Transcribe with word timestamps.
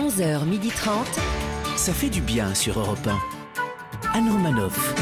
11h30. 0.00 0.90
Ça 1.76 1.92
fait 1.92 2.08
du 2.08 2.22
bien 2.22 2.54
sur 2.54 2.78
Europe 2.80 3.06
1. 3.06 4.18
Anne 4.18 4.30
Romanoff. 4.30 4.94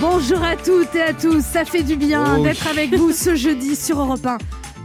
Bonjour 0.00 0.42
à 0.42 0.56
toutes 0.56 0.92
et 0.96 1.02
à 1.02 1.14
tous, 1.14 1.44
ça 1.44 1.64
fait 1.64 1.84
du 1.84 1.94
bien 1.94 2.38
Oh, 2.38 2.42
d'être 2.42 2.66
avec 2.66 2.92
vous 2.92 3.12
ce 3.12 3.36
jeudi 3.36 3.76
sur 3.76 4.00
Europe 4.00 4.26
1. 4.26 4.38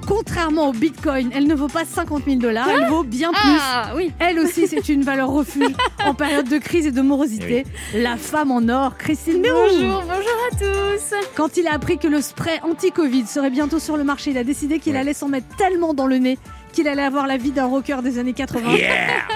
Contrairement 0.07 0.69
au 0.69 0.73
Bitcoin, 0.73 1.31
elle 1.33 1.47
ne 1.47 1.55
vaut 1.55 1.69
pas 1.69 1.85
50 1.85 2.25
000 2.25 2.37
dollars, 2.37 2.69
elle 2.69 2.87
vaut 2.87 3.03
bien 3.03 3.31
plus. 3.31 3.59
Ah 3.59 3.93
oui. 3.95 4.11
Elle 4.19 4.37
aussi, 4.39 4.67
c'est 4.67 4.89
une 4.89 5.01
valeur 5.01 5.31
refuge 5.31 5.73
en 6.05 6.13
période 6.13 6.47
de 6.47 6.59
crise 6.59 6.85
et 6.85 6.91
de 6.91 7.01
morosité. 7.01 7.65
La 7.95 8.15
femme 8.15 8.51
en 8.51 8.69
or, 8.69 8.95
Christine. 8.95 9.41
Bonjour, 9.41 10.03
bonjour 10.03 10.37
à 10.51 10.55
tous. 10.55 11.15
Quand 11.35 11.57
il 11.57 11.67
a 11.67 11.73
appris 11.73 11.97
que 11.97 12.07
le 12.07 12.21
spray 12.21 12.59
anti-Covid 12.61 13.25
serait 13.25 13.49
bientôt 13.49 13.79
sur 13.79 13.97
le 13.97 14.03
marché, 14.03 14.31
il 14.31 14.37
a 14.37 14.43
décidé 14.43 14.77
qu'il 14.77 14.95
allait 14.95 15.13
s'en 15.13 15.29
mettre 15.29 15.47
tellement 15.57 15.95
dans 15.95 16.05
le 16.05 16.19
nez 16.19 16.37
qu'il 16.77 16.87
allait 16.87 17.01
avoir 17.01 17.25
la 17.25 17.37
vie 17.37 17.49
d'un 17.49 17.65
rocker 17.65 18.03
des 18.03 18.19
années 18.19 18.33
80. 18.33 18.61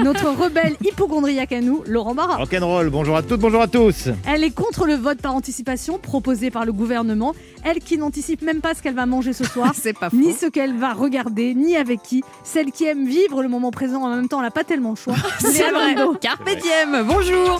Notre 0.04 0.30
rebelle 0.30 0.76
hypochondriaque 0.86 1.52
à 1.54 1.60
nous, 1.60 1.82
Laurent 1.88 2.14
Barra. 2.14 2.36
Rock'n'roll, 2.36 2.92
bonjour 2.92 3.16
à 3.16 3.24
toutes, 3.24 3.40
bonjour 3.40 3.64
à 3.64 3.68
tous. 3.68 4.10
Elle 4.28 4.44
est 4.44 4.52
contre 4.52 4.86
le 4.86 4.94
vote 4.94 5.20
par 5.24 5.34
anticipation 5.34 5.98
proposé 5.98 6.52
par 6.52 6.66
le 6.66 6.72
gouvernement. 6.72 7.34
Elle 7.64 7.80
qui 7.80 7.98
n'anticipe 7.98 8.44
même 8.44 8.62
pas 8.62 8.76
ce 8.76 8.84
qu'elle 8.84 8.94
va 8.94 9.08
manger 9.08 9.34
ce 9.34 9.44
soir, 9.44 9.74
C'est 9.82 9.98
pas 9.98 10.10
ni 10.14 10.34
ce 10.34 10.46
qu'elle 10.46 10.78
va 10.78 10.94
regarder, 10.94 11.56
ni 11.56 11.76
avec 11.76 12.04
qui. 12.04 12.24
Celle 12.44 12.72
qui 12.72 12.86
aime 12.86 13.08
vivre 13.08 13.42
le 13.42 13.50
moment 13.50 13.72
présent 13.72 14.04
en 14.04 14.16
même 14.16 14.28
temps, 14.28 14.38
elle 14.38 14.46
n'a 14.46 14.52
pas 14.52 14.64
tellement 14.64 14.92
le 14.92 14.96
choix. 14.98 15.16
C'est 15.40 15.72
vrai. 15.72 15.96
Carpe 16.22 16.48
diem, 16.48 17.04
bonjour. 17.08 17.60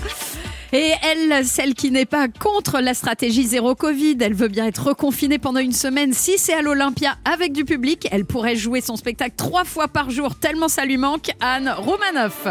Et 0.74 0.92
elle, 1.04 1.46
celle 1.46 1.74
qui 1.74 1.92
n'est 1.92 2.06
pas 2.06 2.28
contre 2.30 2.80
la 2.80 2.94
stratégie 2.94 3.44
zéro 3.46 3.76
Covid, 3.76 4.16
elle 4.22 4.34
veut 4.34 4.48
bien 4.48 4.66
être 4.68 4.88
reconfinée 4.88 5.38
pendant 5.38 5.60
une 5.60 5.74
semaine. 5.74 6.14
Si 6.14 6.38
c'est 6.38 6.54
à 6.54 6.62
l'Olympia 6.62 7.16
avec 7.26 7.52
du 7.52 7.66
public, 7.66 8.08
elle 8.12 8.24
pourrait 8.26 8.56
jouer 8.56 8.80
son 8.80 8.96
spectacle 8.96 9.36
trois 9.36 9.66
fois 9.66 9.90
par 9.90 10.10
jour, 10.10 10.36
tellement 10.36 10.70
ça 10.70 10.86
lui 10.86 10.98
manque. 10.98 11.32
Anne 11.42 11.74
Romanoff. 11.78 12.48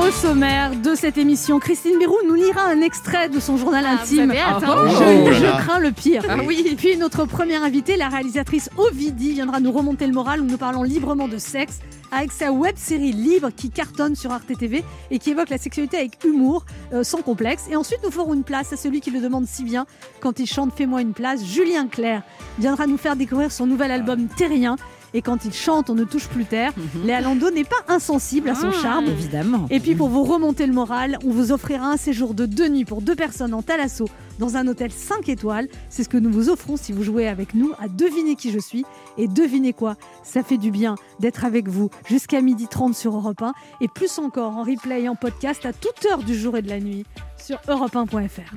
Au 0.00 0.10
sommaire 0.10 0.72
de 0.74 0.94
cette 0.96 1.18
émission, 1.18 1.60
Christine 1.60 1.98
Bérou 2.00 2.16
nous 2.26 2.34
lira 2.34 2.62
un 2.64 2.80
extrait 2.80 3.28
de 3.28 3.38
son 3.38 3.56
journal 3.56 3.84
Ah, 3.88 4.02
intime. 4.02 4.30
hâte, 4.32 4.62
hein 4.64 4.86
Je, 4.88 4.94
Oh 5.04 5.32
je 5.32 5.62
crains 5.64 5.78
le 5.78 5.92
pire. 5.92 6.22
Ah 6.28 6.36
oui. 6.44 6.74
Puis 6.76 6.96
notre 6.96 7.26
première 7.26 7.62
invitée, 7.62 7.96
la 7.96 8.08
réalisatrice 8.08 8.70
Ovidie, 8.76 9.32
viendra 9.34 9.60
nous 9.60 9.70
remonter 9.70 10.06
le 10.08 10.12
moral 10.12 10.40
où 10.40 10.44
nous 10.46 10.56
parlons 10.58 10.82
librement 10.82 11.28
de 11.28 11.38
sexe 11.38 11.78
avec 12.14 12.32
sa 12.32 12.52
web 12.52 12.76
série 12.76 13.12
libre 13.12 13.50
qui 13.54 13.70
cartonne 13.70 14.14
sur 14.14 14.30
Arte 14.30 14.56
TV 14.56 14.84
et 15.10 15.18
qui 15.18 15.30
évoque 15.30 15.50
la 15.50 15.58
sexualité 15.58 15.98
avec 15.98 16.22
humour, 16.24 16.64
euh, 16.92 17.02
sans 17.02 17.22
complexe. 17.22 17.64
Et 17.70 17.76
ensuite, 17.76 18.00
nous 18.04 18.10
ferons 18.10 18.34
une 18.34 18.44
place 18.44 18.72
à 18.72 18.76
celui 18.76 19.00
qui 19.00 19.10
le 19.10 19.20
demande 19.20 19.46
si 19.46 19.64
bien 19.64 19.86
quand 20.20 20.38
il 20.38 20.46
chante 20.46 20.72
Fais-moi 20.74 21.02
une 21.02 21.12
place. 21.12 21.44
Julien 21.44 21.86
Clerc 21.86 22.22
viendra 22.58 22.86
nous 22.86 22.96
faire 22.96 23.16
découvrir 23.16 23.52
son 23.52 23.66
nouvel 23.66 23.90
album 23.90 24.28
Terrien. 24.28 24.76
Et 25.14 25.22
quand 25.22 25.44
il 25.44 25.52
chante, 25.52 25.88
on 25.90 25.94
ne 25.94 26.04
touche 26.04 26.26
plus 26.28 26.44
terre. 26.44 26.72
Léa 27.04 27.20
Lando 27.20 27.50
n'est 27.50 27.64
pas 27.64 27.76
insensible 27.88 28.48
à 28.50 28.54
son 28.54 28.70
Ah. 28.70 28.82
charme. 28.82 29.06
Évidemment. 29.06 29.66
Et 29.70 29.78
puis 29.80 29.94
pour 29.94 30.08
vous 30.08 30.24
remonter 30.24 30.66
le 30.66 30.72
moral, 30.72 31.18
on 31.24 31.30
vous 31.30 31.52
offrira 31.52 31.86
un 31.86 31.96
séjour 31.96 32.34
de 32.34 32.46
deux 32.46 32.68
nuits 32.68 32.84
pour 32.84 33.00
deux 33.00 33.14
personnes 33.14 33.54
en 33.54 33.62
Thalasso 33.62 34.06
dans 34.40 34.56
un 34.56 34.66
hôtel 34.66 34.90
5 34.90 35.28
étoiles. 35.28 35.68
C'est 35.88 36.02
ce 36.02 36.08
que 36.08 36.16
nous 36.16 36.32
vous 36.32 36.50
offrons 36.50 36.76
si 36.76 36.92
vous 36.92 37.04
jouez 37.04 37.28
avec 37.28 37.54
nous 37.54 37.72
à 37.80 37.86
deviner 37.88 38.34
qui 38.34 38.50
je 38.50 38.58
suis. 38.58 38.84
Et 39.16 39.28
devinez 39.28 39.72
quoi? 39.72 39.94
Ça 40.24 40.42
fait 40.42 40.58
du 40.58 40.72
bien 40.72 40.96
d'être 41.20 41.44
avec 41.44 41.68
vous 41.68 41.90
jusqu'à 42.08 42.40
12h30 42.42 42.94
sur 42.94 43.14
Europe 43.14 43.40
1 43.42 43.52
et 43.80 43.88
plus 43.88 44.18
encore 44.18 44.56
en 44.56 44.64
replay 44.64 45.02
et 45.02 45.08
en 45.08 45.14
podcast 45.14 45.64
à 45.64 45.72
toute 45.72 46.04
heure 46.10 46.18
du 46.24 46.34
jour 46.36 46.56
et 46.56 46.62
de 46.62 46.68
la 46.68 46.80
nuit 46.80 47.04
sur 47.38 47.58
europe1.fr. 47.68 48.52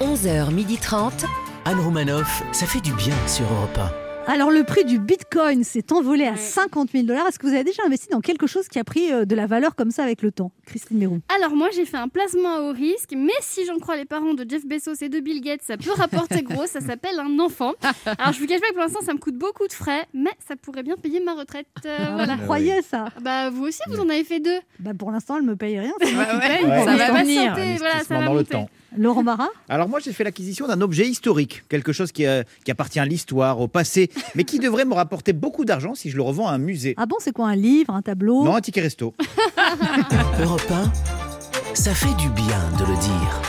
11h30. 0.00 1.10
Anne 1.64 1.80
Romanoff, 1.80 2.42
ça 2.52 2.66
fait 2.66 2.80
du 2.80 2.92
bien 2.92 3.14
sur 3.26 3.44
Europe 3.52 3.78
Alors 4.30 4.50
le 4.50 4.62
prix 4.62 4.84
du 4.84 4.98
Bitcoin 4.98 5.64
s'est 5.64 5.90
envolé 5.90 6.26
à 6.26 6.36
50 6.36 6.90
000 6.92 7.04
dollars. 7.04 7.26
Est-ce 7.28 7.38
que 7.38 7.46
vous 7.46 7.54
avez 7.54 7.64
déjà 7.64 7.82
investi 7.86 8.08
dans 8.10 8.20
quelque 8.20 8.46
chose 8.46 8.68
qui 8.68 8.78
a 8.78 8.84
pris 8.84 9.10
euh, 9.10 9.24
de 9.24 9.34
la 9.34 9.46
valeur 9.46 9.74
comme 9.74 9.90
ça 9.90 10.02
avec 10.02 10.20
le 10.20 10.30
temps 10.30 10.52
Christine 10.66 10.98
Mérou? 10.98 11.20
Alors 11.34 11.56
moi 11.56 11.68
j'ai 11.74 11.86
fait 11.86 11.96
un 11.96 12.08
placement 12.08 12.56
à 12.56 12.60
haut 12.60 12.72
risque, 12.72 13.14
mais 13.16 13.32
si 13.40 13.64
j'en 13.64 13.78
crois 13.78 13.96
les 13.96 14.04
parents 14.04 14.34
de 14.34 14.44
Jeff 14.46 14.66
Bezos 14.66 15.02
et 15.02 15.08
de 15.08 15.20
Bill 15.20 15.40
Gates, 15.40 15.62
ça 15.62 15.78
peut 15.78 15.92
rapporter 15.92 16.42
gros, 16.42 16.66
ça 16.66 16.80
s'appelle 16.82 17.18
un 17.18 17.38
enfant. 17.38 17.72
Alors 18.18 18.34
je 18.34 18.40
vous 18.40 18.46
cache 18.46 18.60
pas 18.60 18.68
que 18.68 18.74
pour 18.74 18.82
l'instant 18.82 19.00
ça 19.02 19.14
me 19.14 19.18
coûte 19.18 19.36
beaucoup 19.38 19.66
de 19.66 19.72
frais, 19.72 20.06
mais 20.12 20.30
ça 20.46 20.56
pourrait 20.56 20.82
bien 20.82 20.96
payer 20.96 21.20
ma 21.20 21.32
retraite. 21.32 21.66
euh, 21.86 21.96
voilà. 22.14 22.36
Vous 22.36 22.42
croyez 22.42 22.82
ça? 22.82 23.06
Bah 23.22 23.48
vous 23.48 23.64
aussi 23.64 23.80
vous 23.88 23.98
en 23.98 24.08
avez 24.10 24.24
fait 24.24 24.40
deux. 24.40 24.58
bah, 24.78 24.90
Pour 24.98 25.10
l'instant, 25.10 25.36
elle 25.38 25.44
me 25.44 25.56
paye 25.56 25.78
rien. 25.80 25.92
Ouais. 26.02 26.84
Ça 26.84 26.96
va 26.96 27.22
venir. 27.22 27.54
Voilà, 27.78 28.04
ça 28.04 28.18
va 28.18 28.24
dans 28.26 28.34
le 28.34 28.44
temps. 28.44 28.68
Laurent 28.96 29.22
Barra 29.22 29.48
Alors 29.68 29.88
moi 29.88 30.00
j'ai 30.00 30.12
fait 30.12 30.24
l'acquisition 30.24 30.66
d'un 30.66 30.80
objet 30.80 31.06
historique, 31.06 31.62
quelque 31.68 31.92
chose 31.92 32.10
qui, 32.12 32.26
euh, 32.26 32.42
qui 32.64 32.70
appartient 32.70 32.98
à 33.00 33.04
l'histoire, 33.04 33.60
au 33.60 33.68
passé, 33.68 34.10
mais 34.34 34.44
qui 34.44 34.58
devrait 34.58 34.84
me 34.84 34.94
rapporter 34.94 35.32
beaucoup 35.32 35.64
d'argent 35.64 35.94
si 35.94 36.10
je 36.10 36.16
le 36.16 36.22
revends 36.22 36.48
à 36.48 36.52
un 36.52 36.58
musée. 36.58 36.94
Ah 36.96 37.06
bon, 37.06 37.16
c'est 37.20 37.32
quoi 37.32 37.48
un 37.48 37.56
livre, 37.56 37.92
un 37.94 38.02
tableau? 38.02 38.44
Non, 38.44 38.54
un 38.56 38.60
ticket 38.60 38.80
resto. 38.80 39.14
1. 40.38 40.42
Europe 40.42 40.62
1, 40.70 41.74
ça 41.74 41.94
fait 41.94 42.14
du 42.16 42.28
bien 42.30 42.58
de 42.78 42.84
le 42.90 42.96
dire. 42.98 43.42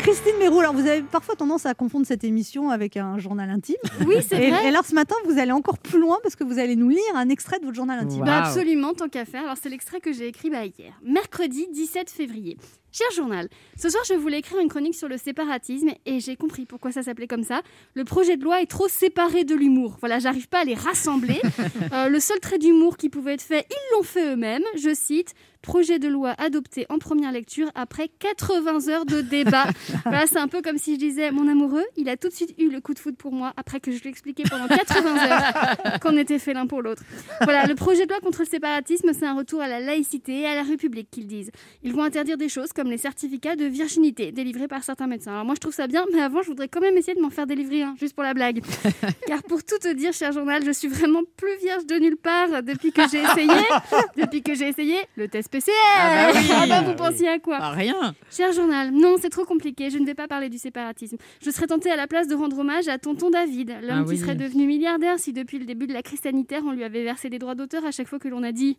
Christine 0.00 0.32
Mérou, 0.38 0.60
alors 0.60 0.72
vous 0.72 0.86
avez 0.86 1.02
parfois 1.02 1.36
tendance 1.36 1.66
à 1.66 1.74
confondre 1.74 2.06
cette 2.06 2.24
émission 2.24 2.70
avec 2.70 2.96
un 2.96 3.18
journal 3.18 3.50
intime. 3.50 3.76
Oui 4.06 4.16
c'est 4.26 4.42
Et, 4.42 4.50
vrai. 4.50 4.64
et 4.64 4.68
alors 4.68 4.84
ce 4.84 4.94
matin, 4.94 5.14
vous 5.26 5.38
allez 5.38 5.52
encore 5.52 5.76
plus 5.78 6.00
loin 6.00 6.16
parce 6.22 6.36
que 6.36 6.44
vous 6.44 6.58
allez 6.58 6.74
nous 6.74 6.88
lire 6.88 6.98
un 7.14 7.28
extrait 7.28 7.58
de 7.58 7.64
votre 7.66 7.76
journal 7.76 7.98
intime. 7.98 8.24
Bah 8.24 8.44
absolument, 8.44 8.94
tant 8.94 9.08
qu'à 9.08 9.26
faire. 9.26 9.42
Alors 9.44 9.56
c'est 9.62 9.68
l'extrait 9.68 10.00
que 10.00 10.12
j'ai 10.14 10.26
écrit 10.26 10.48
bah, 10.48 10.64
hier, 10.64 10.94
mercredi 11.04 11.66
17 11.72 12.08
février. 12.10 12.56
Cher 12.92 13.06
journal, 13.14 13.48
ce 13.78 13.88
soir 13.88 14.02
je 14.08 14.14
voulais 14.14 14.40
écrire 14.40 14.58
une 14.58 14.68
chronique 14.68 14.96
sur 14.96 15.06
le 15.06 15.16
séparatisme 15.16 15.90
et 16.06 16.18
j'ai 16.18 16.34
compris 16.34 16.66
pourquoi 16.66 16.90
ça 16.90 17.04
s'appelait 17.04 17.28
comme 17.28 17.44
ça. 17.44 17.62
Le 17.94 18.04
projet 18.04 18.36
de 18.36 18.42
loi 18.42 18.62
est 18.62 18.66
trop 18.66 18.88
séparé 18.88 19.44
de 19.44 19.54
l'humour. 19.54 19.96
Voilà, 20.00 20.18
j'arrive 20.18 20.48
pas 20.48 20.60
à 20.60 20.64
les 20.64 20.74
rassembler. 20.74 21.40
Euh, 21.92 22.08
le 22.08 22.20
seul 22.20 22.38
trait 22.40 22.58
d'humour 22.58 22.96
qui 22.96 23.08
pouvait 23.08 23.34
être 23.34 23.42
fait, 23.42 23.66
ils 23.68 23.96
l'ont 23.96 24.02
fait 24.02 24.32
eux-mêmes. 24.32 24.62
Je 24.76 24.94
cite 24.94 25.34
projet 25.62 25.98
de 25.98 26.08
loi 26.08 26.34
adopté 26.38 26.86
en 26.88 26.98
première 26.98 27.32
lecture 27.32 27.70
après 27.74 28.08
80 28.08 28.88
heures 28.88 29.06
de 29.06 29.20
débat. 29.20 29.66
voilà, 30.04 30.26
c'est 30.26 30.38
un 30.38 30.48
peu 30.48 30.62
comme 30.62 30.78
si 30.78 30.94
je 30.94 30.98
disais 30.98 31.30
mon 31.30 31.48
amoureux, 31.48 31.84
il 31.96 32.08
a 32.08 32.16
tout 32.16 32.28
de 32.28 32.32
suite 32.32 32.54
eu 32.58 32.70
le 32.70 32.80
coup 32.80 32.94
de 32.94 32.98
foudre 32.98 33.16
pour 33.16 33.32
moi 33.32 33.52
après 33.56 33.80
que 33.80 33.92
je 33.92 34.00
lui 34.00 34.08
ai 34.08 34.10
expliqué 34.10 34.44
pendant 34.48 34.66
80 34.68 35.16
heures 35.16 36.00
qu'on 36.00 36.16
était 36.16 36.38
fait 36.38 36.54
l'un 36.54 36.66
pour 36.66 36.82
l'autre. 36.82 37.02
Voilà, 37.42 37.66
le 37.66 37.74
projet 37.74 38.06
de 38.06 38.10
loi 38.10 38.20
contre 38.20 38.40
le 38.40 38.46
séparatisme, 38.46 39.10
c'est 39.12 39.26
un 39.26 39.34
retour 39.34 39.60
à 39.60 39.68
la 39.68 39.80
laïcité 39.80 40.40
et 40.40 40.46
à 40.46 40.54
la 40.54 40.62
République 40.62 41.10
qu'ils 41.10 41.26
disent. 41.26 41.50
Ils 41.82 41.92
vont 41.92 42.02
interdire 42.02 42.36
des 42.36 42.48
choses 42.48 42.72
comme 42.72 42.79
les 42.88 42.98
certificats 42.98 43.56
de 43.56 43.64
virginité 43.64 44.32
délivrés 44.32 44.68
par 44.68 44.82
certains 44.84 45.06
médecins. 45.06 45.32
Alors 45.32 45.44
moi 45.44 45.54
je 45.54 45.60
trouve 45.60 45.74
ça 45.74 45.86
bien, 45.86 46.04
mais 46.14 46.20
avant 46.20 46.42
je 46.42 46.48
voudrais 46.48 46.68
quand 46.68 46.80
même 46.80 46.96
essayer 46.96 47.14
de 47.14 47.20
m'en 47.20 47.30
faire 47.30 47.46
délivrer 47.46 47.82
un, 47.82 47.94
juste 47.98 48.14
pour 48.14 48.22
la 48.22 48.32
blague. 48.32 48.62
Car 49.26 49.42
pour 49.42 49.62
tout 49.64 49.78
te 49.78 49.92
dire, 49.92 50.12
cher 50.12 50.32
journal, 50.32 50.64
je 50.64 50.70
suis 50.70 50.88
vraiment 50.88 51.20
plus 51.36 51.56
vierge 51.60 51.84
de 51.86 51.96
nulle 51.96 52.16
part 52.16 52.62
depuis 52.62 52.92
que 52.92 53.02
j'ai 53.10 53.22
essayé, 53.22 53.50
depuis 54.16 54.42
que 54.42 54.54
j'ai 54.54 54.68
essayé 54.68 54.96
le 55.16 55.28
test 55.28 55.50
PCR. 55.50 55.72
Ah 55.98 56.30
bah 56.32 56.38
oui. 56.40 56.48
Ah 56.52 56.66
bah, 56.66 56.82
vous 56.82 56.94
pensiez 56.94 57.28
à 57.28 57.38
quoi? 57.38 57.58
Pas 57.58 57.70
rien. 57.70 58.14
Cher 58.30 58.52
journal, 58.52 58.90
non, 58.92 59.16
c'est 59.20 59.30
trop 59.30 59.44
compliqué, 59.44 59.90
je 59.90 59.98
ne 59.98 60.06
vais 60.06 60.14
pas 60.14 60.28
parler 60.28 60.48
du 60.48 60.58
séparatisme. 60.58 61.16
Je 61.42 61.50
serais 61.50 61.66
tentée 61.66 61.90
à 61.90 61.96
la 61.96 62.06
place 62.06 62.28
de 62.28 62.34
rendre 62.34 62.58
hommage 62.58 62.88
à 62.88 62.98
tonton 62.98 63.30
David, 63.30 63.70
l'homme 63.82 63.90
Ah 63.90 64.04
oui. 64.06 64.14
qui 64.14 64.20
serait 64.20 64.34
devenu 64.36 64.66
milliardaire 64.66 65.18
si 65.18 65.32
depuis 65.32 65.58
le 65.58 65.64
début 65.64 65.86
de 65.86 65.92
la 65.92 66.02
crise 66.02 66.20
sanitaire, 66.20 66.62
on 66.64 66.72
lui 66.72 66.84
avait 66.84 67.02
versé 67.04 67.28
des 67.28 67.38
droits 67.38 67.54
d'auteur 67.54 67.84
à 67.84 67.90
chaque 67.90 68.08
fois 68.08 68.18
que 68.18 68.28
l'on 68.28 68.42
a 68.42 68.52
dit 68.52 68.76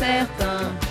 incertain. 0.00 0.87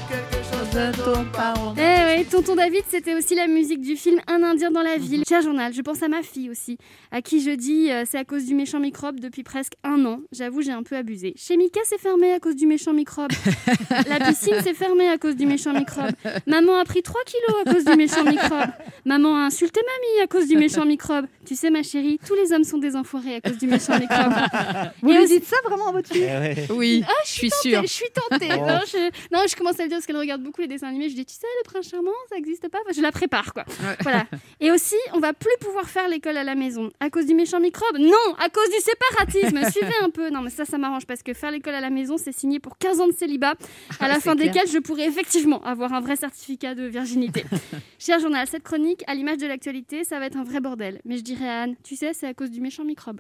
C'est 0.77 0.95
certain. 0.95 1.73
Eh 1.75 2.17
oui, 2.19 2.25
tonton 2.25 2.55
David, 2.55 2.83
c'était 2.87 3.15
aussi 3.15 3.33
la 3.33 3.47
musique 3.47 3.81
du 3.81 3.95
film 3.95 4.19
Un 4.27 4.43
Indien 4.43 4.69
dans 4.69 4.83
la 4.83 4.97
ville. 4.97 5.23
Cher 5.27 5.41
journal, 5.41 5.73
je 5.73 5.81
pense 5.81 6.03
à 6.03 6.07
ma 6.07 6.21
fille 6.21 6.51
aussi, 6.51 6.77
à 7.11 7.23
qui 7.23 7.41
je 7.41 7.49
dis 7.49 7.91
euh, 7.91 8.03
c'est 8.09 8.19
à 8.19 8.23
cause 8.23 8.45
du 8.45 8.53
méchant 8.53 8.79
microbe 8.79 9.19
depuis 9.19 9.41
presque 9.41 9.73
un 9.83 10.05
an. 10.05 10.19
J'avoue, 10.31 10.61
j'ai 10.61 10.71
un 10.71 10.83
peu 10.83 10.95
abusé. 10.95 11.33
Chez 11.35 11.57
Mika, 11.57 11.79
c'est 11.85 11.97
fermé 11.99 12.31
à 12.31 12.39
cause 12.39 12.55
du 12.55 12.67
méchant 12.67 12.93
microbe. 12.93 13.31
La 14.07 14.19
piscine, 14.19 14.53
c'est 14.63 14.75
fermé 14.75 15.07
à 15.09 15.17
cause 15.17 15.35
du 15.35 15.47
méchant 15.47 15.73
microbe. 15.73 16.11
Maman 16.45 16.77
a 16.77 16.85
pris 16.85 17.01
3 17.01 17.21
kilos 17.25 17.61
à 17.65 17.73
cause 17.73 17.83
du 17.85 17.95
méchant 17.95 18.23
microbe. 18.23 18.69
Maman 19.05 19.35
a 19.35 19.39
insulté 19.47 19.79
mamie 19.81 20.23
à 20.23 20.27
cause 20.27 20.47
du 20.47 20.57
méchant 20.57 20.85
microbe. 20.85 21.25
Tu 21.45 21.55
sais, 21.55 21.71
ma 21.71 21.81
chérie, 21.81 22.19
tous 22.27 22.35
les 22.35 22.53
hommes 22.53 22.63
sont 22.65 22.77
des 22.77 22.95
enfoirés 22.95 23.35
à 23.37 23.41
cause 23.41 23.57
du 23.57 23.65
méchant 23.65 23.97
microbe. 23.97 24.33
Vous 25.01 25.09
Et 25.09 25.13
lui 25.13 25.23
aussi- 25.23 25.39
dites 25.39 25.45
ça 25.45 25.55
vraiment 25.65 25.87
à 25.89 25.91
votre 25.93 26.09
fille 26.13 26.27
Oui, 26.69 27.03
je 27.25 27.29
suis 27.31 27.49
tentée, 27.49 27.69
sûre. 27.69 27.81
Je 27.81 27.87
suis 27.87 28.09
tentée. 28.29 28.49
Oh. 28.53 28.65
Non, 28.67 28.79
je, 28.85 29.09
non, 29.35 29.39
je 29.49 29.55
commence 29.55 29.79
à 29.79 29.83
le 29.83 29.89
dire 29.89 29.97
parce 29.97 30.05
qu'elle 30.05 30.17
regarde 30.17 30.43
beaucoup 30.43 30.61
les 30.61 30.66
dessins 30.67 30.87
animés. 30.87 31.09
Je 31.09 31.15
dis, 31.15 31.25
tu 31.25 31.33
sais, 31.33 31.47
le 31.63 31.69
prince 31.69 31.89
charmant, 31.89 32.11
ça 32.29 32.35
n'existe 32.35 32.67
pas? 32.69 32.79
Enfin, 32.81 32.93
je 32.95 33.01
la 33.01 33.11
prépare, 33.11 33.53
quoi. 33.53 33.65
Voilà. 34.01 34.25
Et 34.59 34.71
aussi, 34.71 34.95
on 35.13 35.19
va 35.19 35.33
plus 35.33 35.55
pouvoir 35.59 35.89
faire 35.89 36.07
l'école 36.07 36.37
à 36.37 36.43
la 36.43 36.55
maison 36.55 36.91
à 36.99 37.09
cause 37.09 37.25
du 37.25 37.35
méchant 37.35 37.59
microbe? 37.59 37.97
Non, 37.97 38.35
à 38.39 38.49
cause 38.49 38.69
du 38.69 38.79
séparatisme. 38.79 39.71
Suivez 39.71 39.93
un 40.01 40.09
peu. 40.09 40.29
Non, 40.29 40.41
mais 40.41 40.49
ça, 40.49 40.65
ça 40.65 40.77
m'arrange 40.77 41.05
parce 41.05 41.23
que 41.23 41.33
faire 41.33 41.51
l'école 41.51 41.75
à 41.75 41.81
la 41.81 41.89
maison, 41.89 42.17
c'est 42.17 42.31
signé 42.31 42.59
pour 42.59 42.77
15 42.77 43.01
ans 43.01 43.07
de 43.07 43.13
célibat, 43.13 43.55
à 43.99 44.07
la 44.07 44.15
fin 44.19 44.35
clair. 44.35 44.51
desquels 44.51 44.69
je 44.69 44.79
pourrais 44.79 45.07
effectivement 45.07 45.63
avoir 45.63 45.93
un 45.93 46.01
vrai 46.01 46.15
certificat 46.15 46.75
de 46.75 46.83
virginité. 46.83 47.45
Cher 47.99 48.19
journal, 48.19 48.47
cette 48.47 48.63
chronique, 48.63 49.03
à 49.07 49.15
l'image 49.15 49.37
de 49.37 49.47
l'actualité, 49.47 50.03
ça 50.03 50.19
va 50.19 50.25
être 50.25 50.37
un 50.37 50.43
vrai 50.43 50.59
bordel. 50.59 51.01
Mais 51.05 51.17
je 51.17 51.23
dirais 51.23 51.49
à 51.49 51.61
Anne, 51.63 51.75
tu 51.83 51.95
sais, 51.95 52.13
c'est 52.13 52.27
à 52.27 52.33
cause 52.33 52.51
du 52.51 52.61
méchant 52.61 52.83
microbe. 52.83 53.19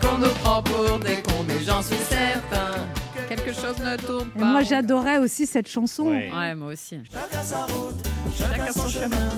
Qu'on 0.00 0.18
nous 0.18 0.34
prend 0.42 0.62
pour 0.62 0.98
des 1.00 1.22
cons, 1.22 1.44
mais 1.46 1.58
j'en 1.64 1.82
suis 1.82 1.96
certain. 1.96 2.86
Quelque 3.28 3.52
chose 3.52 3.76
ne 3.84 3.96
tourne 3.96 4.28
Et 4.36 4.38
pas. 4.38 4.44
moi, 4.46 4.62
j'adorais 4.62 5.18
aussi 5.18 5.46
cette 5.46 5.68
chanson. 5.68 6.04
Ouais. 6.04 6.30
Ouais, 6.34 6.54
moi 6.54 6.72
aussi. 6.72 6.98
Chacun 7.12 8.72
son 8.72 8.88
chemin, 8.88 9.28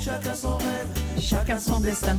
chacun 0.00 0.34
son 0.34 0.56
rêve, 0.56 1.20
chacun 1.20 1.58
son 1.58 1.80
destin. 1.80 2.16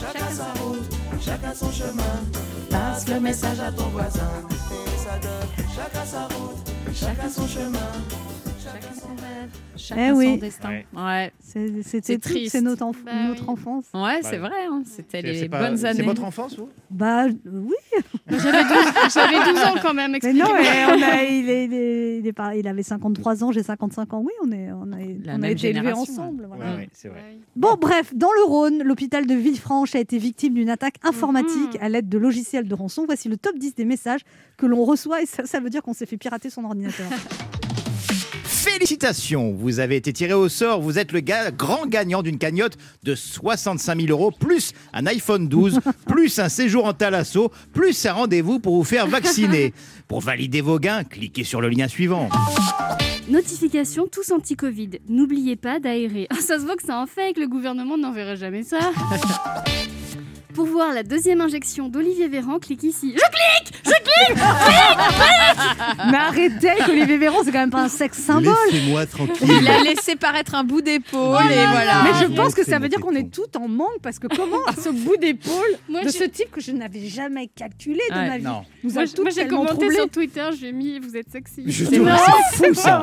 Chacun 0.00 0.30
sa 0.30 0.44
route, 0.62 0.92
chacun 1.20 1.54
son 1.54 1.70
chemin. 1.70 2.22
Passe 2.70 3.08
le 3.08 3.20
message 3.20 3.60
à 3.60 3.70
ton 3.72 3.88
voisin. 3.88 4.30
Ça 4.96 5.18
donne 5.18 5.66
chacun 5.76 6.04
sa 6.06 6.22
route, 6.34 6.70
chacun 6.94 7.28
son 7.28 7.46
chemin. 7.46 7.78
Chacun 8.72 8.94
son 8.94 9.08
rêve. 9.08 9.50
Chacun 9.76 10.06
Eh 10.06 10.10
son 10.10 10.16
oui. 10.16 10.38
destin. 10.38 10.80
Ouais. 10.94 11.32
C'était 11.82 12.18
triste. 12.18 12.52
c'est 12.52 12.60
notre, 12.60 12.84
enf- 12.84 13.02
Bah 13.04 13.12
notre 13.28 13.42
oui. 13.44 13.48
enfance. 13.50 13.86
ouais, 13.94 14.20
c'est 14.22 14.36
vrai. 14.38 14.66
hein, 14.70 14.82
C'était 14.84 15.22
les 15.22 15.48
pas- 15.48 15.58
bonnes 15.68 15.84
années. 15.84 15.96
C'est 15.98 16.02
votre 16.04 16.24
enfance, 16.24 16.56
vous? 16.56 16.68
Bah 16.90 17.26
oui, 17.26 17.74
J'avais 18.28 18.62
12, 18.62 18.74
j'avais 19.14 19.52
12 19.52 19.62
ans 19.64 19.74
quand 19.82 19.94
même, 19.94 20.12
mais 20.12 20.32
non, 20.32 20.54
expliquez-moi. 20.54 20.58
mais 20.60 20.84
on 20.86 21.02
a, 21.02 21.22
il, 21.24 21.50
est, 21.50 21.64
il, 21.64 21.74
est- 21.74 22.18
il 22.18 22.26
est 22.26 22.32
pas- 22.32 22.54
il 22.56 22.68
avait 22.68 22.82
53 22.82 23.42
ans, 23.44 23.52
j'ai 23.52 23.62
55 23.62 24.12
ans. 24.14 24.22
Oui, 24.24 24.32
on, 24.44 24.52
est, 24.52 24.70
on 24.72 24.92
a, 24.92 24.96
La 25.24 25.34
on 25.36 25.42
a 25.42 25.50
été 25.50 25.68
élevés 25.70 25.80
génération, 25.88 26.12
ensemble. 26.12 26.44
voilà. 26.46 26.64
Ouais, 26.72 26.76
ouais, 26.78 26.88
c'est 26.92 27.08
vrai. 27.08 27.38
Bon, 27.56 27.76
bref, 27.80 28.14
dans 28.14 28.32
le 28.32 28.44
Rhône, 28.44 28.82
l'hôpital 28.82 29.26
de 29.26 29.34
Villefranche 29.34 29.94
a 29.94 29.98
été 29.98 30.18
victime 30.18 30.54
d'une 30.54 30.70
attaque 30.70 30.96
informatique 31.02 31.74
Mhm. 31.74 31.80
à 31.82 31.88
l'aide 31.88 32.08
de 32.08 32.18
logiciels 32.18 32.68
de 32.68 32.74
rançon. 32.74 33.04
Voici 33.06 33.28
le 33.28 33.36
top 33.36 33.56
10 33.58 33.74
des 33.74 33.84
messages 33.84 34.20
que 34.56 34.66
l'on 34.66 34.84
reçoit 34.84 35.22
et 35.22 35.26
ça, 35.26 35.46
ça 35.46 35.58
veut 35.60 35.70
dire 35.70 35.82
qu'on 35.82 35.94
s'est 35.94 36.06
fait 36.06 36.16
pirater 36.18 36.50
son 36.50 36.64
ordinateur. 36.64 37.06
Félicitations, 38.64 39.52
vous 39.56 39.80
avez 39.80 39.96
été 39.96 40.12
tiré 40.12 40.34
au 40.34 40.50
sort. 40.50 40.82
Vous 40.82 40.98
êtes 40.98 41.12
le 41.12 41.20
ga- 41.20 41.50
grand 41.50 41.86
gagnant 41.86 42.22
d'une 42.22 42.36
cagnotte 42.36 42.76
de 43.04 43.14
65 43.14 43.98
000 43.98 44.10
euros, 44.12 44.30
plus 44.30 44.72
un 44.92 45.06
iPhone 45.06 45.48
12, 45.48 45.80
plus 46.06 46.38
un 46.38 46.50
séjour 46.50 46.84
en 46.84 46.92
Thalasso, 46.92 47.50
plus 47.72 48.04
un 48.04 48.12
rendez-vous 48.12 48.58
pour 48.60 48.76
vous 48.76 48.84
faire 48.84 49.06
vacciner. 49.06 49.72
Pour 50.08 50.20
valider 50.20 50.60
vos 50.60 50.78
gains, 50.78 51.04
cliquez 51.04 51.42
sur 51.42 51.62
le 51.62 51.70
lien 51.70 51.88
suivant. 51.88 52.28
Notification 53.30 54.06
tous 54.12 54.30
anti-Covid. 54.30 54.90
N'oubliez 55.08 55.56
pas 55.56 55.80
d'aérer. 55.80 56.26
Ça 56.40 56.58
se 56.58 56.64
voit 56.64 56.76
que 56.76 56.82
c'est 56.84 56.92
un 56.92 57.06
fake, 57.06 57.38
le 57.38 57.48
gouvernement 57.48 57.96
n'enverrait 57.96 58.36
jamais 58.36 58.62
ça. 58.62 58.78
Pour 60.54 60.66
voir 60.66 60.92
la 60.92 61.02
deuxième 61.02 61.40
injection 61.40 61.88
d'Olivier 61.88 62.28
Véran, 62.28 62.58
clique 62.58 62.82
ici. 62.82 63.14
Je 63.16 63.90
Mais 66.10 66.16
arrêtez 66.18 66.70
Olivier 66.88 67.16
Véran, 67.18 67.38
c'est 67.44 67.52
quand 67.52 67.58
même 67.60 67.70
pas 67.70 67.82
un 67.82 67.88
sexe 67.88 68.18
symbole. 68.18 68.54
Laissez-moi 68.70 69.06
tranquille. 69.06 69.48
Il 69.62 69.68
a 69.68 69.82
laissé 69.82 70.16
paraître 70.16 70.54
un 70.54 70.64
bout 70.64 70.80
d'épaule 70.82 71.36
Oh 71.38 71.50
et 71.50 71.54
là 71.54 71.62
là. 71.64 71.70
voilà. 71.72 72.02
Mais 72.04 72.10
je 72.20 72.26
pense 72.34 72.54
que 72.54 72.64
ça 72.64 72.78
veut 72.78 72.88
dire 72.88 73.00
qu'on 73.00 73.14
est 73.14 73.32
tout 73.32 73.46
en 73.56 73.68
manque 73.68 74.00
parce 74.02 74.18
que 74.18 74.26
comment 74.26 74.58
ce 74.82 74.88
bout 74.90 75.16
d'épaule 75.16 75.54
de 76.04 76.08
ce 76.08 76.24
type 76.24 76.50
que 76.50 76.60
je 76.60 76.72
n'avais 76.72 77.06
jamais 77.06 77.48
calculé 77.48 78.00
de 78.10 78.14
Ouais. 78.14 78.28
ma 78.28 78.38
vie 78.38 78.44
Non. 78.44 78.62
nous 78.84 78.92
Moi, 78.92 79.04
j'ai- 79.34 79.46
commenté 79.46 79.90
sur 79.94 80.08
Twitter, 80.10 80.48
j'ai 80.58 80.72
mis 80.72 80.98
vous 80.98 81.16
êtes 81.16 81.30
sexy. 81.30 81.64
Je 81.66 81.84
C'est 81.84 81.98
fou 82.52 82.74
ça. 82.74 83.02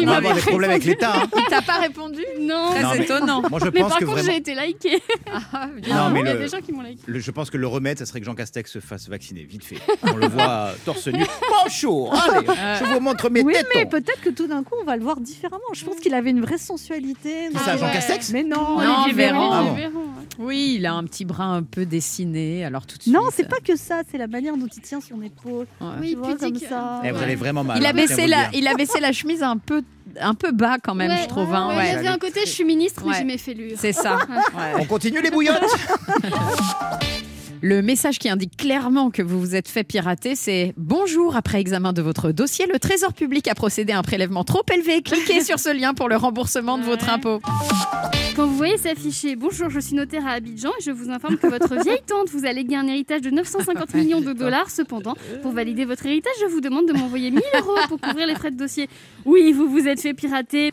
Il 0.00 0.06
va 0.06 0.16
avoir 0.16 0.34
des 0.34 0.40
problèmes 0.42 0.70
avec 0.70 0.84
l'État. 0.84 1.12
hein. 1.22 1.28
Il 1.36 1.44
t'a 1.44 1.62
pas 1.62 1.78
répondu 1.78 2.22
Non, 2.40 2.70
Très 2.72 2.82
Non, 2.82 2.88
mais- 2.96 3.04
étonnant. 3.04 3.42
Moi, 3.48 3.60
je 3.64 3.70
Mais 3.72 3.80
pense 3.80 3.90
par 3.90 3.98
que 3.98 4.04
contre, 4.04 4.16
vraiment. 4.18 4.32
j'ai 4.32 4.38
été 4.38 4.54
likée. 4.54 5.02
Ah, 5.52 5.66
Non, 5.88 6.10
mais 6.10 6.20
Il 6.20 6.26
y 6.26 6.28
a 6.30 6.34
le- 6.34 6.38
des 6.40 6.48
gens 6.48 6.60
qui 6.60 6.72
m'ont 6.72 6.82
Le- 7.06 7.18
je 7.20 7.30
pense 7.30 7.50
que 7.50 7.56
le 7.56 7.66
remède, 7.66 7.98
ça 7.98 8.06
serait 8.06 8.20
que 8.20 8.26
Jean 8.26 8.34
Castex 8.34 8.70
se 8.70 8.80
fasse 8.80 9.08
vacciner, 9.08 9.42
vite 9.44 9.64
fait. 9.64 9.78
On 10.02 10.16
le 10.16 10.28
voit 10.28 10.70
torse 10.84 11.08
nu. 11.08 11.24
Bonjour 11.64 12.14
Allez, 12.14 12.46
je 12.46 12.84
vous 12.92 13.00
montre 13.00 13.28
mes 13.30 13.42
Oui, 13.42 13.52
tétons. 13.52 13.68
mais 13.74 13.86
peut-être 13.86 14.20
que 14.20 14.30
tout 14.30 14.46
d'un 14.46 14.62
coup, 14.62 14.74
on 14.80 14.84
va 14.84 14.96
le 14.96 15.02
voir 15.02 15.20
différemment. 15.20 15.62
Je 15.74 15.84
pense 15.84 15.96
qu'il 15.96 16.14
avait 16.14 16.30
une 16.30 16.40
vraie 16.40 16.58
sensualité. 16.58 17.48
Qui 17.52 17.58
ça, 17.58 17.76
Jean 17.76 17.90
Castex 17.92 18.30
Mais 18.32 18.42
non, 18.44 18.78
Non, 18.80 19.02
Olivier 19.04 19.12
Véran. 19.26 19.50
Ah 19.52 19.62
bon. 19.62 20.00
Oui, 20.38 20.76
il 20.78 20.86
a 20.86 20.94
un 20.94 21.04
petit 21.04 21.24
bras 21.24 21.44
un 21.46 21.62
peu 21.62 21.84
dessiné, 21.84 22.64
alors 22.64 22.86
tout 22.86 22.96
de 22.96 23.02
suite. 23.02 23.14
Non, 23.14 23.22
c'est 23.32 23.48
pas 23.48 23.58
que 23.62 23.76
ça, 23.76 24.02
c'est 24.10 24.18
la 24.18 24.28
manière 24.28 24.56
dont 24.56 24.66
il 24.66 24.80
tient 24.80 25.00
son 25.00 25.20
épaule. 25.20 25.66
Ouais. 25.80 25.88
Oui, 26.00 26.10
tu 26.10 26.16
vois, 26.16 26.36
comme 26.36 26.56
ça. 26.56 27.00
Eh, 27.04 27.10
vous 27.10 27.22
allez 27.22 27.34
vraiment 27.34 27.64
mal. 27.64 27.78
Il 27.78 27.86
a 27.86 27.90
hein, 27.90 27.92
baissé 27.92 28.26
la, 28.26 28.48
il 28.54 28.66
a 28.68 28.74
baissé 28.74 29.00
la 29.00 29.12
chemise 29.12 29.42
un 29.42 29.56
peu, 29.56 29.82
un 30.20 30.34
peu 30.34 30.52
bas 30.52 30.76
quand 30.82 30.94
même, 30.94 31.10
Ouais, 31.10 31.22
je 31.22 31.28
trouve. 31.28 31.52
hein, 31.52 31.68
ouais, 31.70 31.76
ouais. 31.76 31.88
Il 31.88 31.94
y 31.94 31.96
avait 31.96 32.08
un 32.08 32.18
côté, 32.18 32.40
je 32.44 32.50
suis 32.50 32.64
ministre, 32.64 33.02
mais 33.06 33.14
j'ai 33.18 33.24
mes 33.24 33.38
fêlures. 33.38 33.76
C'est 33.76 33.92
ça. 33.92 34.18
Ouais. 34.56 34.72
On 34.78 34.84
continue 34.84 35.20
les 35.20 35.30
bouillottes 35.30 35.58
Le 37.60 37.82
message 37.82 38.18
qui 38.18 38.28
indique 38.28 38.56
clairement 38.56 39.10
que 39.10 39.20
vous 39.22 39.40
vous 39.40 39.54
êtes 39.56 39.68
fait 39.68 39.82
pirater, 39.82 40.36
c'est 40.36 40.74
Bonjour, 40.76 41.34
après 41.34 41.60
examen 41.60 41.92
de 41.92 42.02
votre 42.02 42.30
dossier, 42.30 42.66
le 42.72 42.78
Trésor 42.78 43.12
public 43.12 43.48
a 43.48 43.54
procédé 43.54 43.92
à 43.92 43.98
un 43.98 44.02
prélèvement 44.02 44.44
trop 44.44 44.62
élevé. 44.72 45.02
Cliquez 45.02 45.42
sur 45.42 45.58
ce 45.58 45.76
lien 45.76 45.92
pour 45.92 46.08
le 46.08 46.16
remboursement 46.16 46.78
de 46.78 46.84
votre 46.84 47.08
impôt. 47.08 47.40
Quand 48.36 48.46
vous 48.46 48.56
voyez 48.56 48.78
s'afficher 48.78 49.34
Bonjour, 49.34 49.68
je 49.70 49.80
suis 49.80 49.96
notaire 49.96 50.24
à 50.24 50.30
Abidjan 50.32 50.70
et 50.78 50.82
je 50.84 50.92
vous 50.92 51.10
informe 51.10 51.36
que 51.36 51.48
votre 51.48 51.74
vieille 51.82 52.02
tante 52.06 52.28
vous 52.28 52.46
a 52.46 52.52
légué 52.52 52.76
un 52.76 52.86
héritage 52.86 53.22
de 53.22 53.30
950 53.30 53.94
millions 53.94 54.20
de 54.20 54.32
dollars. 54.32 54.70
Cependant, 54.70 55.16
pour 55.42 55.50
valider 55.50 55.84
votre 55.84 56.06
héritage, 56.06 56.34
je 56.40 56.46
vous 56.46 56.60
demande 56.60 56.86
de 56.86 56.92
m'envoyer 56.92 57.32
1000 57.32 57.42
euros 57.58 57.74
pour 57.88 58.00
couvrir 58.00 58.28
les 58.28 58.36
frais 58.36 58.52
de 58.52 58.56
dossier. 58.56 58.88
Oui, 59.24 59.52
vous 59.52 59.68
vous 59.68 59.88
êtes 59.88 60.00
fait 60.00 60.14
pirater. 60.14 60.70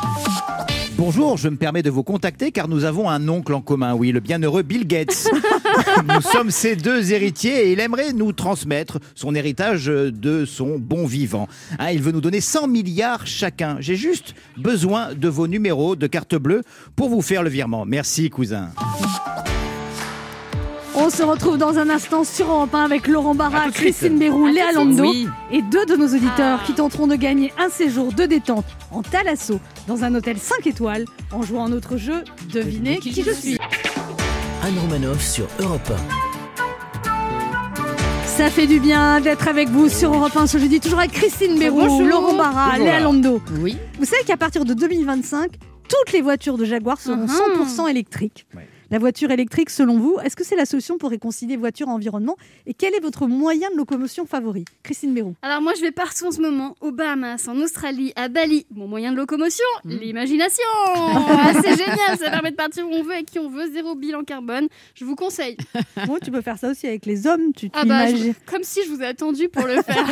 Bonjour, 0.98 1.36
je 1.36 1.50
me 1.50 1.58
permets 1.58 1.84
de 1.84 1.90
vous 1.90 2.04
contacter 2.04 2.52
car 2.52 2.70
nous 2.70 2.86
avons 2.86 3.10
un 3.10 3.28
oncle 3.28 3.54
en 3.54 3.62
commun, 3.62 3.96
oui, 3.96 4.14
le 4.14 4.22
bienheureux 4.22 4.62
Bill 4.62 4.88
Gates. 4.88 5.28
nous 6.08 6.22
sommes 6.22 6.52
ses 6.52 6.75
deux 6.76 7.14
héritiers 7.14 7.68
et 7.68 7.72
il 7.72 7.80
aimerait 7.80 8.14
nous 8.14 8.32
transmettre 8.32 9.00
son 9.16 9.36
héritage 9.36 9.86
de 9.86 10.46
son 10.46 10.78
bon 10.80 11.06
vivant. 11.06 11.48
Hein, 11.80 11.92
il 11.92 12.02
veut 12.02 12.12
nous 12.12 12.22
donner 12.22 12.42
100 12.42 12.68
milliards 12.68 13.26
chacun. 13.28 13.78
J'ai 13.80 13.96
juste 13.96 14.36
besoin 14.58 15.14
de 15.14 15.28
vos 15.28 15.48
numéros 15.48 15.96
de 15.96 16.08
carte 16.08 16.36
bleue 16.36 16.62
pour 16.96 17.10
vous 17.10 17.22
faire 17.22 17.44
le 17.44 17.50
virement. 17.50 17.86
Merci, 17.86 18.30
cousin. 18.30 18.70
On 20.98 21.10
se 21.10 21.24
retrouve 21.24 21.58
dans 21.58 21.78
un 21.78 21.90
instant 21.90 22.24
sur 22.24 22.50
Europe 22.50 22.74
1 22.74 22.84
avec 22.86 23.08
Laurent 23.08 23.36
Barra. 23.36 23.70
Christine 23.70 24.18
Bérou, 24.18 24.48
Léa 24.48 24.72
Lando 24.72 25.04
Oui. 25.04 25.28
et 25.52 25.62
deux 25.62 25.86
de 25.86 25.98
nos 25.98 26.08
auditeurs 26.08 26.60
Ah. 26.62 26.64
qui 26.66 26.74
tenteront 26.74 27.06
de 27.08 27.16
gagner 27.16 27.52
un 27.60 27.68
séjour 27.70 28.14
de 28.14 28.24
détente 28.24 28.66
en 28.92 29.02
Thalasso 29.02 29.60
dans 29.90 30.06
un 30.06 30.16
hôtel 30.16 30.38
5 30.38 30.66
étoiles 30.68 31.04
en 31.34 31.42
jouant 31.42 31.66
à 31.66 31.70
notre 31.70 31.98
jeu 31.98 32.24
Devinez 32.54 33.00
qui, 33.00 33.12
je 33.24 33.32
suis. 33.32 33.58
Anne 34.64 34.80
Romanoff 34.80 35.22
sur 35.22 35.48
Europe 35.60 35.92
Ça 38.38 38.50
fait 38.50 38.68
du 38.68 38.80
bien 38.80 39.22
d'être 39.22 39.48
avec 39.48 39.70
vous 39.70 39.88
sur 39.90 40.14
Europe 40.14 40.36
1 40.36 40.48
ce 40.48 40.58
jeudi, 40.58 40.80
toujours 40.82 41.00
avec 41.00 41.12
Christine 41.12 41.58
Bérou, 41.58 41.80
Bonjour. 41.80 42.02
Laurent 42.08 42.36
Barra, 42.36 42.78
Léa. 42.78 43.00
Lando. 43.00 43.42
Oui. 43.62 43.78
Vous 43.98 44.06
savez 44.06 44.24
qu'à 44.26 44.36
partir 44.38 44.66
de 44.66 44.74
2025, 44.74 45.52
toutes 45.88 46.12
les 46.12 46.22
voitures 46.22 46.58
de 46.58 46.66
Jaguar 46.66 47.00
seront 47.00 47.28
Mhm. 47.28 47.28
100% 47.28 47.88
électriques. 47.88 48.46
Ouais. 48.56 48.68
La 48.96 49.00
voiture 49.00 49.30
électrique, 49.30 49.72
selon 49.72 50.00
vous, 50.00 50.20
est-ce 50.24 50.38
que 50.38 50.46
c'est 50.46 50.56
la 50.56 50.66
solution 50.66 50.98
pour 50.98 51.10
réconcilier 51.10 51.58
voiture 51.58 51.90
et 51.90 51.92
environnement 51.92 52.38
Et 52.66 52.74
quel 52.74 52.94
est 52.94 53.02
votre 53.02 53.28
moyen 53.28 53.70
de 53.70 53.76
locomotion 53.76 54.26
favori? 54.26 54.64
Christine 54.84 55.14
Bérou. 55.14 55.36
Alors 55.42 55.62
moi, 55.62 55.74
je 55.76 55.82
vais 55.82 55.92
partout 55.92 56.28
en 56.28 56.32
ce 56.32 56.40
moment, 56.40 56.78
aux 56.80 56.94
Bahamas, 56.94 57.46
en 57.50 57.58
Australie, 57.58 58.14
à 58.16 58.30
Bali. 58.30 58.66
Mon 58.74 58.88
moyen 58.88 59.12
de 59.12 59.18
locomotion, 59.18 59.66
l'imagination. 59.84 60.64
Ah, 61.38 61.52
c'est 61.62 61.76
génial, 61.78 62.18
ça 62.18 62.30
permet 62.32 62.52
de 62.52 62.56
partir 62.56 62.88
où 62.88 62.92
on 62.94 63.04
veut, 63.04 63.12
avec 63.12 63.26
qui 63.26 63.38
on 63.40 63.50
veut, 63.50 63.70
zéro 63.72 63.96
bilan 63.96 64.24
carbone. 64.24 64.68
Je 64.96 65.04
vous 65.04 65.16
conseille. 65.18 65.58
Bon, 66.08 66.18
tu 66.24 66.32
peux 66.32 66.42
faire 66.42 66.58
ça 66.58 66.70
aussi 66.72 66.88
avec 66.88 67.06
les 67.06 67.28
hommes, 67.28 67.52
tu 67.54 67.70
Ah 67.74 67.84
bah, 67.84 68.08
je- 68.08 68.32
comme 68.50 68.64
si 68.64 68.80
je 68.86 68.90
vous 68.90 69.02
ai 69.02 69.06
attendu 69.08 69.50
pour 69.50 69.66
le 69.68 69.82
faire. 69.82 70.06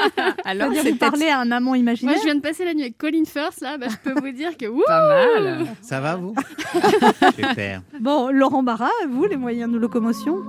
Alors, 0.44 0.70
c'est 0.74 0.90
vous 0.92 0.96
parler 0.96 1.28
à 1.28 1.40
un 1.40 1.50
amant 1.50 1.74
imaginaire 1.74 2.14
Moi, 2.14 2.20
je 2.22 2.26
viens 2.26 2.34
de 2.36 2.40
passer 2.40 2.64
la 2.64 2.72
nuit 2.72 2.82
avec 2.82 2.96
Colin 2.96 3.24
Firth, 3.26 3.60
là, 3.60 3.76
bah, 3.76 3.86
je 3.90 3.96
peux 4.10 4.18
vous 4.18 4.32
dire 4.32 4.56
que 4.56 4.66
pas 4.86 5.40
mal. 5.40 5.66
Ça 5.82 6.00
va, 6.00 6.16
vous? 6.16 6.34
Super. 7.36 7.82
Bon, 8.00 8.21
Laurent 8.30 8.62
Barra, 8.62 8.90
vous, 9.10 9.24
les 9.26 9.36
moyens 9.36 9.70
de 9.72 9.78
locomotion 9.78 10.36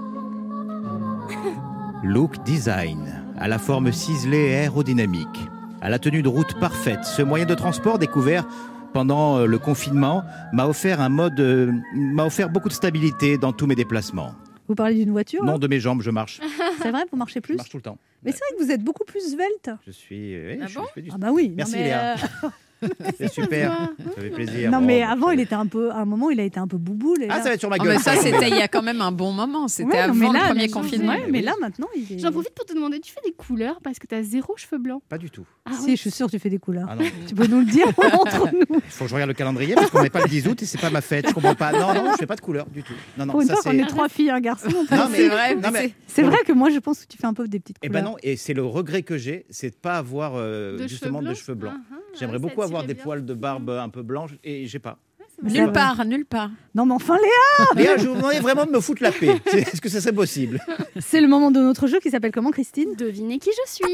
Look 2.03 2.43
Design, 2.43 3.13
à 3.37 3.47
la 3.47 3.57
forme 3.57 3.91
ciselée 3.91 4.49
et 4.49 4.55
aérodynamique, 4.55 5.47
à 5.81 5.89
la 5.89 5.99
tenue 5.99 6.21
de 6.21 6.27
route 6.27 6.59
parfaite, 6.59 7.05
ce 7.05 7.21
moyen 7.21 7.45
de 7.45 7.55
transport 7.55 7.97
découvert 7.97 8.45
pendant 8.93 9.37
euh, 9.39 9.45
le 9.47 9.57
confinement 9.57 10.23
m'a 10.51 10.67
offert 10.67 11.01
un 11.01 11.09
mode, 11.09 11.39
euh, 11.39 11.71
m'a 11.95 12.25
offert 12.25 12.49
beaucoup 12.49 12.69
de 12.69 12.73
stabilité 12.73 13.37
dans 13.37 13.53
tous 13.53 13.65
mes 13.67 13.75
déplacements. 13.75 14.33
Vous 14.67 14.75
parlez 14.75 14.95
d'une 14.95 15.11
voiture 15.11 15.43
Non 15.43 15.57
de 15.57 15.67
mes 15.67 15.79
jambes, 15.79 16.01
je 16.01 16.11
marche, 16.11 16.39
C'est 16.81 16.91
vrai, 16.91 17.03
vous 17.11 17.17
marchez 17.17 17.39
je 17.39 17.41
plus 17.41 17.55
marche 17.55 17.69
tout 17.69 17.77
le 17.77 17.83
temps. 17.83 17.97
Mais 18.23 18.31
c'est 18.31 18.39
vrai 18.39 18.57
que 18.57 18.63
vous 18.63 18.71
êtes 18.71 18.83
beaucoup 18.83 19.03
plus 19.03 19.31
svelte. 19.33 19.71
Je 19.85 19.91
suis, 19.91 20.37
oui, 20.37 20.59
Ah 20.61 20.67
je, 20.67 20.79
bon 20.79 20.85
je 20.87 20.93
fais 20.93 21.01
du 21.01 21.09
Ah 21.13 21.17
bah 21.17 21.29
oui. 21.33 21.49
non, 21.49 21.55
Merci, 21.57 21.73
mais, 21.75 21.83
Léa. 21.85 22.15
euh, 22.43 22.49
C'est 23.17 23.31
super, 23.31 23.71
ça 24.15 24.21
fait 24.21 24.29
plaisir. 24.29 24.71
Non 24.71 24.79
Bon, 24.79 24.85
mais 24.85 25.03
avant, 25.03 25.31
il 25.31 25.39
était 25.39 25.55
un 25.55 25.65
peu, 25.67 25.91
à 25.91 25.97
un 25.97 26.05
moment, 26.05 26.29
il 26.29 26.39
a 26.39 26.43
été 26.43 26.59
un 26.59 26.67
peu 26.67 26.77
bouboule. 26.77 27.21
et 27.23 27.27
Ah, 27.29 27.37
là- 27.37 27.43
ça 27.43 27.49
va 27.49 27.53
être 27.55 27.59
sur 27.59 27.69
ma 27.69 27.77
Oh, 27.79 27.83
gueule. 27.83 27.93
mais 27.95 27.99
ça, 27.99 28.15
c'était 28.15 28.49
il 28.49 28.55
y 28.55 28.61
a 28.61 28.67
quand 28.67 28.81
même 28.81 29.01
un 29.01 29.11
bon 29.11 29.31
moment. 29.31 29.67
C'était 29.67 29.89
Ouais, 29.91 30.07
non, 30.07 30.13
avant 30.13 30.13
mais 30.15 30.33
là, 30.33 30.39
le 30.43 30.47
premier 30.49 30.69
confinement. 30.69 31.13
ouais, 31.13 31.27
mais 31.29 31.41
là 31.41 31.53
maintenant, 31.61 31.87
il 31.95 32.13
est. 32.13 32.19
J'en 32.19 32.31
profite 32.31 32.53
pour 32.53 32.65
te 32.65 32.73
demander, 32.73 32.99
tu 32.99 33.11
fais 33.13 33.21
des 33.25 33.31
couleurs 33.33 33.79
parce 33.83 33.99
que 33.99 34.07
t'as 34.07 34.21
zéro 34.23 34.55
cheveux 34.57 34.77
blancs. 34.77 35.01
Pas 35.09 35.17
du 35.17 35.29
tout. 35.29 35.45
Ah 35.65 35.71
Si, 35.73 35.91
je 35.91 36.01
suis 36.01 36.11
sûre 36.11 36.27
que 36.27 36.31
tu 36.31 36.39
fais 36.39 36.49
des 36.49 36.59
couleurs. 36.59 36.87
Ah 36.89 36.95
non. 36.95 37.03
Tu 37.27 37.35
peux 37.35 37.47
nous 37.47 37.59
le 37.59 37.65
dire 37.65 37.87
entre 38.13 38.49
nous. 38.53 38.77
Il 38.77 38.81
faut 38.89 39.05
que 39.05 39.09
je 39.09 39.13
regarde 39.15 39.29
le 39.29 39.33
calendrier 39.35 39.75
parce 39.75 39.89
qu'on 39.89 40.03
n'est 40.03 40.09
pas 40.09 40.21
le 40.21 40.27
10 40.29 40.47
août 40.47 40.61
et 40.61 40.65
c'est 40.65 40.79
pas 40.81 40.89
ma 40.89 41.01
fête. 41.01 41.27
Je 41.29 41.33
comprends 41.33 41.55
pas. 41.55 41.71
Non, 41.71 41.93
non, 41.93 42.11
je 42.11 42.17
fais 42.17 42.25
pas 42.27 42.35
de 42.35 42.41
couleur 42.41 42.65
du 42.67 42.83
tout. 42.83 42.93
Non, 43.17 43.25
non, 43.25 43.31
Pour 43.33 43.41
une 43.41 43.47
ça 43.47 43.53
fois 43.55 43.63
qu'on 43.63 43.71
c'est. 43.71 43.83
est 43.83 43.87
trois 43.87 44.09
filles, 44.09 44.29
un 44.29 44.39
garçon. 44.41 44.67
on 44.75 44.85
peut- 44.85 44.95
Non, 44.95 45.07
mais 45.09 45.17
C'est 45.17 45.29
vrai, 45.29 45.55
non, 45.55 45.61
mais 45.71 45.83
mais- 45.83 45.93
C'est 46.07 46.23
vrai 46.23 46.37
que 46.45 46.51
moi, 46.53 46.69
je 46.69 46.79
pense 46.79 46.99
que 47.01 47.07
tu 47.07 47.17
fais 47.17 47.25
un 47.27 47.33
peu 47.33 47.47
des 47.47 47.59
petites 47.59 47.77
Eh 47.81 47.87
couleurs. 47.87 48.03
ben 48.03 48.09
non, 48.11 48.17
et 48.23 48.35
c'est 48.35 48.53
le 48.53 48.63
regret 48.65 49.01
que 49.03 49.17
j'ai, 49.17 49.45
c'est 49.49 49.69
de 49.71 49.75
pas 49.75 49.97
avoir 49.97 50.33
euh, 50.35 50.77
De 50.77 50.87
justement 50.87 51.19
cheveux 51.19 51.21
de 51.21 51.25
blancs 51.25 51.37
cheveux 51.37 51.55
blancs. 51.55 51.73
Ah, 51.75 51.95
ah, 51.95 51.97
J'aimerais 52.19 52.39
beaucoup 52.39 52.61
avoir 52.61 52.83
des 52.85 52.93
bien. 52.93 53.03
poils 53.03 53.25
de 53.25 53.33
barbe 53.33 53.69
un 53.69 53.89
peu 53.89 54.01
blanches 54.03 54.35
et 54.43 54.65
j'ai 54.67 54.79
pas. 54.79 54.97
Nulle 55.41 55.71
part, 55.71 56.05
nulle 56.05 56.25
part. 56.25 56.51
Non, 56.75 56.85
mais 56.85 56.93
enfin, 56.93 57.17
Léa, 57.17 57.65
Léa, 57.75 57.97
je 57.97 58.07
vous 58.07 58.15
demandais 58.15 58.39
vraiment 58.39 58.65
de 58.65 58.71
me 58.71 58.79
foutre 58.79 59.01
la 59.03 59.11
paix. 59.11 59.41
Est-ce 59.51 59.81
que 59.81 59.89
ça 59.89 59.99
serait 59.99 60.13
possible? 60.13 60.59
C'est 61.01 61.19
le 61.21 61.27
moment 61.27 61.51
de 61.51 61.59
notre 61.59 61.87
jeu 61.87 61.99
qui 61.99 62.11
s'appelle 62.11 62.31
comment, 62.31 62.51
Christine? 62.51 62.89
Devinez 62.97 63.39
qui 63.39 63.49
je 63.49 63.71
suis. 63.71 63.93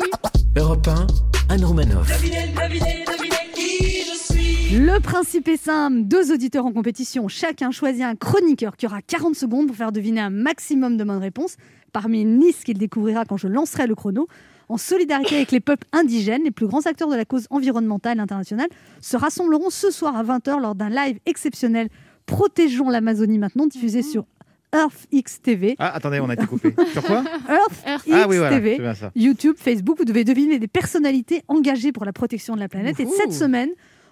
Europe 0.57 0.87
1, 0.87 1.07
Anne 1.53 1.65
Romanoff. 1.65 2.07
Devinez, 2.07 2.53
devinez, 2.53 3.05
devinez 3.07 3.53
qui 3.55 4.01
je 4.01 4.33
suis. 4.33 4.77
Le 4.77 4.99
principe 4.99 5.47
est 5.47 5.57
simple, 5.57 6.03
deux 6.03 6.31
auditeurs 6.31 6.65
en 6.65 6.71
compétition, 6.73 7.27
chacun 7.27 7.71
choisit 7.71 8.03
un 8.03 8.15
chroniqueur 8.15 8.75
qui 8.77 8.85
aura 8.85 9.01
40 9.01 9.33
secondes 9.33 9.67
pour 9.67 9.75
faire 9.75 9.91
deviner 9.91 10.21
un 10.21 10.29
maximum 10.29 10.97
de 10.97 11.03
bonnes 11.03 11.17
réponses 11.17 11.55
parmi 11.93 12.21
une 12.21 12.39
liste 12.39 12.65
qu'il 12.65 12.77
découvrira 12.77 13.25
quand 13.25 13.37
je 13.37 13.47
lancerai 13.47 13.87
le 13.87 13.95
chrono. 13.95 14.27
En 14.69 14.77
solidarité 14.77 15.35
avec 15.35 15.51
les 15.51 15.59
peuples 15.59 15.87
indigènes, 15.91 16.43
les 16.43 16.51
plus 16.51 16.67
grands 16.67 16.85
acteurs 16.85 17.09
de 17.09 17.15
la 17.15 17.25
cause 17.25 17.47
environnementale 17.49 18.19
internationale 18.19 18.69
se 19.01 19.17
rassembleront 19.17 19.69
ce 19.71 19.89
soir 19.89 20.15
à 20.15 20.23
20h 20.23 20.61
lors 20.61 20.75
d'un 20.75 20.89
live 20.89 21.19
exceptionnel 21.25 21.89
Protégeons 22.27 22.89
l'Amazonie 22.89 23.39
maintenant, 23.39 23.65
diffusé 23.65 24.03
sur 24.03 24.25
EarthX 24.71 25.41
TV. 25.41 25.75
Ah, 25.79 25.95
attendez, 25.95 26.19
on 26.19 26.29
a 26.29 26.35
été 26.35 26.45
coupé. 26.45 26.75
Sur 26.93 27.01
quoi 27.03 27.23
Ah 27.47 28.27
oui, 28.29 28.37
voilà, 28.37 28.49
TV. 28.51 28.77
ça. 28.93 29.11
YouTube, 29.15 29.55
Facebook, 29.57 29.97
vous 29.97 30.05
devez 30.05 30.23
deviner 30.23 30.59
des 30.59 30.67
personnalités 30.67 31.41
engagées 31.47 31.91
pour 31.91 32.05
la 32.05 32.13
protection 32.13 32.53
de 32.53 32.59
la 32.59 32.69
planète. 32.69 32.99
Et 32.99 33.07
cette 33.07 33.33
semaine, 33.33 33.69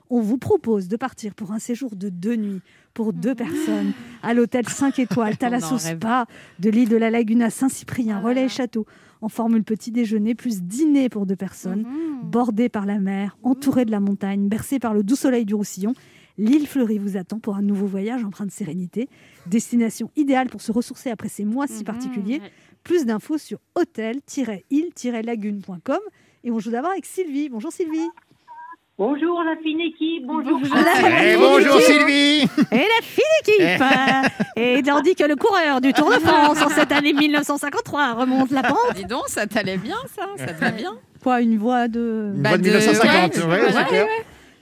on 0.10 0.20
vous 0.20 0.40
propose 0.40 0.88
de 0.88 0.98
partir 0.98 1.36
pour 1.36 1.52
un 1.52 1.60
séjour 1.60 1.96
de 1.96 2.10
deux 2.10 2.36
nuits 2.36 2.62
pour 2.96 3.14
deux 3.14 3.36
personnes 3.36 3.92
à 4.24 4.34
l'hôtel 4.34 4.68
5 4.68 4.98
étoiles 4.98 5.38
Thalasso 5.38 5.76
en 5.76 5.78
rêve. 5.78 5.98
Spa 5.98 6.26
de 6.58 6.70
l'île 6.72 6.90
de 6.90 6.98
la 6.98 7.12
Lagune 7.12 7.44
à 7.44 7.52
Saint-Cyprien, 7.52 8.20
Ah 8.24 8.26
relais 8.28 8.50
château, 8.50 8.88
en 9.22 9.30
formule 9.30 9.64
petit 9.64 9.92
déjeuner 9.92 10.36
plus 10.36 10.62
dîner 10.64 11.10
pour 11.10 11.26
deux 11.26 11.36
personnes, 11.36 11.82
Mhm. 11.84 12.30
bordé 12.30 12.70
par 12.70 12.86
la 12.86 13.00
mer, 13.00 13.38
entouré 13.44 13.84
de 13.86 13.92
la 13.92 14.00
montagne, 14.00 14.48
bercé 14.48 14.78
par 14.80 14.94
le 14.94 15.04
doux 15.04 15.16
soleil 15.16 15.46
du 15.46 15.56
Roussillon. 15.56 15.94
L'île 16.38 16.68
fleurie 16.68 17.00
vous 17.00 17.18
attend 17.18 17.40
pour 17.40 17.56
un 17.56 17.62
nouveau 17.64 17.88
voyage 17.88 18.24
empreint 18.24 18.46
de 18.46 18.52
sérénité. 18.52 19.10
Destination 19.48 20.12
idéale 20.16 20.50
pour 20.50 20.62
se 20.62 20.72
ressourcer 20.72 21.10
après 21.10 21.30
ces 21.30 21.46
mois 21.46 21.66
si 21.68 21.80
Mhm. 21.80 21.84
particuliers. 21.86 22.42
Plus 22.84 23.06
d'infos 23.06 23.38
sur 23.40 23.58
hôtel-île-lagune.com. 23.76 26.00
Et 26.44 26.52
on 26.52 26.60
joue 26.60 26.72
d'abord 26.72 26.92
avec 26.92 27.06
Sylvie. 27.06 27.50
Bonjour 27.50 27.72
Sylvie. 27.72 28.08
Bonjour 28.98 29.44
la 29.44 29.56
fine 29.62 29.80
équipe, 29.80 30.26
bonjour. 30.26 30.60
Eh, 30.66 31.36
bonjour 31.38 31.80
Sylvie. 31.82 32.42
Et 32.72 32.78
la 32.78 33.02
fine 33.04 33.24
équipe. 33.42 33.84
Et 34.56 34.82
tandis 34.82 35.14
que 35.14 35.24
le 35.24 35.36
coureur 35.36 35.82
du 35.82 35.94
Tour 35.94 36.10
de 36.10 36.16
France 36.20 36.60
en 36.64 36.70
cette 36.70 36.92
année 36.92 37.14
1953 37.14 38.14
remonte 38.14 38.50
la 38.50 38.64
pente. 38.64 38.96
Dis 38.96 39.06
donc, 39.06 39.26
ça 39.28 39.46
t'allait 39.46 39.78
bien, 39.78 39.98
ça 40.16 40.24
Ça 40.44 40.52
te 40.52 40.60
va 40.60 40.72
bien? 40.72 40.98
Quoi, 41.22 41.42
une 41.42 41.60
voix 41.60 41.88
de... 41.88 42.32
Une 42.36 42.42
Bah, 42.42 42.50
voix 42.50 42.58
de 42.58 42.64
de- 42.64 42.70
1950, 42.70 43.36
ouais, 43.38 43.44
ouais, 43.46 43.92
ouais. 43.92 44.08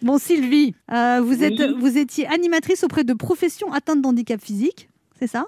Bon 0.01 0.17
Sylvie, 0.17 0.75
euh, 0.91 1.21
vous, 1.23 1.41
êtes, 1.41 1.53
Oui. 1.57 1.75
vous 1.79 1.97
étiez 1.97 2.27
animatrice 2.27 2.83
auprès 2.83 3.05
de 3.05 3.13
professions 3.13 3.71
atteintes 3.71 4.01
d'handicap 4.01 4.41
physique, 4.41 4.89
c'est 5.17 5.27
ça? 5.27 5.45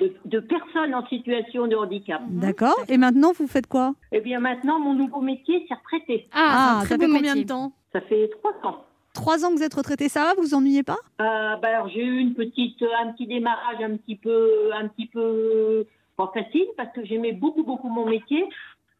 De, 0.00 0.12
de 0.24 0.40
personnes 0.40 0.94
en 0.94 1.06
situation 1.06 1.66
de 1.66 1.76
handicap. 1.76 2.20
D'accord. 2.28 2.76
Et 2.88 2.98
maintenant, 2.98 3.32
vous 3.32 3.46
faites 3.46 3.66
quoi? 3.66 3.94
Eh 4.12 4.20
bien 4.20 4.40
maintenant, 4.40 4.78
mon 4.80 4.94
nouveau 4.94 5.20
métier, 5.20 5.64
c'est 5.68 5.74
retraité. 5.74 6.26
Ah, 6.32 6.80
un 6.80 6.84
ça 6.84 6.96
fait 6.98 7.06
combien 7.06 7.20
métier. 7.20 7.44
de 7.44 7.48
temps? 7.48 7.72
Ça 7.92 8.00
fait 8.02 8.28
trois 8.40 8.70
ans. 8.70 8.84
Trois 9.14 9.44
ans 9.44 9.50
que 9.50 9.56
vous 9.56 9.62
êtes 9.62 9.74
retraité, 9.74 10.08
ça 10.08 10.24
va? 10.24 10.34
Vous 10.34 10.42
vous 10.42 10.54
ennuyez 10.54 10.82
pas? 10.82 10.98
Euh, 11.20 11.56
bah 11.56 11.68
alors 11.68 11.88
j'ai 11.88 12.02
eu 12.04 12.18
une 12.18 12.34
petite, 12.34 12.82
un 13.02 13.12
petit 13.12 13.26
démarrage 13.26 13.80
un 13.80 13.96
petit 13.96 14.16
peu, 14.16 14.70
un 14.74 14.88
petit 14.88 15.06
peu 15.06 15.86
pas 16.16 16.30
facile 16.34 16.66
parce 16.76 16.92
que 16.92 17.04
j'aimais 17.04 17.32
beaucoup 17.32 17.62
beaucoup 17.62 17.88
mon 17.88 18.06
métier. 18.06 18.44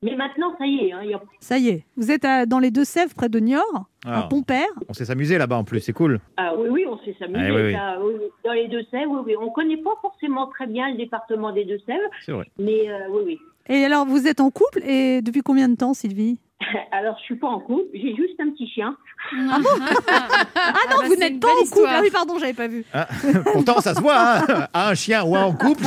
Mais 0.03 0.15
maintenant, 0.15 0.55
ça 0.59 0.65
y 0.65 0.87
est, 0.87 0.93
hein, 0.93 1.01
il 1.03 1.11
y 1.11 1.15
a- 1.15 1.21
Ça 1.41 1.59
y 1.59 1.69
est, 1.71 1.85
vous 1.97 2.11
êtes 2.13 2.25
à- 2.25 2.47
dans 2.47 2.61
les 2.61 2.71
Deux-Sèvres, 2.71 3.13
près 3.15 3.29
de 3.29 3.41
Niort, 3.41 3.87
à 4.07 4.21
Ah, 4.21 4.27
Pompère. 4.31 4.69
on 4.89 4.93
s'est 4.93 5.05
s'amusé 5.05 5.39
là-bas 5.39 5.57
en 5.57 5.65
plus, 5.65 5.81
c'est 5.81 5.93
cool. 5.93 6.21
ah 6.37 6.53
oui 6.57 6.69
oui, 6.71 6.85
on 6.89 6.99
s'est 6.99 7.17
s'amuser. 7.19 7.49
Ah, 7.49 7.55
oui, 7.55 7.63
oui. 7.63 7.73
ça, 7.73 7.99
oui, 8.01 8.13
oui. 8.21 8.27
Dans 8.45 8.53
les 8.53 8.69
Deux-Sèvres, 8.69 9.11
oui, 9.13 9.23
oui. 9.27 9.35
On 9.41 9.51
connaît 9.51 9.77
pas 9.79 9.95
forcément 10.01 10.47
très 10.47 10.69
bien 10.69 10.89
le 10.91 10.97
département 10.97 11.51
des 11.53 11.65
Deux-Sèvres, 11.65 12.09
C'est 12.25 12.31
vrai. 12.33 12.47
mais 12.61 12.89
euh, 12.89 13.09
oui 13.11 13.23
oui. 13.27 13.39
Et 13.69 13.85
alors, 13.85 14.07
vous 14.07 14.27
êtes 14.29 14.41
en 14.41 14.51
couple 14.51 14.81
et 14.85 15.21
depuis 15.21 15.43
combien 15.43 15.69
de 15.69 15.75
temps, 15.77 15.95
Sylvie 15.95 16.39
Alors 16.93 17.17
je 17.19 17.25
suis 17.25 17.37
pas 17.37 17.49
en 17.49 17.59
couple, 17.61 17.89
j'ai 17.93 18.15
juste 18.15 18.39
un 18.39 18.51
petit 18.51 18.69
chien. 18.69 18.97
Ah 19.33 19.59
non, 20.91 20.97
bah, 21.01 21.07
vous 21.07 21.17
n'êtes 21.17 21.41
pas 21.41 21.49
en 21.49 21.65
couple. 21.65 21.87
Ah 21.89 22.01
oui, 22.03 22.11
pardon, 22.13 22.39
j'avais 22.39 22.53
pas 22.55 22.69
vu. 22.69 22.85
Pourtant, 23.53 23.81
ça 23.81 23.95
se 23.95 24.01
voit, 24.01 24.17
hein 24.39 24.67
un 24.75 24.95
chien 24.95 25.25
ou 25.25 25.35
un 25.35 25.43
en 25.45 25.53
couple. 25.55 25.85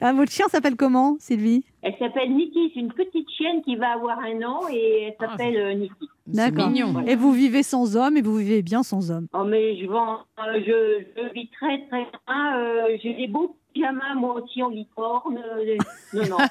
Ah, 0.00 0.12
votre 0.12 0.30
chien 0.30 0.46
s'appelle 0.48 0.76
comment, 0.76 1.16
Sylvie? 1.20 1.64
Elle 1.82 1.94
s'appelle 1.98 2.30
Niki, 2.34 2.70
c'est 2.74 2.80
une 2.80 2.92
petite 2.92 3.28
chienne 3.30 3.62
qui 3.62 3.76
va 3.76 3.92
avoir 3.94 4.18
un 4.18 4.42
an 4.42 4.60
et 4.70 5.04
elle 5.04 5.14
s'appelle 5.18 5.56
euh, 5.56 5.74
Niki. 5.74 5.94
C'est 6.32 6.36
D'accord. 6.36 6.68
mignon. 6.70 7.04
Et 7.06 7.14
vous 7.16 7.32
vivez 7.32 7.62
sans 7.62 7.96
homme 7.96 8.16
et 8.16 8.22
vous 8.22 8.36
vivez 8.36 8.60
bien 8.62 8.82
sans 8.82 9.10
homme? 9.10 9.26
Oh 9.32 9.44
mais 9.44 9.76
je 9.80 9.86
vends, 9.86 10.18
euh, 10.38 10.60
je, 10.66 11.04
je 11.16 11.32
vis 11.32 11.48
très 11.50 11.78
très 11.86 12.04
bien. 12.26 12.56
euh, 12.58 12.96
J'ai 13.02 13.14
des 13.14 13.26
beaux 13.28 13.56
pyjamas 13.72 14.14
moi 14.16 14.34
aussi 14.42 14.62
en 14.62 14.68
licorne. 14.68 15.38
euh, 15.38 15.76
non 16.12 16.26
non. 16.28 16.36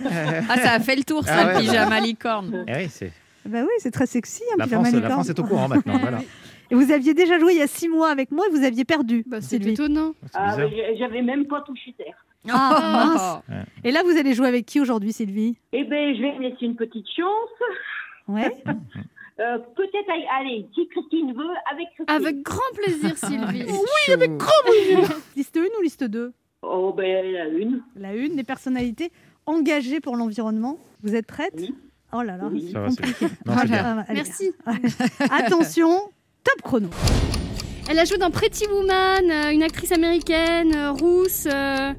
Ah, 0.48 0.56
ça 0.58 0.72
a 0.72 0.80
fait 0.80 0.96
le 0.96 1.04
tour, 1.04 1.22
ça, 1.24 1.34
Ah 1.38 1.46
ouais, 1.46 1.54
le 1.54 1.60
pyjama 1.60 2.00
licorne. 2.00 2.64
Eh 2.66 2.72
oui, 2.74 2.86
c'est... 2.88 3.12
Bah 3.46 3.60
oui, 3.62 3.68
c'est 3.78 3.90
très 3.90 4.06
sexy, 4.06 4.42
un 4.54 4.56
La, 4.58 4.64
pyjama 4.64 4.84
France, 4.84 4.92
la 4.94 4.98
licorne. 5.00 5.12
France 5.12 5.28
est 5.28 5.38
au 5.38 5.44
courant 5.44 5.68
maintenant. 5.68 5.98
Voilà. 5.98 6.18
Et 6.70 6.74
vous 6.74 6.90
aviez 6.90 7.12
déjà 7.12 7.38
joué 7.38 7.52
il 7.52 7.58
y 7.58 7.62
a 7.62 7.66
six 7.66 7.90
mois 7.90 8.08
avec 8.08 8.30
moi 8.30 8.46
et 8.48 8.50
vous 8.50 8.64
aviez 8.64 8.86
perdu, 8.86 9.22
Bah, 9.26 9.42
c'est 9.42 9.58
Sylvie. 9.58 9.72
étonnant. 9.72 10.14
C'est 10.22 10.30
Ah, 10.32 10.56
j'avais 10.98 11.20
même 11.20 11.44
pas 11.46 11.60
touché 11.60 11.92
terre. 11.92 12.23
Ah, 12.52 13.42
mince. 13.48 13.64
Et 13.84 13.90
là, 13.90 14.02
vous 14.04 14.16
allez 14.16 14.34
jouer 14.34 14.48
avec 14.48 14.66
qui 14.66 14.80
aujourd'hui, 14.80 15.12
Sylvie? 15.12 15.56
Eh 15.72 15.84
ben 15.84 16.14
je 16.14 16.20
vais 16.22 16.32
me 16.38 16.42
laisser 16.42 16.66
une 16.66 16.76
petite 16.76 17.06
chance. 17.16 17.50
Ouais. 18.28 18.52
Euh, 19.40 19.58
Peut-être 19.74 20.08
allez, 20.38 20.64
si 20.76 20.86
Christine 20.86 21.32
veut, 21.32 21.42
avec 21.68 21.88
Christine. 21.96 22.06
Avec 22.06 22.42
grand 22.42 22.60
plaisir, 22.76 23.18
Sylvie. 23.18 23.64
Oui, 23.68 24.12
avec 24.12 24.30
liste 25.34 25.56
1 25.56 25.60
ou 25.76 25.82
liste 25.82 26.04
2 26.04 26.32
Oh 26.62 26.94
ben 26.96 27.32
la 27.32 27.48
une. 27.48 27.82
La 27.96 28.14
une, 28.14 28.36
des 28.36 28.44
personnalités 28.44 29.10
engagées 29.44 29.98
pour 29.98 30.14
l'environnement. 30.14 30.78
Vous 31.02 31.16
êtes 31.16 31.26
prête 31.26 31.52
Oui. 31.56 31.74
Oh 32.12 32.22
là 32.22 32.36
là, 32.36 32.44
Oui. 32.48 32.62
c'est 32.68 32.72
Ça 32.74 32.80
va, 32.82 32.90
c'est- 32.90 32.96
compliqué. 33.02 33.26
Non, 33.44 33.54
c'est 33.60 33.66
bien. 33.66 33.82
Ah, 33.84 34.04
allez. 34.06 34.14
Merci. 34.22 34.52
Attention, 35.30 35.90
top 36.44 36.62
chrono. 36.62 36.88
Elle 37.90 37.98
a 37.98 38.04
joué 38.04 38.18
dans 38.18 38.30
Pretty 38.30 38.66
Woman, 38.68 39.30
euh, 39.30 39.50
une 39.50 39.64
actrice 39.64 39.90
américaine, 39.90 40.72
euh, 40.76 40.92
rousse. 40.92 41.48
euh, 41.52 41.92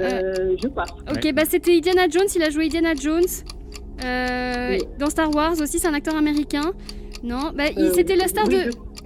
Euh, 0.00 0.56
je 0.62 0.68
passe. 0.68 0.90
Ok, 1.10 1.24
Ouais. 1.24 1.32
bah 1.32 1.42
c'était 1.48 1.76
Indiana 1.76 2.06
Jones, 2.10 2.26
il 2.34 2.42
a 2.42 2.50
joué 2.50 2.66
Indiana 2.66 2.94
Jones. 2.94 3.22
Euh, 4.04 4.70
Oui. 4.72 4.78
Dans 4.98 5.08
Star 5.10 5.34
Wars 5.34 5.54
aussi, 5.60 5.78
c'est 5.78 5.88
un 5.88 5.94
acteur 5.94 6.16
américain. 6.16 6.72
Non, 7.22 7.52
bah, 7.56 7.64
il- 7.74 7.82
Euh, 7.82 7.92
c'était 7.94 8.14
la 8.16 8.28
star 8.28 8.44
oui, 8.46 8.56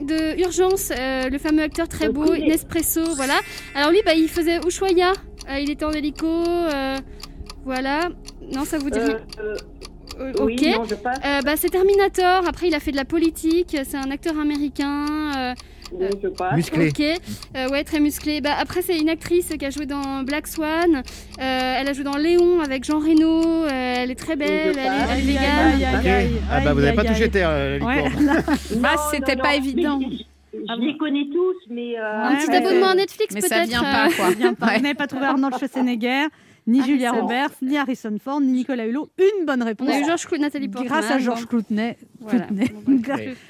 de, 0.00 0.04
de 0.04 0.40
Urgence, 0.42 0.90
euh, 0.98 1.28
le 1.28 1.38
fameux 1.38 1.62
acteur 1.62 1.86
très 1.88 2.06
Je 2.06 2.10
beau. 2.10 2.34
Nespresso, 2.34 3.14
voilà. 3.14 3.34
Alors 3.74 3.90
lui, 3.90 4.00
bah, 4.04 4.14
il 4.14 4.28
faisait 4.28 4.58
Ushuaïa, 4.66 5.12
Euh, 5.48 5.58
il 5.58 5.70
était 5.70 5.84
en 5.84 5.90
hélico, 5.90 6.26
euh, 6.26 6.96
voilà. 7.64 8.08
Non, 8.52 8.64
ça 8.64 8.78
vous 8.78 8.90
dit 8.90 8.98
Euh, 8.98 9.06
rien 9.06 9.18
euh, 9.40 9.56
Euh, 10.20 10.32
Oui, 10.42 10.56
Ok. 10.60 10.76
non, 10.78 10.84
je 10.84 10.94
passe. 10.96 11.18
Euh, 11.24 11.40
bah, 11.42 11.54
c'est 11.56 11.70
Terminator, 11.70 12.42
après 12.46 12.66
il 12.68 12.74
a 12.74 12.80
fait 12.80 12.90
de 12.92 12.96
la 12.96 13.06
politique, 13.06 13.74
c'est 13.84 13.96
un 13.96 14.10
acteur 14.10 14.38
américain. 14.38 15.54
Euh, 16.00 16.08
je. 16.22 16.56
Musclé. 16.56 16.88
Ok, 16.88 17.00
Euh, 17.56 17.68
ouais, 17.70 17.84
très 17.84 18.00
musclé. 18.00 18.40
Bah, 18.40 18.54
après, 18.58 18.82
c'est 18.82 18.98
une 18.98 19.08
actrice 19.08 19.48
qui 19.58 19.64
a 19.64 19.70
joué 19.70 19.86
dans 19.86 20.22
Black 20.22 20.46
Swan. 20.46 20.96
Euh, 20.96 21.02
elle 21.40 21.88
a 21.88 21.92
joué 21.92 22.04
dans 22.04 22.16
Léon 22.16 22.60
avec 22.60 22.84
Jean 22.84 22.98
Reno. 22.98 23.64
Euh, 23.64 23.68
elle 23.70 24.10
est 24.10 24.14
très 24.14 24.36
belle, 24.36 24.76
elle 24.76 24.78
est, 24.78 24.88
elle 25.12 25.18
est 25.18 26.02
végane. 26.02 26.30
Ah 26.50 26.60
bah 26.60 26.72
vous 26.74 26.80
n'avez 26.80 26.96
pas 26.96 27.04
touché 27.04 27.28
terre. 27.28 27.50
Ouais. 27.82 28.04
Bah, 28.76 28.96
c'était 29.12 29.36
pas 29.36 29.54
évident. 29.54 29.98
mais 29.98 30.16
Je, 30.52 30.58
Ah 30.68 30.74
les 30.78 30.96
connais 30.96 31.26
tous, 31.32 31.56
mais. 31.70 31.96
Un 31.96 32.36
petit 32.36 32.54
abonnement 32.54 32.88
à 32.88 32.94
Netflix, 32.94 33.34
Mais 33.34 33.40
peut-être. 33.40 33.54
ça 33.54 33.64
vient 33.64 33.82
pas, 33.82 34.08
quoi. 34.16 34.30
Vous 34.30 34.82
n'avez 34.82 34.94
pas 34.94 35.06
trouvé 35.06 35.26
Arnold 35.26 35.54
Schwarzenegger, 35.58 36.26
ni 36.70 36.80
Ah, 36.80 36.84
Julia. 36.84 37.12
Roberts, 37.12 37.50
ni 37.62 37.76
Harrison 37.76 38.16
Ford, 38.22 38.40
ni 38.40 38.52
Nicolas 38.52 38.86
Hulot. 38.86 39.08
Une 39.18 39.44
bonne 39.46 39.62
réponse. 39.62 39.88
On 39.88 39.92
a 39.92 39.98
eu 40.00 40.04
Georges 40.04 40.26
Clooney, 40.26 40.42
Nathalie 40.44 40.68
Portman. 40.68 40.88
Grâce 40.92 41.10
à 41.10 41.18
Georges. 41.18 41.46
Clooney. 41.46 41.96
Voilà. 42.20 42.46
Bah, 42.50 42.64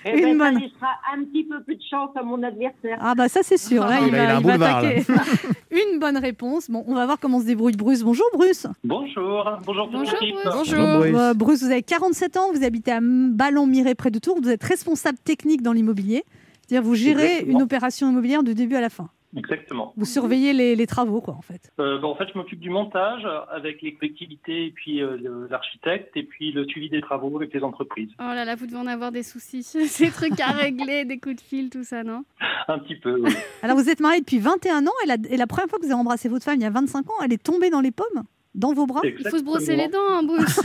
eh 0.04 0.18
Une 0.20 0.38
ben, 0.38 0.44
ça 0.44 0.50
bonne. 0.52 0.60
laissera 0.60 0.88
un 1.14 1.24
petit 1.24 1.44
peu 1.44 1.62
plus 1.62 1.76
de 1.76 1.82
chance 1.88 2.10
à 2.16 2.22
mon 2.22 2.42
adversaire. 2.42 2.98
Ah 3.00 3.14
bah 3.14 3.28
ça 3.28 3.40
c'est 3.42 3.56
sûr, 3.58 3.84
là 3.84 3.98
Il 4.00 4.06
il 4.08 4.12
va, 4.12 4.36
un 4.36 4.40
il 4.40 4.46
va 4.46 4.76
attaquer. 4.78 5.02
Une 5.70 5.98
bonne 5.98 6.16
réponse. 6.16 6.70
Bon, 6.70 6.84
on 6.86 6.94
va 6.94 7.04
voir 7.06 7.18
comment 7.20 7.40
se 7.40 7.46
débrouille 7.46 7.76
Bruce. 7.76 8.02
Bonjour 8.02 8.26
Bruce. 8.32 8.66
Bonjour, 8.84 9.44
bonjour 9.66 9.88
Bonjour. 9.92 10.14
Bruce. 10.20 10.32
Bonjour. 10.44 10.54
Bonjour, 10.78 10.98
Bruce. 10.98 11.16
Euh, 11.16 11.34
Bruce, 11.34 11.62
vous 11.62 11.70
avez 11.70 11.82
47 11.82 12.36
ans, 12.36 12.52
vous 12.52 12.64
habitez 12.64 12.92
à 12.92 13.00
Ballon-Miré 13.02 13.94
près 13.94 14.10
de 14.10 14.18
Tours, 14.18 14.38
vous 14.40 14.48
êtes 14.50 14.62
responsable 14.64 15.18
technique 15.18 15.62
dans 15.62 15.72
l'immobilier. 15.72 16.24
C'est-à-dire 16.66 16.86
vous 16.88 16.94
gérez 16.94 17.24
Exactement. 17.24 17.58
une 17.58 17.62
opération 17.62 18.10
immobilière 18.10 18.42
de 18.42 18.52
début 18.52 18.76
à 18.76 18.80
la 18.80 18.90
fin. 18.90 19.08
Exactement. 19.37 19.92
Vous 19.96 20.04
surveillez 20.04 20.52
les, 20.52 20.75
les 20.75 20.87
travaux 20.87 21.20
quoi 21.20 21.34
en 21.34 21.42
fait. 21.42 21.70
Euh, 21.78 21.99
bon, 21.99 22.08
en 22.10 22.14
fait, 22.16 22.26
je 22.32 22.37
m'occupe 22.38 22.58
du 22.60 22.70
montage 22.70 23.22
avec 23.50 23.80
les 23.82 23.94
collectivités 23.94 24.66
et 24.66 24.70
puis 24.72 25.00
euh, 25.00 25.46
l'architecte 25.49 26.16
et 26.16 26.25
puis 26.25 26.50
le 26.52 26.64
suivi 26.66 26.88
des 26.90 27.00
travaux 27.00 27.34
avec 27.37 27.54
les 27.54 27.62
entreprises. 27.62 28.10
Oh 28.18 28.22
là 28.22 28.44
là, 28.44 28.56
vous 28.56 28.66
devez 28.66 28.78
en 28.78 28.87
avoir 28.87 29.12
des 29.12 29.22
soucis. 29.22 29.62
Ces 29.62 30.10
trucs 30.10 30.40
à 30.40 30.49
régler, 30.50 31.04
des 31.04 31.18
coups 31.18 31.37
de 31.37 31.40
fil, 31.40 31.70
tout 31.70 31.84
ça, 31.84 32.02
non? 32.02 32.25
Un 32.68 32.78
petit 32.80 32.96
peu. 32.96 33.20
oui. 33.20 33.32
Alors 33.62 33.76
vous 33.76 33.88
êtes 33.88 34.00
marié 34.00 34.20
depuis 34.20 34.38
21 34.38 34.87
ans 34.87 34.90
et 35.04 35.06
la, 35.06 35.16
et 35.28 35.37
la 35.37 35.46
première 35.46 35.68
fois 35.68 35.78
que 35.78 35.84
vous 35.84 35.92
avez 35.92 36.00
embrassé 36.00 36.28
votre 36.28 36.44
femme 36.44 36.56
il 36.56 36.62
y 36.62 36.66
a 36.66 36.70
25 36.70 37.08
ans, 37.10 37.14
elle 37.25 37.32
est 37.32 37.42
tombée 37.42 37.70
dans 37.70 37.80
les 37.80 37.92
pommes? 37.92 38.25
Dans 38.54 38.73
vos 38.73 38.85
bras 38.87 39.00
Il 39.04 39.28
faut 39.28 39.38
se 39.38 39.45
brosser 39.45 39.76
les 39.76 39.87
dents, 39.88 39.99
hein, 40.11 40.23
Bruce. 40.25 40.61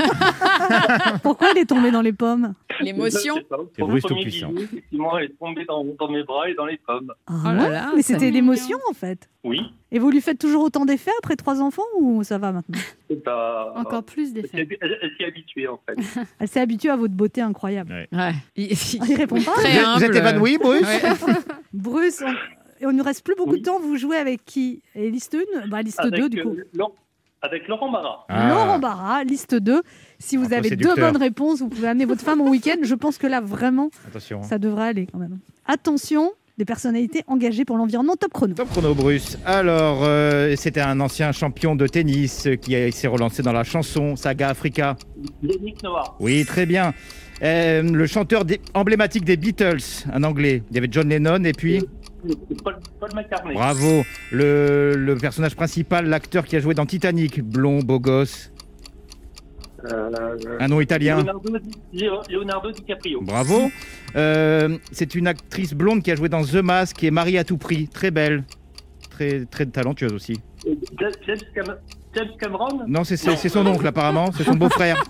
Pourquoi 1.23 1.51
elle 1.51 1.59
est 1.59 1.65
tombée 1.65 1.91
dans 1.91 2.01
les 2.01 2.13
pommes 2.13 2.53
L'émotion. 2.81 3.35
C'est 3.75 3.81
Bruce 3.83 4.03
tout-puissant. 4.03 4.49
bisou, 4.49 4.63
Effectivement, 4.63 5.17
elle 5.17 5.25
est 5.25 5.37
tombée 5.39 5.65
dans, 5.65 5.83
dans 5.97 6.09
mes 6.09 6.23
bras 6.23 6.49
et 6.49 6.55
dans 6.55 6.65
les 6.65 6.77
pommes. 6.77 7.13
Ah 7.27 7.33
Oh 7.45 7.47
là 7.47 7.63
ouais 7.63 7.69
là, 7.69 7.91
Mais 7.95 8.01
c'était 8.01 8.31
l'émotion 8.31 8.77
en 8.89 8.93
fait. 8.93 9.29
Oui. 9.43 9.61
Et 9.91 9.99
vous 9.99 10.09
lui 10.09 10.19
faites 10.19 10.39
toujours 10.39 10.63
autant 10.63 10.83
d'effets 10.85 11.11
après 11.19 11.35
trois 11.35 11.61
enfants 11.61 11.83
ou 11.99 12.23
ça 12.23 12.37
va 12.39 12.51
maintenant 12.51 12.75
bah, 13.23 13.71
Encore 13.75 14.03
plus 14.03 14.33
d'effets. 14.33 14.67
elle- 14.81 14.97
elle 15.01 15.11
s'y 15.15 15.23
est 15.23 15.27
habituée, 15.27 15.67
en 15.67 15.79
fait. 15.87 15.95
Elle 16.39 16.47
s'est 16.47 16.59
habituée 16.61 16.89
à 16.89 16.95
votre 16.97 17.13
beauté 17.13 17.41
incroyable. 17.41 18.07
Ouais. 18.11 18.33
Il, 18.55 18.71
Il 19.07 19.15
répond 19.15 19.39
pas 19.41 19.51
Très 19.53 19.79
Vous 19.97 20.03
êtes- 20.03 20.15
épanoui, 20.15 20.57
Bruce 20.57 20.81
Ouais. 20.81 21.33
Bruce, 21.71 22.23
on... 22.25 22.31
et 22.83 22.87
on 22.87 22.91
ne 22.91 23.03
reste 23.03 23.23
plus 23.23 23.35
beaucoup 23.35 23.51
Oui. 23.51 23.59
de 23.61 23.65
temps. 23.65 23.79
Vous 23.79 23.95
jouez 23.95 24.17
avec 24.17 24.43
qui? 24.43 24.81
Et 24.95 25.09
liste 25.11 25.37
1 25.63 25.67
bah, 25.67 25.81
Liste 25.83 25.99
Avec, 25.99 26.19
2 26.19 26.29
du 26.29 26.41
coup. 26.43 26.55
Avec 27.41 27.67
Laurent 27.67 27.91
Barra. 27.91 28.25
Ah. 28.29 28.49
Laurent 28.49 28.79
Barra, 28.79 29.23
liste 29.23 29.55
2. 29.55 29.81
Si 30.19 30.37
vous 30.37 30.53
Un 30.53 30.57
avez 30.57 30.75
deux 30.75 30.95
bonnes 30.95 31.17
réponses, 31.17 31.59
vous 31.59 31.69
pouvez 31.69 31.87
amener 31.87 32.05
votre 32.05 32.21
femme 32.21 32.41
au 32.41 32.49
week-end. 32.49 32.77
Je 32.81 32.95
pense 32.95 33.17
que 33.17 33.27
là, 33.27 33.41
vraiment, 33.41 33.89
Attention. 34.07 34.41
ça 34.43 34.57
devrait 34.57 34.87
aller 34.89 35.07
quand 35.11 35.19
même. 35.19 35.37
Attention, 35.65 36.31
des 36.57 36.65
personnalités 36.65 37.23
engagées 37.27 37.65
pour 37.65 37.77
l'environnement 37.77 38.15
top 38.15 38.31
chrono. 38.33 38.53
Top 38.55 38.69
chrono, 38.69 38.93
Bruce. 38.95 39.37
Alors, 39.45 39.99
euh, 40.03 40.55
c'était 40.55 40.81
un 40.81 40.99
ancien 41.01 41.31
champion 41.33 41.75
de 41.75 41.85
tennis 41.85 42.47
qui 42.61 42.91
s'est 42.93 43.07
relancé 43.07 43.43
dans 43.43 43.51
la 43.53 43.63
chanson 43.63 44.15
Saga 44.15 44.49
Africa. 44.49 44.95
Yannick 45.43 45.83
Noah. 45.83 46.15
Oui, 46.19 46.45
très 46.45 46.65
bien. 46.65 46.93
Euh, 47.43 47.81
le 47.83 48.07
chanteur 48.07 48.45
des- 48.45 48.61
emblématique 48.73 49.25
des 49.25 49.35
Beatles, 49.35 49.81
un 50.13 50.23
anglais. 50.23 50.63
Il 50.71 50.75
y 50.75 50.77
avait 50.77 50.87
John 50.89 51.09
Lennon 51.09 51.43
et 51.43 51.51
puis, 51.51 51.83
Paul, 52.63 52.77
Paul 52.99 53.09
McCartney. 53.15 53.53
bravo, 53.53 54.03
le, 54.31 54.93
le 54.95 55.15
personnage 55.15 55.55
principal, 55.55 56.07
l'acteur 56.07 56.45
qui 56.45 56.55
a 56.55 56.59
joué 56.59 56.73
dans 56.73 56.85
Titanic, 56.85 57.41
blond, 57.41 57.79
beau 57.79 57.99
gosse, 57.99 58.51
Euh, 59.91 60.09
un 60.59 60.67
nom 60.67 60.81
italien. 60.81 61.23
Leonardo, 61.93 62.71
DiCaprio. 62.71 63.21
Bravo. 63.21 63.69
Euh, 64.15 64.77
c'est 64.91 65.13
une 65.13 65.27
actrice 65.27 65.73
blonde 65.75 66.01
qui 66.01 66.09
a 66.11 66.15
joué 66.15 66.27
dans 66.27 66.43
The 66.43 66.55
Mask 66.55 67.03
et 67.03 67.11
Marie 67.11 67.37
à 67.37 67.43
tout 67.43 67.57
prix. 67.57 67.87
Très 67.87 68.09
belle. 68.09 68.43
Très, 69.11 69.45
très 69.45 69.67
talentueuse 69.67 70.11
aussi. 70.13 70.39
James, 70.99 71.11
James 72.15 72.29
Cameron 72.39 72.79
Non, 72.87 73.03
c'est 73.03 73.17
c'est- 73.17 73.35
c'est 73.35 73.49
son 73.49 73.65
oncle 73.67 73.85
apparemment, 73.87 74.29
c'est 74.35 74.43
son 74.43 74.53
beau-frère. 74.55 75.03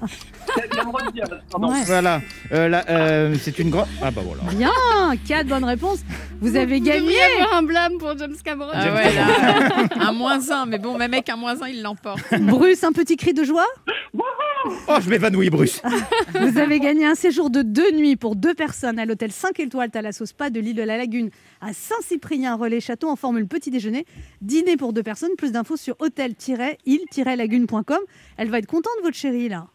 Cameron 0.71 0.97
Diaz. 1.13 1.29
Pardon. 1.51 1.71
Ouais. 1.71 1.83
Voilà. 1.85 2.21
Euh, 2.51 2.67
là, 2.69 2.83
euh, 2.89 3.35
c'est 3.41 3.59
une 3.59 3.69
grande. 3.69 3.87
Ah 4.01 4.11
bah 4.11 4.21
voilà. 4.25 4.41
Bien, 4.53 4.71
quatre 5.27 5.47
bonnes 5.47 5.65
réponses. 5.65 5.99
Vous 6.41 6.55
avez 6.55 6.79
gagné. 6.81 7.15
avoir 7.41 7.55
un 7.57 7.63
blâme 7.63 7.93
pour 7.99 8.17
James 8.17 8.35
Cameron. 8.43 8.71
Ah 8.73 8.93
ouais, 8.93 9.13
là, 9.13 9.27
un 9.99 10.11
moins 10.13 10.39
un, 10.51 10.65
mais 10.65 10.79
bon, 10.79 10.97
même 10.97 11.13
avec 11.13 11.29
un 11.29 11.35
moins 11.35 11.61
un, 11.61 11.67
il 11.67 11.81
l'emporte. 11.81 12.21
Bruce, 12.39 12.83
un 12.83 12.91
petit 12.91 13.17
cri 13.17 13.33
de 13.33 13.43
joie. 13.43 13.65
Oh, 14.87 14.95
je 14.99 15.09
m'évanouis, 15.09 15.49
Bruce. 15.51 15.81
Vous 16.33 16.57
avez 16.57 16.79
gagné 16.79 17.05
un 17.05 17.13
séjour 17.15 17.49
de 17.51 17.61
deux 17.61 17.91
nuits 17.91 18.15
pour 18.15 18.35
deux 18.35 18.53
personnes 18.55 18.97
à 18.97 19.05
l'hôtel 19.05 19.31
5 19.31 19.59
étoiles 19.59 19.91
Thalasso 19.91 20.25
Spa 20.25 20.49
de 20.49 20.59
l'île 20.59 20.75
de 20.75 20.81
la 20.81 20.97
Lagune 20.97 21.29
à 21.61 21.71
Saint-Cyprien, 21.73 22.55
relais 22.55 22.79
château 22.79 23.09
en 23.09 23.15
formule 23.15 23.47
petit 23.47 23.69
déjeuner. 23.69 24.05
Dîner 24.41 24.75
pour 24.77 24.91
deux 24.93 25.03
personnes. 25.03 25.29
Plus 25.37 25.51
d'infos 25.51 25.77
sur 25.77 25.95
hôtel-île-lagune.com. 27.03 27.99
Elle 28.37 28.49
va 28.49 28.59
être 28.59 28.67
contente, 28.67 28.93
votre 29.03 29.15
chérie, 29.15 29.49
là. 29.49 29.67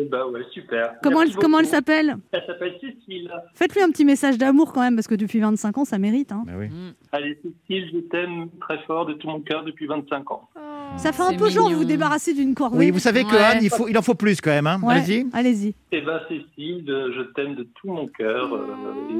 Eh 0.00 0.04
ben 0.04 0.26
ouais, 0.26 0.42
super. 0.52 0.94
Comment, 1.02 1.22
elle, 1.22 1.34
comment 1.34 1.64
s'appelle 1.64 2.16
Elle 2.32 2.44
s'appelle 2.46 2.74
Cécile. 2.80 3.32
Faites-lui 3.54 3.82
un 3.82 3.90
petit 3.90 4.04
message 4.04 4.38
d'amour 4.38 4.72
quand 4.72 4.80
même, 4.82 4.94
parce 4.94 5.08
que 5.08 5.14
depuis 5.16 5.40
25 5.40 5.78
ans, 5.78 5.84
ça 5.84 5.98
mérite. 5.98 6.30
hein. 6.30 6.44
Bah 6.46 6.52
oui. 6.56 6.68
Allez, 7.10 7.36
Cécile, 7.42 7.90
je 7.92 7.98
t'aime 8.08 8.48
très 8.60 8.78
fort 8.84 9.06
de 9.06 9.14
tout 9.14 9.26
mon 9.28 9.40
cœur 9.40 9.64
depuis 9.64 9.86
25 9.86 10.30
ans. 10.30 10.48
Oh. 10.54 10.60
Ça 10.96 11.12
fait 11.12 11.22
un 11.22 11.34
peu 11.34 11.48
genre 11.48 11.66
mignon. 11.68 11.78
vous 11.78 11.84
débarrasser 11.84 12.34
d'une 12.34 12.54
corvée. 12.54 12.76
Oui, 12.78 12.90
vous 12.90 12.98
savez 12.98 13.22
que 13.24 13.30
Ouais. 13.30 13.38
Anne, 13.38 13.58
il, 13.62 13.70
faut, 13.70 13.86
il 13.86 13.96
en 13.96 14.02
faut 14.02 14.14
plus 14.14 14.40
quand 14.40 14.50
même. 14.50 14.66
Hein. 14.66 14.80
Ouais, 14.82 14.94
Allez-y. 14.94 15.26
Allez-y. 15.32 15.74
Eh 15.92 16.00
ben 16.00 16.18
Cécile, 16.28 16.84
je 16.86 17.22
t'aime 17.34 17.54
de 17.54 17.62
tout 17.80 17.88
mon 17.88 18.06
cœur. 18.08 18.52
euh, 18.52 18.66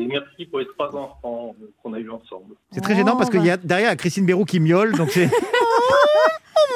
et 0.01 0.07
merci 0.07 0.47
pour 0.47 0.59
les 0.59 0.67
trois 0.77 0.89
enfants 0.97 1.55
euh, 1.63 1.67
qu'on 1.83 1.93
a 1.95 2.01
eus 2.01 2.11
ensemble. 2.11 2.55
C'est 2.73 2.81
très 2.81 2.97
gênant 2.97 3.17
parce 3.17 3.31
qu'il 3.31 3.45
y 3.45 3.51
a 3.51 3.57
derrière 3.57 3.89
il 3.89 3.91
y 3.91 3.93
a 3.93 3.97
Christine 3.97 4.27
Bérou 4.27 4.45
qui 4.45 4.59
miaule. 4.59 4.93
Donc 4.97 5.11
c'est. 5.11 5.31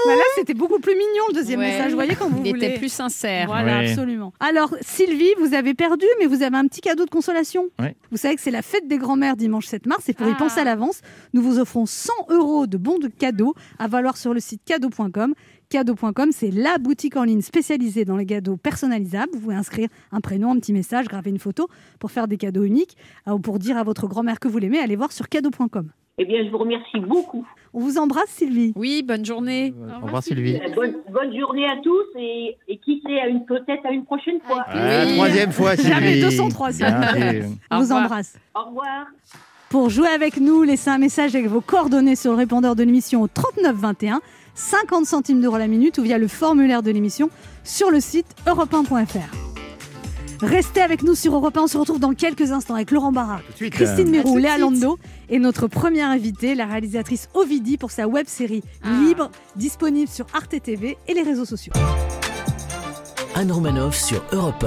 Bah 0.04 0.16
là, 0.16 0.22
c'était 0.34 0.54
beaucoup 0.54 0.80
plus 0.80 0.94
mignon 0.96 1.22
le 1.28 1.34
deuxième 1.34 1.60
Ouais. 1.60 1.70
message. 1.70 1.90
Vous 1.90 1.94
voyez 1.96 2.16
quand 2.16 2.28
vous 2.28 2.42
Il 2.44 2.54
voulez. 2.54 2.66
était 2.66 2.76
plus 2.78 2.88
sincère. 2.92 3.46
Voilà, 3.46 3.78
Ouais. 3.78 3.88
absolument. 3.90 4.32
Alors, 4.40 4.74
Sylvie, 4.80 5.30
vous 5.38 5.54
avez 5.54 5.74
perdu, 5.74 6.06
mais 6.18 6.26
vous 6.26 6.42
avez 6.42 6.56
un 6.56 6.66
petit 6.66 6.80
cadeau 6.80 7.04
de 7.04 7.10
consolation. 7.10 7.66
Ouais. 7.78 7.94
Vous 8.10 8.16
savez 8.16 8.34
que 8.34 8.40
c'est 8.40 8.50
la 8.50 8.62
fête 8.62 8.88
des 8.88 8.98
grands-mères 8.98 9.36
dimanche 9.36 9.66
7 9.66 9.86
mars, 9.86 10.08
et 10.08 10.12
pour 10.12 10.26
y 10.26 10.32
Ah. 10.32 10.36
penser 10.36 10.58
à 10.58 10.64
l'avance, 10.64 11.02
nous 11.34 11.40
vous 11.42 11.60
offrons 11.60 11.86
100 11.86 12.12
euros 12.30 12.66
de 12.66 12.76
bons 12.78 12.98
de 12.98 13.06
cadeaux 13.06 13.54
à 13.78 13.86
valoir 13.86 14.16
sur 14.16 14.34
le 14.34 14.40
site 14.40 14.62
cadeau.com. 14.92 15.34
Cadeau.com, 15.68 16.30
c'est 16.32 16.50
la 16.50 16.78
boutique 16.78 17.16
en 17.16 17.24
ligne 17.24 17.40
spécialisée 17.40 18.04
dans 18.04 18.16
les 18.16 18.26
cadeaux 18.26 18.56
personnalisables. 18.56 19.30
Vous 19.32 19.40
pouvez 19.40 19.54
inscrire 19.54 19.88
un 20.10 20.20
prénom, 20.20 20.50
un 20.52 20.56
petit 20.58 20.72
message, 20.72 21.06
graver 21.06 21.30
une 21.30 21.38
photo 21.38 21.68
pour 21.98 22.10
faire 22.10 22.28
des 22.28 22.36
cadeaux 22.36 22.64
uniques 22.64 22.96
euh, 23.28 23.32
ou 23.32 23.38
pour 23.38 23.58
dire 23.58 23.78
à 23.78 23.82
votre 23.82 24.06
grand-mère 24.06 24.38
que 24.40 24.48
vous 24.48 24.58
l'aimez. 24.58 24.78
Allez 24.78 24.96
voir 24.96 25.12
sur 25.12 25.28
cadeau.com. 25.28 25.88
Eh 26.18 26.26
bien, 26.26 26.44
je 26.44 26.50
vous 26.50 26.58
remercie 26.58 27.00
beaucoup. 27.00 27.46
On 27.72 27.80
vous 27.80 27.96
embrasse, 27.96 28.28
Sylvie. 28.28 28.74
Oui, 28.76 29.02
bonne 29.02 29.24
journée. 29.24 29.72
Au 30.02 30.04
revoir 30.04 30.22
Sylvie. 30.22 30.56
Euh, 30.56 30.74
Bonne, 30.74 30.94
bonne 31.10 31.34
journée 31.38 31.64
à 31.66 31.76
tous 31.82 32.04
et, 32.18 32.54
et 32.68 32.76
qui 32.78 33.02
sait, 33.06 33.18
à 33.18 33.28
une 33.28 33.46
peut-être 33.46 33.86
à 33.86 33.92
une 33.92 34.04
prochaine 34.04 34.38
fois. 34.46 34.62
Ah, 34.68 35.04
Oui. 35.06 35.14
troisième 35.16 35.52
fois 35.52 35.74
Sylvie. 35.74 35.88
Jamais 35.90 36.20
203, 36.20 36.72
s'il 36.72 36.84
vous 36.84 36.90
Bien 36.90 37.00
plaît. 37.12 37.40
fait. 37.42 37.48
On 37.70 37.78
vous 37.80 37.92
embrasse. 37.92 38.36
Au 38.54 38.64
revoir. 38.68 39.06
Pour 39.70 39.88
jouer 39.88 40.08
avec 40.08 40.36
nous, 40.38 40.64
laissez 40.64 40.90
un 40.90 40.98
message 40.98 41.34
avec 41.34 41.46
vos 41.46 41.62
coordonnées 41.62 42.14
sur 42.14 42.32
le 42.32 42.36
répondeur 42.36 42.76
de 42.76 42.82
l'émission 42.82 43.22
au 43.22 43.26
39 43.28 43.74
21, 43.74 44.20
50 44.54 45.06
centimes 45.06 45.40
d'euros 45.40 45.56
la 45.58 45.66
minute 45.68 45.98
ou 45.98 46.02
via 46.02 46.18
le 46.18 46.28
formulaire 46.28 46.82
de 46.82 46.90
l'émission 46.90 47.30
sur 47.64 47.90
le 47.90 48.00
site 48.00 48.26
europe1.fr. 48.46 49.18
Restez 50.42 50.80
avec 50.82 51.04
nous 51.04 51.14
sur 51.14 51.34
Europe 51.36 51.56
1, 51.56 51.62
on 51.62 51.66
se 51.68 51.78
retrouve 51.78 52.00
dans 52.00 52.14
quelques 52.14 52.50
instants 52.50 52.74
avec 52.74 52.90
Laurent 52.90 53.12
Barra. 53.12 53.40
Christine 53.70 54.10
Mérou, 54.10 54.38
Léa. 54.38 54.58
Lando 54.58 54.98
et 55.30 55.38
notre 55.38 55.68
première 55.68 56.10
invitée, 56.10 56.56
la 56.56 56.66
réalisatrice 56.66 57.28
Ovidie 57.34 57.78
pour 57.78 57.92
sa 57.92 58.08
web 58.08 58.26
série 58.26 58.64
Ah. 58.82 58.88
libre, 59.06 59.30
disponible 59.54 60.08
sur 60.10 60.26
Arte 60.34 60.60
TV 60.60 60.98
et 61.06 61.14
les 61.14 61.22
réseaux 61.22 61.44
sociaux. 61.44 61.72
Anne 63.36 63.52
Romanoff 63.52 63.96
sur 63.96 64.22
Europe 64.32 64.66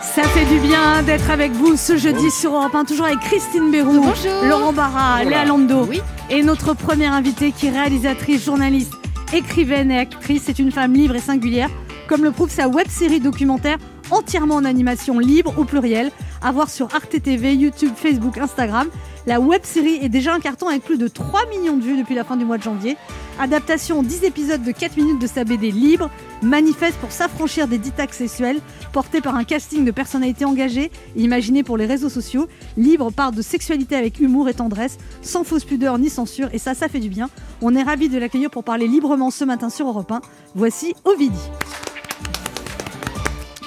Ça 0.00 0.22
fait 0.22 0.46
du 0.46 0.60
bien 0.60 1.02
d'être 1.02 1.28
avec 1.28 1.50
vous 1.52 1.76
ce 1.76 1.96
jeudi 1.96 2.30
sur 2.30 2.54
Europe 2.54 2.74
1, 2.74 2.84
toujours 2.84 3.06
avec 3.06 3.18
Christine 3.18 3.70
Bérou, 3.72 3.92
Bonjour. 4.00 4.44
Laurent 4.48 4.72
Barra, 4.72 5.22
Voilà. 5.22 5.30
Léa 5.30 5.44
Lando 5.44 5.86
Oui. 5.86 6.00
et 6.30 6.44
notre 6.44 6.72
première 6.74 7.12
invitée 7.14 7.50
qui 7.50 7.66
est 7.66 7.70
réalisatrice, 7.70 8.44
journaliste, 8.44 8.92
écrivaine 9.32 9.90
et 9.90 9.98
actrice. 9.98 10.42
C'est 10.46 10.58
une 10.58 10.72
femme 10.72 10.94
libre 10.94 11.16
et 11.16 11.20
singulière, 11.20 11.70
comme 12.08 12.24
le 12.24 12.30
prouve 12.30 12.50
sa 12.50 12.68
web 12.68 12.88
série 12.88 13.20
documentaire 13.20 13.78
entièrement 14.10 14.56
en 14.56 14.64
animation 14.64 15.18
libre 15.18 15.54
au 15.56 15.64
pluriel, 15.64 16.10
à 16.42 16.52
voir 16.52 16.68
sur 16.68 16.94
Arte 16.94 17.22
TV, 17.22 17.54
YouTube, 17.54 17.92
Facebook, 17.94 18.38
Instagram. 18.38 18.88
La 19.26 19.40
web 19.40 19.62
série 19.64 19.98
est 20.02 20.08
déjà 20.08 20.34
un 20.34 20.40
carton 20.40 20.68
avec 20.68 20.82
plus 20.82 20.98
de 20.98 21.08
3 21.08 21.46
millions 21.46 21.76
de 21.76 21.82
vues 21.82 21.96
depuis 21.96 22.14
la 22.14 22.24
fin 22.24 22.36
du 22.36 22.44
mois 22.44 22.58
de 22.58 22.62
janvier. 22.62 22.96
Adaptation 23.38 24.00
en 24.00 24.02
10 24.02 24.24
épisodes 24.24 24.62
de 24.62 24.72
4 24.72 24.96
minutes 24.96 25.20
de 25.20 25.26
sa 25.26 25.44
BD 25.44 25.70
libre, 25.70 26.10
manifeste 26.42 26.98
pour 26.98 27.12
s'affranchir 27.12 27.68
des 27.68 27.78
dictats 27.78 28.08
sexuels, 28.10 28.60
porté 28.92 29.20
par 29.20 29.36
un 29.36 29.44
casting 29.44 29.84
de 29.84 29.90
personnalités 29.90 30.44
engagées 30.44 30.90
et 31.16 31.22
imaginées 31.22 31.62
pour 31.62 31.76
les 31.76 31.86
réseaux 31.86 32.08
sociaux. 32.08 32.46
Libre 32.76 33.10
parle 33.10 33.34
de 33.34 33.42
sexualité 33.42 33.96
avec 33.96 34.20
humour 34.20 34.48
et 34.48 34.54
tendresse, 34.54 34.98
sans 35.22 35.44
fausse 35.44 35.64
pudeur 35.64 35.98
ni 35.98 36.08
censure, 36.08 36.48
et 36.52 36.58
ça, 36.58 36.74
ça 36.74 36.88
fait 36.88 37.00
du 37.00 37.08
bien. 37.08 37.30
On 37.62 37.74
est 37.74 37.82
ravis 37.82 38.08
de 38.08 38.18
l'accueillir 38.18 38.50
pour 38.50 38.64
parler 38.64 38.88
librement 38.88 39.30
ce 39.30 39.44
matin 39.44 39.70
sur 39.70 39.86
Europe 39.88 40.10
1. 40.10 40.20
Voici 40.54 40.94
Ovidie. 41.04 41.36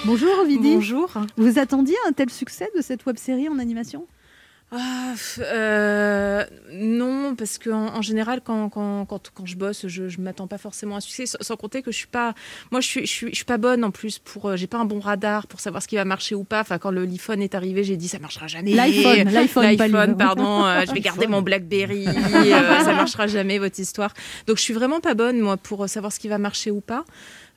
Bonjour 0.04 0.38
Ovidie. 0.42 0.74
Bonjour. 0.74 1.10
Vous 1.36 1.58
attendiez 1.58 1.96
un 2.06 2.12
tel 2.12 2.28
succès 2.28 2.68
de 2.76 2.82
cette 2.82 3.06
web 3.06 3.16
série 3.16 3.48
en 3.48 3.58
animation? 3.58 4.06
Ah, 4.72 5.14
euh, 5.38 6.44
non, 6.72 7.36
parce 7.36 7.58
qu'en 7.58 7.94
en, 7.94 8.02
général, 8.02 8.40
quand, 8.42 8.68
quand, 8.70 9.04
quand, 9.06 9.30
quand 9.32 9.46
je 9.46 9.56
bosse, 9.56 9.86
je 9.86 10.02
ne 10.02 10.24
m'attends 10.24 10.48
pas 10.48 10.58
forcément 10.58 10.96
à 10.96 10.98
un 10.98 11.00
succès. 11.00 11.26
Sans, 11.26 11.38
sans 11.40 11.56
compter 11.56 11.80
que 11.82 11.92
je 11.92 11.96
suis 11.96 12.08
pas, 12.08 12.34
moi, 12.72 12.80
je 12.80 12.88
suis, 12.88 13.06
je 13.06 13.10
suis, 13.12 13.28
je 13.30 13.36
suis 13.36 13.44
pas 13.44 13.58
bonne 13.58 13.84
en 13.84 13.92
plus 13.92 14.18
pour, 14.18 14.46
euh, 14.46 14.56
j'ai 14.56 14.66
pas 14.66 14.78
un 14.78 14.84
bon 14.84 14.98
radar 14.98 15.46
pour 15.46 15.60
savoir 15.60 15.80
ce 15.82 15.86
qui 15.86 15.94
va 15.94 16.04
marcher 16.04 16.34
ou 16.34 16.42
pas. 16.42 16.60
Enfin, 16.60 16.78
quand 16.78 16.90
le 16.90 17.04
l'iPhone 17.04 17.40
est 17.40 17.54
arrivé, 17.54 17.84
j'ai 17.84 17.96
dit 17.96 18.08
ça 18.08 18.18
marchera 18.18 18.48
jamais. 18.48 18.72
L'iPhone, 18.72 19.30
l'iPhone, 19.32 20.16
pardon. 20.16 20.64
euh, 20.64 20.82
je 20.88 20.92
vais 20.92 21.00
garder 21.00 21.28
mon 21.28 21.42
BlackBerry. 21.42 22.08
euh, 22.08 22.80
ça 22.80 22.94
marchera 22.94 23.28
jamais 23.28 23.58
votre 23.58 23.78
histoire. 23.78 24.12
Donc, 24.48 24.56
je 24.56 24.62
suis 24.62 24.74
vraiment 24.74 24.98
pas 25.00 25.14
bonne 25.14 25.38
moi 25.38 25.56
pour 25.56 25.88
savoir 25.88 26.12
ce 26.12 26.18
qui 26.18 26.26
va 26.28 26.38
marcher 26.38 26.72
ou 26.72 26.80
pas. 26.80 27.04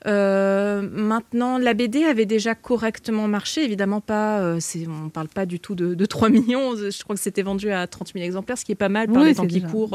Euh, 0.06 0.82
maintenant, 0.90 1.58
la 1.58 1.74
BD 1.74 2.04
avait 2.04 2.26
déjà 2.26 2.54
correctement 2.54 3.26
marché, 3.28 3.64
évidemment 3.64 4.00
pas. 4.00 4.40
euh, 4.40 4.60
on 5.04 5.08
parle 5.08 5.28
pas 5.28 5.44
du 5.46 5.58
tout 5.60 5.74
de, 5.74 5.94
de 5.94 6.06
3 6.06 6.28
millions. 6.30 6.76
Je 6.76 7.02
crois 7.02 7.16
que 7.16 7.22
c'était 7.22 7.42
vendu 7.42 7.70
à 7.70 7.86
30 7.86 8.12
000 8.14 8.24
exemplaires, 8.24 8.58
ce 8.58 8.64
qui 8.64 8.72
est 8.72 8.76
pas 8.76 8.88
mal 8.88 9.08
par 9.08 9.22
Oui, 9.22 9.28
les 9.28 9.34
temps 9.34 9.46
qui 9.46 9.60
courent 9.62 9.94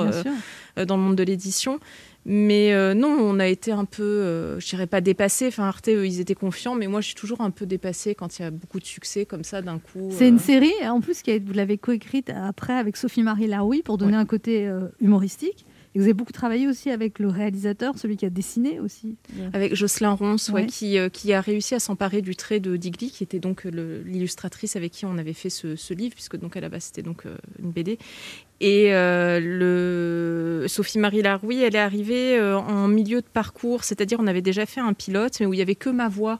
euh, 0.77 0.85
dans 0.85 0.97
le 0.97 1.03
monde 1.03 1.15
de 1.15 1.23
l'édition. 1.23 1.79
Mais 2.25 2.73
non, 2.95 3.09
on 3.19 3.37
a 3.39 3.47
été 3.47 3.73
un 3.73 3.83
peu, 3.83 4.57
je 4.57 4.65
dirais 4.69 4.87
pas 4.87 5.01
dépassé. 5.01 5.47
Enfin, 5.47 5.65
Arte, 5.65 5.89
eux, 5.89 6.05
ils 6.07 6.21
étaient 6.21 6.35
confiants, 6.35 6.73
mais 6.73 6.87
moi, 6.87 7.01
je 7.01 7.07
suis 7.07 7.15
toujours 7.15 7.41
un 7.41 7.51
peu 7.51 7.65
dépassée 7.65 8.15
quand 8.15 8.39
il 8.39 8.43
y 8.43 8.45
a 8.45 8.51
beaucoup 8.51 8.79
de 8.79 8.85
succès 8.85 9.25
comme 9.25 9.43
ça 9.43 9.61
d'un 9.61 9.77
coup. 9.77 10.07
C'est 10.09 10.29
une 10.29 10.39
série, 10.39 10.71
en 10.85 11.01
plus, 11.01 11.21
qui 11.21 11.31
a- 11.31 11.39
vous 11.39 11.51
l'avez 11.51 11.77
coécrite 11.77 12.29
après 12.29 12.73
avec 12.73 12.95
Sophie-Marie 12.95 13.47
Laroui 13.47 13.81
pour 13.83 13.97
donner 13.97 14.15
un 14.15 14.23
côté 14.25 14.71
humoristique. 15.01 15.65
Et 15.95 15.99
vous 15.99 16.05
avez 16.05 16.13
beaucoup 16.13 16.31
travaillé 16.31 16.67
aussi 16.67 16.89
avec 16.89 17.19
le 17.19 17.27
réalisateur, 17.27 17.97
celui 17.99 18.17
qui 18.17 18.25
a 18.25 18.29
dessiné 18.31 18.79
aussi. 18.79 19.15
Avec 19.53 19.75
Jocelyn 19.75 20.13
Ronce, 20.13 20.49
ouais, 20.49 20.61
Ouais. 20.61 20.65
qui, 20.67 20.97
euh, 20.97 21.09
qui 21.09 21.33
a 21.33 21.41
réussi 21.41 21.75
à 21.75 21.79
s'emparer 21.79 22.21
du 22.23 22.35
trait 22.35 22.59
de 22.59 22.75
Digli, 22.77 23.11
qui 23.11 23.23
était 23.23 23.39
donc 23.39 23.63
le- 23.65 24.01
l'illustratrice 24.01 24.75
avec 24.75 24.91
qui 24.91 25.05
on 25.05 25.17
avait 25.19 25.33
fait 25.33 25.51
ce, 25.51 25.75
ce 25.75 25.93
livre, 25.93 26.15
puisque 26.15 26.35
donc 26.37 26.57
à 26.57 26.61
la 26.61 26.69
base 26.69 26.85
c'était 26.85 27.03
donc 27.03 27.25
euh, 27.27 27.35
une 27.61 27.69
BD. 27.71 27.99
Et 28.59 28.93
euh, 28.95 29.39
le... 29.39 30.67
Sophie-Marie 30.67 31.21
Laroui, 31.21 31.61
elle 31.61 31.75
est 31.75 31.79
arrivée 31.79 32.37
euh, 32.39 32.57
en 32.57 32.87
milieu 32.87 33.21
de 33.21 33.27
parcours, 33.31 33.83
c'est-à-dire 33.83 34.19
on 34.21 34.27
avait 34.27 34.41
déjà 34.41 34.65
fait 34.65 34.81
un 34.81 34.93
pilote, 34.93 35.39
mais 35.39 35.45
où 35.45 35.53
il 35.53 35.57
n'y 35.57 35.61
avait 35.61 35.75
que 35.75 35.89
ma 35.89 36.07
voix. 36.09 36.39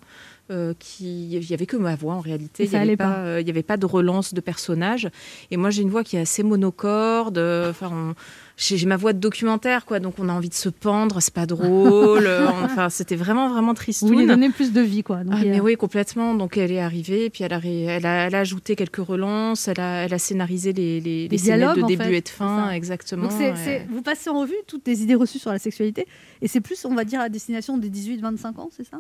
Euh, 0.52 0.74
qui... 0.80 1.30
Il 1.32 1.40
n'y 1.40 1.54
avait 1.54 1.66
que 1.66 1.78
ma 1.78 1.96
voix 1.96 2.16
en 2.16 2.20
réalité, 2.20 2.66
il 2.66 2.70
n'y 2.70 2.76
avait, 2.76 2.98
pas, 2.98 3.12
pas. 3.12 3.18
euh, 3.20 3.42
il 3.42 3.48
y 3.48 3.50
avait 3.50 3.64
pas 3.64 3.78
de 3.78 3.86
relance 3.86 4.34
de 4.34 4.42
personnage. 4.42 5.10
Et 5.52 5.58
moi 5.58 5.70
j'ai 5.70 5.82
une 5.82 5.90
voix 5.90 6.04
qui 6.04 6.18
est 6.18 6.22
assez 6.22 6.44
monocorde, 6.44 7.38
euh, 7.38 7.70
enfin, 7.70 8.14
j'ai 8.58 8.86
ma 8.86 8.98
voix 8.98 9.14
de 9.14 9.20
documentaire, 9.20 9.86
quoi, 9.86 10.00
donc 10.00 10.16
on 10.20 10.30
a 10.30 10.34
envie 10.34 10.50
de 10.50 10.54
se 10.54 10.70
pendre, 10.70 11.20
c'est 11.22 11.34
pas 11.34 11.46
drôle. 11.46 12.26
euh, 12.28 12.48
enfin, 12.64 12.90
c'était 12.90 13.16
vraiment, 13.16 13.50
vraiment 13.50 13.70
Vous 13.70 13.74
tristoun. 13.76 14.10
voulez 14.12 14.28
donner 14.28 14.50
plus 14.50 14.72
de 14.74 14.82
vie, 14.82 15.02
quoi. 15.02 15.24
Donc, 15.24 15.34
Ah, 15.38 15.42
a- 15.42 15.46
mais 15.46 15.60
oui, 15.60 15.76
complètement. 15.76 16.36
Donc 16.36 16.58
elle 16.58 16.72
est 16.72 16.80
arrivée, 16.82 17.30
puis 17.30 17.44
elle 17.44 17.54
a, 17.54 17.60
elle 17.64 18.06
a, 18.06 18.28
elle 18.28 18.36
a 18.36 18.40
ajouté 18.40 18.76
quelques 18.76 18.98
relances, 18.98 19.68
elle 19.68 19.80
a, 19.80 20.04
elle 20.06 20.14
a 20.14 20.20
scénarisé 20.20 20.72
les, 20.74 21.00
les, 21.02 21.28
dialogues, 21.30 21.82
de 21.82 21.88
début 21.88 22.04
fait, 22.04 22.18
et 22.18 22.22
de 22.22 22.30
fin, 22.30 22.70
exactement. 22.72 23.28
Donc 23.30 23.40
ouais. 23.40 23.88
vous 23.90 24.02
passez 24.02 24.30
en 24.30 24.40
revue 24.42 24.54
toutes 24.68 24.88
les 24.88 25.02
idées 25.02 25.16
reçues 25.16 25.40
sur 25.40 25.52
la 25.52 25.60
sexualité, 25.60 26.06
et 26.42 26.48
c'est 26.48 26.62
plus, 26.62 26.86
on 26.86 26.94
va 26.94 27.06
dire, 27.06 27.22
à 27.22 27.30
destination 27.30 27.78
des 27.78 27.90
18-25 27.90 28.60
ans, 28.60 28.70
c'est 28.76 28.86
ça? 28.86 28.98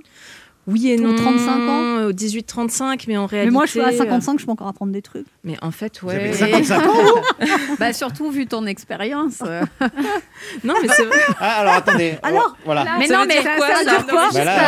Oui 0.65 0.91
et 0.91 0.97
non. 0.97 1.13
35 1.15 1.49
ans 1.69 1.97
euh, 1.99 2.11
18-35, 2.11 3.03
mais 3.07 3.17
en 3.17 3.25
réalité. 3.25 3.49
Mais 3.51 3.53
moi, 3.53 3.65
je 3.65 3.71
suis 3.71 3.81
à 3.81 3.87
euh, 3.89 3.97
55, 3.97 4.39
je 4.39 4.45
peux 4.45 4.51
encore 4.51 4.67
apprendre 4.67 4.93
des 4.93 5.01
trucs. 5.01 5.25
Mais 5.43 5.55
en 5.61 5.71
fait, 5.71 5.99
Vous 6.01 6.09
avez 6.09 6.29
ouais. 6.29 6.33
55 6.33 6.81
ans, 6.87 6.93
Bah, 7.79 7.91
surtout 7.91 8.31
vu 8.31 8.45
ton 8.47 8.65
expérience. 8.65 9.41
euh. 9.45 9.63
Non, 10.63 10.75
mais 10.81 10.87
c'est 10.87 11.03
vrai. 11.03 11.19
Ah, 11.39 11.59
alors 11.61 11.73
attendez. 11.73 12.15
Alors, 12.23 12.55
voilà. 12.63 12.85
Mais 12.97 13.07
Ça 13.07 13.17
non, 13.17 13.25
mais 13.27 13.41
ça, 13.41 13.49
Non, 13.51 14.03
quoi? 14.07 14.29
Bah 14.33 14.43
là. 14.45 14.67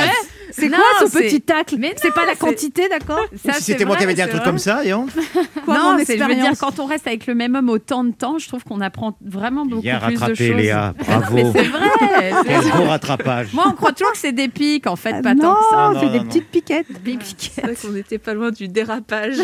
C'est 0.58 0.70
Non, 0.70 0.78
quoi 0.78 1.08
ce 1.08 1.12
c'est- 1.12 1.22
petit 1.24 1.42
tacle 1.42 1.76
Mais 1.80 1.94
C'est 2.02 2.08
non, 2.10 2.14
pas 2.16 2.26
la 2.26 2.32
c'est- 2.34 2.38
quantité, 2.40 2.88
d'accord 2.90 3.26
si 3.34 3.40
c'est 3.44 3.62
c'était 3.62 3.84
moi 3.86 3.98
qui 3.98 4.04
avais 4.04 4.14
dit 4.14 4.22
un 4.22 4.26
c'est 4.26 4.32
truc 4.32 4.44
comme 4.44 4.58
ça, 4.58 4.84
Yon. 4.86 5.06
Quoi, 5.66 5.78
non, 5.78 5.94
mon 5.98 6.06
c'est, 6.06 6.18
je 6.18 6.24
veux 6.24 6.36
dire, 6.36 6.52
quand 6.60 6.80
on 6.80 6.86
reste 6.86 7.08
avec 7.08 7.28
le 7.28 7.36
même 7.36 7.56
homme 7.56 7.70
autant 7.70 8.04
de 8.04 8.12
temps, 8.12 8.38
je 8.38 8.48
trouve 8.48 8.64
qu'on 8.64 8.80
apprend 8.82 9.18
vraiment 9.26 9.66
beaucoup 9.66 9.82
Bien 9.82 10.00
plus 10.00 10.14
de 10.16 10.20
rattrapé, 10.20 10.48
choses. 10.48 10.56
Léa. 10.58 10.94
Non, 11.10 11.18
Bravo. 11.20 11.36
mais 11.36 11.44
c'est 11.54 11.64
vrai. 11.64 11.90
c'est- 12.00 12.48
Quel 12.48 12.72
beau 12.72 12.84
rattrapage. 12.90 13.48
Moi, 13.54 13.66
on 13.68 13.72
croit 13.74 13.92
toujours 13.92 14.12
que 14.14 14.18
c'est 14.18 14.32
des 14.32 14.48
pics, 14.48 14.88
en 14.88 14.96
fait, 14.96 15.16
Ah, 15.18 15.22
pas 15.22 15.34
Non, 15.36 15.42
tant 15.42 15.56
que 15.56 15.60
ça. 15.72 15.76
non, 15.94 16.00
c'est 16.00 16.06
non, 16.06 16.12
des 16.12 16.18
non. 16.20 16.26
petites 16.26 16.48
piquettes. 16.50 17.04
Des 17.04 17.12
C'est 17.14 17.18
piquettes. 17.36 17.66
vrai 17.66 17.76
qu'on 17.82 17.90
n'était 17.90 18.18
pas 18.18 18.34
loin 18.34 18.52
du 18.52 18.68
dérapage 18.68 19.38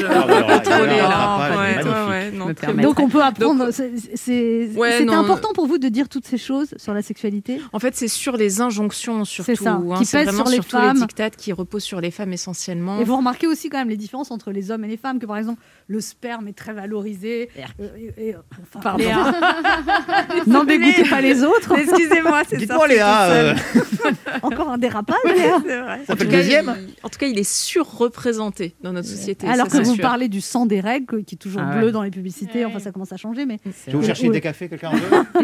non. 2.34 2.52
Donc 2.82 3.00
on 3.00 3.10
peut 3.10 3.21
apprendre. 3.24 3.69
c'est- 3.71 3.91
c'est- 4.15 4.69
non, 5.06 5.13
important 5.19 5.50
pour 5.54 5.67
vous 5.67 5.78
de 5.78 5.88
dire 5.89 6.10
toutes 6.10 6.26
ces 6.28 6.38
choses 6.38 6.69
sur 6.78 6.93
la 6.93 7.02
sexualité? 7.02 7.60
En 7.74 7.80
fait, 7.80 7.95
c'est 7.95 8.08
sur 8.08 8.38
les 8.38 8.62
injonctions 8.62 9.26
surtout. 9.26 9.52
C'est 9.56 9.63
ça, 9.63 9.71
hein. 9.74 9.95
qui 9.97 10.06
C'est 10.06 10.26
pèsent 10.26 10.36
sur 10.36 10.47
les 10.47 10.62
femmes. 10.62 11.00
Qui 11.37 11.51
reposent 11.53 11.83
sur 11.83 12.01
les 12.01 12.11
femmes 12.11 12.33
essentiellement. 12.33 12.99
Et 12.99 13.03
vous 13.03 13.17
remarquez 13.17 13.47
aussi 13.47 13.69
quand 13.69 13.77
même 13.77 13.89
les 13.89 13.97
différences 13.97 14.31
entre 14.31 14.51
les 14.51 14.71
hommes 14.71 14.83
et 14.83 14.87
les 14.87 14.97
femmes, 14.97 15.19
que 15.19 15.25
par 15.25 15.37
exemple 15.37 15.61
le 15.87 15.99
sperme 16.01 16.47
est 16.47 16.53
très 16.57 16.73
valorisé. 16.73 17.49
euh, 17.79 17.87
et- 18.17 18.29
et- 18.29 18.35
enfin, 18.35 18.79
Pardon. 18.81 19.03
Léa. 19.03 19.33
N'en 20.47 20.63
dégoûtez 20.63 21.03
pas 21.09 21.21
les 21.21 21.43
autres. 21.43 21.73
Excusez-moi, 21.77 22.41
c'est 22.47 22.57
Dites-moi, 22.57 22.87
Léa, 22.87 23.29
euh, 23.31 23.53
Encore 24.41 24.69
un 24.69 24.77
dérapage, 24.77 25.17
Léa. 25.25 25.57
ça 25.57 25.61
fait 26.05 26.11
En 26.11 26.15
tout 26.15 26.23
le 26.23 26.29
cas, 26.29 26.37
deuxième 26.37 26.75
il- 26.77 26.93
en 27.03 27.09
tout 27.09 27.19
cas, 27.19 27.27
il 27.27 27.37
est 27.37 27.49
surreprésenté 27.49 28.75
dans 28.81 28.93
notre 28.93 29.07
société. 29.07 29.47
Alors 29.47 29.67
ça, 29.69 29.79
que 29.79 29.83
vous 29.83 29.95
sûr. 29.95 30.01
parlez 30.01 30.27
du 30.27 30.41
sang 30.41 30.65
des 30.65 30.79
règles, 30.79 31.23
qui 31.23 31.35
est 31.35 31.37
toujours 31.37 31.61
Ah 31.63 31.77
bleu 31.77 31.91
dans 31.91 32.03
les 32.03 32.11
publicités, 32.11 32.59
Ouais. 32.59 32.65
enfin 32.65 32.79
ça 32.79 32.91
commence 32.91 33.11
à 33.11 33.17
changer, 33.17 33.45
mais 33.45 33.59
Je 33.87 33.91
vais 33.91 33.97
vous 33.97 34.21
Oui. 34.23 34.29
des 34.29 34.41
cafés, 34.41 34.69
quelqu'un 34.69 34.89
en 34.89 34.95
veut 34.95 35.41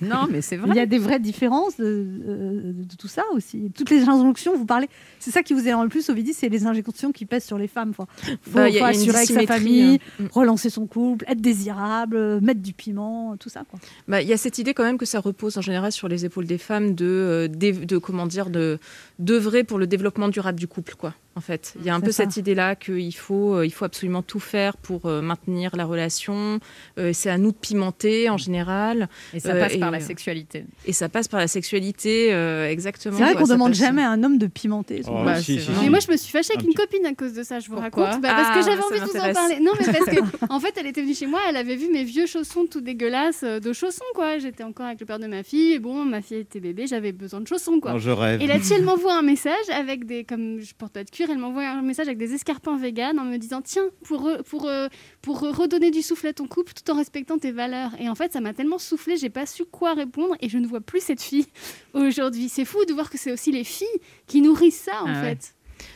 Non, 0.00 0.26
mais 0.30 0.40
c'est 0.42 0.56
il 0.56 0.60
vrai. 0.60 0.76
y 0.76 0.80
a 0.80 0.86
des 0.86 0.98
vraies 0.98 1.18
différences 1.20 1.76
de, 1.78 1.84
euh, 1.84 2.60
de 2.74 2.96
tout 2.96 3.08
ça 3.08 3.22
aussi. 3.32 3.70
Toutes 3.74 3.90
les 3.90 4.02
injonctions, 4.08 4.56
vous 4.56 4.66
parlez, 4.66 4.88
c'est 5.18 5.30
ça 5.30 5.42
qui 5.42 5.52
vous 5.52 5.60
énerve 5.60 5.82
le 5.82 5.88
plus, 5.88 6.08
Ovidie, 6.08 6.32
c'est 6.32 6.48
les 6.48 6.66
injonctions 6.66 7.12
qui 7.12 7.26
pèsent 7.26 7.44
sur 7.44 7.58
les 7.58 7.68
femmes. 7.68 7.92
Faut, 7.94 8.06
faut, 8.24 8.30
Bah, 8.52 8.68
il 8.68 8.78
faut 8.78 8.78
il 8.78 8.94
une 8.94 9.00
assurer 9.10 9.16
avec 9.18 9.28
sa 9.28 9.46
famille, 9.46 10.00
hein. 10.18 10.22
Mm. 10.24 10.26
relancer 10.32 10.70
son 10.70 10.86
couple, 10.86 11.24
être 11.28 11.40
désirable, 11.40 12.40
mettre 12.40 12.60
du 12.60 12.72
piment, 12.72 13.36
tout 13.36 13.48
ça. 13.48 13.64
Quoi. 13.70 13.78
Bah, 14.08 14.22
Il 14.22 14.28
y 14.28 14.32
a 14.32 14.36
cette 14.36 14.58
idée 14.58 14.72
quand 14.74 14.84
même 14.84 14.98
que 14.98 15.06
ça 15.06 15.20
repose 15.20 15.58
en 15.58 15.60
général 15.62 15.92
sur 15.92 16.08
les 16.08 16.24
épaules 16.24 16.46
des 16.46 16.58
femmes 16.58 16.94
de, 16.94 17.04
euh, 17.06 17.48
d'év- 17.48 17.84
de 17.86 17.98
comment 17.98 18.26
dire, 18.26 18.50
de 18.50 18.78
d'œuvrer 19.18 19.64
pour 19.64 19.78
le 19.78 19.86
développement 19.86 20.28
durable 20.28 20.58
du 20.58 20.66
couple, 20.66 20.94
quoi. 20.94 21.14
En 21.36 21.40
fait, 21.40 21.74
il 21.78 21.86
y 21.86 21.90
a 21.90 21.94
un 21.94 22.00
C'est 22.00 22.06
peu 22.06 22.12
ça. 22.12 22.24
cette 22.24 22.36
idée-là 22.38 22.74
qu'il 22.74 23.14
faut, 23.14 23.54
euh, 23.54 23.64
il 23.64 23.70
faut 23.70 23.84
absolument 23.84 24.20
tout 24.22 24.40
faire 24.40 24.76
pour 24.76 25.06
euh, 25.06 25.22
maintenir 25.22 25.76
la 25.76 25.84
relation. 25.84 26.58
Euh, 26.98 27.12
c'est 27.14 27.30
à 27.30 27.38
nous 27.38 27.52
de 27.52 27.56
pimenter 27.56 28.28
en 28.28 28.36
général, 28.36 29.08
Et 29.32 29.38
ça 29.38 29.50
Euh, 29.54 29.60
passe 29.60 29.74
et, 29.74 29.78
par 29.78 29.92
la 29.92 30.00
sexualité. 30.00 30.64
et 30.86 30.92
ça 30.92 31.08
passe 31.08 31.28
par 31.28 31.38
la 31.38 31.46
sexualité, 31.46 32.32
euh, 32.34 32.68
exactement. 32.68 33.16
C'est 33.16 33.22
vrai 33.22 33.34
qu'on 33.36 33.46
demande 33.46 33.70
passe- 33.70 33.78
jamais 33.78 34.02
à 34.02 34.10
un 34.10 34.24
homme 34.24 34.38
de 34.38 34.48
pimenter. 34.48 35.02
Oh. 35.06 35.22
Bah, 35.24 35.36
si, 35.40 35.54
c'est 35.54 35.60
si, 35.60 35.66
vrai. 35.66 35.74
si. 35.76 35.84
Mais 35.84 35.90
moi, 35.90 35.98
je 36.00 36.10
me 36.10 36.16
suis 36.16 36.32
fâchée 36.32 36.52
avec 36.52 36.64
Un 36.64 36.68
une 36.68 36.74
petit- 36.74 36.86
copine 36.88 37.06
à 37.06 37.14
cause 37.14 37.32
de 37.32 37.42
ça, 37.44 37.60
je 37.60 37.68
vous 37.68 37.76
Pourquoi 37.76 38.06
raconte. 38.06 38.22
Bah, 38.22 38.30
parce 38.34 38.48
Ah, 38.50 38.58
que 38.58 38.64
j'avais 38.64 38.80
ça 38.82 38.86
envie 38.88 39.00
de 39.00 39.04
vous 39.04 39.16
en 39.16 39.32
parler. 39.32 39.60
Non, 39.60 39.72
mais 39.78 39.86
parce 39.86 40.04
que, 40.06 40.20
en 40.52 40.58
fait, 40.60 40.74
elle 40.78 40.88
était 40.88 41.02
venue 41.02 41.14
chez 41.14 41.26
moi, 41.28 41.40
elle 41.48 41.56
avait 41.56 41.76
vu 41.76 41.90
mes 41.92 42.02
vieux 42.02 42.26
chaussons 42.26 42.66
tout 42.68 42.80
dégueulasses 42.80 43.44
de 43.44 43.72
chaussons, 43.72 44.04
quoi. 44.14 44.38
J'étais 44.38 44.64
encore 44.64 44.86
avec 44.86 44.98
le 44.98 45.06
père 45.06 45.20
de 45.20 45.28
ma 45.28 45.44
fille, 45.44 45.74
et 45.74 45.78
bon, 45.78 46.04
ma 46.04 46.22
fille 46.22 46.38
était 46.38 46.60
bébé, 46.60 46.88
j'avais 46.88 47.12
besoin 47.12 47.40
de 47.40 47.46
chaussons, 47.46 47.78
quoi. 47.78 47.92
Non, 47.92 47.98
je 47.98 48.10
rêve. 48.10 48.42
Et 48.42 48.48
là-dessus, 48.48 48.72
elle 48.74 48.82
m'envoie 48.84 49.14
un 49.16 49.22
message 49.22 49.54
avec 49.72 50.06
des. 50.06 50.24
Comme 50.24 50.60
je 50.60 50.74
porte 50.74 50.92
pas 50.92 51.04
de 51.04 51.10
elle 51.28 51.38
m'envoie 51.38 51.66
un 51.68 51.82
message 51.82 52.06
avec 52.06 52.18
des 52.18 52.32
escarpins 52.32 52.76
vegan 52.78 53.18
en 53.18 53.24
me 53.24 53.36
disant 53.36 53.60
Tiens, 53.60 53.82
pour, 54.04 54.22
re- 54.22 54.42
pour, 54.44 54.66
euh, 54.68 54.86
pour 55.20 55.42
euh, 55.44 55.50
redonner 55.50 55.90
du 55.90 56.00
souffle 56.02 56.28
à 56.28 56.32
ton 56.32 56.46
couple 56.46 56.72
tout 56.72 56.88
en 56.90 56.94
respectant 56.94 57.36
tes 57.38 57.50
valeurs. 57.52 57.90
Et 57.98 58.08
en 58.08 58.14
fait, 58.14 58.32
ça 58.32 58.40
m'a 58.40 58.54
tellement 58.54 58.78
soufflé, 58.78 59.16
j'ai 59.16 59.28
pas 59.30 59.44
su 59.46 59.64
quoi 59.64 59.94
répondre 59.94 60.36
et 60.40 60.48
je 60.48 60.58
ne 60.58 60.66
vois 60.66 60.80
plus 60.80 61.00
cette 61.02 61.20
fille 61.22 61.46
aujourd'hui. 61.94 62.48
C'est 62.48 62.64
fou 62.64 62.84
de 62.86 62.92
voir 62.92 63.10
que 63.10 63.18
c'est 63.18 63.32
aussi 63.32 63.50
les 63.52 63.64
filles 63.64 63.86
qui 64.28 64.40
nourrissent 64.40 64.80
ça, 64.82 65.02
en 65.02 65.08
Ah 65.08 65.22
ouais. 65.22 65.38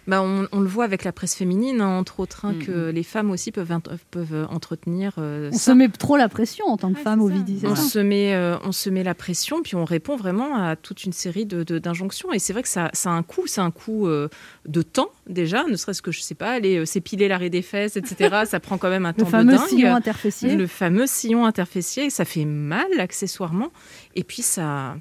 Bah, 0.07 0.23
on, 0.23 0.47
on 0.53 0.61
le 0.61 0.67
voit 0.69 0.85
avec 0.85 1.05
la 1.05 1.13
presse 1.13 1.35
féminine, 1.35 1.81
hein, 1.81 1.99
entre 1.99 2.21
autres, 2.21 2.45
hein, 2.45 2.53
Mhm. 2.53 2.65
que 2.65 2.91
les 2.91 3.03
femmes 3.03 3.31
aussi 3.31 3.53
peuvent, 3.53 3.73
peuvent 4.11 4.47
entretenir 4.51 5.13
euh, 5.19 5.51
On 5.53 5.57
ça. 5.57 5.73
se 5.73 5.77
met 5.77 5.89
trop 5.89 6.17
la 6.17 6.29
pression 6.29 6.67
en 6.67 6.77
tant 6.77 6.91
que 6.93 6.97
Ouais, 6.99 7.03
femme 7.03 7.21
c'est 7.61 7.67
on 7.67 7.75
ça 7.75 7.83
se, 7.83 7.99
met, 7.99 8.35
euh, 8.35 8.57
on 8.65 8.73
se 8.73 8.91
met 8.91 9.03
la 9.03 9.15
pression, 9.15 9.63
puis 9.63 9.77
on 9.77 9.85
répond 9.85 10.17
vraiment 10.17 10.57
à 10.63 10.77
toute 10.77 11.05
une 11.05 11.13
série 11.13 11.47
de- 11.47 11.63
de- 11.63 11.79
d'injonctions. 11.79 12.33
Et 12.33 12.39
c'est 12.39 12.53
vrai 12.53 12.63
que 12.63 12.69
ça, 12.69 12.91
ça 12.93 13.11
a 13.11 13.13
un 13.13 13.23
coût, 13.23 13.47
c'est 13.47 13.61
un 13.61 13.71
coût 13.71 14.07
euh, 14.09 14.29
de 14.67 14.83
temps 14.83 15.11
déjà, 15.29 15.65
ne 15.65 15.77
serait-ce 15.77 16.03
que, 16.03 16.13
je 16.13 16.21
sais 16.21 16.35
pas, 16.35 16.51
aller 16.51 16.77
euh, 16.79 16.85
s'épiler 16.85 17.29
l'arrêt 17.29 17.51
des 17.51 17.63
fesses, 17.63 17.97
etc. 17.97 18.43
ça 18.47 18.61
prend 18.61 18.77
quand 18.79 18.91
même 18.91 19.07
un 19.07 19.11
Le 19.17 19.25
temps 19.25 19.27
fameux 19.27 19.53
de 19.53 19.59
dingue. 19.59 19.69
sillon 19.69 19.95
interfessier. 19.95 20.55
Le 20.57 20.67
fameux 20.67 21.07
sillon 21.07 21.47
interfessier, 21.47 22.11
ça 22.11 22.25
fait 22.25 22.45
mal 22.45 22.87
accessoirement. 22.99 23.71
Et 24.15 24.25
puis 24.25 24.43
ça, 24.43 24.97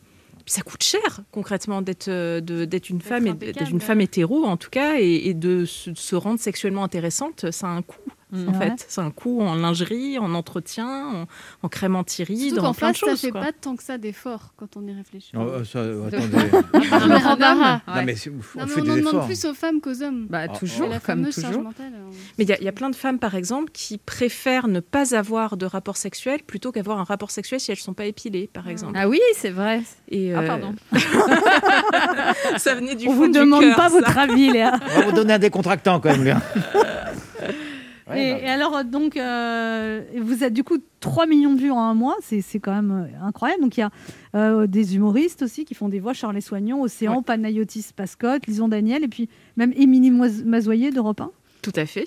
ça 0.46 0.62
coûte 0.62 0.84
cher 0.84 1.22
concrètement 1.32 1.82
d'être 1.82 2.10
euh, 2.10 2.42
d'être 2.42 2.90
une 2.90 3.02
femme, 3.02 3.28
et 3.28 3.34
d'être 3.34 3.70
une 3.70 3.82
femme 3.82 4.02
hétéro 4.02 4.44
en 4.46 4.58
tout 4.58 4.70
cas, 4.70 5.00
et, 5.00 5.30
et 5.30 5.34
de 5.34 5.66
se, 5.66 5.92
de 5.92 5.98
se 5.98 6.16
rendre 6.16 6.40
sexuellement 6.40 6.84
intéressante, 6.84 7.52
ça 7.52 7.68
a 7.68 7.72
un 7.72 7.82
coût. 7.82 8.00
En 8.48 8.54
fait, 8.54 8.86
c'est 8.88 9.02
un 9.02 9.12
coût 9.12 9.42
en 9.42 9.56
lingerie, 9.56 10.18
en 10.18 10.34
entretien, 10.34 10.88
en, 11.08 11.26
en 11.62 11.70
crème 11.70 11.96
anti-rides, 11.96 12.58
en 12.60 12.64
qu'en 12.64 12.74
plein 12.74 12.92
de 12.92 12.98
face, 12.98 13.00
ça 13.06 13.12
choses. 13.12 13.22
fait 13.22 13.30
quoi. 13.32 13.42
pas 13.42 13.52
tant 13.52 13.76
que 13.76 13.84
ça 13.84 13.98
d'efforts 13.98 14.54
quand 14.58 14.76
on 14.76 14.88
y 14.88 14.94
réfléchit. 14.94 15.32
Oh, 15.38 15.64
ça, 15.64 15.84
De- 15.84 16.02
attendez. 16.08 16.50
Non, 16.92 17.08
mais 17.08 17.26
embarras. 17.26 17.74
Ouais. 17.88 17.96
Non, 17.96 18.04
mais 18.06 18.16
c'est- 18.16 18.30
on 18.30 18.34
Non, 18.34 18.66
mais 18.66 18.68
fait 18.68 18.82
on 18.82 18.84
des 18.84 18.92
en 18.92 18.96
demande 18.96 19.26
plus 19.26 19.46
aux 19.46 19.54
femmes 19.54 19.82
qu'aux 19.82 20.02
hommes. 20.02 20.28
Bah, 20.30 20.48
toujours, 20.48 20.90
comme 21.06 21.30
toujours. 21.30 21.62
mentale. 21.64 21.94
euh, 21.96 22.12
Mais 22.38 22.44
il 22.46 22.50
y, 22.50 22.54
a- 22.54 22.58
il 22.60 22.64
y 22.66 22.68
a 22.68 22.72
plein 22.72 22.90
de 22.90 22.96
femmes, 22.96 23.20
par 23.20 23.36
exemple, 23.36 23.70
qui 23.72 23.98
préfèrent 24.00 24.68
ne 24.68 24.80
pas 24.80 25.16
avoir 25.16 25.56
de 25.58 25.66
rapport 25.66 25.98
sexuel 25.98 26.42
plutôt 26.46 26.72
qu'avoir 26.72 27.00
un 27.00 27.04
rapport 27.04 27.32
sexuel 27.32 27.60
si 27.60 27.72
elles 27.72 27.78
ne 27.78 27.82
sont 27.84 27.94
pas 27.94 28.06
épilées, 28.06 28.50
par 28.52 28.68
exemple. 28.68 28.94
Ah 28.96 29.08
oui, 29.08 29.20
c'est 29.36 29.52
vrai. 29.52 29.82
Et, 30.10 30.34
Ah, 30.34 30.40
euh, 30.40 30.48
pardon. 30.48 30.74
ça 32.58 32.76
venait 32.76 32.96
du 32.96 33.08
On 33.08 33.12
fond 33.12 33.18
vous 33.18 33.28
du 33.28 33.40
demande 33.40 33.62
cœur, 33.62 33.76
pas 33.76 33.90
ça. 33.90 33.96
votre 34.00 34.18
avis, 34.18 34.50
Léa. 34.52 34.80
On 34.96 35.00
va 35.00 35.06
vous 35.06 35.12
donner 35.12 35.34
un 35.34 35.40
décontractant 35.40 36.00
quand 36.00 36.10
même, 36.12 36.24
Léa. 36.24 36.42
et, 38.16 38.34
Ouais, 38.34 38.44
et 38.44 38.48
alors, 38.50 38.76
euh, 38.78 38.84
donc, 38.84 39.18
euh, 39.18 40.02
vous 40.22 40.44
êtes 40.44 40.54
du 40.54 40.64
coup 40.64 40.78
3 41.00 41.26
millions 41.26 41.54
de 41.54 41.60
vues 41.60 41.72
en 41.72 41.80
un 41.80 41.94
mois, 41.94 42.16
c'est 42.22 42.42
quand 42.60 42.74
même 42.74 42.92
euh, 42.92 43.26
incroyable. 43.28 43.62
Donc, 43.62 43.78
il 43.78 43.82
y 43.82 43.84
a 43.84 43.92
euh, 44.36 44.68
des 44.68 44.96
humoristes 44.96 45.42
aussi 45.44 45.66
qui 45.66 45.74
font 45.76 45.90
des 45.90 46.00
voix, 46.00 46.14
Charles 46.14 46.42
Soignon, 46.42 46.82
Océan, 46.82 47.18
Ouais. 47.18 47.24
Panayotis 47.26 47.88
Pascotte, 47.96 48.48
Lison 48.48 48.68
Daniel, 48.68 49.04
et 49.04 49.08
puis 49.08 49.30
même 49.58 49.74
Émilie 49.76 50.12
Mazoyer 50.12 50.92
d'Europe 50.92 51.22
1. 51.22 51.32
Tout 51.64 51.72
à 51.76 51.86
fait. 51.88 52.04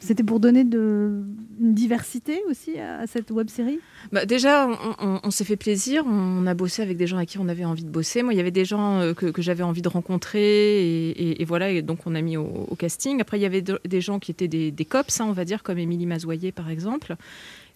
C'était 0.00 0.24
pour 0.24 0.40
donner 0.40 0.64
de, 0.64 1.22
une 1.60 1.74
diversité 1.74 2.40
aussi 2.50 2.78
à 2.78 3.06
cette 3.06 3.30
web 3.30 3.48
série? 3.50 3.78
Bah, 4.10 4.24
déjà, 4.26 4.66
on, 4.66 5.06
on- 5.06 5.20
on 5.22 5.30
s'est 5.30 5.44
fait 5.44 5.56
plaisir. 5.56 6.04
On 6.06 6.46
a 6.46 6.54
bossé 6.54 6.80
avec 6.82 6.96
des 6.96 7.06
gens 7.06 7.18
avec 7.18 7.28
qui 7.28 7.38
on 7.38 7.48
avait 7.48 7.64
envie 7.66 7.84
de 7.84 7.90
bosser. 7.90 8.22
Moi, 8.22 8.32
il 8.32 8.38
y 8.38 8.40
avait 8.40 8.50
des 8.50 8.64
gens 8.64 9.00
euh, 9.00 9.12
que, 9.14 9.26
que 9.26 9.42
j'avais 9.42 9.62
envie 9.62 9.82
de 9.82 9.88
rencontrer. 9.88 10.40
Et, 10.40 11.10
et- 11.10 11.42
et 11.42 11.44
voilà, 11.44 11.70
et 11.70 11.82
donc 11.82 11.98
on 12.06 12.14
a 12.14 12.20
mis 12.22 12.36
au, 12.36 12.46
au 12.68 12.74
casting. 12.74 13.20
Après, 13.20 13.38
il 13.38 13.42
y 13.42 13.46
avait 13.46 13.62
de- 13.62 13.78
des 13.86 14.00
gens 14.00 14.18
qui 14.18 14.30
étaient 14.30 14.48
des, 14.48 14.70
des 14.72 14.84
cops, 14.86 15.20
hein, 15.20 15.26
on 15.28 15.32
va 15.32 15.44
dire, 15.44 15.62
comme 15.62 15.78
Émilie 15.78 16.06
Mazoyer, 16.06 16.50
par 16.50 16.70
exemple. 16.70 17.14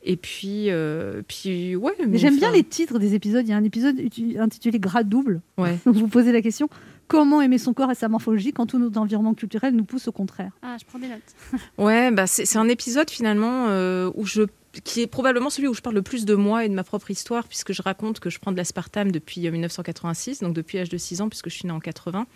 Et 0.02 0.16
puis, 0.16 0.70
euh, 0.70 1.20
puis 1.28 1.76
ouais. 1.76 1.92
Mais 2.08 2.16
j'aime 2.16 2.38
bien 2.38 2.50
les 2.50 2.64
titres 2.64 2.98
des 2.98 3.14
épisodes. 3.14 3.46
Il 3.46 3.50
y 3.50 3.52
a 3.52 3.56
un 3.58 3.64
épisode 3.64 3.96
intitulé 4.38 4.78
Grade 4.78 5.10
double. 5.10 5.42
Ouais. 5.58 5.76
Vous 5.84 5.92
vous 6.00 6.08
posez 6.08 6.32
la 6.32 6.40
question 6.40 6.70
comment 7.10 7.42
aimer 7.42 7.58
son 7.58 7.74
corps 7.74 7.90
et 7.90 7.96
sa 7.96 8.08
morphologie 8.08 8.52
quand 8.52 8.66
tout 8.66 8.78
notre 8.78 8.98
environnement 8.98 9.34
culturel 9.34 9.74
nous 9.74 9.84
pousse 9.84 10.06
au 10.06 10.12
contraire 10.12 10.52
Ah, 10.62 10.76
je 10.80 10.86
prends 10.86 11.00
des 11.00 11.08
notes. 11.08 11.20
Ouais, 11.78 12.10
bah 12.12 12.26
c'est 12.26 12.56
un 12.56 12.68
épisode 12.68 13.10
finalement 13.10 13.66
euh, 13.68 14.10
où 14.14 14.24
je 14.24 14.42
qui 14.84 15.02
est 15.02 15.08
probablement 15.08 15.50
celui 15.50 15.66
où 15.66 15.74
je 15.74 15.80
parle 15.80 15.96
le 15.96 16.02
plus 16.02 16.24
de 16.24 16.36
moi 16.36 16.64
et 16.64 16.68
de 16.68 16.74
ma 16.74 16.84
propre 16.84 17.10
histoire, 17.10 17.48
puisque 17.48 17.72
je 17.72 17.82
raconte 17.82 18.20
que 18.20 18.30
je 18.30 18.38
prends 18.38 18.52
de 18.52 18.56
l'aspartame 18.56 19.10
depuis 19.10 19.44
euh, 19.48 19.50
1986, 19.50 20.40
donc 20.40 20.54
depuis 20.54 20.78
l'âge 20.78 20.88
de 20.88 20.96
6 20.96 21.22
ans, 21.22 21.28
puisque 21.28 21.50
je 21.50 21.54
suis 21.56 21.66
née 21.66 21.72
en 21.72 21.80
80. 21.80 22.26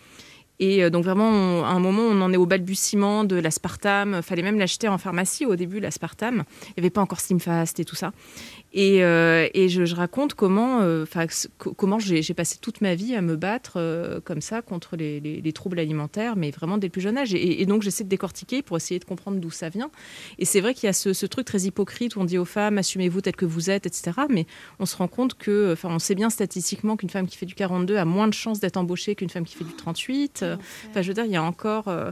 Et 0.60 0.84
euh, 0.84 0.90
donc 0.90 1.04
vraiment, 1.04 1.64
à 1.64 1.68
un 1.70 1.80
moment, 1.80 2.02
on 2.02 2.20
en 2.20 2.32
est 2.32 2.36
au 2.36 2.46
balbutiement 2.46 3.24
de 3.24 3.36
l'aspartame. 3.36 4.22
Fallait 4.22 4.42
même 4.42 4.58
l'acheter 4.58 4.88
en 4.88 4.98
pharmacie 4.98 5.46
au 5.46 5.56
début, 5.56 5.80
l'aspartame. 5.80 6.44
Il 6.68 6.72
n'y 6.78 6.82
avait 6.82 6.90
pas 6.90 7.00
encore 7.00 7.20
Slimfast 7.20 7.80
et 7.80 7.84
tout 7.84 7.96
ça. 7.96 8.12
Et, 8.76 9.04
euh, 9.04 9.46
je, 9.54 9.94
raconte 9.94 10.34
comment, 10.34 10.80
euh, 10.82 11.04
comment 11.58 11.98
j'ai 12.00 12.22
passé 12.34 12.58
toute 12.60 12.80
ma 12.80 12.94
vie 12.96 13.14
à 13.14 13.22
me 13.22 13.36
battre 13.36 13.74
euh, 13.76 14.20
comme 14.20 14.40
ça 14.40 14.62
contre 14.62 14.96
les, 14.96 15.20
les- 15.20 15.40
les 15.40 15.52
troubles 15.52 15.78
alimentaires, 15.78 16.34
mais 16.34 16.50
vraiment 16.50 16.76
dès 16.76 16.88
le 16.88 16.90
plus 16.90 17.00
jeune 17.00 17.16
âge. 17.16 17.34
Et, 17.34 17.64
donc 17.66 17.82
j'essaie 17.82 18.02
de 18.02 18.08
décortiquer 18.08 18.62
pour 18.62 18.76
essayer 18.76 18.98
de 18.98 19.04
comprendre 19.04 19.38
d'où 19.38 19.50
ça 19.50 19.68
vient. 19.68 19.90
Et 20.38 20.44
c'est 20.44 20.60
vrai 20.60 20.74
qu'il 20.74 20.88
y 20.88 20.90
a 20.90 20.92
ce, 20.92 21.12
ce 21.12 21.24
truc 21.26 21.46
très 21.46 21.62
hypocrite 21.62 22.16
où 22.16 22.20
on 22.20 22.24
dit 22.24 22.36
aux 22.36 22.44
femmes 22.44 22.78
assumez-vous 22.78 23.20
tel 23.20 23.36
que 23.36 23.44
vous 23.44 23.70
êtes, 23.70 23.86
etc. 23.86 24.12
Mais 24.28 24.46
on 24.80 24.86
se 24.86 24.96
rend 24.96 25.08
compte 25.08 25.34
que, 25.34 25.72
enfin, 25.72 25.90
on 25.92 26.00
sait 26.00 26.16
bien 26.16 26.28
statistiquement 26.30 26.96
qu'une 26.96 27.10
femme 27.10 27.26
qui 27.28 27.36
fait 27.36 27.46
du 27.46 27.54
42 27.54 27.96
a 27.96 28.04
moins 28.04 28.26
de 28.26 28.34
chances 28.34 28.58
d'être 28.58 28.76
embauchée 28.76 29.14
qu'une 29.14 29.30
femme 29.30 29.44
qui 29.44 29.54
fait 29.54 29.64
du 29.64 29.72
38. 29.74 30.43
Euh, 30.44 30.56
Enfin, 30.90 31.02
je 31.02 31.08
veux 31.08 31.14
dire, 31.14 31.24
il 31.24 31.32
y 31.32 31.36
a 31.36 31.42
encore. 31.42 31.88
euh, 31.88 32.10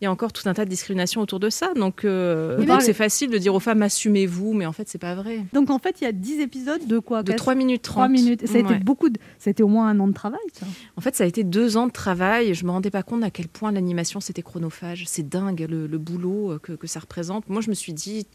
il 0.00 0.04
y 0.06 0.08
a 0.08 0.10
encore 0.10 0.32
tout 0.32 0.48
un 0.48 0.52
tas 0.54 0.64
de 0.64 0.70
discriminations 0.70 1.20
autour 1.20 1.38
de 1.38 1.48
ça. 1.48 1.74
Donc, 1.74 2.04
euh, 2.04 2.56
Mais 2.58 2.80
c'est 2.80 2.92
facile 2.92 3.30
de 3.30 3.38
dire 3.38 3.54
aux 3.54 3.60
femmes 3.60 3.82
assumez-vous, 3.82 4.52
mais 4.52 4.66
en 4.66 4.72
fait, 4.72 4.88
c'est 4.88 4.98
pas 4.98 5.14
vrai. 5.14 5.38
Donc 5.52 5.70
en 5.70 5.78
fait, 5.78 6.00
il 6.00 6.04
y 6.04 6.06
a 6.08 6.10
10 6.12 6.40
épisodes 6.40 6.84
de 6.88 6.98
quoi? 6.98 7.22
De 7.22 7.28
Quatre- 7.30 7.38
3 7.38 7.54
minutes 7.54 7.82
30. 7.82 7.94
Trois 7.94 8.08
minutes. 8.08 8.42
Et 8.42 8.48
ça 8.48 8.56
a 8.58 8.62
été 8.62 8.74
beaucoup 8.80 9.10
de... 9.10 9.20
Ça 9.38 9.50
a 9.50 9.52
été 9.52 9.62
au 9.62 9.68
moins 9.68 9.86
un 9.86 10.00
an 10.00 10.08
de 10.08 10.12
travail, 10.12 10.40
ça. 10.54 10.66
En 10.96 11.00
fait, 11.00 11.14
ça 11.14 11.22
a 11.22 11.26
été 11.28 11.44
deux 11.44 11.76
ans 11.76 11.86
de 11.86 11.92
travail. 11.92 12.52
Je 12.52 12.64
me 12.66 12.72
rendais 12.72 12.90
pas 12.90 13.04
compte 13.04 13.22
à 13.22 13.30
quel 13.30 13.46
point 13.46 13.70
l'animation 13.70 14.18
c'était 14.18 14.42
chronophage. 14.42 15.04
C'est 15.06 15.28
dingue 15.28 15.64
le, 15.70 15.86
le 15.86 15.98
boulot 15.98 16.58
que, 16.60 16.72
que 16.72 16.88
ça 16.88 16.98
représente. 16.98 17.48
Moi, 17.48 17.60
je 17.60 17.70
me 17.70 17.74
suis 17.76 17.92
dit 17.92 18.26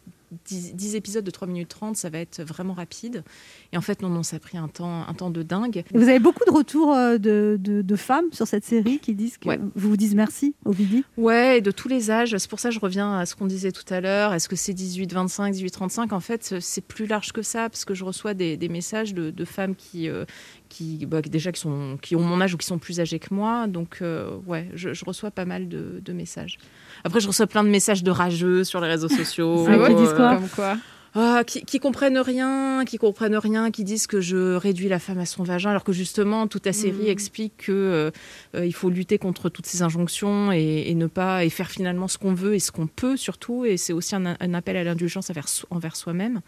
10, 0.46 0.76
10 0.76 0.96
épisodes 0.96 1.24
de 1.24 1.32
3 1.32 1.48
minutes 1.48 1.70
30, 1.70 1.96
ça 1.96 2.10
va 2.10 2.20
être 2.20 2.42
vraiment 2.44 2.74
rapide. 2.74 3.24
Et 3.72 3.78
en 3.78 3.82
fait, 3.82 4.02
non, 4.02 4.10
non, 4.10 4.24
ça 4.24 4.36
a 4.38 4.40
pris 4.40 4.58
un 4.58 4.68
temps, 4.68 5.08
un 5.08 5.14
temps 5.14 5.30
de 5.30 5.42
dingue. 5.44 5.84
Vous 5.94 6.10
avez 6.10 6.20
beaucoup 6.20 6.44
de 6.46 6.52
retours 6.52 6.94
euh, 6.94 7.18
de, 7.18 7.58
de- 7.60 7.82
de 7.82 7.96
femmes 7.96 8.26
sur 8.32 8.48
cette 8.48 8.64
série 8.66 9.00
qui 9.00 9.14
disent 9.16 9.38
que 9.38 9.48
Ouais. 9.50 9.58
vous 9.76 9.90
vous 9.90 9.98
disent 9.98 10.16
merci, 10.16 10.54
Ovidie. 10.66 11.04
Ouais, 11.18 11.60
et 11.60 11.62
de 11.62 11.72
tous 11.72 11.88
les 11.88 12.12
âges. 12.12 12.36
C'est 12.38 12.50
pour 12.50 12.60
ça 12.60 12.70
que 12.70 12.76
je 12.76 12.80
reviens 12.80 13.18
à 13.18 13.26
ce 13.26 13.36
qu'on 13.36 13.46
disait 13.46 13.72
tout 13.72 13.86
à 13.94 14.02
l'heure. 14.02 14.34
Est-ce 14.34 14.50
que 14.50 14.56
c'est 14.56 14.74
18-25, 14.74 15.54
18-35 15.54 16.14
En 16.14 16.20
fait, 16.20 16.56
c'est 16.60 16.82
plus 16.82 17.06
large 17.08 17.32
que 17.32 17.42
ça, 17.42 17.70
parce 17.70 17.86
que 17.86 17.94
je 17.94 18.04
reçois 18.04 18.34
des, 18.34 18.58
des 18.58 18.70
messages 18.70 19.14
de, 19.14 19.30
de 19.32 19.46
femmes 19.46 19.76
qui, 19.76 20.10
euh, 20.10 20.26
qui 20.70 21.06
bah, 21.06 21.22
déjà 21.22 21.52
qui, 21.52 21.62
sont, 21.62 21.98
qui 22.02 22.16
ont 22.16 22.22
mon 22.22 22.42
âge 22.42 22.54
ou 22.54 22.58
qui 22.58 22.66
sont 22.66 22.80
plus 22.80 23.00
âgées 23.00 23.20
que 23.20 23.34
moi. 23.34 23.68
Donc, 23.68 24.00
euh, 24.02 24.36
ouais, 24.46 24.70
je, 24.74 24.94
je 24.94 25.06
reçois 25.06 25.32
pas 25.32 25.46
mal 25.46 25.70
de, 25.70 26.02
de 26.04 26.14
messages. 26.14 26.58
Après, 27.04 27.20
je 27.20 27.28
reçois 27.28 27.48
plein 27.48 27.64
de 27.64 27.70
messages 27.70 28.04
de 28.04 28.12
rageux 28.12 28.64
sur 28.64 28.82
les 28.82 28.88
réseaux 28.88 29.10
sociaux. 29.10 29.68
Qui 29.88 29.96
disent 29.96 30.14
quoi 30.14 30.40
quoi 30.56 30.78
Ah, 31.20 31.44
qui, 31.46 31.62
qui 31.66 31.80
comprennent 31.80 32.20
rien, 32.20 32.84
qui 32.86 32.98
comprennent 32.98 33.36
rien, 33.38 33.72
qui 33.72 33.84
disent 33.84 34.06
que 34.06 34.22
je 34.22 34.54
réduis 34.56 34.88
la 34.88 35.00
femme 35.00 35.18
à 35.18 35.26
son 35.26 35.42
vagin, 35.44 35.72
alors 35.72 35.84
que 35.84 35.92
justement 35.92 36.46
toute 36.46 36.66
la 36.68 36.74
série 36.74 37.06
Mhm. 37.06 37.08
explique 37.08 37.54
que 37.58 37.72
euh, 37.72 38.12
euh, 38.56 38.66
il 38.66 38.72
faut 38.74 38.90
lutter 38.92 39.18
contre 39.18 39.50
toutes 39.50 39.66
ces 39.66 39.82
injonctions 39.82 40.52
et, 40.52 40.84
et 40.88 40.94
ne 40.94 41.08
pas 41.08 41.44
et 41.44 41.50
faire 41.50 41.72
finalement 41.72 42.08
ce 42.08 42.18
qu'on 42.20 42.34
veut 42.36 42.54
et 42.54 42.60
ce 42.60 42.72
qu'on 42.72 42.86
peut 42.86 43.18
surtout. 43.18 43.66
Et 43.66 43.78
c'est 43.78 43.94
aussi 43.94 44.16
un, 44.16 44.36
un 44.40 44.54
appel 44.54 44.78
à 44.78 44.84
l'indulgence 44.84 45.30
envers, 45.32 45.48
so- 45.48 45.66
envers 45.72 45.96
soi-même. 45.96 46.42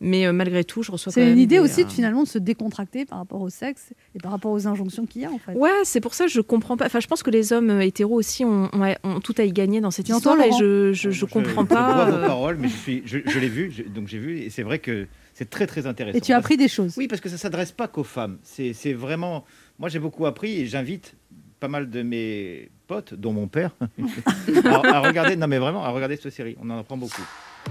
Mais 0.00 0.26
euh, 0.26 0.32
malgré 0.32 0.64
tout, 0.64 0.82
je 0.82 0.90
reçois. 0.90 1.12
C'est 1.12 1.32
l'idée 1.32 1.56
des, 1.56 1.58
aussi 1.60 1.82
euh, 1.82 1.84
de 1.84 1.90
finalement 1.90 2.24
de 2.24 2.28
se 2.28 2.38
décontracter 2.38 3.04
par 3.06 3.18
rapport 3.18 3.40
au 3.40 3.48
sexe 3.48 3.92
et 4.14 4.18
par 4.18 4.32
rapport 4.32 4.50
aux 4.50 4.66
injonctions 4.66 5.06
qu'il 5.06 5.22
y 5.22 5.24
a 5.24 5.30
en 5.30 5.38
fait. 5.38 5.52
Ouais, 5.54 5.70
c'est 5.84 6.00
pour 6.00 6.14
ça 6.14 6.24
que 6.24 6.30
je 6.32 6.40
comprends 6.40 6.76
pas. 6.76 6.86
Enfin, 6.86 6.98
je 7.00 7.06
pense 7.06 7.22
que 7.22 7.30
les 7.30 7.52
hommes 7.52 7.70
euh, 7.70 7.80
hétéros 7.84 8.16
aussi 8.16 8.44
ont, 8.44 8.68
ont- 8.72 8.94
ont 9.04 9.20
tout 9.20 9.34
à 9.38 9.44
y 9.44 9.52
gagner 9.52 9.80
dans 9.80 9.92
cette 9.92 10.06
Et 10.06 10.08
toi, 10.08 10.16
histoire 10.18 10.40
et 10.40 10.46
Laurent 10.48 10.58
je, 10.58 10.92
je, 10.92 11.10
je 11.10 11.24
comprends 11.26 11.62
je 11.62 11.66
pas. 11.68 12.10
vos 12.10 12.16
euh, 12.16 12.26
paroles, 12.26 12.56
mais 12.58 12.68
je, 12.68 12.76
suis, 12.76 13.02
je, 13.06 13.18
je 13.24 13.38
l'ai 13.38 13.48
vu, 13.48 13.70
je- 13.70 13.82
donc 13.84 14.08
j'ai 14.08 14.15
vu, 14.18 14.38
et 14.40 14.50
c'est 14.50 14.62
vrai 14.62 14.78
que 14.78 15.06
c'est 15.34 15.48
très 15.50 15.66
très 15.66 15.86
intéressant. 15.86 16.16
Et 16.18 16.20
tu 16.20 16.32
as 16.32 16.36
appris 16.36 16.56
des 16.56 16.68
choses. 16.68 16.94
Oui, 16.96 17.08
parce 17.08 17.20
que 17.20 17.28
ça 17.28 17.36
s'adresse 17.38 17.72
pas 17.72 17.88
qu'aux 17.88 18.04
femmes. 18.04 18.38
C'est 18.42 18.92
vraiment. 18.92 19.44
Moi, 19.78 19.88
j'ai 19.88 19.98
beaucoup 19.98 20.26
appris 20.26 20.60
et 20.60 20.66
j'invite 20.66 21.14
pas 21.60 21.68
mal 21.68 21.88
de 21.90 22.02
mes 22.02 22.70
potes, 22.86 23.14
dont 23.14 23.32
mon 23.32 23.48
père, 23.48 23.70
à, 24.64 24.96
à 24.96 25.00
regarder. 25.00 25.36
Non, 25.36 25.46
mais 25.46 25.58
vraiment, 25.58 25.84
à 25.84 25.88
regarder 25.90 26.16
cette 26.16 26.32
série. 26.32 26.56
On 26.62 26.68
en 26.70 26.78
apprend 26.78 26.96
beaucoup. 26.96 27.22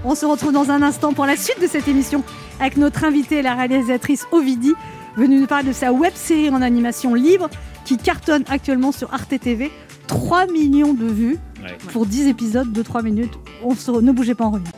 On 0.04 0.14
se 0.16 0.26
retrouve 0.26 0.52
dans 0.52 0.72
un 0.72 0.82
instant 0.82 1.14
pour 1.14 1.26
la 1.26 1.38
suite 1.38 1.62
de 1.62 1.68
cette 1.68 1.88
émission 1.88 2.24
avec 2.60 2.76
notre 2.78 3.04
invitée, 3.06 3.42
la 3.42 3.56
réalisatrice 3.56 4.26
Ovidie, 4.32 4.74
venue 5.16 5.40
nous 5.40 5.48
parler 5.48 5.70
de 5.70 5.74
sa 5.74 5.94
web 5.94 6.14
série 6.16 6.50
en 6.50 6.62
animation 6.62 7.14
libre 7.14 7.50
qui 7.86 7.98
cartonne 7.98 8.44
actuellement 8.50 8.92
sur 8.92 9.14
Arte 9.14 9.40
TV. 9.40 9.72
3 10.08 10.48
millions 10.48 10.94
de 10.94 11.06
vues 11.06 11.38
Ouais. 11.64 11.78
pour 11.94 12.06
10 12.06 12.28
épisodes 12.28 12.72
de 12.72 12.82
3 12.84 13.02
minutes. 13.02 13.34
On 13.64 13.74
se... 13.74 13.90
Ne 13.90 14.12
bougez 14.12 14.36
pas 14.36 14.44
en 14.46 14.52
revient. 14.52 14.70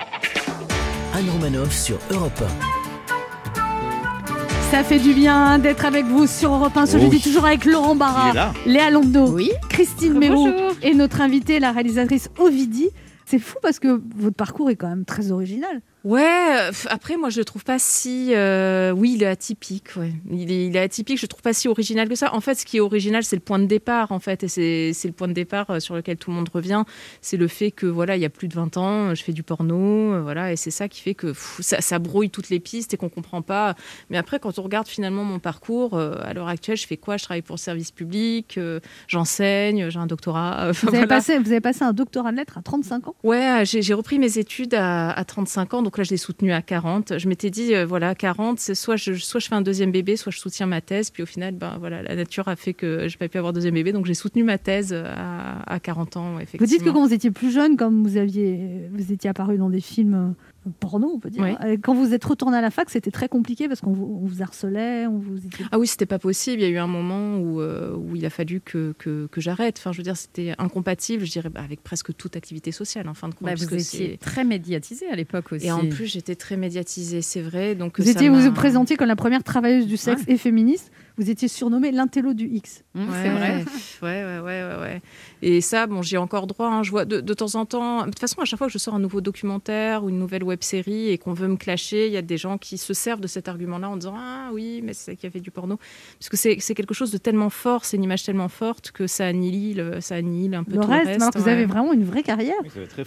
Anne 1.18 1.30
Romanoff 1.32 1.74
sur 1.74 1.98
Europe 2.12 2.44
Ça 4.72 4.84
fait 4.84 5.00
du 5.00 5.14
bien 5.14 5.58
d'être 5.58 5.84
avec 5.86 6.06
vous 6.06 6.28
sur 6.28 6.54
Europe 6.54 6.76
1 6.78 6.86
ce 6.86 6.98
Oh, 6.98 7.00
jeudi, 7.00 7.16
oui. 7.16 7.22
toujours 7.22 7.46
avec 7.46 7.66
Laurent 7.66 7.96
Barra. 7.96 8.54
Léa 8.66 8.92
Londo, 8.92 9.28
Oui. 9.32 9.50
Christine. 9.70 10.18
Mérou 10.18 10.48
et 10.84 10.94
notre 10.94 11.22
invitée, 11.22 11.60
la 11.60 11.72
réalisatrice 11.72 12.30
Ovidie. 12.38 12.90
C'est 13.26 13.40
fou 13.40 13.56
parce 13.62 13.80
que 13.80 14.00
votre 14.16 14.36
parcours 14.36 14.70
est 14.70 14.76
quand 14.76 14.88
même 14.90 15.06
très 15.06 15.32
original. 15.32 15.82
Ouais, 16.04 16.70
après, 16.90 17.18
moi, 17.18 17.30
je 17.30 17.40
le 17.40 17.44
trouve 17.44 17.66
pas 17.66 17.80
si. 17.80 18.32
euh, 18.34 18.92
oui, 18.92 19.14
il 19.16 19.24
est 19.24 19.28
atypique, 19.28 19.90
ouais. 19.98 20.14
Il 20.32 20.52
est, 20.52 20.68
il 20.68 20.76
est 20.76 20.80
atypique, 20.80 21.18
je 21.18 21.24
le 21.24 21.28
trouve 21.28 21.42
pas 21.42 21.52
si 21.54 21.68
original 21.68 22.08
que 22.08 22.16
ça. 22.16 22.34
En 22.34 22.40
fait, 22.40 22.56
ce 22.56 22.66
qui 22.66 22.78
est 22.78 22.80
original, 22.80 23.24
c'est 23.24 23.36
le 23.36 23.42
point 23.42 23.60
de 23.60 23.66
départ, 23.66 24.12
en 24.14 24.20
fait. 24.20 24.44
Et 24.44 24.48
c'est 24.48 24.92
c'est 24.94 25.10
le 25.10 25.14
point 25.14 25.28
de 25.28 25.34
départ 25.34 25.70
euh, 25.70 25.80
sur 25.82 25.96
lequel 25.96 26.16
tout 26.16 26.30
le 26.30 26.38
monde 26.38 26.48
revient. 26.54 26.84
C'est 27.22 27.36
le 27.36 27.48
fait 27.50 27.72
que, 27.72 27.86
voilà, 27.88 28.16
il 28.16 28.22
y 28.22 28.26
a 28.26 28.30
plus 28.30 28.48
de 28.48 28.54
20 28.54 28.78
ans, 28.78 29.16
je 29.16 29.22
fais 29.24 29.34
du 29.34 29.44
porno, 29.44 30.14
euh, 30.14 30.22
voilà. 30.22 30.54
Et 30.54 30.56
c'est 30.56 30.72
ça 30.72 30.88
qui 30.88 31.02
fait 31.02 31.14
que 31.16 31.28
pff, 31.28 31.58
ça, 31.62 31.82
ça 31.82 32.00
brouille 32.00 32.30
toutes 32.30 32.50
les 32.50 32.60
pistes 32.62 32.94
et 32.94 32.98
qu'on 32.98 33.10
comprend 33.10 33.42
pas. 33.42 33.76
Mais 34.10 34.18
après, 34.18 34.40
quand 34.40 34.60
on 34.60 34.62
regarde 34.62 34.88
finalement 34.88 35.26
mon 35.26 35.40
parcours, 35.40 35.96
euh, 35.96 36.16
à 36.24 36.34
l'heure 36.34 36.48
actuelle, 36.48 36.78
je 36.78 36.88
fais 36.88 36.98
quoi? 36.98 37.18
Je 37.18 37.24
travaille 37.26 37.42
pour 37.42 37.56
le 37.56 37.60
service 37.62 37.92
public, 37.92 38.58
euh, 38.58 38.80
j'enseigne, 39.10 39.90
j'ai 39.90 40.00
un 40.00 40.08
doctorat. 40.08 40.72
Vous 40.72 40.96
avez, 40.96 41.08
passé, 41.08 41.38
vous 41.40 41.52
avez 41.52 41.60
passé 41.60 41.84
un 41.84 41.92
doctorat 41.92 42.32
de 42.32 42.38
lettres 42.38 42.58
à 42.58 42.62
35 42.62 43.08
ans? 43.10 43.16
Ouais, 43.24 43.64
j'ai 43.66 43.82
j'ai 43.82 43.94
repris 43.94 44.20
mes 44.20 44.38
études 44.38 44.74
à, 44.76 45.10
à 45.12 45.24
35 45.26 45.74
ans, 45.74 45.82
donc 45.88 45.98
là 45.98 46.04
je 46.04 46.10
l'ai 46.10 46.18
soutenu 46.18 46.52
à 46.52 46.62
40. 46.62 47.18
Je 47.18 47.30
m'étais 47.30 47.50
dit, 47.50 47.74
euh, 47.74 47.86
voilà, 47.86 48.14
40, 48.14 48.60
c'est 48.60 48.76
soit 48.76 48.98
je, 48.98 49.14
soit 49.14 49.40
je 49.40 49.48
fais 49.48 49.56
un 49.56 49.62
deuxième 49.62 49.90
bébé, 49.90 50.18
soit 50.18 50.34
je 50.34 50.38
soutiens 50.40 50.66
ma 50.66 50.82
thèse. 50.82 51.12
Puis 51.12 51.24
au 51.24 51.26
final, 51.26 51.56
ben, 51.56 51.78
voilà, 51.80 52.04
la 52.04 52.14
nature 52.14 52.50
a 52.50 52.58
fait 52.58 52.74
que 52.74 53.08
je 53.08 53.14
n'ai 53.14 53.18
pas 53.18 53.30
pu 53.30 53.38
avoir 53.38 53.54
deuxième 53.54 53.74
bébé, 53.74 53.94
donc 53.94 54.06
j'ai 54.06 54.14
soutenu 54.14 54.44
ma 54.44 54.58
thèse 54.58 54.92
à, 54.92 55.62
à 55.66 55.80
40 55.80 56.18
ans, 56.18 56.40
effectivement. 56.40 56.66
Vous 56.68 56.70
dites 56.70 56.84
que 56.84 56.90
quand 56.90 57.08
vous 57.08 57.14
étiez 57.14 57.32
plus 57.32 57.52
jeune, 57.52 57.78
comme 57.78 58.06
vous 58.06 58.18
aviez, 58.18 58.90
vous 58.92 59.14
étiez 59.14 59.30
apparu 59.30 59.58
dans 59.58 59.70
des 59.70 59.80
films 59.80 60.14
euh, 60.14 60.34
porno, 60.80 61.12
on 61.16 61.20
peut 61.20 61.30
dire. 61.30 61.44
Oui. 61.44 61.52
euh, 61.64 61.78
Quand 61.82 61.94
vous 61.94 62.14
êtes 62.14 62.24
retourné 62.26 62.58
à 62.58 62.62
la 62.62 62.72
fac, 62.72 62.90
c'était 62.90 63.12
très 63.12 63.30
compliqué 63.30 63.68
parce 63.68 63.80
qu'on 63.82 63.94
vous, 63.94 64.42
harcelait, 64.42 65.06
on 65.08 65.18
vous 65.18 65.38
Ah 65.72 65.80
oui, 65.80 65.88
c'était 65.88 66.06
pas 66.06 66.20
possible. 66.20 66.62
Il 66.62 66.64
y 66.64 66.68
a 66.68 66.70
eu 66.70 66.78
un 66.78 66.88
moment 66.88 67.38
où, 67.38 67.62
euh, 67.62 67.96
où 67.96 68.16
il 68.16 68.26
a 68.26 68.30
fallu 68.30 68.60
que, 68.60 68.94
que, 69.00 69.28
que 69.32 69.40
j'arrête. 69.42 69.78
Enfin, 69.80 69.92
je 69.94 69.98
veux 69.98 70.04
dire, 70.04 70.18
c'était 70.18 70.54
incompatible, 70.58 71.26
je 71.26 71.32
dirais, 71.32 71.50
bah, 71.50 71.62
avec 71.64 71.82
presque 71.84 72.16
toute 72.16 72.36
activité 72.36 72.72
sociale, 72.72 73.08
en 73.08 73.14
fin 73.14 73.30
de 73.30 73.34
compte. 73.34 73.46
Bah, 73.46 73.52
parce 73.52 73.64
vous 73.64 73.70
que 73.70 73.76
étiez 73.76 74.18
très 74.18 74.44
médiatisée 74.44 75.08
à 75.10 75.16
l'époque 75.16 75.52
aussi. 75.54 75.68
Et 75.68 75.72
en 75.72 75.88
plus, 75.88 76.06
j'étais 76.08 76.36
très 76.36 76.58
médiatisée, 76.58 77.22
c'est 77.22 77.42
vrai. 77.42 77.76
Donc 77.76 78.00
Vous 78.00 78.06
ça 78.06 78.12
étiez, 78.12 78.30
vous 78.30 78.36
m'a- 78.36 78.48
vous 78.50 78.54
présentiez 78.54 78.98
comme 78.98 79.08
la 79.08 79.16
première 79.16 79.44
travailleuse 79.44 79.88
du 79.88 79.98
sexe 79.98 80.24
et 80.28 80.38
féministe. 80.38 80.92
Vous 81.18 81.30
étiez 81.32 81.48
surnommée 81.48 81.92
l'intello 81.92 82.34
du 82.36 82.46
X. 82.48 82.84
Mmh, 82.94 83.02
c'est 83.24 83.30
vrai. 83.30 83.66
Ouais, 84.04 84.24
ouais, 84.24 84.40
ouais, 84.40 84.64
ouais, 84.64 84.80
ouais. 84.80 85.02
Et 85.42 85.62
ça, 85.62 85.88
bon, 85.88 86.04
j'ai 86.04 86.18
encore 86.18 86.46
droit. 86.46 86.68
hein, 86.68 86.84
je 86.84 86.92
vois 86.92 87.06
de, 87.06 87.22
de 87.22 87.34
temps 87.34 87.56
en 87.56 87.66
temps. 87.66 88.02
De 88.02 88.06
toute 88.12 88.20
façon, 88.20 88.40
à 88.40 88.46
chaque 88.46 88.60
fois 88.60 88.68
que 88.68 88.74
je 88.74 88.78
sors 88.78 88.94
un 88.94 89.00
nouveau 89.00 89.20
documentaire 89.20 90.04
ou 90.04 90.10
une 90.10 90.20
nouvelle 90.20 90.44
web 90.44 90.60
série 90.62 91.10
et 91.10 91.18
qu'on 91.18 91.34
veut 91.34 91.48
me 91.48 91.56
clasher, 91.56 92.06
il 92.06 92.14
y 92.14 92.18
a 92.18 92.22
des 92.22 92.38
gens 92.38 92.60
qui 92.60 92.78
se 92.78 92.94
servent 92.94 93.20
de 93.20 93.26
cet 93.28 93.48
argument-là 93.48 93.90
en 93.90 93.98
disant 93.98 94.14
Ah 94.16 94.50
oui, 94.54 94.82
mais 94.84 94.94
c'est 94.94 95.12
ça 95.12 95.16
qui 95.16 95.26
a 95.26 95.32
fait 95.32 95.40
du 95.40 95.50
porno. 95.50 95.78
Parce 96.20 96.30
que 96.30 96.38
c'est 96.38 96.58
c'est 96.60 96.76
quelque 96.76 96.94
chose 96.94 97.10
de 97.12 97.18
tellement 97.18 97.50
fort, 97.50 97.84
c'est 97.84 97.98
une 97.98 98.04
image 98.04 98.24
tellement 98.24 98.50
forte 98.50 98.92
que 98.92 99.08
ça 99.08 99.26
annihile, 99.26 99.78
le- 99.78 100.02
ça 100.02 100.16
annihile 100.16 100.54
un 100.54 100.64
peu 100.64 100.74
Le 100.76 100.82
tout 100.82 100.88
reste, 100.88 101.06
le 101.06 101.12
reste. 101.14 101.34
que 101.34 101.40
vous 101.40 101.46
ouais. 101.46 101.52
avez 101.52 101.66
vraiment 101.66 101.94
une 101.94 102.04
vraie 102.04 102.24
carrière 102.24 102.56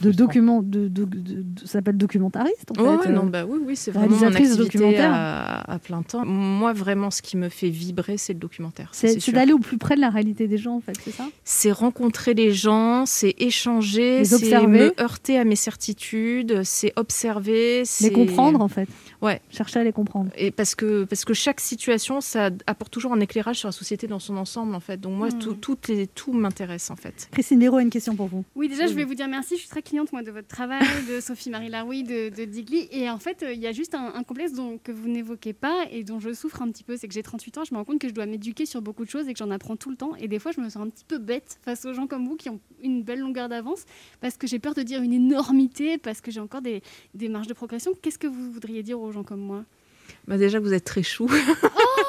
de 0.03 0.11
document, 0.11 0.63
de, 0.63 0.89
de- 0.89 1.05
de- 1.05 1.19
de- 1.45 1.61
ça 1.61 1.75
s'appelle 1.75 1.97
documentariste 1.97 2.73
en 2.77 2.83
Ouais, 2.83 2.99
fait. 3.05 3.09
ouais, 3.11 3.15
non, 3.15 3.27
euh. 3.27 3.31
bah 3.31 3.45
oui, 3.49 3.59
oui, 3.65 3.77
c'est 3.77 3.93
vraiment 3.93 4.17
de 4.19 4.25
activité 4.27 4.57
documentaire. 4.65 5.13
à, 5.15 5.73
à 5.75 5.79
plein 5.79 6.03
temps. 6.03 6.25
Moi, 6.27 6.73
vraiment, 6.73 7.11
ce 7.13 7.23
qui 7.23 7.37
me 7.37 7.49
fait 7.49 7.69
vibrer, 7.71 8.00
c'est 8.17 8.33
le 8.33 8.39
documentaire. 8.39 8.91
C'est 8.93 9.31
d'aller 9.33 9.53
au 9.53 9.59
plus 9.59 9.79
près 9.79 9.95
de 9.97 10.01
la 10.01 10.11
réalité 10.11 10.49
des 10.49 10.59
gens 10.59 10.77
en 10.77 10.81
fait, 10.81 10.95
c'est 11.05 11.11
ça? 11.13 11.29
C'est 11.45 11.73
rencontrer 11.73 12.35
les 12.35 12.53
gens, 12.53 13.07
c'est 13.07 13.35
échanger, 13.39 14.25
c'est 14.25 14.67
me 14.67 15.01
heurter 15.01 15.39
à 15.39 15.45
mes 15.45 15.57
certitudes, 15.57 16.63
c'est 16.65 16.93
observer, 16.97 17.85
c'est 17.85 18.05
Les 18.05 18.13
comprendre 18.13 18.61
en 18.61 18.69
fait. 18.69 18.89
Ouais. 19.23 19.41
Chercher 19.51 19.81
à 19.81 19.85
les 19.85 19.93
comprendre. 19.93 20.31
Et 20.37 20.51
parce 20.51 20.75
que, 20.75 21.05
parce 21.05 21.25
que 21.25 21.35
chaque 21.35 21.61
situation, 21.61 22.21
ça 22.21 22.51
apporte 22.67 22.93
toujours 22.93 23.13
un 23.13 23.21
éclairage 23.21 23.57
sur 23.59 23.69
la 23.69 23.73
société 23.73 24.07
dans 24.07 24.19
son 24.19 24.37
ensemble, 24.37 24.75
en 24.75 24.81
fait. 24.81 24.99
Donc 25.01 25.17
moi, 25.17 25.29
Hmm. 25.31 25.39
tout, 25.39 25.55
toutes 25.55 25.89
les, 25.89 26.07
tout 26.07 26.33
m'intéresse, 26.33 26.91
en 26.91 26.97
fait. 26.97 27.29
Christine 27.31 27.59
Béraud 27.61 27.77
a 27.77 27.83
une 27.83 27.91
question 27.91 28.17
pour 28.17 28.27
vous. 28.27 28.45
Oui, 28.57 28.69
déjà, 28.69 28.87
je 28.87 28.93
voulais 28.93 29.05
vous 29.05 29.15
dire 29.15 29.29
merci. 29.29 29.55
Je 29.57 29.61
suis 29.61 29.69
très 29.69 29.83
cliente, 29.83 30.11
moi, 30.13 30.23
de 30.23 30.31
votre 30.31 30.49
travail, 30.49 30.81
de 31.09 31.21
Sophie-Marie 31.21 31.69
Laroui, 31.69 32.03
de, 32.03 32.31
de 32.35 32.45
Digli. 32.45 32.89
Et 32.91 33.09
en 33.11 33.19
fait, 33.19 33.43
euh, 33.43 33.53
il 33.53 33.61
y 33.61 33.67
a 33.67 33.73
juste 33.73 33.95
un, 33.95 34.13
un 34.15 34.23
complexe 34.23 34.53
dont, 34.55 34.79
que 34.83 34.91
vous 34.91 35.09
n'évoquez 35.09 35.53
pas 35.53 35.85
et 35.93 36.03
dont 36.03 36.19
je 36.19 36.33
souffre 36.33 36.63
un 36.63 36.71
petit 36.71 36.83
peu. 36.83 36.97
C'est 36.97 37.07
que 37.09 37.15
j'ai 37.15 37.23
38 37.23 37.59
ans, 37.59 37.65
je 37.65 37.73
me 37.75 37.79
rends 37.79 37.85
compte 37.91 38.01
que 38.01 38.09
je 38.09 38.15
dois 38.15 38.27
m'éduquer 38.27 38.67
sur 38.67 38.83
beaucoup 38.83 39.05
de 39.05 39.11
choses 39.11 39.29
et 39.29 39.33
que 39.33 39.39
j'en 39.39 39.51
apprends 39.51 39.77
tout 39.77 39.91
le 39.91 39.97
temps. 39.97 40.15
Et 40.17 40.29
des 40.29 40.39
fois, 40.39 40.53
je 40.53 40.61
me 40.61 40.69
sens 40.69 40.83
un 40.83 40.89
petit 40.89 41.05
peu 41.05 41.19
bête 41.19 41.59
face 41.65 41.85
aux 41.85 41.93
gens 41.93 42.07
comme 42.07 42.27
vous 42.27 42.37
qui 42.37 42.49
ont 42.49 42.61
une 42.83 43.03
belle 43.03 43.21
longueur 43.21 43.49
d'avance 43.49 43.85
parce 44.21 44.37
que 44.37 44.47
j'ai 44.47 44.59
peur 44.59 44.75
de 44.75 44.83
dire 44.83 45.03
une 45.03 45.13
énormité, 45.13 45.99
parce 45.99 46.21
que 46.21 46.31
j'ai 46.31 46.41
encore 46.41 46.63
des, 46.63 46.83
des 47.15 47.29
marges 47.29 47.49
de 47.49 47.55
progression. 47.55 47.93
Qu'est-ce 48.01 48.19
que 48.19 48.27
vous 48.27 48.53
voudriez 48.53 48.83
dire 48.83 49.01
aux 49.01 49.11
gens 49.11 49.25
comme 49.25 49.41
moi? 49.41 49.65
Bah 50.27 50.39
déjà, 50.39 50.61
vous 50.61 50.73
êtes 50.73 50.85
très 50.85 51.03
chou. 51.03 51.29
Oh 51.31 51.37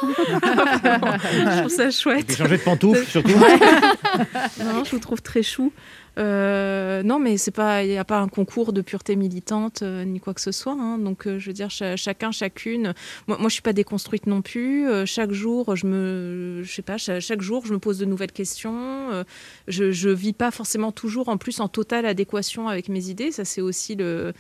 je 0.04 1.60
trouve 1.60 1.72
ça 1.72 1.92
chouette. 1.92 2.28
Puis 2.28 2.36
changer 2.36 2.58
de 2.58 2.64
pantoufles, 2.64 3.06
surtout. 3.06 3.30
non, 3.30 4.66
non, 4.74 4.84
je 4.84 4.92
vous 4.92 5.00
trouve 5.00 5.22
très 5.22 5.44
chou. 5.44 5.72
Euh, 6.18 7.04
non, 7.04 7.20
mais 7.20 7.38
c'est 7.38 7.52
pas, 7.52 7.84
il 7.84 7.90
n'y 7.90 7.98
a 7.98 8.04
pas 8.04 8.20
un 8.20 8.28
concours 8.28 8.74
de 8.74 8.82
pureté 8.82 9.16
militante 9.16 9.82
euh, 9.82 10.04
ni 10.04 10.20
quoi 10.20 10.34
que 10.34 10.42
ce 10.42 10.52
soit. 10.52 10.74
hein. 10.74 10.98
Donc, 10.98 11.26
euh, 11.26 11.40
je 11.40 11.48
veux 11.48 11.54
dire, 11.54 11.70
cha- 11.72 11.96
chacun, 11.96 12.32
chacune. 12.32 12.94
Moi, 13.28 13.38
moi, 13.38 13.48
je 13.50 13.54
suis 13.54 13.62
pas 13.62 13.74
déconstruite 13.74 14.28
non 14.28 14.42
plus. 14.42 14.88
Chaque 15.06 15.32
jour, 15.32 15.76
je 15.76 15.88
me, 15.88 16.62
je 16.64 16.72
sais 16.72 16.82
pas, 16.82 16.98
cha- 16.98 17.20
chaque, 17.22 17.42
jour, 17.42 17.66
je 17.66 17.74
me 17.74 17.80
pose 17.80 17.98
de 18.00 18.06
nouvelles 18.06 18.32
questions. 18.34 19.24
Je, 19.68 19.92
je 19.92 20.10
vis 20.10 20.34
pas 20.34 20.52
forcément 20.52 20.92
toujours, 20.92 21.30
en 21.30 21.38
plus, 21.38 21.60
en 21.62 21.68
totale 21.70 22.06
adéquation 22.06 22.68
avec 22.68 22.90
mes 22.90 23.10
idées. 23.10 23.32
Ça, 23.32 23.46
c'est 23.46 23.62
aussi 23.62 23.96
le. 23.96 24.34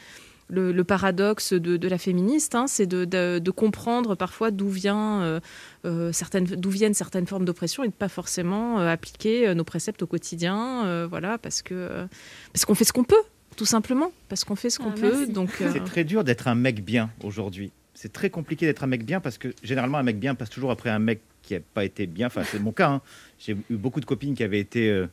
Le, 0.54 0.74
le 0.74 0.84
paradoxe 0.84 1.54
de, 1.54 1.78
de 1.78 1.88
la 1.88 1.98
féministe, 1.98 2.56
hein, 2.56 2.68
c'est 2.68 2.86
de, 2.86 3.06
de- 3.06 3.40
de 3.40 3.52
comprendre 3.52 4.16
parfois 4.16 4.52
d'où 4.52 4.68
vient 4.68 5.22
euh, 5.22 5.40
euh, 5.86 6.12
certaines, 6.12 6.44
d'où 6.44 6.70
viennent 6.70 6.94
certaines 6.94 7.26
formes 7.26 7.46
d'oppression 7.46 7.86
et 7.86 7.88
de 7.88 7.94
pas 7.94 8.10
forcément 8.10 8.80
euh, 8.82 8.90
appliquer 8.92 9.56
nos 9.56 9.64
préceptes 9.64 10.02
au 10.04 10.08
quotidien, 10.08 10.86
euh, 10.86 11.08
voilà, 11.10 11.38
parce 11.38 11.62
que 11.62 12.06
parce 12.52 12.66
qu'on 12.66 12.76
fait 12.76 12.84
ce 12.84 12.92
qu'on 12.92 13.06
peut, 13.06 13.24
tout 13.56 13.66
simplement, 13.66 14.12
parce 14.28 14.44
qu'on 14.44 14.58
fait 14.58 14.70
ce 14.70 14.80
qu'on 14.80 14.92
Ah, 14.92 15.00
peut. 15.00 15.18
merci. 15.20 15.32
Donc, 15.32 15.50
euh, 15.62 15.70
C'est 15.72 15.86
très 15.86 16.04
dur 16.04 16.26
d'être 16.26 16.50
un 16.50 16.56
mec 16.56 16.84
bien 16.84 17.10
aujourd'hui. 17.24 17.72
C'est 17.94 18.12
très 18.12 18.30
compliqué 18.30 18.66
d'être 18.66 18.84
un 18.84 18.88
mec 18.88 19.06
bien 19.06 19.22
parce 19.22 19.38
que 19.38 19.54
généralement 19.64 20.00
un 20.00 20.04
mec 20.04 20.20
bien 20.20 20.36
passe 20.36 20.50
toujours 20.50 20.72
après 20.72 20.90
un 20.90 21.00
mec 21.00 21.22
qui 21.44 21.54
n'a 21.54 21.60
pas 21.74 21.86
été 21.86 22.08
bien. 22.08 22.28
Enfin, 22.28 22.44
c'est 22.44 22.60
mon 22.60 22.74
cas. 22.74 22.90
hein. 22.90 23.02
J'ai 23.40 23.54
eu 23.70 23.76
beaucoup 23.78 24.02
de 24.02 24.06
copines 24.06 24.34
qui 24.36 24.44
avaient 24.44 24.60
été 24.60 24.90
euh, 24.90 25.08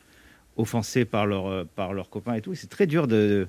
offensées 0.57 1.05
par 1.05 1.27
leurs 1.27 1.47
euh, 1.47 1.65
par 1.77 1.93
leurs 1.93 2.11
copains 2.11 2.35
et 2.35 2.41
tout. 2.41 2.55
C'est 2.57 2.67
très 2.71 2.87
dur 2.89 3.07
de. 3.07 3.47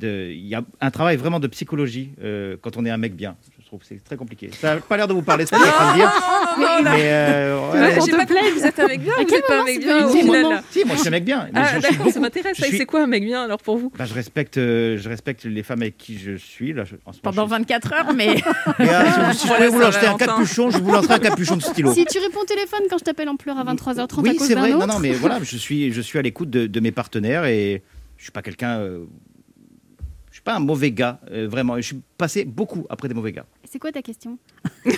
Il 0.00 0.46
y 0.46 0.54
a 0.54 0.62
un 0.80 0.90
travail 0.90 1.16
vraiment 1.16 1.40
de 1.40 1.46
psychologie 1.46 2.10
euh, 2.22 2.56
quand 2.60 2.76
on 2.76 2.86
est 2.86 2.90
un 2.90 2.96
mec 2.96 3.14
bien. 3.14 3.36
Je 3.60 3.66
trouve 3.66 3.80
que 3.80 3.86
c'est 3.86 4.02
très 4.02 4.16
compliqué. 4.16 4.50
Ça 4.58 4.76
n'a 4.76 4.80
pas 4.80 4.96
l'air 4.96 5.06
de 5.08 5.12
vous 5.12 5.20
parler, 5.22 5.44
que 5.44 5.50
je 5.50 5.56
suis 5.56 5.68
en 5.68 5.72
train 5.72 5.90
de 5.92 5.96
dire. 5.98 6.12
Mais 6.84 7.00
euh, 7.02 7.70
ouais. 7.72 7.98
j'ai 8.04 8.12
pas 8.12 8.18
compris, 8.26 8.50
vous 8.56 8.64
êtes 8.64 8.78
un 8.78 8.86
mec 8.86 9.00
bien, 9.02 9.12
ou 9.20 9.26
vous 9.26 9.34
êtes 9.34 9.46
pas 9.46 9.60
un 9.60 9.64
mec 9.64 9.80
bien 9.80 10.06
moment. 10.24 10.60
Si, 10.70 10.84
moi 10.84 10.94
je 10.94 11.00
suis 11.00 11.08
un 11.08 11.10
mec 11.10 11.24
bien. 11.24 11.48
Mais 11.52 11.60
Ah, 11.60 11.64
je, 11.74 11.80
suis 11.80 11.96
d'accord, 11.96 12.12
ça 12.12 12.20
m'intéresse. 12.20 12.56
suis- 12.56 12.78
C'est 12.78 12.86
quoi 12.86 13.02
un 13.02 13.06
mec 13.06 13.24
bien 13.24 13.42
alors 13.44 13.58
pour 13.58 13.76
vous? 13.76 13.92
Bah, 13.98 14.04
je 14.06 14.14
respecte, 14.14 14.56
euh, 14.58 14.96
je 14.96 15.08
respecte 15.08 15.44
les 15.44 15.62
femmes 15.62 15.82
avec 15.82 15.98
qui 15.98 16.18
je 16.18 16.36
suis 16.36 16.72
là. 16.72 16.84
je- 16.84 16.94
en 17.04 17.12
ce 17.12 17.18
moment, 17.22 17.34
Pendant 17.34 17.44
je 17.46 17.50
24 17.50 17.92
heures, 17.92 18.12
mais 18.16 18.28
euh, 18.28 18.32
si 18.36 19.42
je 19.42 19.46
Voilà, 19.48 19.66
pouvais 19.66 19.68
vous 19.68 19.80
ça 19.80 19.84
lancer 19.86 20.06
un 20.06 20.16
capuchon, 20.16 20.70
je 20.70 20.78
vous 20.78 20.92
lancerai 20.92 21.14
un 21.14 21.18
capuchon 21.18 21.56
de 21.56 21.62
stylo. 21.62 21.92
Si 21.92 22.04
tu 22.06 22.18
réponds 22.20 22.40
au 22.40 22.44
téléphone 22.46 22.80
quand 22.88 22.98
je 22.98 23.04
t'appelle 23.04 23.28
en 23.28 23.36
pleurs 23.36 23.58
à 23.58 23.64
23h30 23.64 24.18
à 24.18 24.22
oui, 24.22 24.36
c'est 24.38 24.54
vrai. 24.54 24.70
Non, 24.72 24.86
non, 24.86 24.98
mais 24.98 25.12
voilà, 25.12 25.40
je 25.42 25.56
suis, 25.56 25.92
je 25.92 26.00
suis 26.00 26.18
à 26.18 26.22
l'écoute 26.22 26.48
de, 26.48 26.66
de 26.66 26.80
mes 26.80 26.92
partenaires 26.92 27.44
et 27.44 27.82
je 28.16 28.22
suis 28.22 28.32
pas 28.32 28.42
quelqu'un. 28.42 28.80
Je 30.46 30.50
suis 30.50 30.56
pas 30.56 30.56
un 30.56 30.64
mauvais 30.64 30.92
gars, 30.92 31.20
euh, 31.30 31.48
vraiment. 31.48 31.76
Je 31.76 31.80
suis 31.82 32.00
passé 32.18 32.44
beaucoup 32.44 32.84
après 32.90 33.08
des 33.08 33.14
mauvais 33.14 33.32
gars. 33.32 33.46
C'est 33.70 33.78
quoi 33.78 33.90
ta 33.92 34.02
question? 34.02 34.38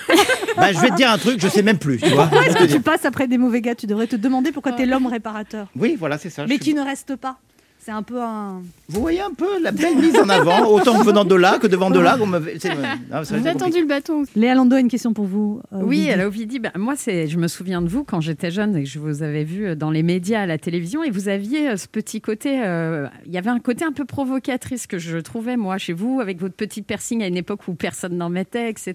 Bah, 0.57 0.73
je 0.73 0.81
vais 0.81 0.89
te 0.89 0.97
dire 0.97 1.11
un 1.11 1.19
truc, 1.19 1.39
je 1.39 1.49
sais 1.49 1.63
même 1.63 1.79
plus, 1.79 1.99
tu 1.99 2.09
vois. 2.09 2.27
Pourquoi 2.29 2.47
est-ce 2.47 2.57
que 2.57 2.73
tu 2.73 2.81
passes 2.81 3.05
après 3.05 3.29
des 3.29 3.37
mauvais 3.37 3.61
gars? 3.61 3.75
Tu 3.75 3.87
devrais 3.87 4.07
te 4.07 4.17
demander 4.17 4.51
pourquoi 4.53 4.73
tu 4.73 4.83
es 4.83 4.87
l'homme 4.87 5.07
réparateur. 5.07 5.69
Oui, 5.77 5.97
voilà, 5.99 6.17
c'est 6.17 6.31
ça. 6.31 6.47
Mais 6.47 6.55
suis- 6.55 6.61
qui 6.65 6.75
ne 6.75 6.81
reste 6.81 7.15
pas. 7.17 7.39
C'est 7.87 7.93
un 7.93 8.03
peu 8.03 8.21
un. 8.21 8.63
Vous 8.89 9.01
voyez 9.01 9.21
un 9.21 9.31
peu 9.33 9.63
la 9.63 9.71
belle 9.71 9.95
mise 9.97 10.19
en 10.19 10.29
avant, 10.29 10.67
autant 10.71 11.01
venant 11.05 11.25
de 11.25 11.37
là 11.37 11.61
que 11.61 11.69
devant 11.69 11.89
de 11.89 12.01
là. 12.01 12.17
Vous 12.17 12.27
m'avez- 12.27 12.59
c'est- 12.59 12.71
non, 12.75 12.75
c'est 12.75 13.19
Vous 13.19 13.25
très 13.25 13.35
avez 13.35 13.43
compliqué. 13.53 13.59
tendu 13.59 13.81
le 13.83 13.87
bâton. 13.87 14.25
Léa 14.35 14.57
Lando 14.57 14.75
a 14.75 14.81
une 14.81 14.89
question 14.89 15.13
pour 15.13 15.27
vous. 15.27 15.61
euh, 15.73 15.83
Oui, 15.85 16.11
alors 16.11 16.27
Ovidie, 16.27 16.59
ben, 16.59 16.73
moi, 16.77 16.95
c'est, 16.97 17.29
je 17.29 17.39
me 17.39 17.47
souviens 17.47 17.83
de 17.83 17.89
vous 17.89 18.03
quand 18.03 18.21
j'étais 18.21 18.51
jeune 18.51 18.75
et 18.77 18.83
que 18.83 18.89
je 18.89 18.99
vous 18.99 19.23
avais 19.23 19.45
vu 19.45 19.67
euh, 19.69 19.75
dans 19.77 19.93
les 19.93 20.03
médias, 20.03 20.41
à 20.41 20.47
la 20.47 20.59
télévision, 20.59 21.05
et 21.05 21.11
vous 21.11 21.29
aviez 21.29 21.69
euh, 21.69 21.77
ce 21.77 21.87
petit 21.87 22.21
côté, 22.21 22.61
euh, 22.65 23.07
il 23.25 23.31
y 23.33 23.39
avait 23.39 23.51
un 23.51 23.61
côté 23.61 23.85
un 23.85 23.93
peu 23.93 24.05
provocatrice 24.05 24.89
que 24.89 24.99
je 24.99 25.19
trouvais, 25.19 25.57
moi, 25.57 25.79
chez 25.79 25.93
vous, 25.93 26.19
avec 26.21 26.41
votre 26.41 26.57
petit 26.57 26.83
piercing 26.83 27.23
à 27.23 27.29
une 27.29 27.37
époque 27.37 27.69
où 27.69 27.75
personne 27.75 28.17
n'en 28.17 28.31
mettait, 28.31 28.69
etc. 28.69 28.95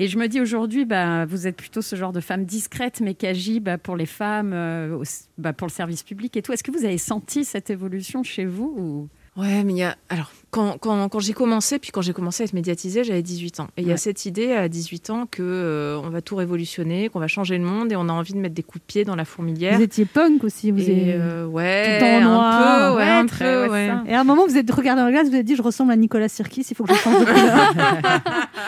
Et 0.00 0.06
je 0.06 0.16
me 0.16 0.28
dis 0.28 0.40
aujourd'hui, 0.40 0.84
bah, 0.84 1.24
vous 1.26 1.46
êtes 1.48 1.56
plutôt 1.56 1.82
ce 1.82 1.96
genre 1.96 2.12
de 2.12 2.20
femme 2.20 2.44
discrète, 2.44 3.00
mais 3.00 3.14
qui 3.14 3.26
agit 3.26 3.58
bah, 3.58 3.78
pour 3.78 3.96
les 3.96 4.06
femmes, 4.06 4.52
euh, 4.52 5.02
bah, 5.38 5.52
pour 5.52 5.66
le 5.66 5.72
service 5.72 6.04
public 6.04 6.36
et 6.36 6.42
tout. 6.42 6.52
Est-ce 6.52 6.62
que 6.62 6.70
vous 6.70 6.84
avez 6.84 6.98
senti 6.98 7.44
cette 7.44 7.70
évolution 7.70 8.22
chez 8.22 8.44
vous 8.44 8.74
ou... 8.78 9.08
Ouais, 9.40 9.62
mais 9.64 9.72
il 9.72 9.78
y 9.78 9.82
a. 9.84 9.96
Alors, 10.08 10.32
quand, 10.50 10.78
quand, 10.78 11.08
quand 11.08 11.20
j'ai 11.20 11.32
commencé, 11.32 11.78
puis 11.78 11.90
quand 11.90 12.00
j'ai 12.00 12.12
commencé 12.12 12.42
à 12.42 12.44
être 12.44 12.52
médiatisée, 12.52 13.04
j'avais 13.04 13.22
18 13.22 13.60
ans. 13.60 13.68
Et 13.76 13.82
il 13.82 13.88
y 13.88 13.92
a 13.92 13.96
cette 13.96 14.24
idée 14.26 14.52
à 14.52 14.68
18 14.68 15.10
ans 15.10 15.26
que 15.30 15.42
euh, 15.42 16.00
on 16.02 16.10
va 16.10 16.22
tout 16.22 16.36
révolutionner, 16.36 17.08
qu'on 17.08 17.20
va 17.20 17.28
changer 17.28 17.58
le 17.58 17.64
monde 17.64 17.92
et 17.92 17.96
on 17.96 18.08
a 18.08 18.12
envie 18.12 18.32
de 18.32 18.38
mettre 18.38 18.54
des 18.54 18.62
coups 18.62 18.80
de 18.80 18.86
pied 18.86 19.04
dans 19.04 19.16
la 19.16 19.24
fourmilière. 19.24 19.76
Vous 19.76 19.82
étiez 19.82 20.04
punk 20.04 20.44
aussi. 20.44 20.70
Vous 20.70 20.80
Et, 20.80 21.14
euh, 21.14 21.46
ouais, 21.46 21.98
tout 21.98 22.04
en 22.04 22.20
noir. 22.20 22.54
un 22.54 22.92
peu, 22.92 22.96
ouais, 22.96 23.08
un 23.08 23.26
très, 23.26 23.44
peu, 23.44 23.72
ouais. 23.72 23.90
Et 24.06 24.14
à 24.14 24.20
un 24.20 24.24
moment, 24.24 24.46
vous 24.46 24.56
êtes 24.56 24.70
regardé 24.70 25.02
le 25.02 25.10
glace, 25.10 25.28
vous 25.28 25.34
avez 25.34 25.42
dit 25.42 25.56
Je 25.56 25.62
ressemble 25.62 25.92
à 25.92 25.96
Nicolas 25.96 26.28
Sirkis, 26.28 26.66
il 26.70 26.76
faut 26.76 26.84
que 26.84 26.94
je 26.94 26.98
change 26.98 27.20
de 27.20 27.24
couleur. 27.24 27.74